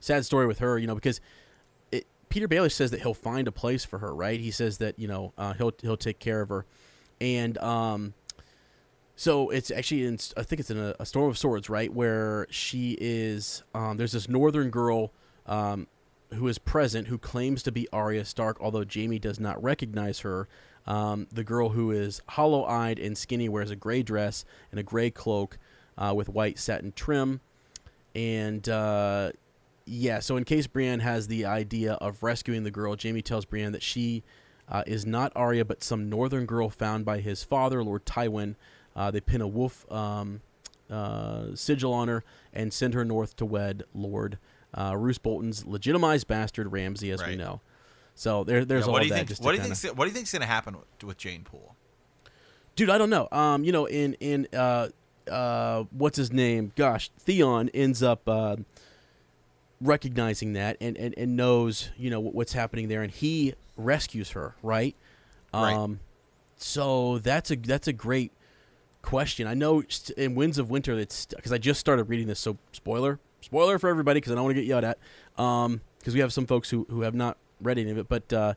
sad 0.00 0.24
story 0.24 0.46
with 0.46 0.60
her, 0.60 0.78
you 0.78 0.86
know, 0.86 0.94
because 0.94 1.20
it, 1.90 2.06
Petyr 2.30 2.46
Baelish 2.48 2.72
says 2.72 2.90
that 2.92 3.00
he'll 3.02 3.14
find 3.14 3.48
a 3.48 3.52
place 3.52 3.84
for 3.84 3.98
her, 3.98 4.14
right? 4.14 4.38
He 4.40 4.50
says 4.50 4.78
that 4.78 4.98
you 4.98 5.08
know 5.08 5.32
uh, 5.36 5.54
he'll 5.54 5.72
he'll 5.80 5.96
take 5.96 6.18
care 6.18 6.40
of 6.40 6.48
her, 6.48 6.64
and 7.20 7.58
um, 7.58 8.14
so 9.16 9.50
it's 9.50 9.70
actually 9.70 10.04
in 10.04 10.18
I 10.36 10.42
think 10.42 10.60
it's 10.60 10.70
in 10.70 10.78
a, 10.78 10.94
a 11.00 11.06
Storm 11.06 11.28
of 11.30 11.38
Swords, 11.38 11.68
right, 11.68 11.92
where 11.92 12.46
she 12.50 12.96
is. 13.00 13.62
Um, 13.74 13.96
there's 13.96 14.12
this 14.12 14.28
northern 14.28 14.70
girl. 14.70 15.12
Um, 15.46 15.86
who 16.34 16.48
is 16.48 16.58
present 16.58 17.08
who 17.08 17.18
claims 17.18 17.62
to 17.62 17.72
be 17.72 17.88
Arya 17.92 18.24
Stark, 18.24 18.58
although 18.60 18.84
Jaime 18.84 19.18
does 19.18 19.38
not 19.38 19.62
recognize 19.62 20.20
her. 20.20 20.48
Um, 20.86 21.28
the 21.32 21.44
girl 21.44 21.70
who 21.70 21.92
is 21.92 22.20
hollow 22.30 22.64
eyed 22.64 22.98
and 22.98 23.16
skinny 23.16 23.48
wears 23.48 23.70
a 23.70 23.76
gray 23.76 24.02
dress 24.02 24.44
and 24.70 24.80
a 24.80 24.82
gray 24.82 25.10
cloak 25.10 25.58
uh, 25.96 26.12
with 26.16 26.28
white 26.28 26.58
satin 26.58 26.92
trim. 26.92 27.40
And 28.14 28.68
uh, 28.68 29.32
yeah, 29.86 30.18
so 30.18 30.36
in 30.36 30.44
case 30.44 30.66
Brienne 30.66 31.00
has 31.00 31.28
the 31.28 31.44
idea 31.44 31.94
of 31.94 32.22
rescuing 32.22 32.64
the 32.64 32.70
girl, 32.70 32.96
Jaime 33.00 33.22
tells 33.22 33.44
Brienne 33.44 33.72
that 33.72 33.82
she 33.82 34.22
uh, 34.68 34.82
is 34.86 35.06
not 35.06 35.32
Arya, 35.36 35.64
but 35.64 35.82
some 35.82 36.08
northern 36.08 36.46
girl 36.46 36.68
found 36.68 37.04
by 37.04 37.20
his 37.20 37.44
father, 37.44 37.82
Lord 37.82 38.04
Tywin. 38.04 38.56
Uh, 38.94 39.10
they 39.10 39.20
pin 39.20 39.40
a 39.40 39.48
wolf 39.48 39.90
um, 39.90 40.40
uh, 40.90 41.54
sigil 41.54 41.92
on 41.92 42.08
her 42.08 42.24
and 42.52 42.72
send 42.72 42.94
her 42.94 43.04
north 43.04 43.36
to 43.36 43.46
wed 43.46 43.84
Lord 43.94 44.38
uh, 44.74 44.96
Roose 44.96 45.18
Bolton's 45.18 45.64
legitimized 45.66 46.26
bastard 46.26 46.70
Ramsay, 46.72 47.10
as 47.10 47.24
we 47.24 47.36
know. 47.36 47.60
So 48.14 48.44
there, 48.44 48.64
there's 48.64 48.82
Yeah, 48.82 48.86
all 48.86 48.92
what 48.92 49.00
do 49.00 49.06
you 49.06 49.10
that. 49.12 49.16
think? 49.16 49.28
just 49.28 49.42
What 49.42 49.52
do 49.52 49.56
you 49.56 49.62
kinda- 49.62 49.76
think? 49.76 49.96
What 49.98 50.04
do 50.04 50.10
you 50.10 50.14
think's 50.14 50.32
gonna 50.32 50.46
happen 50.46 50.76
with, 50.78 51.04
with 51.04 51.16
Jeyne 51.16 51.44
Poole? 51.44 51.76
dude? 52.76 52.90
I 52.90 52.96
don't 52.98 53.10
know. 53.10 53.28
Um, 53.32 53.64
you 53.64 53.72
know, 53.72 53.86
in 53.86 54.14
in 54.14 54.48
uh, 54.54 54.88
uh, 55.30 55.84
what's 55.90 56.16
his 56.16 56.32
name? 56.32 56.72
Gosh, 56.76 57.10
Theon 57.18 57.68
ends 57.74 58.02
up 58.02 58.26
uh, 58.28 58.56
recognizing 59.80 60.52
that 60.54 60.76
and, 60.80 60.96
and 60.96 61.14
and 61.16 61.36
knows 61.36 61.90
you 61.96 62.10
know 62.10 62.20
what's 62.20 62.52
happening 62.52 62.88
there, 62.88 63.02
and 63.02 63.10
he 63.12 63.54
rescues 63.76 64.30
her. 64.30 64.54
Right. 64.62 64.94
Right. 65.52 65.74
Um, 65.74 66.00
so 66.56 67.18
that's 67.18 67.50
a 67.50 67.56
that's 67.56 67.88
a 67.88 67.92
great 67.92 68.32
question. 69.02 69.46
I 69.46 69.54
know 69.54 69.82
in 70.16 70.34
Winds 70.34 70.58
of 70.58 70.70
Winter 70.70 70.98
it's 70.98 71.26
because 71.26 71.52
I 71.52 71.58
just 71.58 71.80
started 71.80 72.04
reading 72.04 72.26
this. 72.26 72.40
So 72.40 72.56
spoiler, 72.72 73.18
spoiler 73.42 73.78
for 73.78 73.88
everybody 73.88 74.18
because 74.18 74.32
I 74.32 74.34
don't 74.36 74.44
want 74.44 74.56
to 74.56 74.60
get 74.62 74.68
yelled 74.68 74.84
at. 74.84 74.98
Um, 75.42 75.80
because 75.98 76.14
we 76.14 76.20
have 76.20 76.32
some 76.32 76.46
folks 76.46 76.68
who 76.70 76.86
who 76.90 77.02
have 77.02 77.14
not 77.14 77.36
read 77.60 77.78
any 77.78 77.90
of 77.90 77.98
it, 77.98 78.08
but 78.08 78.32
uh, 78.32 78.54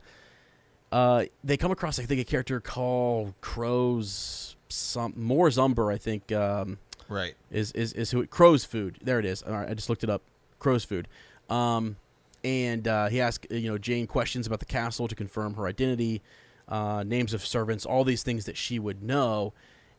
uh, 0.91 1.25
they 1.43 1.57
come 1.57 1.71
across 1.71 1.99
I 1.99 2.03
think 2.03 2.21
a 2.21 2.23
character 2.23 2.59
called 2.59 3.33
Crow's 3.41 4.55
some 4.69 5.13
more 5.15 5.49
Zumber 5.49 5.93
I 5.93 5.97
think 5.97 6.31
um 6.31 6.79
Right. 7.07 7.35
is 7.51 7.71
is 7.73 7.93
is 7.93 8.09
who 8.11 8.25
Crow's 8.25 8.65
food. 8.65 8.97
There 9.03 9.19
it 9.19 9.25
is. 9.25 9.43
All 9.43 9.53
right, 9.53 9.69
I 9.69 9.73
just 9.75 9.89
looked 9.89 10.03
it 10.03 10.09
up. 10.09 10.23
Crow's 10.57 10.83
food. 10.83 11.07
Um, 11.51 11.97
and 12.43 12.87
uh, 12.87 13.07
he 13.09 13.21
asked 13.21 13.45
you 13.51 13.69
know 13.69 13.77
Jeyne 13.77 14.07
questions 14.07 14.47
about 14.47 14.59
the 14.59 14.65
castle 14.65 15.07
to 15.07 15.13
confirm 15.15 15.53
her 15.53 15.67
identity, 15.67 16.23
uh, 16.67 17.03
names 17.05 17.31
of 17.33 17.45
servants, 17.45 17.85
all 17.85 18.03
these 18.03 18.23
things 18.23 18.45
that 18.45 18.57
she 18.57 18.79
would 18.79 19.03
know. 19.03 19.53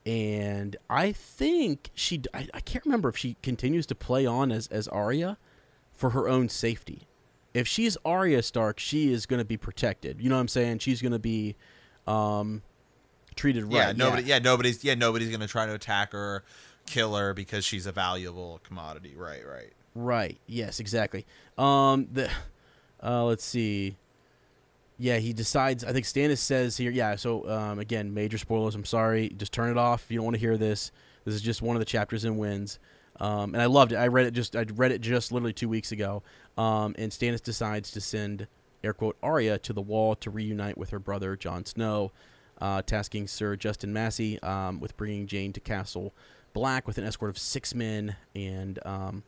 And 0.07 0.77
I 0.89 1.11
think 1.11 1.91
she 1.95 2.23
I, 2.33 2.47
I 2.55 2.61
can't 2.61 2.85
remember 2.87 3.09
if 3.09 3.17
she 3.17 3.37
continues 3.43 3.87
to 3.87 3.95
play 3.95 4.25
on 4.25 4.53
as 4.53 4.69
as 4.69 4.87
Arya 4.89 5.37
for 5.93 6.11
her 6.11 6.29
own 6.29 6.49
safety. 6.49 7.09
If 7.53 7.67
she's 7.67 7.97
Arya 8.05 8.43
Stark, 8.43 8.79
she 8.79 9.13
is 9.13 9.27
going 9.27 9.39
to 9.39 9.45
be 9.45 9.57
protected. 9.57 10.21
You 10.21 10.29
know 10.29 10.37
what 10.37 10.43
I'm 10.43 10.49
saying? 10.49 10.79
She's 10.79 11.01
going 11.01 11.13
to 11.13 11.19
be 11.19 11.57
um, 12.07 12.63
treated 13.35 13.65
right. 13.65 13.73
Yeah. 13.73 13.93
Nobody. 13.93 14.23
Yeah. 14.25 14.39
Nobody's. 14.39 14.85
Yeah. 14.85 14.95
Nobody's 14.95 15.31
gonna 15.31 15.47
try 15.47 15.67
to 15.67 15.75
attack 15.75 16.13
her, 16.13 16.43
kill 16.87 17.15
her 17.15 17.35
because 17.35 17.65
she's 17.65 17.87
a 17.87 17.93
valuable 17.93 18.61
commodity. 18.65 19.15
Right. 19.17 19.47
Right. 19.47 19.73
Right. 19.95 20.39
Yes. 20.47 20.81
Exactly. 20.81 21.27
Um. 21.59 22.09
The. 22.13 22.31
Uh. 23.03 23.25
Let's 23.25 23.45
see. 23.45 23.97
Yeah. 24.99 25.19
He 25.19 25.33
decides. 25.33 25.85
I 25.85 25.93
think 25.93 26.07
Stannis 26.07 26.39
says 26.39 26.77
here. 26.77 26.91
Yeah. 26.91 27.17
So. 27.17 27.49
Um. 27.49 27.79
Again, 27.79 28.13
major 28.15 28.39
spoilers. 28.39 28.75
I'm 28.75 28.85
sorry. 28.85 29.31
Just 29.31 29.53
turn 29.53 29.71
it 29.71 29.79
off 29.79 30.05
if 30.05 30.11
you 30.11 30.19
don't 30.19 30.25
want 30.25 30.35
to 30.35 30.41
hear 30.41 30.57
this. 30.57 30.93
This 31.25 31.35
is 31.35 31.43
just 31.43 31.63
one 31.63 31.77
of 31.77 31.81
the 31.81 31.87
chapters 31.87 32.25
in 32.25 32.37
Wins. 32.37 32.79
Um. 33.21 33.55
And 33.55 33.63
I 33.63 33.67
loved 33.67 33.93
it. 33.93 33.97
I 33.97 34.09
read 34.09 34.27
it 34.27 34.33
just. 34.33 34.57
I 34.57 34.65
read 34.75 34.93
it 34.93 35.01
just 35.01 35.33
literally 35.33 35.53
two 35.53 35.69
weeks 35.69 35.93
ago. 35.93 36.23
Um. 36.57 36.95
And 36.99 37.13
Stannis 37.13 37.43
decides 37.43 37.91
to 37.93 38.01
send 38.01 38.47
air 38.87 38.93
quote 38.93 39.17
Arya 39.23 39.59
to 39.59 39.73
the 39.73 39.83
Wall 39.83 40.15
to 40.17 40.31
reunite 40.31 40.79
with 40.79 40.91
her 40.91 40.99
brother 40.99 41.37
Jon 41.37 41.65
Snow, 41.65 42.13
uh, 42.61 42.83
tasking 42.83 43.27
Sir 43.27 43.57
Justin 43.57 43.93
Massey 43.93 44.41
um, 44.43 44.81
with 44.81 44.97
bringing 44.97 45.27
Jeyne 45.27 45.53
to 45.53 45.61
Castle 45.61 46.15
Black 46.55 46.87
with 46.87 46.97
an 46.97 47.05
escort 47.05 47.29
of 47.29 47.39
six 47.39 47.75
men 47.75 48.17
and 48.35 48.79
um, 48.87 49.23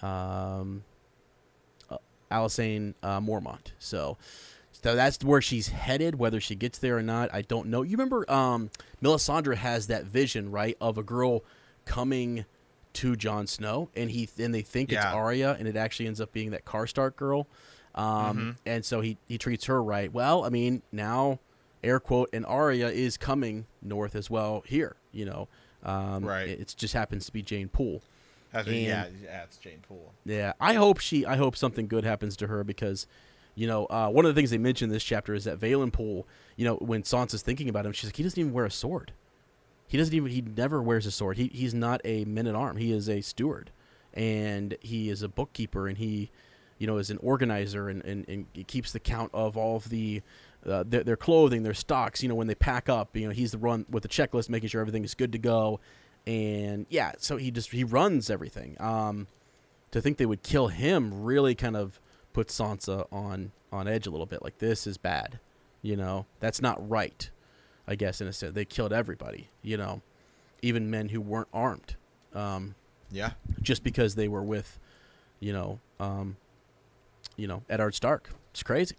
um, 0.00 0.84
uh, 1.90 1.98
Alysane 2.30 2.94
uh, 3.02 3.20
Mormont. 3.20 3.72
So, 3.78 4.16
so 4.84 4.94
that's 4.94 5.24
where 5.24 5.40
she's 5.40 5.68
headed. 5.68 6.16
Whether 6.16 6.40
she 6.40 6.54
gets 6.54 6.78
there 6.78 6.98
or 6.98 7.02
not, 7.02 7.32
I 7.32 7.40
don't 7.40 7.68
know. 7.68 7.80
You 7.82 7.92
remember, 7.92 8.30
um, 8.30 8.68
Melisandre 9.02 9.56
has 9.56 9.86
that 9.86 10.04
vision, 10.04 10.50
right, 10.50 10.76
of 10.80 10.98
a 10.98 11.02
girl 11.02 11.42
coming 11.86 12.44
to 12.92 13.16
Jon 13.16 13.46
Snow, 13.46 13.88
and 13.96 14.10
he 14.10 14.28
and 14.38 14.54
they 14.54 14.60
think 14.60 14.90
it's 14.92 15.02
Yeah. 15.02 15.14
Arya, 15.14 15.56
and 15.58 15.66
it 15.66 15.74
actually 15.76 16.06
ends 16.06 16.20
up 16.20 16.32
being 16.32 16.50
that 16.50 16.64
Karstark 16.66 17.16
girl. 17.16 17.46
Um, 17.94 18.56
and 18.66 18.84
so 18.84 19.00
he 19.00 19.16
he 19.26 19.38
treats 19.38 19.64
her 19.64 19.82
right. 19.82 20.12
Well, 20.12 20.44
I 20.44 20.48
mean, 20.50 20.82
now 20.92 21.38
air 21.82 21.98
quote 22.00 22.28
and 22.32 22.44
Arya 22.46 22.88
is 22.88 23.16
coming 23.16 23.66
north 23.82 24.14
as 24.14 24.28
well 24.30 24.62
here. 24.66 24.96
You 25.12 25.24
know, 25.24 25.48
um, 25.82 26.24
Right. 26.24 26.48
It, 26.48 26.60
it 26.60 26.74
just 26.76 26.92
happens 26.94 27.26
to 27.26 27.32
be 27.32 27.40
Jeyne 27.42 27.68
Poole. 27.68 28.02
That's, 28.52 28.66
And- 28.68 28.76
yeah, 28.76 29.06
yeah, 29.22 29.42
it's 29.44 29.56
Jeyne 29.56 29.80
Poole. 29.88 30.12
Yeah, 30.24 30.52
I 30.60 30.74
hope 30.74 30.98
she. 30.98 31.24
I 31.26 31.36
hope 31.36 31.56
something 31.56 31.86
good 31.88 32.04
happens 32.04 32.36
to 32.36 32.46
her 32.48 32.62
because, 32.64 33.06
you 33.54 33.66
know, 33.66 33.86
uh, 33.86 34.08
one 34.08 34.24
of 34.24 34.34
the 34.34 34.38
things 34.38 34.50
they 34.50 34.58
mentioned 34.58 34.90
in 34.90 34.94
this 34.94 35.04
chapter 35.04 35.34
is 35.34 35.44
that 35.44 35.58
Vayon 35.58 35.92
Poole, 35.92 36.26
You 36.56 36.64
know, 36.64 36.76
when 36.76 37.02
Sansa's 37.02 37.42
thinking 37.42 37.68
about 37.68 37.86
him, 37.86 37.92
she's 37.92 38.08
like, 38.08 38.16
he 38.16 38.22
doesn't 38.22 38.38
even 38.38 38.52
wear 38.52 38.64
a 38.64 38.70
sword. 38.70 39.12
He 39.86 39.98
doesn't 39.98 40.14
even. 40.14 40.30
He 40.30 40.40
never 40.40 40.82
wears 40.82 41.06
a 41.06 41.10
sword. 41.10 41.36
He 41.36 41.48
he's 41.48 41.74
not 41.74 42.00
a 42.04 42.24
men 42.24 42.46
at 42.46 42.54
arm. 42.54 42.78
He 42.78 42.90
is 42.90 43.08
a 43.08 43.20
steward, 43.20 43.70
and 44.14 44.76
he 44.80 45.10
is 45.10 45.22
a 45.22 45.28
bookkeeper, 45.28 45.86
and 45.86 45.98
he, 45.98 46.30
you 46.78 46.86
know, 46.86 46.96
is 46.96 47.10
an 47.10 47.18
organizer, 47.18 47.88
and 47.88 48.02
and, 48.04 48.28
and 48.28 48.66
keeps 48.66 48.92
the 48.92 49.00
count 49.00 49.30
of 49.34 49.56
all 49.56 49.76
of 49.76 49.88
the. 49.90 50.22
Uh, 50.66 50.82
their, 50.86 51.04
their 51.04 51.16
clothing, 51.16 51.62
their 51.62 51.74
stocks. 51.74 52.22
You 52.22 52.30
know, 52.30 52.34
when 52.34 52.46
they 52.46 52.54
pack 52.54 52.88
up, 52.88 53.14
you 53.14 53.26
know, 53.26 53.34
he's 53.34 53.52
the 53.52 53.58
run 53.58 53.84
with 53.90 54.02
the 54.02 54.08
checklist, 54.08 54.48
making 54.48 54.70
sure 54.70 54.80
everything 54.80 55.04
is 55.04 55.14
good 55.14 55.30
to 55.32 55.38
go, 55.38 55.78
and 56.26 56.86
yeah, 56.88 57.12
so 57.18 57.36
he 57.36 57.50
just 57.50 57.70
he 57.70 57.84
runs 57.84 58.30
everything. 58.30 58.74
Um, 58.80 59.26
to 59.90 60.00
think 60.00 60.16
they 60.16 60.24
would 60.24 60.42
kill 60.42 60.68
him 60.68 61.22
really 61.22 61.54
kind 61.54 61.76
of 61.76 62.00
put 62.34 62.48
Sansa 62.48 63.06
on 63.10 63.52
on 63.72 63.88
edge 63.88 64.06
a 64.06 64.10
little 64.10 64.26
bit. 64.26 64.42
Like 64.42 64.58
this 64.58 64.86
is 64.86 64.98
bad, 64.98 65.38
you 65.80 65.96
know. 65.96 66.26
That's 66.40 66.60
not 66.60 66.86
right. 66.86 67.30
I 67.88 67.94
guess 67.94 68.20
in 68.20 68.26
a 68.28 68.32
sense, 68.32 68.54
they 68.54 68.64
killed 68.66 68.92
everybody, 68.92 69.48
you 69.62 69.76
know, 69.78 70.02
even 70.62 70.90
men 70.90 71.08
who 71.10 71.20
weren't 71.20 71.48
armed, 71.52 71.96
um, 72.34 72.74
Yeah, 73.10 73.32
just 73.62 73.82
because 73.84 74.14
they 74.14 74.26
were 74.28 74.42
with, 74.42 74.78
you 75.40 75.52
know, 75.52 75.80
um, 76.00 76.36
you 77.36 77.46
know, 77.46 77.62
Eddard 77.68 77.94
Stark. 77.94 78.30
It's 78.52 78.62
crazy. 78.62 78.96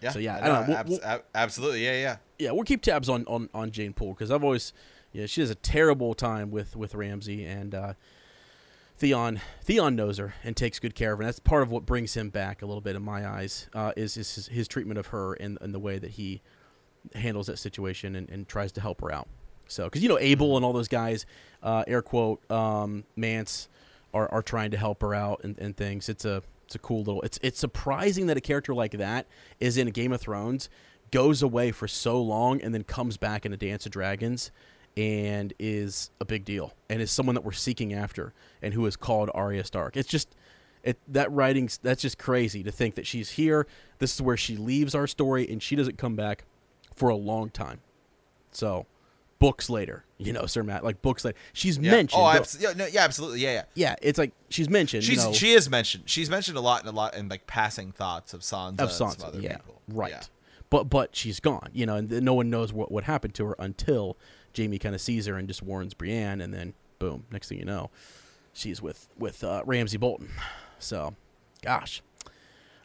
yeah. 0.00 0.10
So, 0.12 0.18
yeah, 0.18 0.36
I 0.36 0.38
I 0.38 0.46
don't 0.48 0.60
know. 0.62 0.66
We'll- 0.68 0.76
abs- 0.78 0.90
we'll- 0.90 1.04
ab- 1.04 1.24
absolutely. 1.34 1.84
Yeah, 1.84 1.92
yeah. 2.00 2.16
Yeah, 2.38 2.50
we'll 2.52 2.64
keep 2.64 2.82
tabs 2.82 3.08
on 3.08 3.24
on 3.26 3.48
on 3.54 3.70
Jeyne 3.70 3.92
Poole 3.92 4.12
because 4.14 4.30
I've 4.30 4.44
always, 4.44 4.72
yeah, 5.12 5.26
she 5.26 5.40
has 5.42 5.50
a 5.50 5.54
terrible 5.54 6.14
time 6.14 6.50
with 6.50 6.74
with 6.76 6.94
Ramsay 6.94 7.44
and. 7.44 7.74
uh 7.74 7.94
Theon 8.98 9.40
Theon 9.62 9.96
knows 9.96 10.18
her 10.18 10.34
and 10.42 10.56
takes 10.56 10.78
good 10.78 10.94
care 10.94 11.12
of 11.12 11.18
her. 11.18 11.22
And 11.22 11.28
that's 11.28 11.40
part 11.40 11.62
of 11.62 11.70
what 11.70 11.84
brings 11.84 12.14
him 12.14 12.30
back 12.30 12.62
a 12.62 12.66
little 12.66 12.80
bit 12.80 12.96
in 12.96 13.02
my 13.02 13.26
eyes 13.26 13.68
uh, 13.74 13.92
is, 13.96 14.16
is 14.16 14.34
his, 14.34 14.48
his 14.48 14.68
treatment 14.68 14.98
of 14.98 15.08
her 15.08 15.34
and, 15.34 15.58
and 15.60 15.74
the 15.74 15.78
way 15.78 15.98
that 15.98 16.12
he 16.12 16.42
handles 17.14 17.46
that 17.46 17.58
situation 17.58 18.16
and, 18.16 18.28
and 18.30 18.48
tries 18.48 18.72
to 18.72 18.80
help 18.80 19.00
her 19.00 19.12
out. 19.12 19.28
So, 19.68 19.84
because 19.84 20.02
you 20.02 20.08
know 20.08 20.18
Abel 20.18 20.56
and 20.56 20.64
all 20.64 20.72
those 20.72 20.88
guys, 20.88 21.26
uh, 21.62 21.84
air 21.86 22.02
quote 22.02 22.48
um, 22.50 23.04
Mance, 23.16 23.68
are, 24.14 24.32
are 24.32 24.42
trying 24.42 24.70
to 24.70 24.76
help 24.76 25.02
her 25.02 25.14
out 25.14 25.42
and, 25.44 25.58
and 25.58 25.76
things. 25.76 26.08
It's 26.08 26.24
a 26.24 26.42
it's 26.64 26.74
a 26.74 26.78
cool 26.78 26.98
little. 26.98 27.22
It's 27.22 27.38
it's 27.42 27.58
surprising 27.58 28.26
that 28.26 28.36
a 28.36 28.40
character 28.40 28.74
like 28.74 28.92
that 28.92 29.26
is 29.60 29.76
in 29.76 29.88
Game 29.90 30.12
of 30.12 30.20
Thrones, 30.20 30.68
goes 31.10 31.42
away 31.42 31.70
for 31.70 31.86
so 31.86 32.20
long 32.20 32.60
and 32.60 32.74
then 32.74 32.82
comes 32.82 33.16
back 33.16 33.44
in 33.46 33.52
a 33.52 33.56
Dance 33.56 33.86
of 33.86 33.92
Dragons, 33.92 34.50
and 34.96 35.52
is 35.58 36.10
a 36.20 36.24
big 36.24 36.44
deal 36.44 36.72
and 36.88 37.02
is 37.02 37.10
someone 37.10 37.34
that 37.34 37.44
we're 37.44 37.52
seeking 37.52 37.92
after 37.92 38.32
and 38.62 38.72
who 38.72 38.86
is 38.86 38.96
called 38.96 39.30
Arya 39.34 39.64
Stark. 39.64 39.96
It's 39.96 40.08
just 40.08 40.34
it 40.82 40.98
that 41.08 41.30
writing's 41.32 41.78
that's 41.78 42.00
just 42.00 42.18
crazy 42.18 42.62
to 42.62 42.70
think 42.72 42.94
that 42.94 43.06
she's 43.06 43.30
here. 43.30 43.66
This 43.98 44.14
is 44.14 44.22
where 44.22 44.36
she 44.36 44.56
leaves 44.56 44.94
our 44.94 45.06
story 45.06 45.46
and 45.50 45.62
she 45.62 45.76
doesn't 45.76 45.98
come 45.98 46.16
back 46.16 46.44
for 46.94 47.08
a 47.08 47.16
long 47.16 47.50
time. 47.50 47.80
So, 48.52 48.86
books 49.38 49.68
later, 49.68 50.04
you 50.16 50.32
know, 50.32 50.46
Sir 50.46 50.62
Matt, 50.62 50.82
like 50.82 51.02
books 51.02 51.24
later. 51.24 51.36
She's 51.52 51.76
yeah. 51.76 51.90
mentioned. 51.90 52.22
Oh, 52.22 52.28
abs- 52.28 52.56
yeah, 52.58 52.72
no, 52.74 52.86
yeah, 52.86 53.04
absolutely. 53.04 53.40
Yeah, 53.40 53.52
yeah. 53.52 53.62
yeah, 53.74 53.96
it's 54.00 54.18
like 54.18 54.32
she's 54.48 54.70
mentioned. 54.70 55.04
She's 55.04 55.18
you 55.18 55.24
know, 55.24 55.32
she 55.34 55.52
is 55.52 55.68
mentioned. 55.68 56.04
She's 56.06 56.30
mentioned 56.30 56.56
a 56.56 56.62
lot 56.62 56.80
and 56.80 56.88
a 56.88 56.92
lot 56.92 57.14
in 57.14 57.28
like 57.28 57.46
passing 57.46 57.92
thoughts 57.92 58.32
of 58.32 58.40
Sansa, 58.40 58.74
of 58.74 58.80
and 58.80 58.90
some 58.90 59.10
Sansa. 59.10 59.24
other 59.26 59.40
Yeah, 59.40 59.56
people. 59.56 59.82
right. 59.88 60.12
Yeah. 60.12 60.22
But 60.70 60.84
but 60.84 61.14
she's 61.14 61.38
gone, 61.38 61.68
you 61.74 61.84
know, 61.84 61.96
and 61.96 62.10
no 62.22 62.32
one 62.34 62.48
knows 62.48 62.72
what 62.72 62.90
what 62.90 63.04
happened 63.04 63.34
to 63.34 63.46
her 63.46 63.56
until 63.58 64.16
Jaime 64.56 64.78
kind 64.78 64.94
of 64.94 65.00
sees 65.00 65.26
her 65.26 65.36
and 65.36 65.46
just 65.48 65.62
warns 65.62 65.94
Brienne, 65.94 66.40
and 66.40 66.52
then 66.54 66.74
boom, 66.98 67.24
next 67.30 67.48
thing 67.48 67.58
you 67.58 67.64
know, 67.64 67.90
she's 68.52 68.80
with 68.82 69.08
with 69.18 69.42
uh, 69.44 69.62
Ramsay 69.66 69.98
Bolton. 69.98 70.28
So, 70.78 71.14
gosh. 71.62 72.02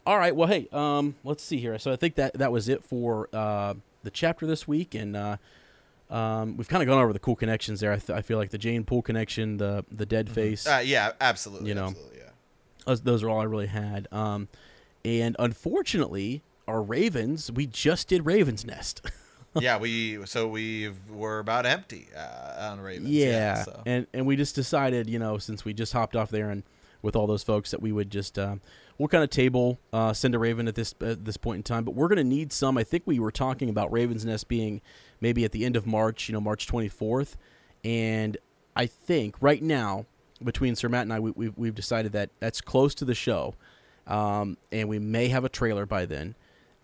All 0.06 0.18
right, 0.18 0.36
well, 0.36 0.48
hey, 0.48 0.68
um, 0.72 1.16
let's 1.24 1.44
see 1.44 1.58
here. 1.58 1.78
So 1.78 1.92
I 1.92 1.96
think 1.96 2.16
that 2.16 2.34
that 2.36 2.52
was 2.52 2.68
it 2.70 2.84
for 2.84 3.30
uh, 3.34 3.76
the 4.04 4.10
chapter 4.10 4.48
this 4.48 4.68
week, 4.68 4.96
and 4.96 5.16
uh, 5.16 5.38
um, 6.10 6.58
we've 6.58 6.68
kind 6.68 6.82
of 6.82 6.88
gone 6.88 7.02
over 7.02 7.14
the 7.14 7.20
cool 7.20 7.36
connections 7.36 7.80
there. 7.82 7.94
I, 7.94 7.98
th- 7.98 8.10
I 8.18 8.22
feel 8.24 8.38
like 8.40 8.50
the 8.50 8.58
Jeyne 8.58 8.84
Poole 8.84 9.04
connection, 9.04 9.58
the 9.58 9.86
the 9.92 10.06
dead 10.08 10.30
face, 10.30 10.66
Uh, 10.66 10.82
yeah, 10.84 11.12
absolutely. 11.22 11.70
You 11.70 11.76
know. 11.76 11.88
absolutely, 11.90 12.18
yeah. 12.18 12.30
those, 12.86 13.02
those 13.02 13.24
are 13.24 13.30
all 13.30 13.42
I 13.42 13.44
really 13.44 13.68
had. 13.68 14.08
Um, 14.12 14.48
and 15.06 15.36
unfortunately, 15.40 16.42
our 16.68 16.82
Ravens, 16.82 17.52
we 17.52 17.68
just 17.68 18.08
did 18.08 18.26
Ravens 18.26 18.66
Nest. 18.66 19.02
yeah, 19.60 19.78
we 19.78 20.26
so 20.26 20.48
we 20.48 20.92
were 21.10 21.40
about 21.40 21.66
empty 21.66 22.08
uh, 22.16 22.72
on 22.72 22.80
Ravens. 22.80 23.10
yeah, 23.10 23.30
Yeah, 23.30 23.64
so. 23.64 23.84
and 23.86 24.08
and 24.14 24.26
we 24.26 24.36
just 24.36 24.56
decided, 24.56 25.10
you 25.10 25.20
know, 25.20 25.38
since 25.38 25.66
we 25.66 25.74
just 25.74 25.94
hopped 25.94 26.16
off 26.16 26.30
there 26.30 26.50
and 26.50 26.64
with 27.02 27.16
all 27.16 27.28
those 27.28 27.44
folks, 27.44 27.72
that 27.72 27.82
we 27.82 27.92
would 27.92 28.10
just 28.12 28.38
uh, 28.38 28.56
we'll 28.98 29.08
kind 29.08 29.24
of 29.24 29.30
table 29.30 29.80
uh, 29.92 30.14
send 30.14 30.36
a 30.36 30.40
Raven 30.40 30.68
at 30.68 30.76
this 30.76 30.94
at 31.02 31.26
this 31.26 31.38
point 31.38 31.58
in 31.58 31.64
time. 31.64 31.84
But 31.84 31.96
we're 31.96 32.08
going 32.08 32.18
to 32.18 32.24
need 32.24 32.54
some. 32.54 32.78
I 32.78 32.84
think 32.84 33.04
we 33.06 33.20
were 33.20 33.32
talking 33.32 33.70
about 33.70 33.92
Ravens 33.92 34.24
Nest 34.24 34.48
being 34.48 34.82
maybe 35.20 35.44
at 35.44 35.52
the 35.52 35.66
end 35.66 35.76
of 35.76 35.86
March, 35.86 36.30
you 36.30 36.34
know, 36.34 36.42
March 36.42 36.68
twenty 36.68 36.90
fourth, 36.90 37.38
and 37.84 38.38
I 38.76 38.86
think 38.86 39.36
right 39.42 39.62
now 39.62 40.06
between 40.44 40.76
Sir 40.76 40.90
Matt 40.90 41.04
and 41.04 41.14
I, 41.14 41.20
we, 41.20 41.32
we've 41.32 41.58
we've 41.58 41.76
decided 41.76 42.14
that 42.14 42.30
that's 42.40 42.62
close 42.62 42.96
to 42.96 43.06
the 43.06 43.16
show, 43.16 43.56
um, 44.08 44.58
and 44.72 44.88
we 44.88 45.00
may 45.00 45.28
have 45.28 45.44
a 45.44 45.50
trailer 45.50 45.86
by 45.86 46.06
then. 46.06 46.36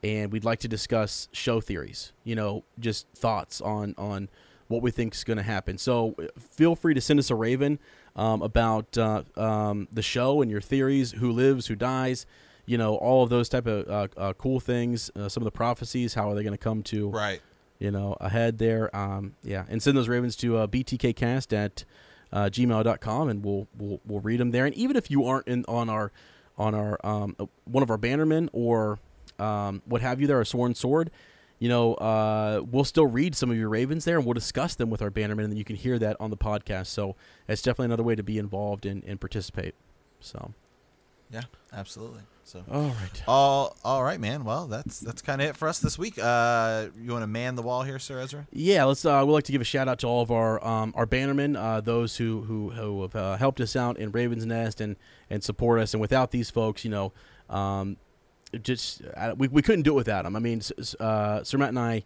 And 0.04 0.32
we'd 0.32 0.46
like 0.46 0.60
to 0.60 0.68
discuss 0.68 1.28
show 1.32 1.60
theories, 1.60 2.14
you 2.24 2.36
know, 2.36 2.64
just 2.80 3.08
thoughts 3.16 3.62
on 3.62 3.96
on 3.98 4.30
what 4.68 4.82
we 4.82 4.92
think 4.92 5.16
is 5.16 5.24
going 5.24 5.38
to 5.38 5.44
happen. 5.44 5.78
So 5.78 6.16
feel 6.38 6.76
free 6.76 6.94
to 6.94 7.02
send 7.02 7.20
us 7.20 7.30
a 7.30 7.36
raven 7.36 7.80
um, 8.16 8.42
about 8.42 8.98
uh, 8.98 9.24
um, 9.36 9.88
the 9.92 10.02
show 10.02 10.42
and 10.42 10.52
your 10.52 10.62
theories, 10.62 11.14
who 11.14 11.32
lives, 11.32 11.68
who 11.68 11.76
dies, 11.76 12.26
you 12.66 12.78
know, 12.78 12.96
all 12.96 13.24
of 13.24 13.30
those 13.30 13.50
type 13.50 13.66
of 13.66 13.88
uh, 13.88 14.08
uh, 14.18 14.34
cool 14.34 14.60
things. 14.60 15.10
Uh, 15.16 15.30
some 15.30 15.42
of 15.42 15.46
the 15.46 15.52
prophecies, 15.52 16.14
how 16.14 16.30
are 16.30 16.36
they 16.36 16.44
going 16.44 16.54
to 16.54 16.58
come 16.58 16.84
to 16.84 17.10
right. 17.10 17.42
you 17.80 17.92
know 17.92 18.16
ahead 18.20 18.58
there? 18.58 18.96
Um, 18.96 19.36
yeah, 19.44 19.66
and 19.70 19.82
send 19.82 19.98
those 19.98 20.10
ravens 20.10 20.36
to 20.38 20.58
uh, 20.58 20.68
btkcast 20.68 21.54
at 21.54 21.86
uh, 22.32 22.46
gmail.com 22.46 23.30
and 23.30 23.44
we'll 23.44 23.68
we'll 23.78 24.02
we'll 24.06 24.20
read 24.20 24.40
them 24.40 24.52
there. 24.52 24.66
And 24.66 24.76
even 24.76 24.96
if 24.96 25.10
you 25.10 25.26
aren't 25.26 25.48
in 25.48 25.64
on 25.68 25.90
our 25.90 26.12
on 26.58 26.76
our 26.76 27.00
um, 27.06 27.36
one 27.66 27.84
of 27.84 27.90
our 27.90 27.98
bannermen 27.98 28.50
or 28.52 29.00
um, 29.40 29.82
what 29.86 30.02
have 30.02 30.22
you 30.22 30.28
there, 30.28 30.42
a 30.42 30.46
sworn 30.46 30.76
sword, 30.76 31.12
you 31.60 31.70
know, 31.70 31.96
uh, 31.96 32.62
we'll 32.70 32.84
still 32.84 33.08
read 33.08 33.36
some 33.36 33.50
of 33.50 33.58
your 33.58 33.70
ravens 33.70 34.06
there 34.06 34.18
and 34.18 34.26
we'll 34.26 34.34
discuss 34.34 34.76
them 34.76 34.90
with 34.90 35.02
our 35.02 35.10
bannermen, 35.10 35.44
and 35.44 35.52
then 35.52 35.58
you 35.58 35.66
can 35.66 35.76
hear 35.76 35.98
that 36.00 36.16
on 36.20 36.30
the 36.30 36.38
podcast. 36.38 36.88
So 36.88 37.16
it's 37.48 37.62
definitely 37.62 37.86
another 37.86 38.04
way 38.04 38.16
to 38.16 38.24
be 38.24 38.38
involved 38.38 38.86
and, 38.86 39.04
and 39.06 39.20
participate. 39.20 39.74
So, 40.20 40.54
Yeah, 41.32 41.44
absolutely. 41.74 42.22
So. 42.44 42.64
all 42.72 42.84
right. 42.84 43.24
All, 43.28 43.76
all 43.84 44.04
right, 44.04 44.22
man. 44.22 44.46
Well, 44.46 44.68
that's 44.68 45.02
that's 45.02 45.22
kind 45.22 45.42
of 45.42 45.50
it 45.50 45.58
for 45.58 45.68
us 45.68 45.80
this 45.80 46.00
week. 46.00 46.18
Uh, 46.18 46.88
you 46.98 47.12
want 47.12 47.24
to 47.24 47.28
man 47.28 47.56
the 47.56 47.62
wall 47.62 47.84
here, 47.84 48.00
Sir 48.00 48.22
Ezra? 48.22 48.48
Yeah, 48.54 48.86
let's. 48.86 49.04
Uh, 49.04 49.22
we'd 49.26 49.34
like 49.34 49.44
to 49.46 49.52
give 49.52 49.60
a 49.60 49.66
shout 49.66 49.90
out 49.90 50.00
to 50.00 50.08
all 50.08 50.22
of 50.22 50.32
our 50.32 50.66
um, 50.66 50.94
our 50.96 51.06
bannermen, 51.06 51.58
uh, 51.58 51.82
those 51.82 52.16
who 52.16 52.44
who, 52.44 52.70
who 52.70 53.02
have 53.02 53.16
uh, 53.18 53.36
helped 53.36 53.60
us 53.60 53.76
out 53.76 53.98
in 53.98 54.12
Ravens 54.14 54.46
Nest 54.46 54.80
and 54.80 54.96
and 55.30 55.44
support 55.44 55.82
us. 55.82 55.94
And 55.94 56.00
without 56.00 56.32
these 56.32 56.50
folks, 56.50 56.86
you 56.86 56.90
know, 56.90 57.12
um, 57.50 57.98
just 58.62 59.02
uh, 59.16 59.36
we 59.38 59.48
we 59.48 59.62
couldn't 59.62 59.84
do 59.84 59.94
it 59.94 59.96
without 59.96 60.26
him. 60.26 60.36
I 60.36 60.40
mean, 60.40 60.62
uh, 61.00 61.44
Sir 61.44 61.58
Matt 61.58 61.70
and 61.70 61.80
I, 61.80 62.04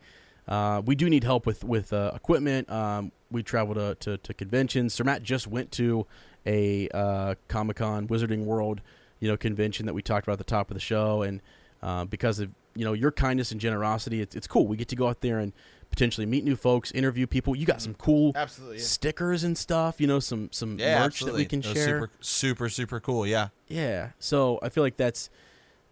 uh, 0.47 0.81
we 0.85 0.95
do 0.95 1.09
need 1.09 1.23
help 1.23 1.45
with 1.45 1.63
with 1.63 1.93
uh, 1.93 2.11
equipment. 2.15 2.69
Um, 2.71 3.11
we 3.29 3.43
travel 3.43 3.75
to, 3.75 3.95
to 3.95 4.17
to 4.17 4.33
conventions. 4.33 4.93
Sir 4.93 5.03
Matt 5.03 5.23
just 5.23 5.47
went 5.47 5.71
to 5.73 6.05
a 6.45 6.89
uh, 6.89 7.35
Comic 7.47 7.77
Con 7.77 8.07
Wizarding 8.07 8.45
World, 8.45 8.81
you 9.19 9.27
know, 9.27 9.37
convention 9.37 9.85
that 9.85 9.93
we 9.93 10.01
talked 10.01 10.25
about 10.25 10.33
at 10.33 10.39
the 10.39 10.43
top 10.43 10.69
of 10.71 10.73
the 10.75 10.81
show, 10.81 11.21
and 11.21 11.41
uh, 11.83 12.05
because 12.05 12.39
of 12.39 12.49
you 12.75 12.85
know 12.85 12.93
your 12.93 13.11
kindness 13.11 13.51
and 13.51 13.61
generosity, 13.61 14.21
it's 14.21 14.35
it's 14.35 14.47
cool. 14.47 14.67
We 14.67 14.77
get 14.77 14.87
to 14.89 14.95
go 14.95 15.07
out 15.07 15.21
there 15.21 15.39
and 15.39 15.53
potentially 15.91 16.25
meet 16.25 16.45
new 16.45 16.55
folks, 16.55 16.89
interview 16.93 17.27
people. 17.27 17.53
You 17.53 17.65
got 17.65 17.81
some 17.81 17.93
cool 17.95 18.31
Absolutely. 18.33 18.79
stickers 18.79 19.43
and 19.43 19.57
stuff. 19.57 19.99
You 19.99 20.07
know, 20.07 20.19
some 20.19 20.49
some 20.51 20.79
Yeah, 20.79 20.99
merch 20.99 21.05
absolutely. 21.15 21.43
that 21.43 21.53
we 21.53 21.61
can 21.61 21.73
share. 21.75 21.99
Super, 21.99 22.11
super, 22.21 22.69
super 22.69 22.99
cool. 23.01 23.27
Yeah. 23.27 23.49
Yeah. 23.67 24.11
So 24.17 24.57
I 24.63 24.69
feel 24.69 24.83
like 24.83 24.95
that's 24.95 25.27
th- 25.27 25.39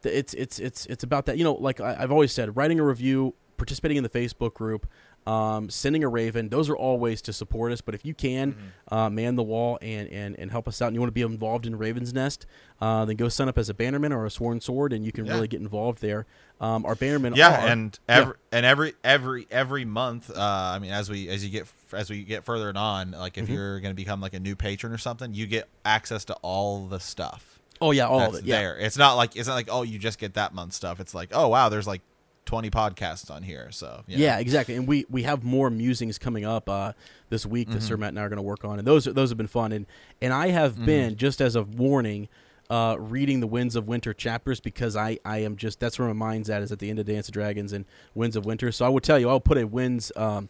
it's 0.03 0.33
it's 0.33 0.59
it's 0.59 0.85
it's 0.87 1.03
about 1.03 1.25
that. 1.27 1.37
You 1.37 1.43
know, 1.43 1.53
like 1.53 1.81
I, 1.81 1.95
I've 1.99 2.11
always 2.11 2.31
said, 2.31 2.55
writing 2.55 2.79
a 2.79 2.83
review, 2.83 3.33
participating 3.57 3.97
in 3.97 4.03
the 4.03 4.09
Facebook 4.09 4.53
group, 4.53 4.87
um, 5.27 5.69
sending 5.69 6.03
a 6.03 6.07
raven. 6.07 6.49
Those 6.49 6.69
are 6.69 6.77
all 6.77 6.97
ways 6.97 7.21
to 7.23 7.33
support 7.33 7.71
us. 7.71 7.81
But 7.81 7.93
if 7.95 8.05
you 8.05 8.13
can 8.13 8.53
Mm-hmm. 8.53 8.93
uh, 8.95 9.09
man 9.09 9.35
the 9.35 9.43
wall 9.43 9.77
and, 9.81 10.07
and 10.09 10.37
and 10.39 10.49
help 10.51 10.67
us 10.67 10.81
out, 10.81 10.87
and 10.87 10.95
you 10.95 11.01
want 11.01 11.09
to 11.09 11.13
be 11.13 11.21
involved 11.21 11.65
in 11.65 11.75
Raven's 11.77 12.13
Nest, 12.13 12.45
uh, 12.81 13.05
then 13.05 13.15
go 13.17 13.27
sign 13.29 13.47
up 13.49 13.57
as 13.57 13.69
a 13.69 13.73
bannerman 13.73 14.13
or 14.13 14.25
a 14.25 14.31
sworn 14.31 14.61
sword, 14.61 14.93
and 14.93 15.05
you 15.05 15.11
can 15.11 15.25
Yeah. 15.25 15.33
really 15.33 15.47
get 15.47 15.59
involved 15.61 16.01
there. 16.01 16.25
Um, 16.61 16.85
our 16.85 16.95
bannermen 16.95 17.35
Yeah, 17.37 17.63
are 17.65 17.67
and 17.69 17.99
every 18.07 18.33
and 18.51 18.65
every 18.65 18.93
every 19.03 19.47
every 19.51 19.85
month, 19.85 20.29
uh, 20.29 20.35
I 20.41 20.79
mean, 20.79 20.91
as 20.91 21.09
we 21.09 21.29
as 21.29 21.43
you 21.43 21.49
get 21.51 21.67
as 21.93 22.09
we 22.09 22.23
get 22.23 22.43
further 22.45 22.69
and 22.69 22.77
on, 22.77 23.11
like 23.11 23.33
Mm-hmm. 23.33 23.43
if 23.43 23.49
you're 23.49 23.79
going 23.81 23.91
to 23.91 23.95
become 23.95 24.19
like 24.21 24.33
a 24.33 24.39
new 24.39 24.55
patron 24.55 24.91
or 24.93 24.97
something, 24.97 25.33
you 25.33 25.47
get 25.47 25.67
access 25.85 26.25
to 26.25 26.33
all 26.41 26.85
the 26.87 26.99
stuff 26.99 27.58
oh 27.81 27.91
yeah, 27.91 28.07
all 28.07 28.21
of 28.21 28.35
it. 28.35 28.43
Yeah. 28.45 28.57
there. 28.59 28.77
It's 28.77 28.97
not 28.97 29.13
like 29.15 29.35
it's 29.35 29.47
not 29.47 29.55
like 29.55 29.69
oh 29.71 29.83
you 29.83 29.97
just 29.99 30.19
get 30.19 30.33
that 30.35 30.53
month 30.53 30.73
stuff. 30.73 30.99
It's 30.99 31.13
like 31.13 31.29
oh 31.33 31.47
wow, 31.47 31.69
there's 31.69 31.87
like 31.87 32.01
20 32.45 32.69
podcasts 32.71 33.29
on 33.29 33.43
here. 33.43 33.69
So 33.71 34.03
you 34.07 34.17
know. 34.17 34.23
Yeah, 34.23 34.39
exactly. 34.39 34.75
And 34.75 34.87
we 34.87 35.05
we 35.09 35.23
have 35.23 35.43
more 35.43 35.69
musings 35.69 36.17
coming 36.17 36.45
up 36.45 36.67
uh, 36.69 36.93
this 37.29 37.45
week 37.45 37.69
that 37.71 37.83
Sir 37.83 37.95
Matt 37.97 38.09
and 38.09 38.19
I 38.19 38.23
are 38.23 38.29
going 38.29 38.37
to 38.37 38.43
work 38.43 38.65
on, 38.65 38.79
and 38.79 38.87
those 38.87 39.05
those 39.05 39.29
have 39.29 39.37
been 39.37 39.47
fun. 39.47 39.71
And 39.71 39.85
and 40.21 40.33
I 40.33 40.47
have 40.49 40.83
been 40.85 41.15
just 41.15 41.41
as 41.41 41.55
a 41.55 41.63
warning. 41.63 42.27
Uh, 42.71 42.95
reading 42.99 43.39
the 43.39 43.47
Winds 43.47 43.75
of 43.75 43.87
Winter 43.87 44.13
chapters 44.13 44.59
because 44.59 44.95
I, 44.95 45.17
I 45.25 45.39
am 45.39 45.55
just 45.55 45.79
that's 45.79 45.97
where 45.97 46.07
my 46.07 46.13
mind's 46.13 46.51
at 46.51 46.61
is 46.61 46.71
at 46.71 46.77
the 46.77 46.91
end 46.91 46.99
of 46.99 47.07
Dance 47.07 47.27
of 47.27 47.33
Dragons 47.33 47.73
and 47.73 47.83
Winds 48.13 48.35
of 48.35 48.45
Winter. 48.45 48.71
So 48.71 48.85
I 48.85 48.89
will 48.89 48.99
tell 48.99 49.17
you 49.17 49.27
I'll 49.27 49.39
put 49.39 49.57
a 49.57 49.65
Winds 49.65 50.11
um, 50.15 50.49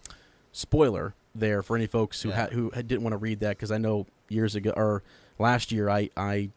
spoiler 0.51 1.13
there 1.33 1.61
for 1.63 1.77
any 1.77 1.87
folks 1.87 2.21
who 2.21 2.27
Yeah. 2.29 2.35
had 2.35 2.51
who 2.51 2.71
didn't 2.71 3.03
want 3.03 3.13
to 3.13 3.17
read 3.17 3.39
that 3.39 3.55
because 3.55 3.71
I 3.71 3.77
know 3.77 4.05
years 4.27 4.55
ago 4.55 4.73
or 4.75 5.01
last 5.37 5.71
year 5.71 5.89
I 5.89 6.09
I 6.17 6.49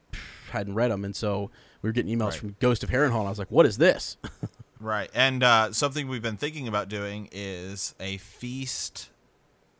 hadn't 0.52 0.74
read 0.74 0.90
them 0.90 1.04
and 1.04 1.14
so 1.16 1.50
we 1.82 1.88
were 1.88 1.92
getting 1.92 2.16
emails 2.16 2.30
Right. 2.30 2.38
from 2.38 2.56
Ghost 2.60 2.82
of 2.84 2.90
Harrenhal 2.90 3.18
and 3.18 3.26
I 3.26 3.30
was 3.30 3.38
like 3.38 3.50
what 3.50 3.66
is 3.66 3.78
this? 3.78 4.16
Right. 4.80 5.08
And 5.14 5.44
uh, 5.44 5.72
something 5.72 6.08
we've 6.08 6.22
been 6.22 6.36
thinking 6.36 6.66
about 6.66 6.88
doing 6.88 7.28
is 7.30 7.94
a 8.00 8.16
feast. 8.16 9.10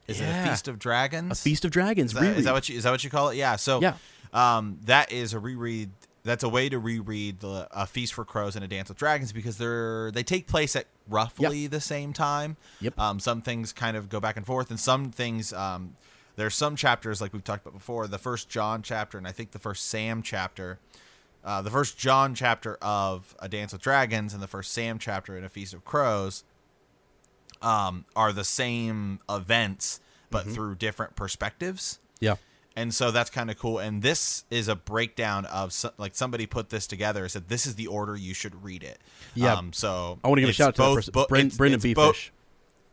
Is 0.06 0.20
it 0.20 0.24
a 0.28 0.48
feast 0.48 0.68
of 0.68 0.78
dragons? 0.78 1.32
a 1.40 1.42
Feast 1.42 1.64
of 1.64 1.72
Dragons 1.72 2.12
Is 2.14 2.20
that, 2.20 2.36
is 2.38 2.44
that 2.44 2.54
what 2.54 2.68
you 2.68 2.76
is 2.76 2.84
that 2.84 2.92
what 2.92 3.02
you 3.02 3.10
call 3.10 3.30
it? 3.30 3.36
Yeah. 3.36 3.56
So 3.56 3.80
Yeah. 3.80 3.94
um, 4.32 4.78
that 4.84 5.10
is 5.10 5.32
a 5.34 5.40
reread. 5.40 5.90
That's 6.22 6.44
a 6.44 6.48
way 6.48 6.68
to 6.68 6.78
reread 6.78 7.40
the 7.40 7.66
a 7.72 7.84
feast 7.84 8.14
for 8.14 8.24
crows 8.24 8.54
and 8.54 8.64
a 8.64 8.68
dance 8.68 8.88
with 8.90 8.96
dragons 8.98 9.32
because 9.32 9.58
they're 9.58 10.12
they 10.12 10.22
take 10.22 10.46
place 10.46 10.76
at 10.76 10.86
roughly 11.08 11.66
the 11.66 11.80
same 11.80 12.12
time. 12.12 12.56
Yep. 12.80 12.96
Um, 12.96 13.18
some 13.18 13.42
things 13.42 13.72
kind 13.72 13.96
of 13.96 14.08
go 14.08 14.20
back 14.20 14.36
and 14.36 14.46
forth, 14.46 14.70
and 14.70 14.78
some 14.78 15.10
things 15.10 15.52
um, 15.52 15.96
there's 16.36 16.54
some 16.54 16.76
chapters 16.76 17.20
like 17.20 17.32
we've 17.32 17.44
talked 17.44 17.66
about 17.66 17.76
before. 17.78 18.06
The 18.06 18.18
first 18.18 18.48
Jon 18.48 18.82
chapter 18.82 19.18
and 19.18 19.26
I 19.26 19.32
think 19.32 19.50
the 19.52 19.58
first 19.58 19.88
Sam 19.88 20.22
chapter. 20.22 20.78
Uh, 21.44 21.60
the 21.60 21.70
first 21.70 21.98
Jon 21.98 22.34
chapter 22.34 22.76
of 22.80 23.34
A 23.40 23.48
Dance 23.48 23.72
with 23.72 23.82
Dragons 23.82 24.32
and 24.32 24.42
the 24.42 24.46
first 24.46 24.72
Sam 24.72 24.98
chapter 24.98 25.36
in 25.36 25.44
A 25.44 25.48
Feast 25.48 25.74
of 25.74 25.84
Crows 25.84 26.44
um, 27.60 28.04
are 28.14 28.32
the 28.32 28.44
same 28.44 29.20
events, 29.28 30.00
but 30.30 30.46
through 30.46 30.76
different 30.76 31.16
perspectives. 31.16 31.98
yeah. 32.20 32.36
And 32.74 32.94
so 32.94 33.10
that's 33.10 33.28
kind 33.28 33.50
of 33.50 33.58
cool. 33.58 33.78
And 33.78 34.00
this 34.00 34.44
is 34.50 34.66
a 34.66 34.74
breakdown 34.74 35.44
of 35.44 35.74
so, 35.74 35.90
like 35.98 36.14
somebody 36.14 36.46
put 36.46 36.70
this 36.70 36.86
together 36.86 37.20
and 37.24 37.30
said 37.30 37.48
this 37.48 37.66
is 37.66 37.74
the 37.74 37.86
order 37.86 38.16
you 38.16 38.32
should 38.32 38.64
read 38.64 38.82
it. 38.82 38.98
Yeah. 39.34 39.56
Um, 39.56 39.74
so 39.74 40.18
I 40.24 40.28
want 40.28 40.38
to 40.38 40.40
give 40.40 40.48
a 40.48 40.52
shout 40.54 40.68
out 40.68 40.74
to 40.76 40.80
both 40.80 40.96
person, 40.96 41.12
bo- 41.12 41.26
Bren- 41.26 41.54
Brendan 41.54 41.92
bo- 41.92 42.12
Beefish. 42.12 42.30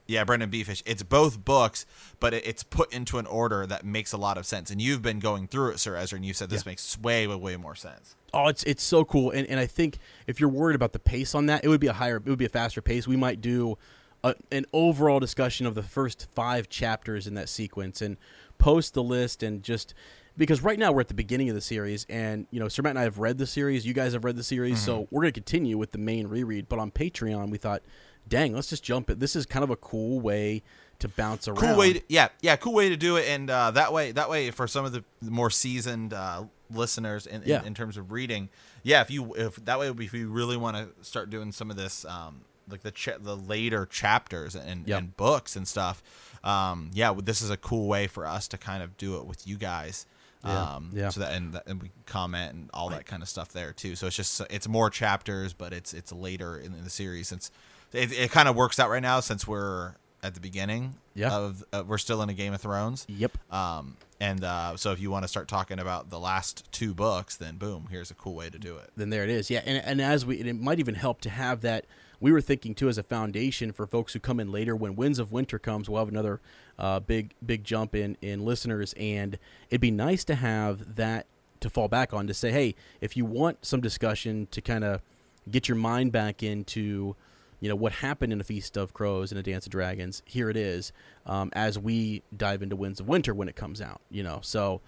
Yeah, 0.10 0.24
Brendan 0.24 0.50
Beefish. 0.50 0.82
It's 0.86 1.04
both 1.04 1.46
books, 1.46 1.86
but 2.20 2.34
it's 2.34 2.64
put 2.64 2.92
into 2.94 3.18
an 3.20 3.26
order 3.28 3.66
that 3.68 3.86
makes 3.86 4.12
a 4.12 4.18
lot 4.18 4.38
of 4.38 4.46
sense. 4.46 4.72
And 4.72 4.82
you've 4.82 5.02
been 5.02 5.20
going 5.20 5.48
through 5.48 5.72
it, 5.72 5.80
Sir 5.80 5.96
Ezra, 5.96 6.18
and 6.18 6.26
you 6.26 6.34
said 6.34 6.50
this 6.50 6.66
Yeah. 6.66 6.72
makes 6.72 6.98
way, 7.00 7.28
way, 7.28 7.36
way 7.36 7.56
more 7.58 7.76
sense. 7.76 8.16
Oh, 8.34 8.48
it's 8.48 8.64
it's 8.64 8.84
so 8.84 9.06
cool, 9.06 9.32
and 9.32 9.48
and 9.48 9.60
I 9.60 9.66
think 9.68 9.98
if 10.28 10.40
you're 10.40 10.50
worried 10.50 10.76
about 10.76 10.94
the 10.94 11.00
pace 11.00 11.34
on 11.36 11.46
that, 11.46 11.64
it 11.64 11.68
would 11.70 11.80
be 11.80 11.88
a 11.88 11.94
higher, 11.94 12.18
it 12.18 12.26
would 12.26 12.38
be 12.40 12.46
a 12.46 12.50
faster 12.50 12.82
pace. 12.82 13.08
We 13.08 13.16
might 13.16 13.42
do 13.42 13.78
a, 14.24 14.36
an 14.52 14.66
overall 14.74 15.20
discussion 15.20 15.66
of 15.66 15.76
the 15.76 15.84
first 15.84 16.28
five 16.36 16.68
chapters 16.70 17.26
in 17.28 17.36
that 17.36 17.48
sequence 17.50 18.02
and 18.02 18.18
post 18.58 18.94
the 18.94 19.02
list 19.04 19.42
and 19.44 19.64
just 19.64 19.94
because 20.38 20.62
right 20.62 20.78
now 20.80 20.92
we're 20.92 21.02
at 21.02 21.08
the 21.08 21.14
beginning 21.14 21.50
of 21.50 21.56
the 21.56 21.62
series, 21.62 22.06
and 22.10 22.46
you 22.52 22.60
know, 22.60 22.68
Sir 22.68 22.82
Matt 22.82 22.92
and 22.92 23.00
I 23.00 23.04
have 23.04 23.20
read 23.20 23.38
the 23.38 23.48
series, 23.48 23.86
you 23.86 23.94
guys 23.94 24.14
have 24.14 24.24
read 24.26 24.36
the 24.36 24.44
series, 24.44 24.76
Mm-hmm. 24.78 24.86
so 24.86 25.08
we're 25.12 25.22
gonna 25.22 25.32
continue 25.32 25.78
with 25.78 25.92
the 25.92 25.98
main 25.98 26.28
reread. 26.28 26.68
But 26.70 26.80
on 26.80 26.92
Patreon, 26.92 27.50
we 27.50 27.58
thought, 27.58 27.82
dang, 28.30 28.54
let's 28.54 28.70
just 28.70 28.84
jump 28.84 29.10
it. 29.10 29.20
This 29.20 29.36
is 29.36 29.46
kind 29.46 29.64
of 29.64 29.70
a 29.70 29.76
cool 29.76 30.20
way 30.22 30.64
to 31.00 31.08
bounce 31.08 31.48
around. 31.48 31.58
cool 31.58 31.78
way 31.78 31.94
to, 31.94 32.02
yeah 32.10 32.28
yeah 32.42 32.58
cool 32.58 32.74
way 32.74 32.90
to 32.90 32.98
do 32.98 33.16
it 33.16 33.26
and 33.30 33.50
uh, 33.50 33.72
that 33.72 33.94
way 33.94 34.12
that 34.12 34.30
way 34.30 34.52
for 34.52 34.68
some 34.68 34.84
of 34.84 34.92
the 34.92 35.02
more 35.22 35.50
seasoned 35.50 36.14
uh, 36.14 36.44
listeners 36.70 37.26
in, 37.26 37.42
in, 37.44 37.48
Yeah. 37.48 37.64
in 37.64 37.74
terms 37.74 37.96
of 37.96 38.12
reading 38.12 38.50
yeah 38.84 39.00
if 39.00 39.10
you 39.10 39.34
if 39.36 39.56
that 39.64 39.80
way 39.80 39.88
if 39.90 40.14
you 40.14 40.30
really 40.30 40.58
want 40.58 40.76
to 40.76 40.90
start 41.06 41.30
doing 41.30 41.54
some 41.54 41.72
of 41.72 41.78
this 41.78 42.04
um, 42.04 42.42
like 42.70 42.82
the 42.82 42.92
the 43.22 43.38
later 43.38 43.86
chapters 43.86 44.56
and, 44.56 44.86
Yep. 44.90 45.00
and 45.00 45.16
books 45.16 45.56
and 45.56 45.66
stuff 45.66 46.04
um, 46.44 46.92
yeah 46.94 47.14
this 47.24 47.42
is 47.42 47.50
a 47.50 47.58
cool 47.58 47.88
way 47.88 48.08
for 48.08 48.26
us 48.28 48.50
to 48.50 48.58
kind 48.58 48.84
of 48.84 48.98
do 48.98 49.18
it 49.20 49.26
with 49.26 49.48
you 49.48 49.56
guys 49.56 50.06
Yeah, 50.44 50.76
um, 50.76 50.90
yeah. 50.94 51.08
so 51.10 51.22
that 51.22 51.32
and, 51.32 51.54
that- 51.54 51.66
and 51.66 51.82
we 51.82 51.92
comment 52.08 52.54
and 52.54 52.70
all 52.74 52.90
that 52.90 53.06
kind 53.06 53.24
of 53.24 53.30
stuff 53.30 53.54
there 53.54 53.72
too 53.72 53.96
so 53.96 54.08
it's 54.08 54.18
just 54.18 54.42
it's 54.50 54.68
more 54.68 54.90
chapters 54.90 55.54
but 55.54 55.72
it's 55.72 55.94
it's 55.94 56.12
later 56.12 56.58
in, 56.58 56.74
in 56.74 56.84
the 56.84 56.90
series 56.90 57.30
since 57.30 57.52
it, 57.94 58.12
it 58.12 58.32
kind 58.32 58.48
of 58.48 58.56
works 58.56 58.80
out 58.80 58.90
right 58.90 59.02
now 59.02 59.20
since 59.20 59.48
we're 59.48 59.94
at 60.22 60.34
the 60.34 60.40
beginning 60.42 60.96
Yeah. 61.16 61.34
of 61.36 61.64
uh, 61.72 61.84
we're 61.88 61.98
still 61.98 62.22
in 62.22 62.30
a 62.30 62.34
Game 62.34 62.54
of 62.54 62.62
Thrones. 62.62 63.06
Yep. 63.10 63.38
Um, 63.54 63.96
and 64.20 64.44
uh, 64.44 64.76
so 64.76 64.92
if 64.92 65.00
you 65.00 65.10
want 65.12 65.24
to 65.24 65.28
start 65.30 65.48
talking 65.48 65.80
about 65.80 66.10
the 66.10 66.20
last 66.20 66.70
two 66.74 66.94
books, 66.94 67.38
then 67.38 67.56
boom, 67.58 67.88
here's 67.90 68.12
a 68.12 68.16
cool 68.16 68.36
way 68.36 68.50
to 68.50 68.60
do 68.60 68.76
it. 68.78 68.90
then 68.98 69.10
there 69.12 69.24
it 69.24 69.30
is. 69.30 69.50
Yeah, 69.50 69.62
and, 69.66 69.82
and 69.86 70.02
as 70.02 70.26
we, 70.26 70.40
and 70.42 70.50
it 70.50 70.60
might 70.60 70.80
even 70.80 70.96
help 70.96 71.22
to 71.22 71.30
have 71.30 71.62
that. 71.62 71.86
We 72.22 72.34
were 72.34 72.42
thinking 72.42 72.76
too 72.76 72.90
as 72.90 72.98
a 72.98 73.04
foundation 73.04 73.72
for 73.72 73.88
folks 73.88 74.12
who 74.12 74.20
come 74.20 74.42
in 74.42 74.52
later. 74.52 74.76
When 74.76 74.98
Winds 74.98 75.20
of 75.20 75.32
Winter 75.32 75.58
comes, 75.58 75.90
we'll 75.90 76.00
have 76.02 76.10
another 76.10 76.42
uh, 76.78 77.00
big 77.00 77.34
big 77.46 77.64
jump 77.64 77.96
in 77.96 78.18
in 78.22 78.44
listeners, 78.44 78.94
and 79.00 79.40
it'd 79.70 79.80
be 79.80 79.90
nice 79.90 80.26
to 80.26 80.36
have 80.36 80.98
that 80.98 81.28
to 81.62 81.70
fall 81.70 81.88
back 81.88 82.14
on 82.14 82.28
to 82.28 82.34
say, 82.34 82.52
hey, 82.52 82.76
if 83.00 83.16
you 83.16 83.24
want 83.24 83.66
some 83.66 83.80
discussion 83.80 84.50
to 84.52 84.60
kind 84.60 84.84
of 84.84 85.02
get 85.50 85.70
your 85.70 85.78
mind 85.78 86.12
back 86.12 86.44
into 86.44 87.16
you 87.60 87.70
know 87.70 87.76
what 87.76 87.92
happened 87.92 88.32
in 88.32 88.40
a 88.40 88.44
feast 88.44 88.78
of 88.78 88.94
crows 88.94 89.32
and 89.32 89.40
a 89.40 89.44
dance 89.44 89.66
of 89.66 89.72
dragons 89.72 90.22
here 90.26 90.50
it 90.50 90.58
is 90.58 90.92
um, 91.26 91.50
as 91.54 91.78
we 91.78 92.24
dive 92.36 92.62
into 92.62 92.76
winds 92.76 93.00
of 93.00 93.08
winter 93.08 93.34
when 93.34 93.48
it 93.48 93.56
comes 93.56 93.82
out 93.82 94.02
you 94.10 94.24
know 94.24 94.40
so 94.42 94.82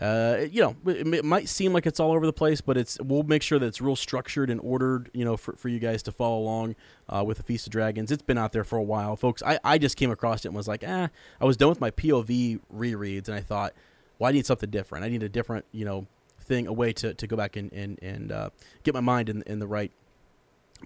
uh, 0.00 0.46
you 0.50 0.62
know, 0.62 0.74
it, 0.86 1.06
it 1.06 1.24
might 1.24 1.48
seem 1.48 1.72
like 1.72 1.86
it's 1.86 2.00
all 2.00 2.12
over 2.12 2.24
the 2.24 2.32
place, 2.32 2.60
but 2.62 2.76
it's 2.76 2.98
we'll 3.00 3.22
make 3.24 3.42
sure 3.42 3.58
that 3.58 3.66
it's 3.66 3.80
real 3.80 3.96
structured 3.96 4.48
and 4.48 4.58
ordered, 4.62 5.10
you 5.12 5.24
know, 5.24 5.36
for, 5.36 5.54
for 5.54 5.68
you 5.68 5.78
guys 5.78 6.02
to 6.02 6.12
follow 6.12 6.38
along 6.38 6.74
uh, 7.10 7.22
with 7.24 7.36
the 7.36 7.42
Feast 7.42 7.66
of 7.66 7.72
Dragons. 7.72 8.10
It's 8.10 8.22
been 8.22 8.38
out 8.38 8.52
there 8.52 8.64
for 8.64 8.78
a 8.78 8.82
while, 8.82 9.16
folks. 9.16 9.42
I, 9.42 9.58
I 9.62 9.76
just 9.76 9.98
came 9.98 10.10
across 10.10 10.44
it 10.44 10.48
and 10.48 10.56
was 10.56 10.66
like, 10.66 10.82
ah, 10.86 11.10
I 11.40 11.44
was 11.44 11.58
done 11.58 11.68
with 11.68 11.80
my 11.80 11.90
POV 11.90 12.60
rereads, 12.74 13.28
and 13.28 13.36
I 13.36 13.40
thought, 13.40 13.74
well, 14.18 14.30
I 14.30 14.32
need 14.32 14.46
something 14.46 14.70
different. 14.70 15.04
I 15.04 15.08
need 15.08 15.22
a 15.22 15.28
different, 15.28 15.66
you 15.72 15.84
know, 15.84 16.06
thing, 16.40 16.66
a 16.66 16.72
way 16.72 16.94
to, 16.94 17.12
to 17.12 17.26
go 17.26 17.36
back 17.36 17.56
and 17.56 17.70
and, 17.72 17.98
and 18.02 18.32
uh, 18.32 18.50
get 18.84 18.94
my 18.94 19.00
mind 19.00 19.28
in 19.28 19.42
in 19.42 19.58
the 19.58 19.66
right 19.66 19.92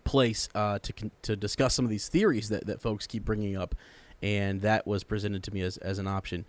place 0.05 0.49
uh, 0.55 0.79
to 0.81 0.93
to 1.23 1.37
discuss 1.37 1.75
some 1.75 1.85
of 1.85 1.91
these 1.91 2.09
theories 2.09 2.49
that, 2.49 2.67
that 2.67 2.81
folks 2.81 3.07
keep 3.07 3.25
bringing 3.25 3.57
up, 3.57 3.75
and 4.23 4.61
that 4.63 4.87
was 4.87 5.05
presented 5.05 5.43
to 5.45 5.53
me 5.53 5.61
as, 5.63 5.77
as 5.79 5.99
an 5.99 6.07
option. 6.07 6.45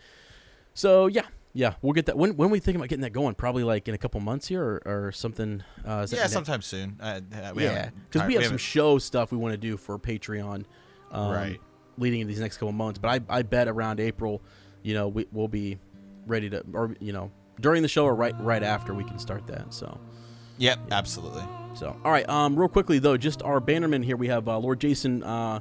So 0.73 1.07
yeah, 1.07 1.25
yeah, 1.53 1.73
we'll 1.81 1.93
get 1.93 2.05
that. 2.05 2.17
When 2.17 2.35
when 2.37 2.49
we 2.49 2.59
think 2.59 2.77
about 2.77 2.89
getting 2.89 3.01
that 3.01 3.13
going? 3.13 3.35
Probably 3.35 3.63
like 3.63 3.87
in 3.87 3.95
a 3.95 3.97
couple 3.97 4.19
months 4.19 4.47
here, 4.47 4.63
or, 4.63 5.07
or 5.07 5.11
something. 5.11 5.63
Uh, 5.83 6.01
that 6.05 6.11
yeah, 6.11 6.19
next- 6.19 6.33
sometime 6.33 6.61
soon. 6.61 6.97
Uh, 6.99 7.21
uh, 7.33 7.53
we 7.55 7.63
yeah, 7.63 7.89
because 8.09 8.27
we 8.27 8.35
have 8.35 8.45
some 8.45 8.57
show 8.57 8.99
stuff 8.99 9.31
we 9.31 9.37
want 9.37 9.53
to 9.53 9.57
do 9.57 9.77
for 9.77 9.97
Patreon, 9.97 10.65
um, 11.11 11.31
Right. 11.31 11.59
Leading 11.97 12.19
into 12.21 12.31
these 12.31 12.41
next 12.41 12.57
couple 12.57 12.73
months, 12.73 12.99
but 12.99 13.09
I 13.09 13.37
I 13.39 13.41
bet 13.41 13.67
around 13.67 13.99
April, 13.99 14.43
you 14.83 14.93
know, 14.93 15.07
we 15.07 15.25
we'll 15.31 15.47
be 15.47 15.79
ready 16.27 16.47
to, 16.51 16.63
or 16.73 16.95
you 16.99 17.11
know, 17.11 17.31
during 17.59 17.81
the 17.81 17.87
show 17.87 18.05
or 18.05 18.13
right 18.13 18.35
right 18.39 18.61
after 18.61 18.93
we 18.93 19.03
can 19.03 19.17
start 19.17 19.47
that. 19.47 19.73
So. 19.73 19.99
Yep, 20.57 20.79
absolutely. 20.91 21.43
So, 21.75 21.95
all 22.03 22.11
right. 22.11 22.27
Um, 22.27 22.55
real 22.55 22.69
quickly 22.69 22.99
though, 22.99 23.17
just 23.17 23.43
our 23.43 23.61
bannermen 23.61 24.03
here. 24.03 24.17
We 24.17 24.27
have 24.27 24.47
uh, 24.47 24.57
Lord 24.57 24.79
Jason. 24.79 25.23
Uh, 25.23 25.59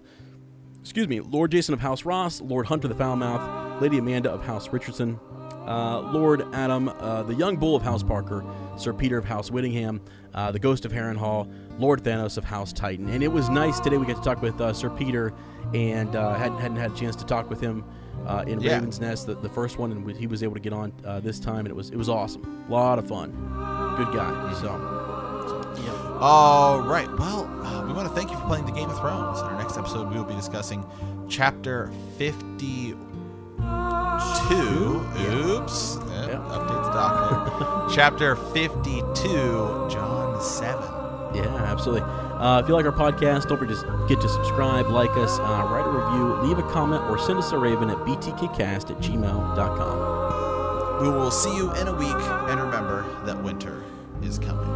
excuse 0.80 1.08
me, 1.08 1.20
Lord 1.20 1.50
Jason 1.50 1.74
of 1.74 1.80
House 1.80 2.04
Ross, 2.04 2.40
Lord 2.40 2.66
Hunter 2.66 2.88
the 2.88 2.94
Foulmouth, 2.94 3.80
Lady 3.80 3.98
Amanda 3.98 4.30
of 4.30 4.44
House 4.44 4.72
Richardson, 4.72 5.18
uh, 5.66 6.00
Lord 6.12 6.46
Adam, 6.54 6.88
uh, 6.88 7.24
the 7.24 7.34
Young 7.34 7.56
Bull 7.56 7.74
of 7.74 7.82
House 7.82 8.02
Parker, 8.02 8.44
Sir 8.78 8.92
Peter 8.92 9.18
of 9.18 9.24
House 9.24 9.50
Whittingham, 9.50 10.00
uh, 10.32 10.52
the 10.52 10.58
Ghost 10.58 10.84
of 10.84 10.92
Harrenhal, 10.92 11.52
Lord 11.78 12.02
Thanos 12.02 12.38
of 12.38 12.44
House 12.44 12.72
Titan. 12.72 13.08
And 13.08 13.22
it 13.22 13.28
was 13.28 13.48
nice 13.48 13.80
today. 13.80 13.96
We 13.96 14.06
got 14.06 14.16
to 14.16 14.22
talk 14.22 14.40
with 14.40 14.60
uh, 14.60 14.72
Sir 14.72 14.90
Peter, 14.90 15.34
and 15.74 16.14
uh, 16.14 16.34
hadn't 16.34 16.58
hadn't 16.58 16.76
had 16.76 16.92
a 16.92 16.94
chance 16.94 17.16
to 17.16 17.26
talk 17.26 17.50
with 17.50 17.60
him. 17.60 17.84
Uh, 18.26 18.42
in 18.46 18.60
Yeah. 18.60 18.72
Raven's 18.74 18.98
Nest, 19.00 19.26
the, 19.26 19.34
the 19.36 19.48
first 19.48 19.78
one, 19.78 19.92
and 19.92 20.10
he 20.16 20.26
was 20.26 20.42
able 20.42 20.54
to 20.54 20.60
get 20.60 20.72
on 20.72 20.92
uh, 21.04 21.20
this 21.20 21.38
time, 21.38 21.60
and 21.60 21.68
it 21.68 21.76
was 21.76 21.90
it 21.90 21.96
was 21.96 22.08
awesome, 22.08 22.64
a 22.68 22.72
lot 22.72 22.98
of 22.98 23.06
fun, 23.08 23.30
good 23.96 24.12
guy. 24.12 24.52
So, 24.60 24.66
yeah. 25.84 26.18
All 26.20 26.80
right. 26.80 27.08
Well, 27.18 27.44
uh, 27.64 27.86
we 27.86 27.92
want 27.92 28.08
to 28.08 28.14
thank 28.14 28.30
you 28.30 28.36
for 28.38 28.46
playing 28.46 28.66
the 28.66 28.72
Game 28.72 28.90
of 28.90 28.98
Thrones. 28.98 29.38
In 29.40 29.46
our 29.46 29.56
next 29.58 29.76
episode, 29.78 30.08
we 30.10 30.16
will 30.16 30.24
be 30.24 30.34
discussing 30.34 30.84
chapter 31.28 31.90
52. 32.18 32.96
Oops. 34.52 35.98
Yeah, 36.08 36.26
Yeah. 36.26 36.48
Update 36.48 36.82
the 36.84 36.90
document. 36.92 37.92
chapter 37.94 38.36
52, 38.36 39.88
Jon 39.90 40.40
7. 40.42 40.82
Yeah, 41.34 41.44
absolutely. 41.64 42.08
Uh, 42.38 42.60
if 42.62 42.68
you 42.68 42.74
like 42.74 42.84
our 42.84 42.92
podcast, 42.92 43.48
don't 43.48 43.56
forget 43.58 43.78
to, 43.78 44.06
get 44.08 44.20
to 44.20 44.28
subscribe, 44.28 44.88
like 44.88 45.10
us, 45.12 45.38
uh, 45.38 45.66
write 45.70 45.86
a 45.86 45.90
review, 45.90 46.34
leave 46.46 46.58
a 46.58 46.62
comment, 46.70 47.02
or 47.04 47.18
send 47.18 47.38
us 47.38 47.50
a 47.52 47.58
raven 47.58 47.88
at 47.88 47.96
btkcast 47.98 48.90
at 48.90 48.98
gmail.com. 48.98 51.02
We 51.02 51.08
will 51.08 51.30
see 51.30 51.56
you 51.56 51.72
in 51.76 51.88
a 51.88 51.94
week, 51.94 52.08
and 52.10 52.60
remember 52.60 53.06
that 53.24 53.42
winter 53.42 53.82
is 54.22 54.38
coming. 54.38 54.66